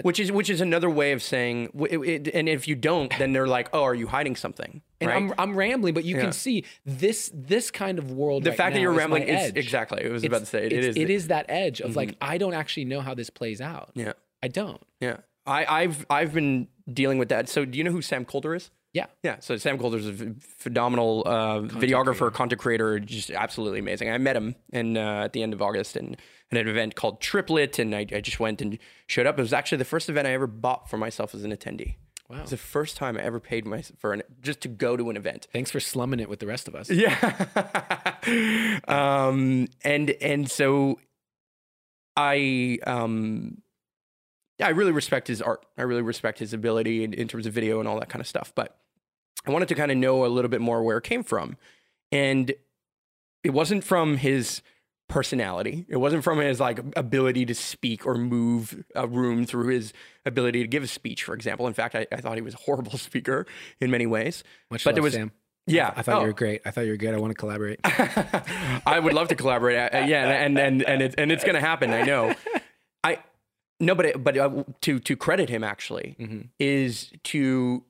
Which 0.03 0.19
is 0.19 0.31
which 0.31 0.49
is 0.49 0.61
another 0.61 0.89
way 0.89 1.11
of 1.11 1.21
saying, 1.21 1.71
it, 1.91 1.97
it- 2.27 2.27
and 2.33 2.47
if 2.49 2.67
you 2.67 2.75
don't, 2.75 3.11
then 3.17 3.33
they're 3.33 3.47
like, 3.47 3.69
"Oh, 3.73 3.83
are 3.83 3.95
you 3.95 4.07
hiding 4.07 4.35
something?" 4.35 4.81
and 5.01 5.09
right? 5.09 5.15
I'm 5.17 5.33
I'm 5.37 5.55
rambling, 5.55 5.93
but 5.93 6.03
you 6.03 6.15
Yeah. 6.15 6.21
can 6.23 6.31
see 6.33 6.65
this 6.85 7.31
this 7.33 7.71
kind 7.71 7.99
of 7.99 8.11
world. 8.11 8.43
the 8.43 8.51
right 8.51 8.57
fact 8.57 8.73
that 8.75 8.81
you're 8.81 8.91
rambling 8.93 9.23
is 9.23 9.51
exactly. 9.55 10.05
I 10.05 10.09
was 10.09 10.23
It's- 10.23 10.27
about 10.37 10.39
to 10.39 10.45
say 10.45 10.65
it, 10.65 10.73
is. 10.73 10.95
It 10.97 11.09
is 11.09 11.27
that 11.27 11.45
edge 11.49 11.81
of 11.81 11.95
like 11.95 12.09
mm-hmm. 12.11 12.23
I 12.31 12.37
don't 12.37 12.53
actually 12.53 12.85
know 12.85 13.01
how 13.01 13.13
this 13.13 13.29
plays 13.29 13.61
out. 13.61 13.91
Yeah, 13.95 14.13
I 14.43 14.47
don't. 14.47 14.81
yeah. 14.99 15.17
I, 15.47 15.65
I've 15.83 16.05
I've 16.09 16.33
been 16.33 16.67
dealing 16.91 17.17
with 17.17 17.29
that. 17.29 17.49
So 17.49 17.65
do 17.65 17.77
you 17.77 17.83
know 17.83 17.91
who 17.91 18.01
Sam 18.01 18.23
Kolder 18.25 18.55
is? 18.55 18.69
Yeah. 18.93 19.05
Yeah, 19.23 19.37
so 19.39 19.55
Sam 19.57 19.77
Kolder's 19.77 20.07
a 20.07 20.33
phenomenal 20.41 21.23
uh, 21.25 21.59
videographer, 21.61 22.33
content 22.33 22.59
creator, 22.59 22.99
just 22.99 23.29
absolutely 23.29 23.79
amazing. 23.79 24.09
I 24.09 24.17
met 24.17 24.35
him 24.35 24.55
in, 24.73 24.97
uh, 24.97 25.23
at 25.25 25.33
the 25.33 25.43
end 25.43 25.53
of 25.53 25.61
August 25.61 25.95
in, 25.95 26.15
in 26.49 26.57
an 26.57 26.67
event 26.67 26.95
called 26.95 27.21
Triplet, 27.21 27.77
and 27.77 27.93
I, 27.93 28.05
I 28.11 28.21
just 28.21 28.39
went 28.39 28.61
and 28.61 28.79
showed 29.05 29.27
up. 29.27 29.37
It 29.37 29.41
was 29.41 29.53
actually 29.53 29.77
the 29.77 29.85
first 29.85 30.09
event 30.09 30.27
I 30.27 30.33
ever 30.33 30.47
bought 30.47 30.89
for 30.89 30.97
myself 30.97 31.35
as 31.35 31.43
an 31.43 31.55
attendee. 31.55 31.95
Wow. 32.29 32.37
It 32.37 32.41
was 32.41 32.51
the 32.51 32.57
first 32.57 32.95
time 32.95 33.17
I 33.17 33.21
ever 33.21 33.39
paid 33.39 33.65
my 33.65 33.81
for 33.97 34.13
an, 34.13 34.21
just 34.41 34.61
to 34.61 34.67
go 34.67 34.95
to 34.95 35.09
an 35.09 35.17
event. 35.17 35.47
Thanks 35.51 35.71
for 35.71 35.79
slumming 35.79 36.19
it 36.19 36.29
with 36.29 36.39
the 36.39 36.47
rest 36.47 36.67
of 36.67 36.75
us. 36.75 36.89
Yeah. 36.99 38.79
um, 38.87 39.67
and 39.83 40.11
and 40.21 40.49
so 40.49 40.99
I 42.15 42.77
um 42.85 43.61
yeah, 44.59 44.67
I 44.67 44.71
really 44.71 44.91
respect 44.91 45.27
his 45.27 45.41
art. 45.41 45.65
I 45.77 45.83
really 45.83 46.01
respect 46.01 46.39
his 46.39 46.53
ability 46.53 47.03
in, 47.03 47.13
in 47.13 47.27
terms 47.27 47.45
of 47.45 47.53
video 47.53 47.79
and 47.79 47.87
all 47.87 47.99
that 47.99 48.09
kind 48.09 48.19
of 48.21 48.27
stuff. 48.27 48.51
But 48.55 48.77
I 49.47 49.51
wanted 49.51 49.69
to 49.69 49.75
kind 49.75 49.89
of 49.91 49.97
know 49.97 50.25
a 50.25 50.27
little 50.27 50.49
bit 50.49 50.61
more 50.61 50.83
where 50.83 50.97
it 50.97 51.03
came 51.03 51.23
from. 51.23 51.57
And 52.11 52.53
it 53.43 53.51
wasn't 53.51 53.83
from 53.83 54.17
his 54.17 54.61
personality. 55.07 55.85
It 55.89 55.97
wasn't 55.97 56.23
from 56.23 56.39
his 56.39 56.59
like 56.59 56.79
ability 56.97 57.45
to 57.47 57.55
speak 57.55 58.05
or 58.05 58.15
move 58.15 58.83
a 58.95 59.07
room 59.07 59.45
through 59.45 59.67
his 59.69 59.93
ability 60.25 60.61
to 60.61 60.67
give 60.67 60.83
a 60.83 60.87
speech, 60.87 61.23
for 61.23 61.33
example. 61.33 61.65
In 61.67 61.73
fact, 61.73 61.95
I, 61.95 62.05
I 62.11 62.17
thought 62.17 62.35
he 62.35 62.41
was 62.41 62.53
a 62.53 62.57
horrible 62.57 62.91
speaker 62.97 63.45
in 63.79 63.89
many 63.91 64.05
ways. 64.05 64.43
Much 64.69 64.83
But 64.83 64.91
love, 64.91 64.95
there 64.95 65.03
was- 65.03 65.13
Sam. 65.13 65.31
Yeah. 65.67 65.93
I 65.95 66.01
thought 66.01 66.17
Oh. 66.17 66.21
you 66.21 66.27
were 66.27 66.33
great. 66.33 66.61
I 66.65 66.71
thought 66.71 66.85
you 66.85 66.91
were 66.91 66.97
good. 66.97 67.13
I 67.13 67.17
want 67.19 67.29
to 67.31 67.35
collaborate. 67.35 67.79
I 67.83 68.99
would 68.99 69.13
love 69.13 69.27
to 69.27 69.35
collaborate. 69.35 69.77
Uh, 69.93 69.99
yeah, 69.99 70.27
and 70.43 70.57
and 70.57 70.81
and 70.81 71.01
it's 71.03 71.13
and 71.15 71.31
it's 71.31 71.43
going 71.43 71.53
to 71.55 71.61
happen. 71.61 71.91
I 71.91 72.01
know. 72.01 72.33
No, 73.79 73.95
but 73.95 74.05
it, 74.05 74.23
but 74.23 74.37
uh, 74.37 74.63
to 74.81 74.99
to 74.99 75.15
credit 75.15 75.49
him 75.49 75.63
actually 75.63 76.15
Mhm. 76.19 76.49
is 76.59 77.11
to 77.25 77.83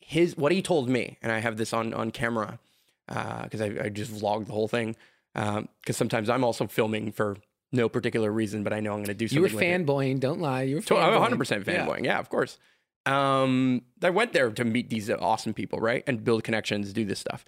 his 0.00 0.36
what 0.36 0.52
he 0.52 0.62
told 0.62 0.88
me, 0.88 1.18
and 1.22 1.30
I 1.32 1.38
have 1.40 1.56
this 1.56 1.72
on 1.72 1.92
on 1.94 2.10
camera 2.10 2.58
because 3.06 3.60
I, 3.60 3.66
I 3.84 3.88
just 3.90 4.10
vlogged 4.12 4.46
the 4.46 4.52
whole 4.52 4.68
thing. 4.68 4.96
Because 5.34 5.96
sometimes 5.96 6.30
I'm 6.30 6.44
also 6.44 6.66
filming 6.66 7.10
for 7.12 7.36
no 7.72 7.88
particular 7.88 8.30
reason, 8.30 8.62
but 8.62 8.72
I 8.72 8.78
know 8.80 8.92
I'm 8.92 8.98
going 8.98 9.06
to 9.06 9.14
do 9.14 9.26
something. 9.26 9.50
You 9.50 9.56
were 9.56 9.62
fanboying. 9.62 10.20
Don't 10.20 10.40
lie. 10.40 10.62
You 10.62 10.76
were 10.76 10.82
So 10.82 10.96
I'm 10.96 11.10
fanboying. 11.10 11.20
100 11.20 11.38
percent 11.38 11.66
Yeah. 11.66 11.86
fanboying. 11.86 12.04
Yeah. 12.04 12.18
of 12.20 12.28
course. 12.30 12.58
Um, 13.04 13.82
I 14.02 14.10
went 14.10 14.32
there 14.32 14.50
to 14.50 14.64
meet 14.64 14.88
these 14.90 15.10
awesome 15.10 15.52
people, 15.52 15.78
right, 15.80 16.02
and 16.06 16.24
build 16.24 16.44
connections, 16.44 16.92
do 16.92 17.04
this 17.04 17.18
stuff. 17.18 17.44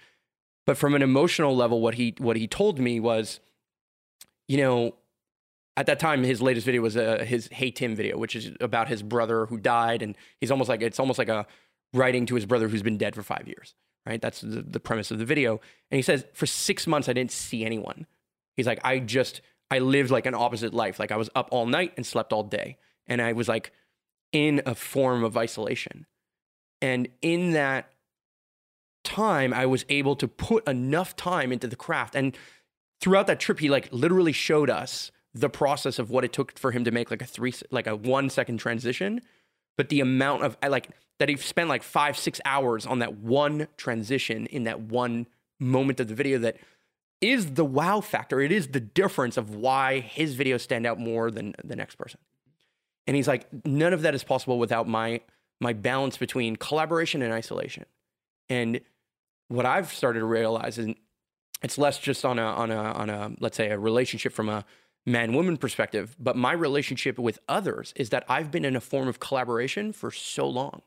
But 0.66 0.76
from 0.76 0.94
an 0.94 1.00
emotional 1.02 1.56
level, 1.56 1.80
what 1.80 1.94
he 1.94 2.14
what 2.18 2.36
he 2.36 2.46
told 2.48 2.78
me 2.78 2.98
was, 3.00 3.40
you 4.48 4.56
know, 4.58 4.96
at 5.76 5.86
that 5.86 5.98
time, 5.98 6.22
his 6.22 6.40
latest 6.40 6.64
video 6.64 6.80
was 6.80 6.96
uh, 6.96 7.24
his 7.26 7.48
"Hey 7.52 7.70
Tim" 7.70 7.94
video, 7.94 8.16
which 8.16 8.34
is 8.34 8.52
about 8.60 8.88
his 8.88 9.02
brother 9.02 9.46
who 9.46 9.58
died, 9.58 10.02
and 10.02 10.16
he's 10.40 10.50
almost 10.50 10.68
like 10.68 10.82
it's 10.82 10.98
almost 10.98 11.18
like 11.18 11.28
a 11.28 11.46
writing 11.92 12.26
to 12.26 12.34
his 12.34 12.46
brother 12.46 12.68
who's 12.68 12.82
been 12.82 12.96
dead 12.96 13.14
for 13.14 13.22
five 13.22 13.46
years, 13.46 13.74
right? 14.06 14.20
That's 14.20 14.40
the, 14.40 14.62
the 14.62 14.80
premise 14.80 15.10
of 15.10 15.18
the 15.18 15.24
video. 15.24 15.60
And 15.90 15.96
he 15.96 16.02
says, 16.02 16.24
for 16.32 16.46
six 16.46 16.86
months, 16.86 17.08
I 17.08 17.12
didn't 17.12 17.32
see 17.32 17.64
anyone. 17.64 18.06
He's 18.56 18.66
like, 18.66 18.80
I 18.84 18.98
just 18.98 19.42
I 19.70 19.80
lived 19.80 20.10
like 20.10 20.26
an 20.26 20.34
opposite 20.34 20.72
life. 20.72 20.98
Like 20.98 21.12
I 21.12 21.16
was 21.16 21.30
up 21.34 21.48
all 21.52 21.66
night 21.66 21.92
and 21.96 22.06
slept 22.06 22.32
all 22.32 22.42
day, 22.42 22.78
and 23.06 23.20
I 23.20 23.32
was 23.32 23.48
like 23.48 23.72
in 24.32 24.62
a 24.64 24.74
form 24.74 25.24
of 25.24 25.36
isolation. 25.36 26.06
And 26.80 27.08
in 27.20 27.52
that 27.52 27.92
time, 29.04 29.52
I 29.52 29.66
was 29.66 29.84
able 29.88 30.16
to 30.16 30.28
put 30.28 30.66
enough 30.66 31.16
time 31.16 31.52
into 31.52 31.66
the 31.66 31.76
craft. 31.76 32.14
And 32.14 32.36
throughout 33.00 33.26
that 33.28 33.40
trip, 33.40 33.60
he 33.60 33.68
like 33.68 33.88
literally 33.92 34.32
showed 34.32 34.70
us 34.70 35.10
the 35.36 35.50
process 35.50 35.98
of 35.98 36.10
what 36.10 36.24
it 36.24 36.32
took 36.32 36.58
for 36.58 36.70
him 36.72 36.84
to 36.84 36.90
make 36.90 37.10
like 37.10 37.22
a 37.22 37.26
three, 37.26 37.52
like 37.70 37.86
a 37.86 37.94
one 37.94 38.30
second 38.30 38.58
transition. 38.58 39.20
But 39.76 39.90
the 39.90 40.00
amount 40.00 40.42
of 40.42 40.56
like 40.66 40.88
that 41.18 41.28
he 41.28 41.36
spent 41.36 41.68
like 41.68 41.82
five, 41.82 42.16
six 42.16 42.40
hours 42.44 42.86
on 42.86 43.00
that 43.00 43.18
one 43.18 43.68
transition 43.76 44.46
in 44.46 44.64
that 44.64 44.80
one 44.80 45.26
moment 45.60 46.00
of 46.00 46.08
the 46.08 46.14
video 46.14 46.38
that 46.38 46.56
is 47.20 47.52
the 47.54 47.64
wow 47.64 48.00
factor. 48.00 48.40
It 48.40 48.52
is 48.52 48.68
the 48.68 48.80
difference 48.80 49.36
of 49.36 49.54
why 49.54 50.00
his 50.00 50.36
videos 50.36 50.60
stand 50.60 50.86
out 50.86 50.98
more 50.98 51.30
than 51.30 51.54
the 51.64 51.76
next 51.76 51.96
person. 51.96 52.20
And 53.06 53.14
he's 53.14 53.28
like, 53.28 53.46
none 53.64 53.92
of 53.92 54.02
that 54.02 54.14
is 54.14 54.24
possible 54.24 54.58
without 54.58 54.88
my 54.88 55.20
my 55.60 55.72
balance 55.72 56.16
between 56.16 56.56
collaboration 56.56 57.22
and 57.22 57.32
isolation. 57.32 57.84
And 58.48 58.80
what 59.48 59.64
I've 59.64 59.92
started 59.92 60.20
to 60.20 60.26
realize 60.26 60.78
is 60.78 60.94
it's 61.62 61.78
less 61.78 61.98
just 61.98 62.24
on 62.24 62.38
a 62.38 62.44
on 62.44 62.70
a 62.70 62.76
on 62.76 63.10
a 63.10 63.32
let's 63.40 63.56
say 63.56 63.70
a 63.70 63.78
relationship 63.78 64.32
from 64.32 64.48
a 64.48 64.64
man 65.06 65.32
woman 65.32 65.56
perspective, 65.56 66.16
but 66.18 66.36
my 66.36 66.52
relationship 66.52 67.18
with 67.18 67.38
others 67.48 67.94
is 67.96 68.10
that 68.10 68.24
I've 68.28 68.50
been 68.50 68.64
in 68.64 68.76
a 68.76 68.80
form 68.80 69.08
of 69.08 69.20
collaboration 69.20 69.92
for 69.92 70.10
so 70.10 70.48
long. 70.48 70.82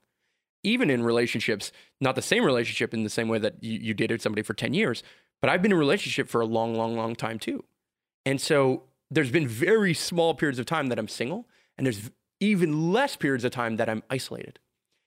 Even 0.61 0.89
in 0.89 1.03
relationships, 1.03 1.72
not 2.01 2.15
the 2.15 2.22
same 2.22 2.43
relationship 2.43 2.93
in 2.93 3.03
the 3.03 3.09
same 3.09 3.30
way 3.30 3.39
that 3.39 3.63
you, 3.63 3.80
you 3.80 3.93
dated 3.93 4.22
somebody 4.22 4.41
for 4.41 4.53
10 4.53 4.74
years, 4.74 5.03
but 5.41 5.49
I've 5.49 5.61
been 5.61 5.72
in 5.72 5.78
a 5.78 5.80
relationship 5.80 6.28
for 6.28 6.41
a 6.41 6.45
long, 6.45 6.76
long, 6.76 6.97
long 6.97 7.15
time 7.15 7.39
too. 7.39 7.63
And 8.26 8.41
so 8.41 8.84
there's 9.09 9.32
been 9.32 9.47
very 9.47 9.93
small 9.93 10.34
periods 10.34 10.59
of 10.59 10.65
time 10.65 10.88
that 10.88 10.99
I'm 10.99 11.07
single, 11.07 11.47
and 11.78 11.86
there's 11.88 12.11
even 12.41 12.91
less 12.91 13.15
periods 13.15 13.45
of 13.45 13.51
time 13.51 13.78
that 13.78 13.89
I'm 13.89 14.03
isolated. 14.09 14.59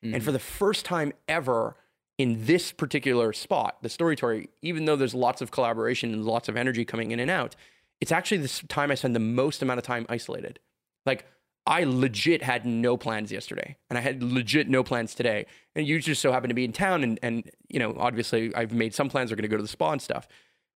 Mm-hmm. 0.02 0.14
And 0.14 0.24
for 0.24 0.32
the 0.32 0.38
first 0.38 0.86
time 0.86 1.12
ever 1.28 1.76
in 2.18 2.46
this 2.46 2.72
particular 2.72 3.32
spot, 3.32 3.78
the 3.82 3.88
story 3.88 4.48
even 4.62 4.86
though 4.86 4.96
there's 4.96 5.14
lots 5.14 5.42
of 5.42 5.50
collaboration 5.50 6.12
and 6.12 6.24
lots 6.24 6.48
of 6.48 6.56
energy 6.56 6.84
coming 6.84 7.10
in 7.10 7.20
and 7.20 7.30
out, 7.30 7.56
it's 8.02 8.10
actually 8.10 8.38
this 8.38 8.60
time 8.68 8.90
I 8.90 8.96
spend 8.96 9.14
the 9.14 9.20
most 9.20 9.62
amount 9.62 9.78
of 9.78 9.84
time 9.84 10.06
isolated. 10.08 10.58
Like 11.06 11.24
I 11.66 11.84
legit 11.84 12.42
had 12.42 12.66
no 12.66 12.96
plans 12.96 13.30
yesterday, 13.30 13.76
and 13.88 13.96
I 13.96 14.02
had 14.02 14.24
legit 14.24 14.68
no 14.68 14.82
plans 14.82 15.14
today. 15.14 15.46
And 15.76 15.86
you 15.86 16.00
just 16.00 16.20
so 16.20 16.32
happen 16.32 16.48
to 16.48 16.54
be 16.54 16.64
in 16.64 16.72
town, 16.72 17.04
and 17.04 17.20
and 17.22 17.48
you 17.68 17.78
know, 17.78 17.94
obviously, 17.96 18.52
I've 18.56 18.72
made 18.72 18.92
some 18.92 19.08
plans. 19.08 19.30
We're 19.30 19.36
going 19.36 19.42
to 19.42 19.48
go 19.48 19.56
to 19.56 19.62
the 19.62 19.68
spa 19.68 19.92
and 19.92 20.02
stuff. 20.02 20.26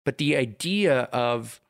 But 0.05 0.18
the 0.18 0.37
idea 0.37 1.05
of 1.05 1.62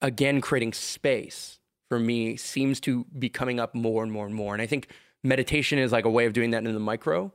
again 0.00 0.40
creating 0.40 0.72
space 0.72 1.58
for 1.88 1.98
me 1.98 2.36
seems 2.36 2.78
to 2.82 3.04
be 3.18 3.28
coming 3.28 3.58
up 3.58 3.74
more 3.74 4.04
and 4.04 4.12
more 4.12 4.26
and 4.26 4.34
more. 4.34 4.54
And 4.54 4.62
I 4.62 4.66
think 4.66 4.86
meditation 5.24 5.80
is 5.80 5.90
like 5.90 6.04
a 6.04 6.10
way 6.10 6.24
of 6.26 6.34
doing 6.34 6.52
that 6.52 6.64
in 6.64 6.72
the 6.72 6.78
micro, 6.78 7.32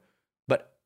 but 0.48 0.78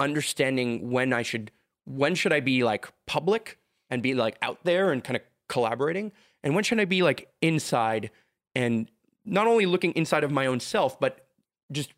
understanding 0.00 0.90
when 0.90 1.12
I 1.12 1.22
should 1.22 1.52
when 1.84 2.16
should 2.16 2.32
I 2.32 2.40
be 2.40 2.64
like 2.64 2.88
public 3.06 3.59
and 3.90 4.02
be 4.02 4.14
like 4.14 4.36
out 4.42 4.58
there 4.64 4.92
and 4.92 5.02
kind 5.02 5.16
of 5.16 5.22
collaborating? 5.48 6.12
And 6.42 6.54
when 6.54 6.64
should 6.64 6.80
I 6.80 6.84
be 6.84 7.02
like 7.02 7.28
inside 7.42 8.10
and 8.54 8.90
not 9.24 9.46
only 9.46 9.66
looking 9.66 9.92
inside 9.92 10.24
of 10.24 10.30
my 10.30 10.46
own 10.46 10.60
self, 10.60 10.98
but 10.98 11.26
just 11.70 11.92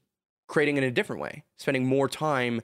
creating 0.48 0.76
in 0.76 0.84
a 0.84 0.90
different 0.90 1.22
way, 1.22 1.44
spending 1.58 1.86
more 1.86 2.08
time 2.08 2.60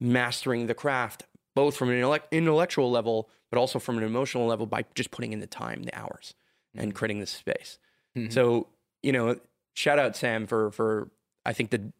mastering 0.00 0.66
the 0.66 0.74
craft, 0.74 1.24
both 1.54 1.76
from 1.76 1.90
an 1.90 2.20
intellectual 2.30 2.90
level, 2.90 3.30
but 3.50 3.58
also 3.58 3.78
from 3.78 3.98
an 3.98 4.04
emotional 4.04 4.46
level 4.46 4.66
by 4.66 4.84
just 4.94 5.10
putting 5.10 5.32
in 5.32 5.40
the 5.40 5.46
time, 5.46 5.82
the 5.82 5.98
hours, 5.98 6.34
and 6.74 6.90
mm-hmm. 6.90 6.96
creating 6.96 7.20
this 7.20 7.30
space. 7.30 7.78
Mm-hmm. 8.16 8.30
So, 8.30 8.68
you 9.02 9.12
know, 9.12 9.36
shout 9.74 9.98
out 9.98 10.16
Sam 10.16 10.46
for 10.46 10.70
for 10.70 11.10
I 11.44 11.52
think 11.52 11.70
the 11.70 11.92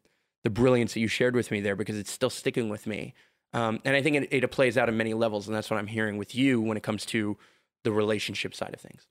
the 0.43 0.49
brilliance 0.49 0.93
that 0.93 0.99
you 0.99 1.07
shared 1.07 1.35
with 1.35 1.51
me 1.51 1.61
there 1.61 1.75
because 1.75 1.97
it's 1.97 2.11
still 2.11 2.29
sticking 2.29 2.69
with 2.69 2.85
me. 2.85 3.13
Um, 3.53 3.79
and 3.85 3.95
I 3.95 4.01
think 4.01 4.15
it, 4.17 4.27
it 4.31 4.51
plays 4.51 4.77
out 4.77 4.89
in 4.89 4.97
many 4.97 5.13
levels, 5.13 5.47
and 5.47 5.55
that's 5.55 5.69
what 5.69 5.77
I'm 5.77 5.87
hearing 5.87 6.17
with 6.17 6.33
you 6.33 6.59
when 6.59 6.75
it 6.75 6.83
comes 6.83 7.05
to 7.07 7.37
the 7.83 7.91
relationship 7.91 8.55
side 8.55 8.73
of 8.73 8.81
things. 8.81 9.07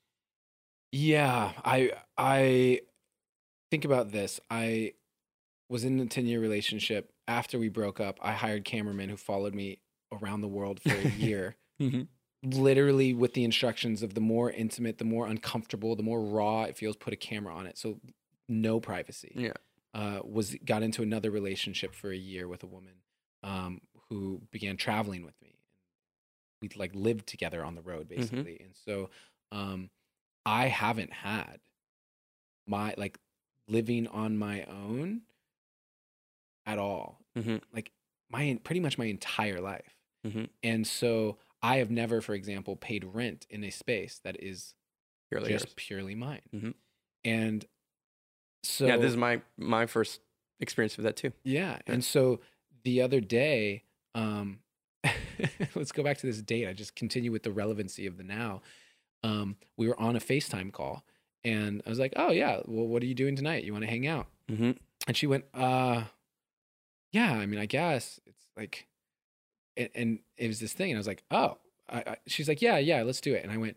Yeah, 0.91 1.53
I 1.65 1.93
I 2.19 2.81
think 3.71 3.85
about 3.85 4.11
this. 4.11 4.41
I 4.51 4.95
was 5.69 5.85
in 5.85 5.99
a 6.01 6.07
10 6.07 6.27
year 6.27 6.41
relationship. 6.41 7.13
After 7.29 7.59
we 7.59 7.69
broke 7.69 8.01
up, 8.01 8.19
I 8.21 8.33
hired 8.33 8.65
cameramen 8.65 9.09
who 9.09 9.17
followed 9.17 9.55
me 9.55 9.79
around 10.13 10.41
the 10.41 10.49
world 10.49 10.81
for 10.83 10.93
a 10.93 11.09
year. 11.17 11.57
mm-hmm. 11.81 12.03
Literally 12.45 13.15
with 13.15 13.35
the 13.35 13.45
instructions 13.45 14.03
of 14.03 14.15
the 14.15 14.21
more 14.21 14.51
intimate, 14.51 14.99
the 14.99 15.05
more 15.05 15.29
uncomfortable, 15.29 15.95
the 15.95 16.03
more 16.03 16.21
raw 16.21 16.65
it 16.65 16.77
feels, 16.77 16.97
put 16.97 17.13
a 17.13 17.17
camera 17.17 17.55
on 17.55 17.69
it. 17.69 17.79
So 17.79 18.01
no 18.49 18.81
privacy. 18.81 19.33
Yeah. 19.37 19.53
Uh, 19.95 20.21
was 20.25 20.57
got 20.65 20.83
into 20.83 21.03
another 21.03 21.31
relationship 21.31 21.95
for 21.95 22.11
a 22.11 22.17
year 22.17 22.49
with 22.49 22.65
a 22.65 22.67
woman 22.67 22.95
um, 23.45 23.81
who 24.13 24.43
began 24.51 24.77
traveling 24.77 25.25
with 25.25 25.35
me. 25.43 25.55
We 26.61 26.69
like 26.77 26.93
lived 26.95 27.27
together 27.27 27.65
on 27.65 27.75
the 27.75 27.83
road 27.83 28.09
mm-hmm. 28.09 28.21
basically, 28.21 28.53
mm-hmm. 28.53 28.65
and 28.65 28.75
so 28.85 29.11
um, 29.51 29.91
I 30.45 30.69
haven't 30.69 31.13
had 31.13 31.61
my 32.67 32.95
like 32.97 33.19
living 33.69 34.07
on 34.07 34.37
my 34.37 34.65
own 34.65 35.23
at 36.67 36.79
all. 36.79 37.21
Mm-hmm. 37.37 37.57
Like 37.73 37.91
my 38.31 38.59
pretty 38.63 38.81
much 38.81 38.99
my 38.99 39.07
entire 39.07 39.61
life, 39.61 39.97
mm-hmm. 40.27 40.45
and 40.63 40.87
so 40.87 41.39
I 41.63 41.77
have 41.77 41.91
never, 41.91 42.21
for 42.21 42.35
example, 42.35 42.77
paid 42.77 43.05
rent 43.05 43.47
in 43.49 43.65
a 43.65 43.71
space 43.71 44.21
that 44.25 44.41
is 44.43 44.75
purely 45.31 45.51
just 45.51 45.69
yours. 45.69 45.75
purely 45.77 46.15
mine. 46.15 46.43
Mm-hmm. 46.55 46.71
And 47.25 47.65
so 48.63 48.87
yeah, 48.87 48.99
this 48.99 49.11
is 49.11 49.17
my 49.17 49.41
my 49.57 49.87
first 49.87 50.21
experience 50.61 50.97
with 50.97 51.05
that 51.05 51.17
too. 51.17 51.33
Yeah, 51.45 51.79
yeah. 51.87 51.95
and 51.95 52.05
so 52.05 52.41
the 52.85 53.01
other 53.01 53.21
day, 53.21 53.85
um, 54.15 54.59
let's 55.75 55.93
go 55.93 56.03
back 56.03 56.19
to 56.19 56.27
this 56.27 56.41
date. 56.43 56.69
I 56.69 56.73
just 56.73 56.95
continue 56.95 57.33
with 57.33 57.43
the 57.43 57.53
relevancy 57.53 58.07
of 58.07 58.17
the 58.17 58.25
now. 58.25 58.63
Um, 59.25 59.57
we 59.77 59.89
were 59.89 59.99
on 60.01 60.17
a 60.17 60.21
FaceTime 60.21 60.73
call, 60.73 61.05
and 61.45 61.83
I 61.87 61.89
was 61.91 61.99
like, 61.99 62.13
"Oh 62.17 62.31
yeah, 62.31 62.61
well, 62.67 62.87
what 62.87 63.03
are 63.03 63.07
you 63.07 63.15
doing 63.15 63.37
tonight? 63.37 63.65
You 63.65 63.73
want 63.73 63.85
to 63.85 63.91
hang 63.91 64.07
out?" 64.07 64.27
Mm-hmm. 64.51 64.73
And 65.07 65.17
she 65.17 65.27
went, 65.27 65.45
"Uh, 65.55 66.05
yeah. 67.13 67.33
I 67.33 67.47
mean, 67.47 67.61
I 67.61 67.67
guess 67.67 68.21
it's 68.27 68.49
like." 68.57 68.87
And, 69.77 69.89
and 69.95 70.19
it 70.37 70.49
was 70.49 70.61
this 70.61 70.73
thing, 70.73 70.91
and 70.91 70.99
I 70.99 71.01
was 71.01 71.07
like, 71.07 71.25
"Oh." 71.31 71.59
I, 71.89 71.99
I, 71.99 72.17
she's 72.27 72.49
like, 72.49 72.63
"Yeah, 72.63 72.79
yeah, 72.79 73.03
let's 73.03 73.21
do 73.21 73.35
it." 73.35 73.43
And 73.43 73.53
I 73.53 73.59
went, 73.59 73.77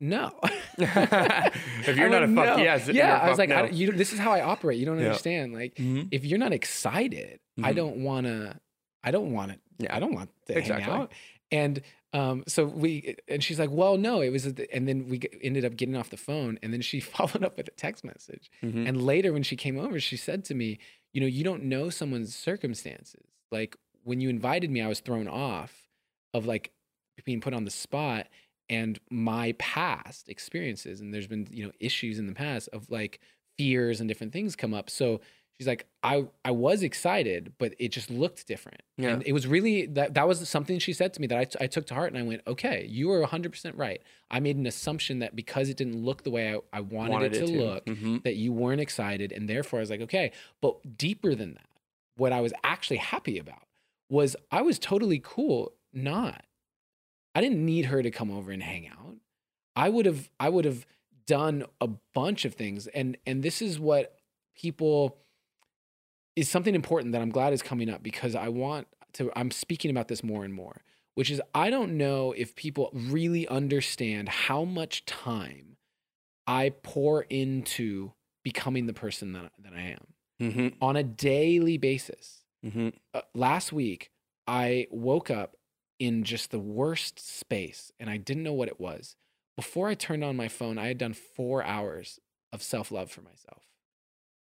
no. 0.00 0.32
if 0.78 1.96
you're 1.96 2.10
not 2.10 2.22
a 2.22 2.26
fuck 2.26 2.56
no. 2.56 2.56
yes, 2.58 2.88
yeah. 2.88 3.18
I 3.18 3.30
was 3.30 3.38
like, 3.38 3.48
no. 3.48 3.56
I, 3.56 3.68
you, 3.68 3.92
this 3.92 4.12
is 4.12 4.18
how 4.18 4.30
I 4.30 4.42
operate. 4.42 4.78
You 4.78 4.86
don't 4.86 4.98
yeah. 4.98 5.06
understand. 5.06 5.54
Like, 5.54 5.74
mm-hmm. 5.76 6.08
if 6.10 6.24
you're 6.24 6.38
not 6.38 6.52
excited, 6.52 7.40
mm-hmm. 7.58 7.64
I 7.64 7.72
don't 7.72 7.98
want 7.98 8.26
to. 8.26 8.58
I 9.06 9.10
don't 9.10 9.32
want 9.32 9.52
it. 9.52 9.60
Yeah. 9.78 9.96
I 9.96 10.00
don't 10.00 10.14
want 10.14 10.30
to 10.46 10.58
exactly. 10.58 10.84
hang 10.84 11.00
out. 11.00 11.12
And 11.50 11.80
um, 12.12 12.44
so 12.46 12.64
we, 12.64 13.16
and 13.28 13.42
she's 13.42 13.58
like, 13.58 13.70
well, 13.70 13.96
no, 13.96 14.20
it 14.20 14.30
was, 14.30 14.46
and 14.46 14.88
then 14.88 15.08
we 15.08 15.20
ended 15.42 15.64
up 15.64 15.76
getting 15.76 15.96
off 15.96 16.10
the 16.10 16.16
phone, 16.16 16.58
and 16.62 16.72
then 16.72 16.80
she 16.80 17.00
followed 17.14 17.44
up 17.44 17.56
with 17.56 17.68
a 17.68 17.72
text 17.72 18.04
message. 18.04 18.50
Mm-hmm. 18.62 18.86
And 18.86 19.02
later, 19.02 19.32
when 19.32 19.42
she 19.42 19.56
came 19.56 19.78
over, 19.78 19.98
she 20.00 20.16
said 20.16 20.44
to 20.46 20.54
me, 20.54 20.78
you 21.12 21.20
know, 21.20 21.26
you 21.26 21.44
don't 21.44 21.64
know 21.64 21.88
someone's 21.88 22.34
circumstances. 22.34 23.24
Like 23.50 23.76
when 24.04 24.20
you 24.20 24.28
invited 24.28 24.70
me, 24.70 24.82
I 24.82 24.88
was 24.88 25.00
thrown 25.00 25.28
off 25.28 25.86
of 26.34 26.46
like 26.46 26.72
being 27.24 27.40
put 27.40 27.54
on 27.54 27.64
the 27.64 27.70
spot 27.70 28.26
and 28.68 28.98
my 29.10 29.52
past 29.58 30.28
experiences 30.28 31.00
and 31.00 31.14
there's 31.14 31.26
been 31.26 31.46
you 31.50 31.64
know 31.64 31.72
issues 31.80 32.18
in 32.18 32.26
the 32.26 32.32
past 32.32 32.68
of 32.72 32.90
like 32.90 33.20
fears 33.56 34.00
and 34.00 34.08
different 34.08 34.32
things 34.32 34.56
come 34.56 34.74
up 34.74 34.90
so 34.90 35.20
she's 35.58 35.66
like 35.66 35.86
i 36.02 36.26
i 36.44 36.50
was 36.50 36.82
excited 36.82 37.52
but 37.58 37.74
it 37.78 37.88
just 37.88 38.10
looked 38.10 38.46
different 38.46 38.82
yeah. 38.96 39.10
and 39.10 39.22
it 39.26 39.32
was 39.32 39.46
really 39.46 39.86
that 39.86 40.14
that 40.14 40.26
was 40.26 40.48
something 40.48 40.78
she 40.78 40.92
said 40.92 41.12
to 41.14 41.20
me 41.20 41.26
that 41.26 41.38
I, 41.38 41.44
t- 41.44 41.58
I 41.60 41.66
took 41.66 41.86
to 41.86 41.94
heart 41.94 42.12
and 42.12 42.18
i 42.18 42.26
went 42.26 42.42
okay 42.46 42.86
you 42.88 43.10
are 43.12 43.24
100% 43.24 43.72
right 43.76 44.02
i 44.30 44.40
made 44.40 44.56
an 44.56 44.66
assumption 44.66 45.20
that 45.20 45.34
because 45.34 45.68
it 45.68 45.76
didn't 45.76 46.02
look 46.04 46.24
the 46.24 46.30
way 46.30 46.54
i, 46.54 46.58
I 46.72 46.80
wanted, 46.80 47.12
wanted 47.12 47.34
it, 47.34 47.38
to, 47.38 47.44
it 47.44 47.46
to. 47.46 47.64
look 47.64 47.86
mm-hmm. 47.86 48.16
that 48.24 48.36
you 48.36 48.52
weren't 48.52 48.80
excited 48.80 49.32
and 49.32 49.48
therefore 49.48 49.78
i 49.78 49.82
was 49.82 49.90
like 49.90 50.02
okay 50.02 50.32
but 50.60 50.98
deeper 50.98 51.34
than 51.34 51.54
that 51.54 51.68
what 52.16 52.32
i 52.32 52.40
was 52.40 52.52
actually 52.64 52.98
happy 52.98 53.38
about 53.38 53.62
was 54.08 54.36
i 54.50 54.62
was 54.62 54.78
totally 54.78 55.20
cool 55.22 55.72
not 55.92 56.44
I 57.36 57.42
didn't 57.42 57.66
need 57.66 57.84
her 57.86 58.02
to 58.02 58.10
come 58.10 58.30
over 58.30 58.50
and 58.50 58.62
hang 58.62 58.88
out. 58.88 59.16
I 59.76 59.90
would 59.90 60.06
have 60.06 60.30
I 60.40 60.48
would 60.48 60.64
have 60.64 60.86
done 61.26 61.66
a 61.82 61.88
bunch 62.14 62.46
of 62.46 62.54
things 62.54 62.86
and 62.86 63.18
and 63.26 63.42
this 63.42 63.60
is 63.60 63.78
what 63.78 64.16
people 64.56 65.18
is 66.36 66.50
something 66.50 66.74
important 66.74 67.12
that 67.12 67.22
I'm 67.22 67.30
glad 67.30 67.52
is 67.52 67.62
coming 67.62 67.90
up 67.90 68.02
because 68.02 68.34
I 68.34 68.48
want 68.48 68.86
to 69.14 69.32
I'm 69.34 69.50
speaking 69.50 69.90
about 69.90 70.08
this 70.08 70.22
more 70.22 70.44
and 70.44 70.54
more, 70.54 70.82
which 71.14 71.30
is 71.30 71.40
I 71.54 71.70
don't 71.70 71.96
know 71.96 72.32
if 72.32 72.54
people 72.54 72.90
really 72.92 73.48
understand 73.48 74.28
how 74.28 74.64
much 74.64 75.06
time 75.06 75.78
I 76.46 76.70
pour 76.82 77.22
into 77.22 78.12
becoming 78.44 78.86
the 78.86 78.92
person 78.92 79.32
that, 79.32 79.50
that 79.64 79.72
I 79.72 79.80
am 79.80 80.06
mm-hmm. 80.40 80.68
on 80.80 80.96
a 80.96 81.02
daily 81.02 81.78
basis. 81.78 82.44
Mm-hmm. 82.64 82.90
Uh, 83.12 83.22
last 83.34 83.72
week, 83.72 84.10
I 84.46 84.86
woke 84.90 85.30
up 85.30 85.56
in 85.98 86.22
just 86.22 86.50
the 86.50 86.60
worst 86.60 87.18
space 87.18 87.90
and 87.98 88.08
I 88.10 88.18
didn't 88.18 88.42
know 88.42 88.52
what 88.52 88.68
it 88.68 88.78
was. 88.78 89.16
Before 89.56 89.88
I 89.88 89.94
turned 89.94 90.22
on 90.22 90.36
my 90.36 90.48
phone, 90.48 90.78
I 90.78 90.88
had 90.88 90.98
done 90.98 91.14
four 91.14 91.64
hours 91.64 92.20
of 92.52 92.62
self 92.62 92.92
love 92.92 93.10
for 93.10 93.22
myself 93.22 93.65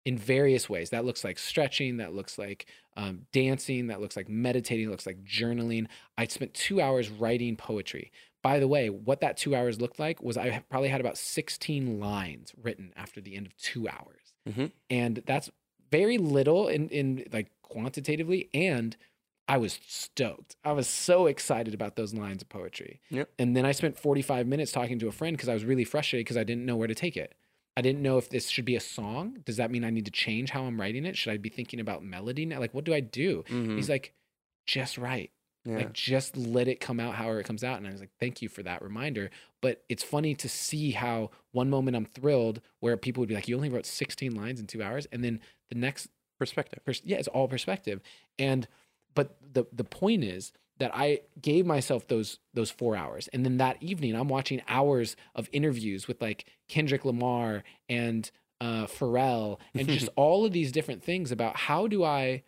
in 0.05 0.19
various 0.19 0.69
ways. 0.69 0.91
That 0.91 1.05
looks 1.05 1.25
like 1.25 1.39
stretching, 1.39 1.99
that 1.99 2.15
looks 2.15 2.39
like 2.39 2.67
um, 2.97 3.27
dancing, 3.33 3.87
that 3.89 4.01
looks 4.01 4.17
like 4.17 4.29
meditating, 4.29 4.91
looks 4.91 5.07
like 5.07 5.25
journaling. 5.25 5.87
I 6.19 6.27
spent 6.27 6.55
two 6.55 6.81
hours 6.81 7.11
writing 7.11 7.57
poetry. 7.57 8.11
By 8.43 8.59
the 8.59 8.67
way, 8.67 8.91
what 8.91 9.21
that 9.21 9.37
two 9.37 9.55
hours 9.55 9.81
looked 9.81 10.01
like 10.01 10.23
was 10.23 10.37
I 10.37 10.65
probably 10.69 10.89
had 10.89 11.01
about 11.01 11.17
16 11.17 12.01
lines 12.01 12.53
written 12.61 12.93
after 12.97 13.21
the 13.21 13.37
end 13.37 13.47
of 13.47 13.57
two 13.57 13.89
hours. 13.89 14.35
Mm-hmm. 14.49 14.67
And 14.91 15.23
that's 15.27 15.51
very 15.91 16.19
little 16.19 16.67
in, 16.67 16.89
in 16.89 17.25
like 17.33 17.53
quantitatively. 17.63 18.49
And 18.53 18.97
I 19.47 19.59
was 19.59 19.79
stoked. 19.87 20.57
I 20.65 20.73
was 20.73 20.89
so 20.89 21.27
excited 21.27 21.75
about 21.75 21.95
those 21.95 22.15
lines 22.15 22.43
of 22.43 22.49
poetry. 22.49 23.01
Yep. 23.11 23.31
And 23.39 23.57
then 23.57 23.65
I 23.65 23.73
spent 23.73 23.99
45 23.99 24.47
minutes 24.47 24.73
talking 24.73 24.99
to 24.99 25.09
a 25.09 25.13
friend 25.13 25.37
because 25.37 25.49
I 25.49 25.55
was 25.55 25.65
really 25.65 25.85
frustrated 25.85 26.25
because 26.25 26.37
I 26.37 26.45
didn't 26.45 26.67
know 26.67 26.77
where 26.77 26.89
to 26.89 26.95
take 26.95 27.17
it. 27.17 27.35
I 27.77 27.81
didn't 27.81 28.03
know 28.03 28.19
if 28.19 28.29
this 28.29 28.49
should 28.49 28.65
be 28.67 28.77
a 28.77 28.81
song. 28.81 29.39
Does 29.45 29.57
that 29.57 29.71
mean 29.71 29.85
I 29.85 29.91
need 29.91 30.05
to 30.05 30.11
change 30.11 30.51
how 30.51 30.65
I'm 30.65 30.81
writing 30.81 31.07
it? 31.07 31.17
Should 31.17 31.33
I 31.33 31.37
be 31.39 31.49
thinking 31.49 31.81
about 31.81 32.05
melody 32.05 32.45
now? 32.45 32.61
Like, 32.61 32.75
what 32.75 32.85
do 32.85 32.93
I 32.93 33.01
do? 33.01 33.45
Mhm. 33.49 33.77
He's 33.77 33.89
like, 33.89 34.13
just 34.67 34.99
write. 34.99 35.31
Yeah. 35.65 35.77
Like, 35.77 35.93
just 35.93 36.37
let 36.37 36.67
it 36.69 36.81
come 36.81 36.99
out 37.01 37.15
however 37.15 37.39
it 37.41 37.47
comes 37.47 37.63
out. 37.65 37.79
And 37.79 37.87
I 37.87 37.93
was 37.93 38.01
like, 38.01 38.11
thank 38.21 38.43
you 38.43 38.49
for 38.49 38.63
that 38.65 38.83
reminder. 38.83 39.31
But 39.61 39.85
it's 39.89 40.03
funny 40.03 40.35
to 40.35 40.49
see 40.49 40.91
how 40.91 41.31
one 41.53 41.71
moment 41.71 41.97
I'm 41.97 42.05
thrilled 42.05 42.61
where 42.81 42.97
people 42.97 43.21
would 43.21 43.29
be 43.29 43.35
like, 43.37 43.47
you 43.49 43.57
only 43.57 43.69
wrote 43.71 43.87
16 43.87 44.35
lines 44.35 44.59
in 44.61 44.67
two 44.67 44.83
hours. 44.83 45.07
And 45.13 45.23
then 45.25 45.41
the 45.71 45.77
next 45.77 46.09
perspective. 46.39 46.81
pers- 46.85 47.03
yeah, 47.05 47.17
it's 47.19 47.29
all 47.29 47.47
perspective. 47.49 48.01
And 48.39 48.67
but 49.15 49.37
the 49.41 49.65
the 49.73 49.85
point 49.85 50.25
is 50.25 50.53
that 50.83 50.91
I 50.93 51.21
gave 51.41 51.65
myself 51.65 52.09
those 52.09 52.41
those 52.55 52.73
four 52.73 52.97
hours, 52.97 53.29
and 53.33 53.45
then 53.45 53.59
that 53.59 53.81
evening 53.81 54.17
I'm 54.17 54.27
watching 54.27 54.61
hours 54.67 55.15
of 55.37 55.49
interviews 55.53 56.09
with 56.09 56.21
like 56.21 56.45
Kendrick 56.69 57.05
Lamar 57.05 57.63
and 57.89 58.29
uh, 58.61 58.87
Pharrell, 58.87 59.59
and 59.75 59.87
just 59.87 60.09
all 60.17 60.45
of 60.45 60.53
these 60.53 60.73
different 60.73 61.05
things 61.05 61.31
about 61.31 61.57
how 61.57 61.87
do 61.87 62.03
I. 62.03 62.43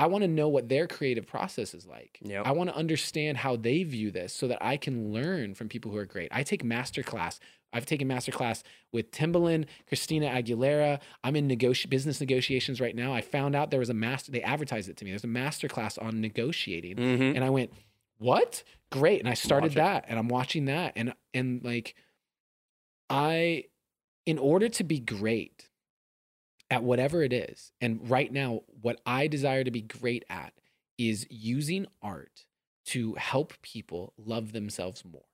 I 0.00 0.06
want 0.06 0.22
to 0.22 0.28
know 0.28 0.48
what 0.48 0.70
their 0.70 0.86
creative 0.86 1.26
process 1.26 1.74
is 1.74 1.86
like. 1.86 2.18
Yep. 2.22 2.46
I 2.46 2.52
want 2.52 2.70
to 2.70 2.76
understand 2.76 3.36
how 3.36 3.56
they 3.56 3.82
view 3.82 4.10
this 4.10 4.32
so 4.34 4.48
that 4.48 4.56
I 4.62 4.78
can 4.78 5.12
learn 5.12 5.54
from 5.54 5.68
people 5.68 5.90
who 5.90 5.98
are 5.98 6.06
great. 6.06 6.28
I 6.32 6.42
take 6.42 6.64
masterclass. 6.64 7.38
I've 7.72 7.84
taken 7.84 8.08
masterclass 8.08 8.62
with 8.92 9.10
Timbaland, 9.10 9.66
Christina 9.86 10.28
Aguilera. 10.30 11.00
I'm 11.22 11.36
in 11.36 11.46
negoti- 11.48 11.88
business 11.90 12.18
negotiations 12.18 12.80
right 12.80 12.96
now. 12.96 13.12
I 13.12 13.20
found 13.20 13.54
out 13.54 13.70
there 13.70 13.78
was 13.78 13.90
a 13.90 13.94
master. 13.94 14.32
They 14.32 14.42
advertised 14.42 14.88
it 14.88 14.96
to 14.96 15.04
me. 15.04 15.10
There's 15.12 15.22
a 15.22 15.28
masterclass 15.28 16.02
on 16.02 16.20
negotiating, 16.20 16.96
Mhm. 16.96 17.34
and 17.36 17.44
I 17.44 17.50
went, 17.50 17.70
"What? 18.18 18.64
Great!" 18.90 19.20
And 19.20 19.28
I 19.28 19.34
started 19.34 19.72
that, 19.74 20.06
and 20.08 20.18
I'm 20.18 20.28
watching 20.28 20.64
that, 20.64 20.94
and 20.96 21.14
and 21.32 21.62
like, 21.62 21.94
I, 23.08 23.64
in 24.26 24.38
order 24.38 24.68
to 24.68 24.84
be 24.84 24.98
great 24.98 25.69
at 26.70 26.84
whatever 26.84 27.22
it 27.22 27.32
is, 27.32 27.72
and 27.80 28.08
right 28.08 28.32
now, 28.32 28.62
what 28.80 29.00
I 29.04 29.26
desire 29.26 29.64
to 29.64 29.70
be 29.70 29.82
great 29.82 30.24
at 30.30 30.54
is 30.98 31.26
using 31.30 31.86
art 32.02 32.44
to 32.86 33.14
help 33.14 33.60
people 33.62 34.12
love 34.16 34.52
themselves 34.52 35.04
more. 35.04 35.24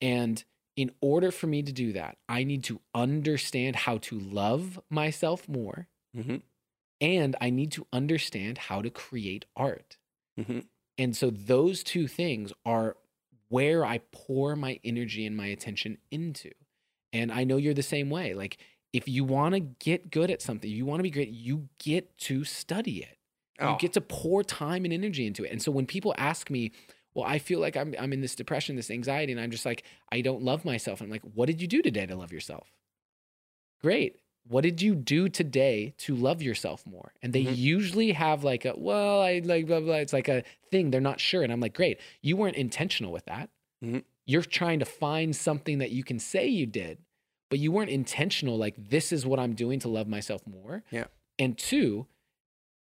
And 0.00 0.44
in 0.76 0.90
order 1.00 1.30
for 1.30 1.46
me 1.46 1.62
to 1.62 1.72
do 1.72 1.92
that, 1.92 2.18
I 2.28 2.44
need 2.44 2.64
to 2.64 2.80
understand 2.94 3.76
how 3.76 3.98
to 3.98 4.18
love 4.18 4.80
myself 4.90 5.48
more. 5.48 5.88
Mhm. 6.16 6.42
And 7.00 7.36
I 7.40 7.50
need 7.50 7.72
to 7.72 7.86
understand 7.92 8.58
how 8.58 8.82
to 8.82 8.90
create 8.90 9.46
art. 9.56 9.98
Mhm. 10.38 10.68
And 10.98 11.16
so 11.16 11.30
those 11.30 11.82
two 11.82 12.08
things 12.08 12.52
are 12.64 12.96
where 13.48 13.84
I 13.84 13.98
pour 13.98 14.56
my 14.56 14.80
energy 14.84 15.26
and 15.26 15.36
my 15.36 15.46
attention 15.46 15.98
into. 16.10 16.50
And 17.12 17.30
I 17.30 17.44
know 17.44 17.56
you're 17.56 17.74
the 17.74 17.82
same 17.82 18.10
way. 18.10 18.34
Like, 18.34 18.58
if 18.94 19.08
you 19.08 19.24
want 19.24 19.54
to 19.54 19.60
get 19.60 20.10
good 20.10 20.30
at 20.30 20.40
something, 20.40 20.70
you 20.70 20.86
want 20.86 21.00
to 21.00 21.02
be 21.02 21.10
great, 21.10 21.28
you 21.30 21.68
get 21.78 22.16
to 22.18 22.44
study 22.44 22.98
it. 23.02 23.18
You 23.60 23.66
Oh. 23.68 23.76
get 23.78 23.92
to 23.94 24.00
pour 24.00 24.42
time 24.42 24.84
and 24.84 24.94
energy 24.94 25.26
into 25.26 25.44
it. 25.44 25.50
And 25.52 25.60
so 25.60 25.70
when 25.72 25.86
people 25.86 26.14
ask 26.16 26.48
me, 26.50 26.72
well, 27.14 27.24
I 27.24 27.38
feel 27.38 27.60
like 27.60 27.76
I'm, 27.76 27.94
I'm 27.98 28.12
in 28.12 28.20
this 28.20 28.34
depression, 28.34 28.76
this 28.76 28.90
anxiety, 28.90 29.32
and 29.32 29.40
I'm 29.40 29.50
just 29.50 29.66
like, 29.66 29.84
I 30.10 30.20
don't 30.22 30.42
love 30.42 30.64
myself. 30.64 31.00
I'm 31.00 31.10
like, 31.10 31.22
what 31.22 31.46
did 31.46 31.60
you 31.60 31.68
do 31.68 31.82
today 31.82 32.06
to 32.06 32.16
love 32.16 32.32
yourself? 32.32 32.72
Great. 33.80 34.16
What 34.46 34.60
did 34.62 34.82
you 34.82 34.94
do 34.94 35.28
today 35.28 35.94
to 35.98 36.14
love 36.14 36.42
yourself 36.42 36.86
more? 36.86 37.12
And 37.22 37.32
they 37.32 37.44
Mhm. 37.44 37.56
usually 37.56 38.12
have 38.12 38.44
like 38.44 38.64
a, 38.64 38.74
well, 38.76 39.20
I 39.22 39.38
like 39.38 39.66
blah, 39.66 39.80
blah. 39.80 39.96
It's 39.96 40.12
like 40.12 40.28
a 40.28 40.42
thing. 40.70 40.90
They're 40.90 41.00
not 41.00 41.20
sure. 41.20 41.42
And 41.42 41.52
I'm 41.52 41.60
like, 41.60 41.74
great. 41.74 41.98
You 42.22 42.36
weren't 42.36 42.56
intentional 42.56 43.10
with 43.12 43.24
that. 43.26 43.50
Mhm. 43.82 44.04
You're 44.26 44.42
trying 44.42 44.78
to 44.80 44.84
find 44.84 45.34
something 45.34 45.78
that 45.78 45.90
you 45.92 46.04
can 46.04 46.18
say 46.18 46.46
you 46.46 46.66
did, 46.66 46.98
but 47.54 47.60
you 47.60 47.70
weren't 47.70 47.88
intentional. 47.90 48.58
Like, 48.58 48.74
this 48.90 49.12
is 49.12 49.24
what 49.24 49.38
I'm 49.38 49.54
doing 49.54 49.78
to 49.78 49.88
love 49.88 50.08
myself 50.08 50.42
more. 50.44 50.82
Yeah. 50.90 51.04
And 51.38 51.56
two, 51.56 52.08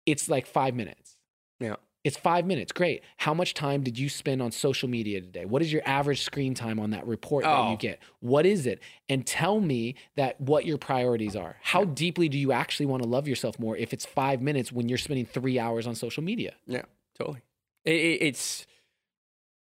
it's 0.06 0.28
like 0.28 0.46
five 0.46 0.72
minutes. 0.72 1.16
Yeah. 1.58 1.74
It's 2.04 2.16
five 2.16 2.46
minutes. 2.46 2.70
Great. 2.70 3.02
How 3.16 3.34
much 3.34 3.54
time 3.54 3.82
did 3.82 3.98
you 3.98 4.08
spend 4.08 4.40
on 4.40 4.52
social 4.52 4.88
media 4.88 5.20
today? 5.20 5.46
What 5.46 5.62
is 5.62 5.72
your 5.72 5.82
average 5.84 6.22
screen 6.22 6.54
time 6.54 6.78
on 6.78 6.90
that 6.90 7.04
report 7.08 7.42
that 7.42 7.50
Oh. 7.58 7.72
you 7.72 7.76
get? 7.76 7.98
What 8.20 8.46
is 8.46 8.64
it? 8.66 8.78
And 9.08 9.26
tell 9.26 9.58
me 9.60 9.96
that 10.14 10.40
what 10.40 10.64
your 10.64 10.78
priorities 10.78 11.34
are. 11.34 11.56
How 11.60 11.84
deeply 11.84 12.28
do 12.28 12.38
you 12.38 12.52
actually 12.52 12.86
want 12.86 13.02
to 13.02 13.08
love 13.08 13.26
yourself 13.26 13.58
more 13.58 13.76
if 13.76 13.92
it's 13.92 14.06
five 14.06 14.40
minutes 14.40 14.70
when 14.70 14.88
you're 14.88 14.96
spending 14.96 15.26
three 15.26 15.58
hours 15.58 15.88
on 15.88 15.96
social 15.96 16.22
media? 16.22 16.54
Yeah, 16.68 16.82
totally. 17.18 17.40
It, 17.84 17.94
it, 17.96 18.22
it's 18.22 18.64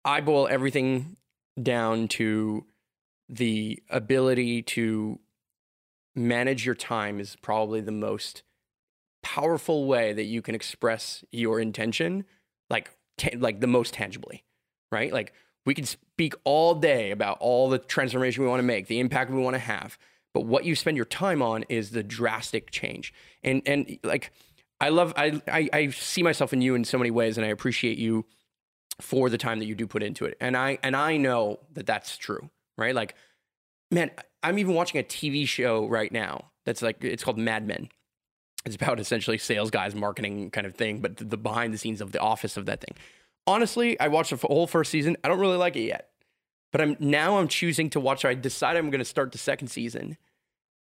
I 0.04 0.20
boil 0.20 0.46
everything 0.46 1.16
down 1.60 2.06
to 2.08 2.64
the 3.28 3.82
ability 3.90 4.62
to 4.62 5.18
manage 6.14 6.64
your 6.64 6.74
time 6.74 7.18
is 7.18 7.36
probably 7.36 7.80
the 7.80 7.92
most 7.92 8.42
powerful 9.22 9.86
way 9.86 10.12
that 10.12 10.24
you 10.24 10.42
can 10.42 10.54
express 10.54 11.24
your 11.32 11.58
intention, 11.58 12.24
like 12.70 12.90
ta- 13.16 13.36
like 13.38 13.60
the 13.60 13.66
most 13.66 13.94
tangibly, 13.94 14.44
right? 14.92 15.12
Like 15.12 15.32
we 15.66 15.74
can 15.74 15.86
speak 15.86 16.34
all 16.44 16.74
day 16.74 17.10
about 17.10 17.38
all 17.40 17.68
the 17.68 17.78
transformation 17.78 18.42
we 18.42 18.48
want 18.48 18.60
to 18.60 18.66
make, 18.66 18.86
the 18.86 19.00
impact 19.00 19.30
we 19.30 19.40
want 19.40 19.54
to 19.54 19.60
have, 19.60 19.98
but 20.34 20.42
what 20.42 20.64
you 20.64 20.74
spend 20.74 20.96
your 20.96 21.06
time 21.06 21.40
on 21.40 21.64
is 21.68 21.90
the 21.90 22.02
drastic 22.02 22.70
change. 22.70 23.14
And 23.42 23.62
and 23.64 23.98
like 24.02 24.32
I 24.80 24.90
love 24.90 25.14
I, 25.16 25.40
I 25.48 25.68
I 25.72 25.88
see 25.90 26.22
myself 26.22 26.52
in 26.52 26.60
you 26.60 26.74
in 26.74 26.84
so 26.84 26.98
many 26.98 27.10
ways, 27.10 27.38
and 27.38 27.46
I 27.46 27.50
appreciate 27.50 27.96
you 27.96 28.26
for 29.00 29.30
the 29.30 29.38
time 29.38 29.58
that 29.60 29.66
you 29.66 29.74
do 29.74 29.86
put 29.86 30.02
into 30.02 30.24
it. 30.24 30.36
And 30.40 30.56
I 30.56 30.78
and 30.82 30.94
I 30.94 31.16
know 31.16 31.60
that 31.72 31.86
that's 31.86 32.16
true, 32.16 32.50
right? 32.76 32.94
Like, 32.94 33.14
man, 33.90 34.10
I'm 34.42 34.58
even 34.58 34.74
watching 34.74 35.00
a 35.00 35.04
TV 35.04 35.46
show 35.46 35.86
right 35.86 36.12
now 36.12 36.50
that's 36.66 36.82
like 36.82 37.02
it's 37.04 37.24
called 37.24 37.38
Mad 37.38 37.66
Men. 37.66 37.88
It's 38.64 38.76
about 38.76 38.98
essentially 38.98 39.36
sales 39.38 39.70
guys, 39.70 39.94
marketing 39.94 40.50
kind 40.50 40.66
of 40.66 40.74
thing, 40.74 41.00
but 41.00 41.16
the 41.16 41.36
behind 41.36 41.74
the 41.74 41.78
scenes 41.78 42.00
of 42.00 42.12
the 42.12 42.20
office 42.20 42.56
of 42.56 42.66
that 42.66 42.80
thing. 42.80 42.96
Honestly, 43.46 43.98
I 44.00 44.08
watched 44.08 44.30
the 44.30 44.46
whole 44.46 44.66
first 44.66 44.90
season. 44.90 45.16
I 45.22 45.28
don't 45.28 45.38
really 45.38 45.58
like 45.58 45.76
it 45.76 45.82
yet, 45.82 46.08
but 46.72 46.80
I'm 46.80 46.96
now 46.98 47.38
I'm 47.38 47.48
choosing 47.48 47.90
to 47.90 48.00
watch. 48.00 48.24
I 48.24 48.32
decide 48.34 48.76
I'm 48.76 48.90
going 48.90 49.00
to 49.00 49.04
start 49.04 49.32
the 49.32 49.38
second 49.38 49.68
season, 49.68 50.16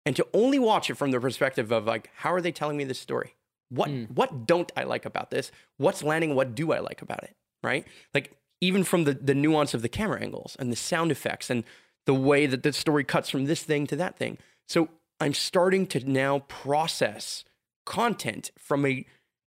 and 0.06 0.16
to 0.16 0.26
only 0.32 0.58
watch 0.58 0.88
it 0.88 0.94
from 0.94 1.10
the 1.10 1.20
perspective 1.20 1.70
of 1.72 1.84
like, 1.84 2.08
how 2.16 2.32
are 2.32 2.40
they 2.40 2.52
telling 2.52 2.78
me 2.78 2.84
this 2.84 2.98
story? 2.98 3.34
What 3.68 3.90
Mm. 3.90 4.10
what 4.12 4.46
don't 4.46 4.72
I 4.76 4.84
like 4.84 5.04
about 5.04 5.30
this? 5.30 5.52
What's 5.76 6.02
landing? 6.02 6.34
What 6.34 6.54
do 6.54 6.72
I 6.72 6.78
like 6.78 7.02
about 7.02 7.22
it? 7.22 7.36
Right? 7.62 7.86
Like 8.14 8.32
even 8.62 8.82
from 8.82 9.04
the 9.04 9.12
the 9.12 9.34
nuance 9.34 9.74
of 9.74 9.82
the 9.82 9.88
camera 9.90 10.22
angles 10.22 10.56
and 10.58 10.72
the 10.72 10.76
sound 10.76 11.10
effects 11.10 11.50
and 11.50 11.64
the 12.06 12.14
way 12.14 12.46
that 12.46 12.62
the 12.62 12.72
story 12.72 13.04
cuts 13.04 13.30
from 13.30 13.44
this 13.44 13.62
thing 13.62 13.86
to 13.88 13.96
that 13.96 14.16
thing. 14.16 14.38
So 14.68 14.88
I'm 15.20 15.34
starting 15.34 15.86
to 15.88 16.10
now 16.10 16.40
process 16.40 17.44
content 17.86 18.50
from 18.58 18.84
a 18.84 19.04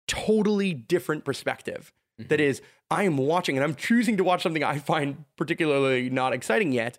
totally 0.06 0.74
different 0.74 1.24
perspective. 1.24 1.92
That 2.18 2.40
mm-hmm. 2.40 2.40
is, 2.40 2.62
I 2.90 3.04
am 3.04 3.16
watching 3.16 3.56
and 3.56 3.64
I'm 3.64 3.74
choosing 3.74 4.16
to 4.16 4.24
watch 4.24 4.42
something 4.42 4.64
I 4.64 4.78
find 4.78 5.24
particularly 5.36 6.10
not 6.10 6.32
exciting 6.32 6.72
yet 6.72 6.98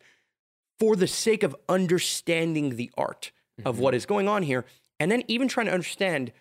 for 0.80 0.96
the 0.96 1.08
sake 1.08 1.44
of 1.44 1.56
understanding 1.68 2.78
the 2.78 2.92
art 2.98 3.32
of 3.66 3.80
what 3.80 3.92
mm-hmm. 3.92 3.98
is 3.98 4.06
going 4.06 4.28
on 4.28 4.44
here. 4.44 4.66
And 5.00 5.12
then 5.12 5.24
even 5.28 5.48
trying 5.48 5.66
to 5.66 5.74
understand, 5.74 6.32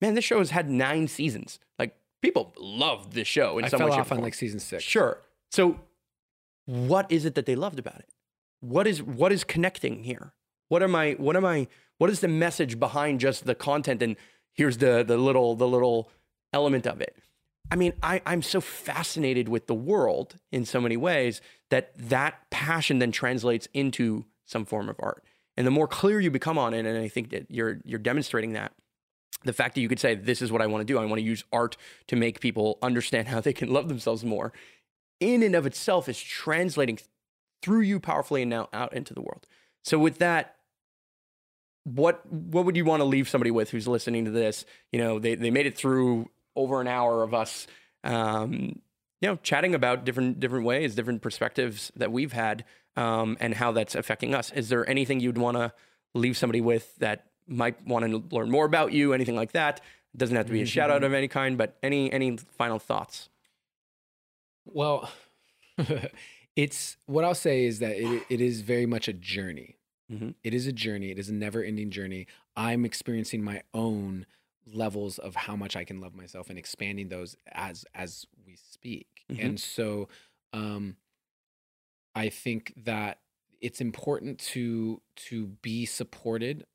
man, 0.00 0.14
this 0.14 0.24
show 0.24 0.38
has 0.38 0.50
had 0.50 0.70
nine 0.70 1.08
seasons. 1.08 1.58
Like 1.78 1.96
people 2.22 2.54
love 2.58 3.12
this 3.12 3.28
show 3.28 3.58
in 3.58 3.66
I 3.66 3.68
some 3.68 3.78
fell 3.78 3.90
way, 3.90 3.96
off 3.96 4.12
on 4.12 4.20
like 4.20 4.34
season 4.34 4.60
six. 4.60 4.82
Sure. 4.82 5.20
So 5.50 5.78
what 6.66 7.10
is 7.10 7.24
it 7.24 7.34
that 7.34 7.46
they 7.46 7.56
loved 7.56 7.78
about 7.78 7.98
it? 7.98 8.08
What 8.60 8.86
is 8.86 9.02
what 9.02 9.32
is 9.32 9.44
connecting 9.44 10.04
here? 10.04 10.34
What 10.68 10.82
am 10.82 10.94
I 10.94 11.12
what 11.12 11.36
am 11.36 11.44
I 11.44 11.68
what 11.98 12.10
is 12.10 12.20
the 12.20 12.28
message 12.28 12.78
behind 12.78 13.20
just 13.20 13.46
the 13.46 13.54
content 13.54 14.02
and 14.02 14.16
here's 14.52 14.78
the 14.78 15.04
the 15.04 15.16
little 15.16 15.54
the 15.54 15.68
little 15.68 16.10
element 16.52 16.86
of 16.86 17.00
it? 17.00 17.16
I 17.70 17.76
mean, 17.76 17.94
I, 18.02 18.22
I'm 18.24 18.42
so 18.42 18.60
fascinated 18.60 19.48
with 19.48 19.66
the 19.66 19.74
world 19.74 20.36
in 20.52 20.64
so 20.64 20.80
many 20.80 20.96
ways 20.96 21.40
that 21.70 21.96
that 21.98 22.48
passion 22.50 23.00
then 23.00 23.10
translates 23.10 23.66
into 23.74 24.24
some 24.44 24.64
form 24.64 24.88
of 24.88 24.96
art. 25.00 25.24
And 25.56 25.66
the 25.66 25.72
more 25.72 25.88
clear 25.88 26.20
you 26.20 26.30
become 26.30 26.58
on 26.58 26.74
it, 26.74 26.86
and 26.86 26.98
I 26.98 27.08
think 27.08 27.30
that 27.30 27.50
you're 27.50 27.80
you're 27.84 27.98
demonstrating 27.98 28.52
that, 28.52 28.72
the 29.44 29.52
fact 29.52 29.74
that 29.74 29.80
you 29.80 29.88
could 29.88 29.98
say, 29.98 30.14
"This 30.14 30.42
is 30.42 30.52
what 30.52 30.62
I 30.62 30.66
want 30.66 30.86
to 30.86 30.92
do. 30.92 30.98
I 30.98 31.04
want 31.06 31.18
to 31.18 31.24
use 31.24 31.44
art 31.52 31.76
to 32.08 32.16
make 32.16 32.40
people 32.40 32.78
understand 32.82 33.28
how 33.28 33.40
they 33.40 33.52
can 33.52 33.72
love 33.72 33.88
themselves 33.88 34.24
more," 34.24 34.52
in 35.20 35.42
and 35.42 35.54
of 35.54 35.66
itself 35.66 36.08
is 36.08 36.20
translating 36.20 36.98
through 37.62 37.80
you 37.80 37.98
powerfully 38.00 38.42
and 38.42 38.50
now 38.50 38.68
out 38.72 38.92
into 38.92 39.14
the 39.14 39.20
world. 39.20 39.46
So 39.82 39.98
with 39.98 40.18
that, 40.18 40.56
what 41.84 42.26
what 42.30 42.64
would 42.64 42.76
you 42.76 42.84
want 42.84 43.00
to 43.00 43.04
leave 43.04 43.28
somebody 43.28 43.50
with 43.50 43.70
who's 43.70 43.86
listening 43.86 44.24
to 44.24 44.30
this? 44.30 44.64
You 44.92 44.98
know, 44.98 45.18
they 45.18 45.36
they 45.36 45.50
made 45.50 45.66
it 45.66 45.76
through 45.76 46.28
over 46.56 46.80
an 46.80 46.88
hour 46.88 47.22
of 47.22 47.34
us, 47.34 47.66
um, 48.02 48.80
you 49.20 49.28
know, 49.28 49.36
chatting 49.42 49.74
about 49.74 50.04
different 50.04 50.40
different 50.40 50.64
ways, 50.64 50.94
different 50.94 51.22
perspectives 51.22 51.92
that 51.94 52.10
we've 52.10 52.32
had, 52.32 52.64
um, 52.96 53.36
and 53.40 53.54
how 53.54 53.72
that's 53.72 53.94
affecting 53.94 54.34
us. 54.34 54.50
Is 54.52 54.68
there 54.68 54.88
anything 54.88 55.20
you'd 55.20 55.38
want 55.38 55.56
to 55.56 55.72
leave 56.14 56.36
somebody 56.36 56.60
with 56.60 56.96
that 56.96 57.26
might 57.46 57.86
want 57.86 58.04
to 58.04 58.36
learn 58.36 58.50
more 58.50 58.64
about 58.64 58.92
you? 58.92 59.12
Anything 59.12 59.36
like 59.36 59.52
that? 59.52 59.80
It 60.12 60.18
Doesn't 60.18 60.34
have 60.34 60.46
to 60.46 60.52
be 60.52 60.62
a 60.62 60.66
shout 60.66 60.90
out 60.90 61.04
of 61.04 61.12
any 61.12 61.28
kind, 61.28 61.56
but 61.56 61.76
any 61.84 62.12
any 62.12 62.36
final 62.36 62.80
thoughts? 62.80 63.28
Well, 64.66 65.10
it's 66.56 66.96
what 67.06 67.24
I'll 67.24 67.34
say 67.34 67.64
is 67.64 67.78
that 67.80 67.96
it, 67.96 68.22
it 68.28 68.40
is 68.40 68.60
very 68.62 68.86
much 68.86 69.08
a 69.08 69.12
journey. 69.12 69.76
Mhm. 70.10 70.34
It 70.44 70.54
is 70.54 70.66
a 70.66 70.72
journey. 70.72 71.10
It 71.10 71.18
is 71.18 71.28
a 71.28 71.34
never 71.34 71.62
ending 71.62 71.90
journey. 71.90 72.26
I'm 72.56 72.84
experiencing 72.84 73.42
my 73.42 73.62
own 73.74 74.26
levels 74.72 75.18
of 75.18 75.34
how 75.34 75.56
much 75.56 75.76
I 75.76 75.84
can 75.84 76.00
love 76.00 76.14
myself 76.14 76.50
and 76.50 76.58
expanding 76.58 77.08
those 77.08 77.36
as 77.52 77.84
as 77.94 78.26
we 78.46 78.56
speak. 78.56 79.08
Mhm. 79.30 79.44
And 79.44 79.60
so 79.60 80.08
um 80.52 80.96
I 82.14 82.28
think 82.28 82.72
that 82.84 83.18
it's 83.60 83.80
important 83.80 84.38
to 84.38 85.00
to 85.16 85.46
be 85.62 85.86
supported 85.86 86.66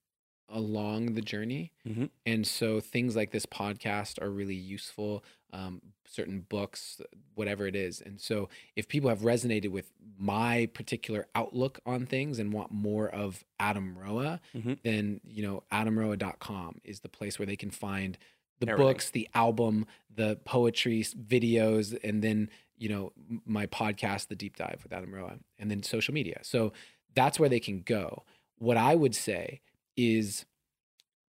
along 0.50 1.14
the 1.14 1.22
journey. 1.22 1.72
Mhm. 1.88 2.10
And 2.26 2.46
so 2.46 2.80
things 2.82 3.16
like 3.16 3.32
this 3.32 3.46
podcast 3.46 4.22
are 4.22 4.30
really 4.30 4.56
useful, 4.56 5.24
um, 5.54 5.82
certain 6.06 6.42
books, 6.42 7.00
whatever 7.36 7.68
it 7.68 7.76
is. 7.76 8.02
And 8.02 8.20
so 8.20 8.50
if 8.76 8.88
people 8.88 9.10
have 9.10 9.20
resonated 9.20 9.70
with 9.70 9.92
my 10.18 10.70
particular 10.74 11.28
outlook 11.36 11.80
on 11.86 12.06
things 12.06 12.38
and 12.40 12.52
want 12.54 12.72
more 12.72 13.10
of 13.10 13.44
Adam 13.60 13.98
Roa, 13.98 14.40
Mhm. 14.54 14.82
then, 14.84 15.22
you 15.26 15.42
know, 15.44 15.64
adamroa.com 15.72 16.82
is 16.84 17.00
the 17.02 17.10
place 17.10 17.40
where 17.40 17.46
they 17.46 17.56
can 17.56 17.72
find 17.72 18.18
the 18.60 18.68
Everything. 18.70 18.88
books, 18.94 19.10
the 19.10 19.28
album, 19.34 19.86
the 20.14 20.36
poetry 20.46 21.02
videos, 21.04 21.98
and 22.04 22.22
then, 22.24 22.50
you 22.78 22.90
know, 22.90 23.12
my 23.46 23.66
podcast, 23.66 24.28
The 24.28 24.36
Deep 24.36 24.56
Dive 24.58 24.82
with 24.84 24.94
Adam 24.94 25.14
Roa, 25.14 25.40
and 25.58 25.72
then 25.72 25.82
social 25.82 26.14
media. 26.14 26.40
So 26.44 26.72
that's 27.16 27.40
where 27.40 27.50
they 27.50 27.60
can 27.60 27.82
go. 27.82 28.24
What 28.58 28.78
I 28.78 28.96
would 28.96 29.16
say 29.16 29.62
is 29.98 30.46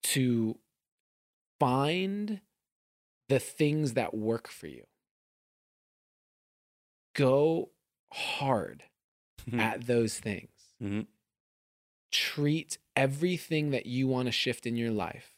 to 0.03 0.59
find 1.59 2.41
the 3.31 3.39
things 3.39 3.93
that 3.93 4.13
work 4.13 4.49
for 4.49 4.67
you. 4.67 4.83
Go 7.13 7.71
hard 8.11 8.83
Mhm. 9.47 9.59
at 9.59 9.87
those 9.87 10.19
things. 10.19 10.51
Mhm. 10.81 11.07
Treat 12.11 12.77
everything 12.93 13.69
that 13.71 13.85
you 13.85 14.05
want 14.09 14.25
to 14.25 14.33
shift 14.33 14.65
in 14.65 14.75
your 14.75 14.91
life 14.91 15.37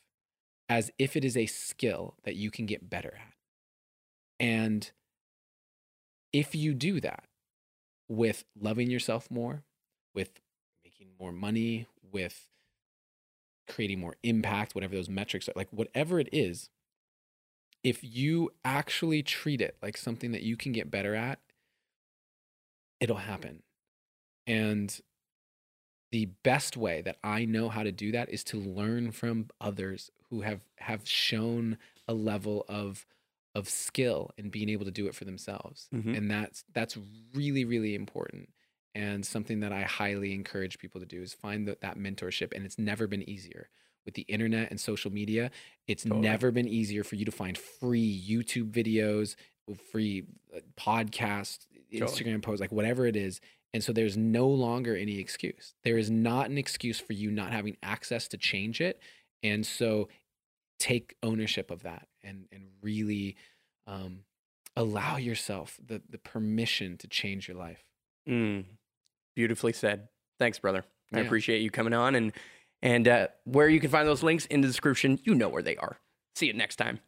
as 0.68 0.92
if 0.98 1.16
it 1.16 1.24
is 1.24 1.38
a 1.38 1.46
skill 1.46 2.18
that 2.24 2.36
you 2.36 2.50
can 2.50 2.66
get 2.66 2.90
better 2.90 3.16
at. 3.16 3.36
And 4.40 4.92
if 6.32 6.56
you 6.56 6.74
do 6.74 7.00
that 7.00 7.26
with 8.10 8.44
loving 8.60 8.90
yourself 8.90 9.30
more, 9.30 9.64
with 10.16 10.42
making 10.84 11.10
more 11.20 11.32
money, 11.32 11.86
with 12.02 12.50
creating 13.68 14.00
more 14.00 14.16
impact, 14.24 14.76
whatever 14.76 14.96
those 14.96 15.10
metrics 15.10 15.48
are, 15.48 15.54
like 15.56 15.70
whatever 15.72 16.20
it 16.20 16.30
is, 16.34 16.70
if 17.84 18.04
you 18.04 18.52
actually 18.64 19.24
treat 19.24 19.62
it 19.62 19.78
like 19.82 19.98
something 19.98 20.32
that 20.32 20.44
you 20.44 20.58
can 20.58 20.72
get 20.72 20.92
better 20.92 21.16
at, 21.16 21.40
it'll 23.00 23.18
happen. 23.18 23.64
And 24.48 25.00
the 26.12 26.26
best 26.44 26.78
way 26.78 27.02
that 27.02 27.18
I 27.24 27.46
know 27.46 27.70
how 27.70 27.84
to 27.84 27.92
do 27.92 28.12
that 28.12 28.30
is 28.30 28.44
to 28.46 28.58
learn 28.60 29.12
from 29.12 29.50
others 29.60 30.12
who 30.30 30.42
have 30.42 30.62
have 30.78 31.08
shown 31.08 31.78
a 32.08 32.14
level 32.14 32.66
of 32.70 33.06
of 33.56 33.70
skill 33.70 34.32
in 34.38 34.50
being 34.50 34.70
able 34.70 34.86
to 34.86 34.92
do 34.92 35.08
it 35.08 35.16
for 35.16 35.26
themselves. 35.26 35.90
Mhm. 35.92 36.14
And 36.14 36.30
that's 36.30 36.64
that's 36.74 36.98
really 37.34 37.66
really 37.66 37.96
important 37.96 38.50
and 38.96 39.26
something 39.26 39.62
that 39.62 39.72
I 39.74 39.84
highly 39.84 40.34
encourage 40.36 40.78
people 40.78 41.02
to 41.02 41.08
do 41.08 41.22
is 41.22 41.34
find 41.34 41.68
that 41.68 41.82
that 41.82 41.98
mentorship 41.98 42.54
and 42.54 42.64
it's 42.66 42.78
never 42.78 43.08
been 43.08 43.28
easier 43.28 43.70
with 44.06 44.16
the 44.16 44.24
internet 44.24 44.70
and 44.70 44.80
social 44.80 45.12
media. 45.12 45.52
It's 45.88 46.04
Totally. 46.04 46.22
never 46.22 46.52
been 46.52 46.68
easier 46.68 47.04
for 47.04 47.16
you 47.16 47.26
to 47.26 47.32
find 47.32 47.58
free 47.58 48.24
YouTube 48.28 48.72
videos, 48.72 49.36
free 49.92 50.24
uh, 50.56 50.60
podcast, 50.80 51.68
Instagram 51.94 52.42
posts, 52.42 52.62
like 52.62 52.72
whatever 52.72 53.06
it 53.06 53.16
is. 53.16 53.40
And 53.74 53.84
so 53.84 53.92
there's 53.92 54.16
no 54.16 54.48
longer 54.48 54.96
any 54.96 55.20
excuse. 55.20 55.74
There 55.84 55.98
is 55.98 56.10
not 56.12 56.50
an 56.50 56.58
excuse 56.58 57.00
for 57.00 57.14
you 57.14 57.32
not 57.32 57.52
having 57.52 57.78
access 57.82 58.28
to 58.30 58.38
change 58.38 58.82
it. 58.82 59.00
And 59.42 59.66
so 59.66 60.10
take 60.80 61.16
ownership 61.24 61.72
of 61.72 61.84
that 61.84 62.08
and 62.24 62.46
and 62.52 62.66
really 62.82 63.36
um, 63.88 64.20
allow 64.76 65.18
yourself 65.18 65.80
the 65.84 66.02
the 66.10 66.18
permission 66.18 66.98
to 66.98 67.08
change 67.08 67.48
your 67.48 67.58
life. 67.58 67.84
Mm. 68.28 68.66
Beautifully 69.36 69.74
said. 69.74 70.10
Thanks, 70.40 70.60
brother. 70.60 70.86
I 71.14 71.20
appreciate 71.20 71.62
you 71.62 71.70
coming 71.70 71.94
on 71.94 72.16
and 72.16 72.34
and 72.84 73.08
uh, 73.08 73.28
where 73.46 73.70
you 73.70 73.80
can 73.80 73.90
find 73.90 74.08
those 74.08 74.22
links 74.22 74.46
in 74.46 74.62
the 74.62 74.68
description. 74.68 75.18
You 75.24 75.34
know 75.34 75.50
where 75.50 75.64
they 75.64 75.78
are. 75.78 75.98
See 76.36 76.46
you 76.48 76.54
next 76.54 76.76
time. 76.76 77.00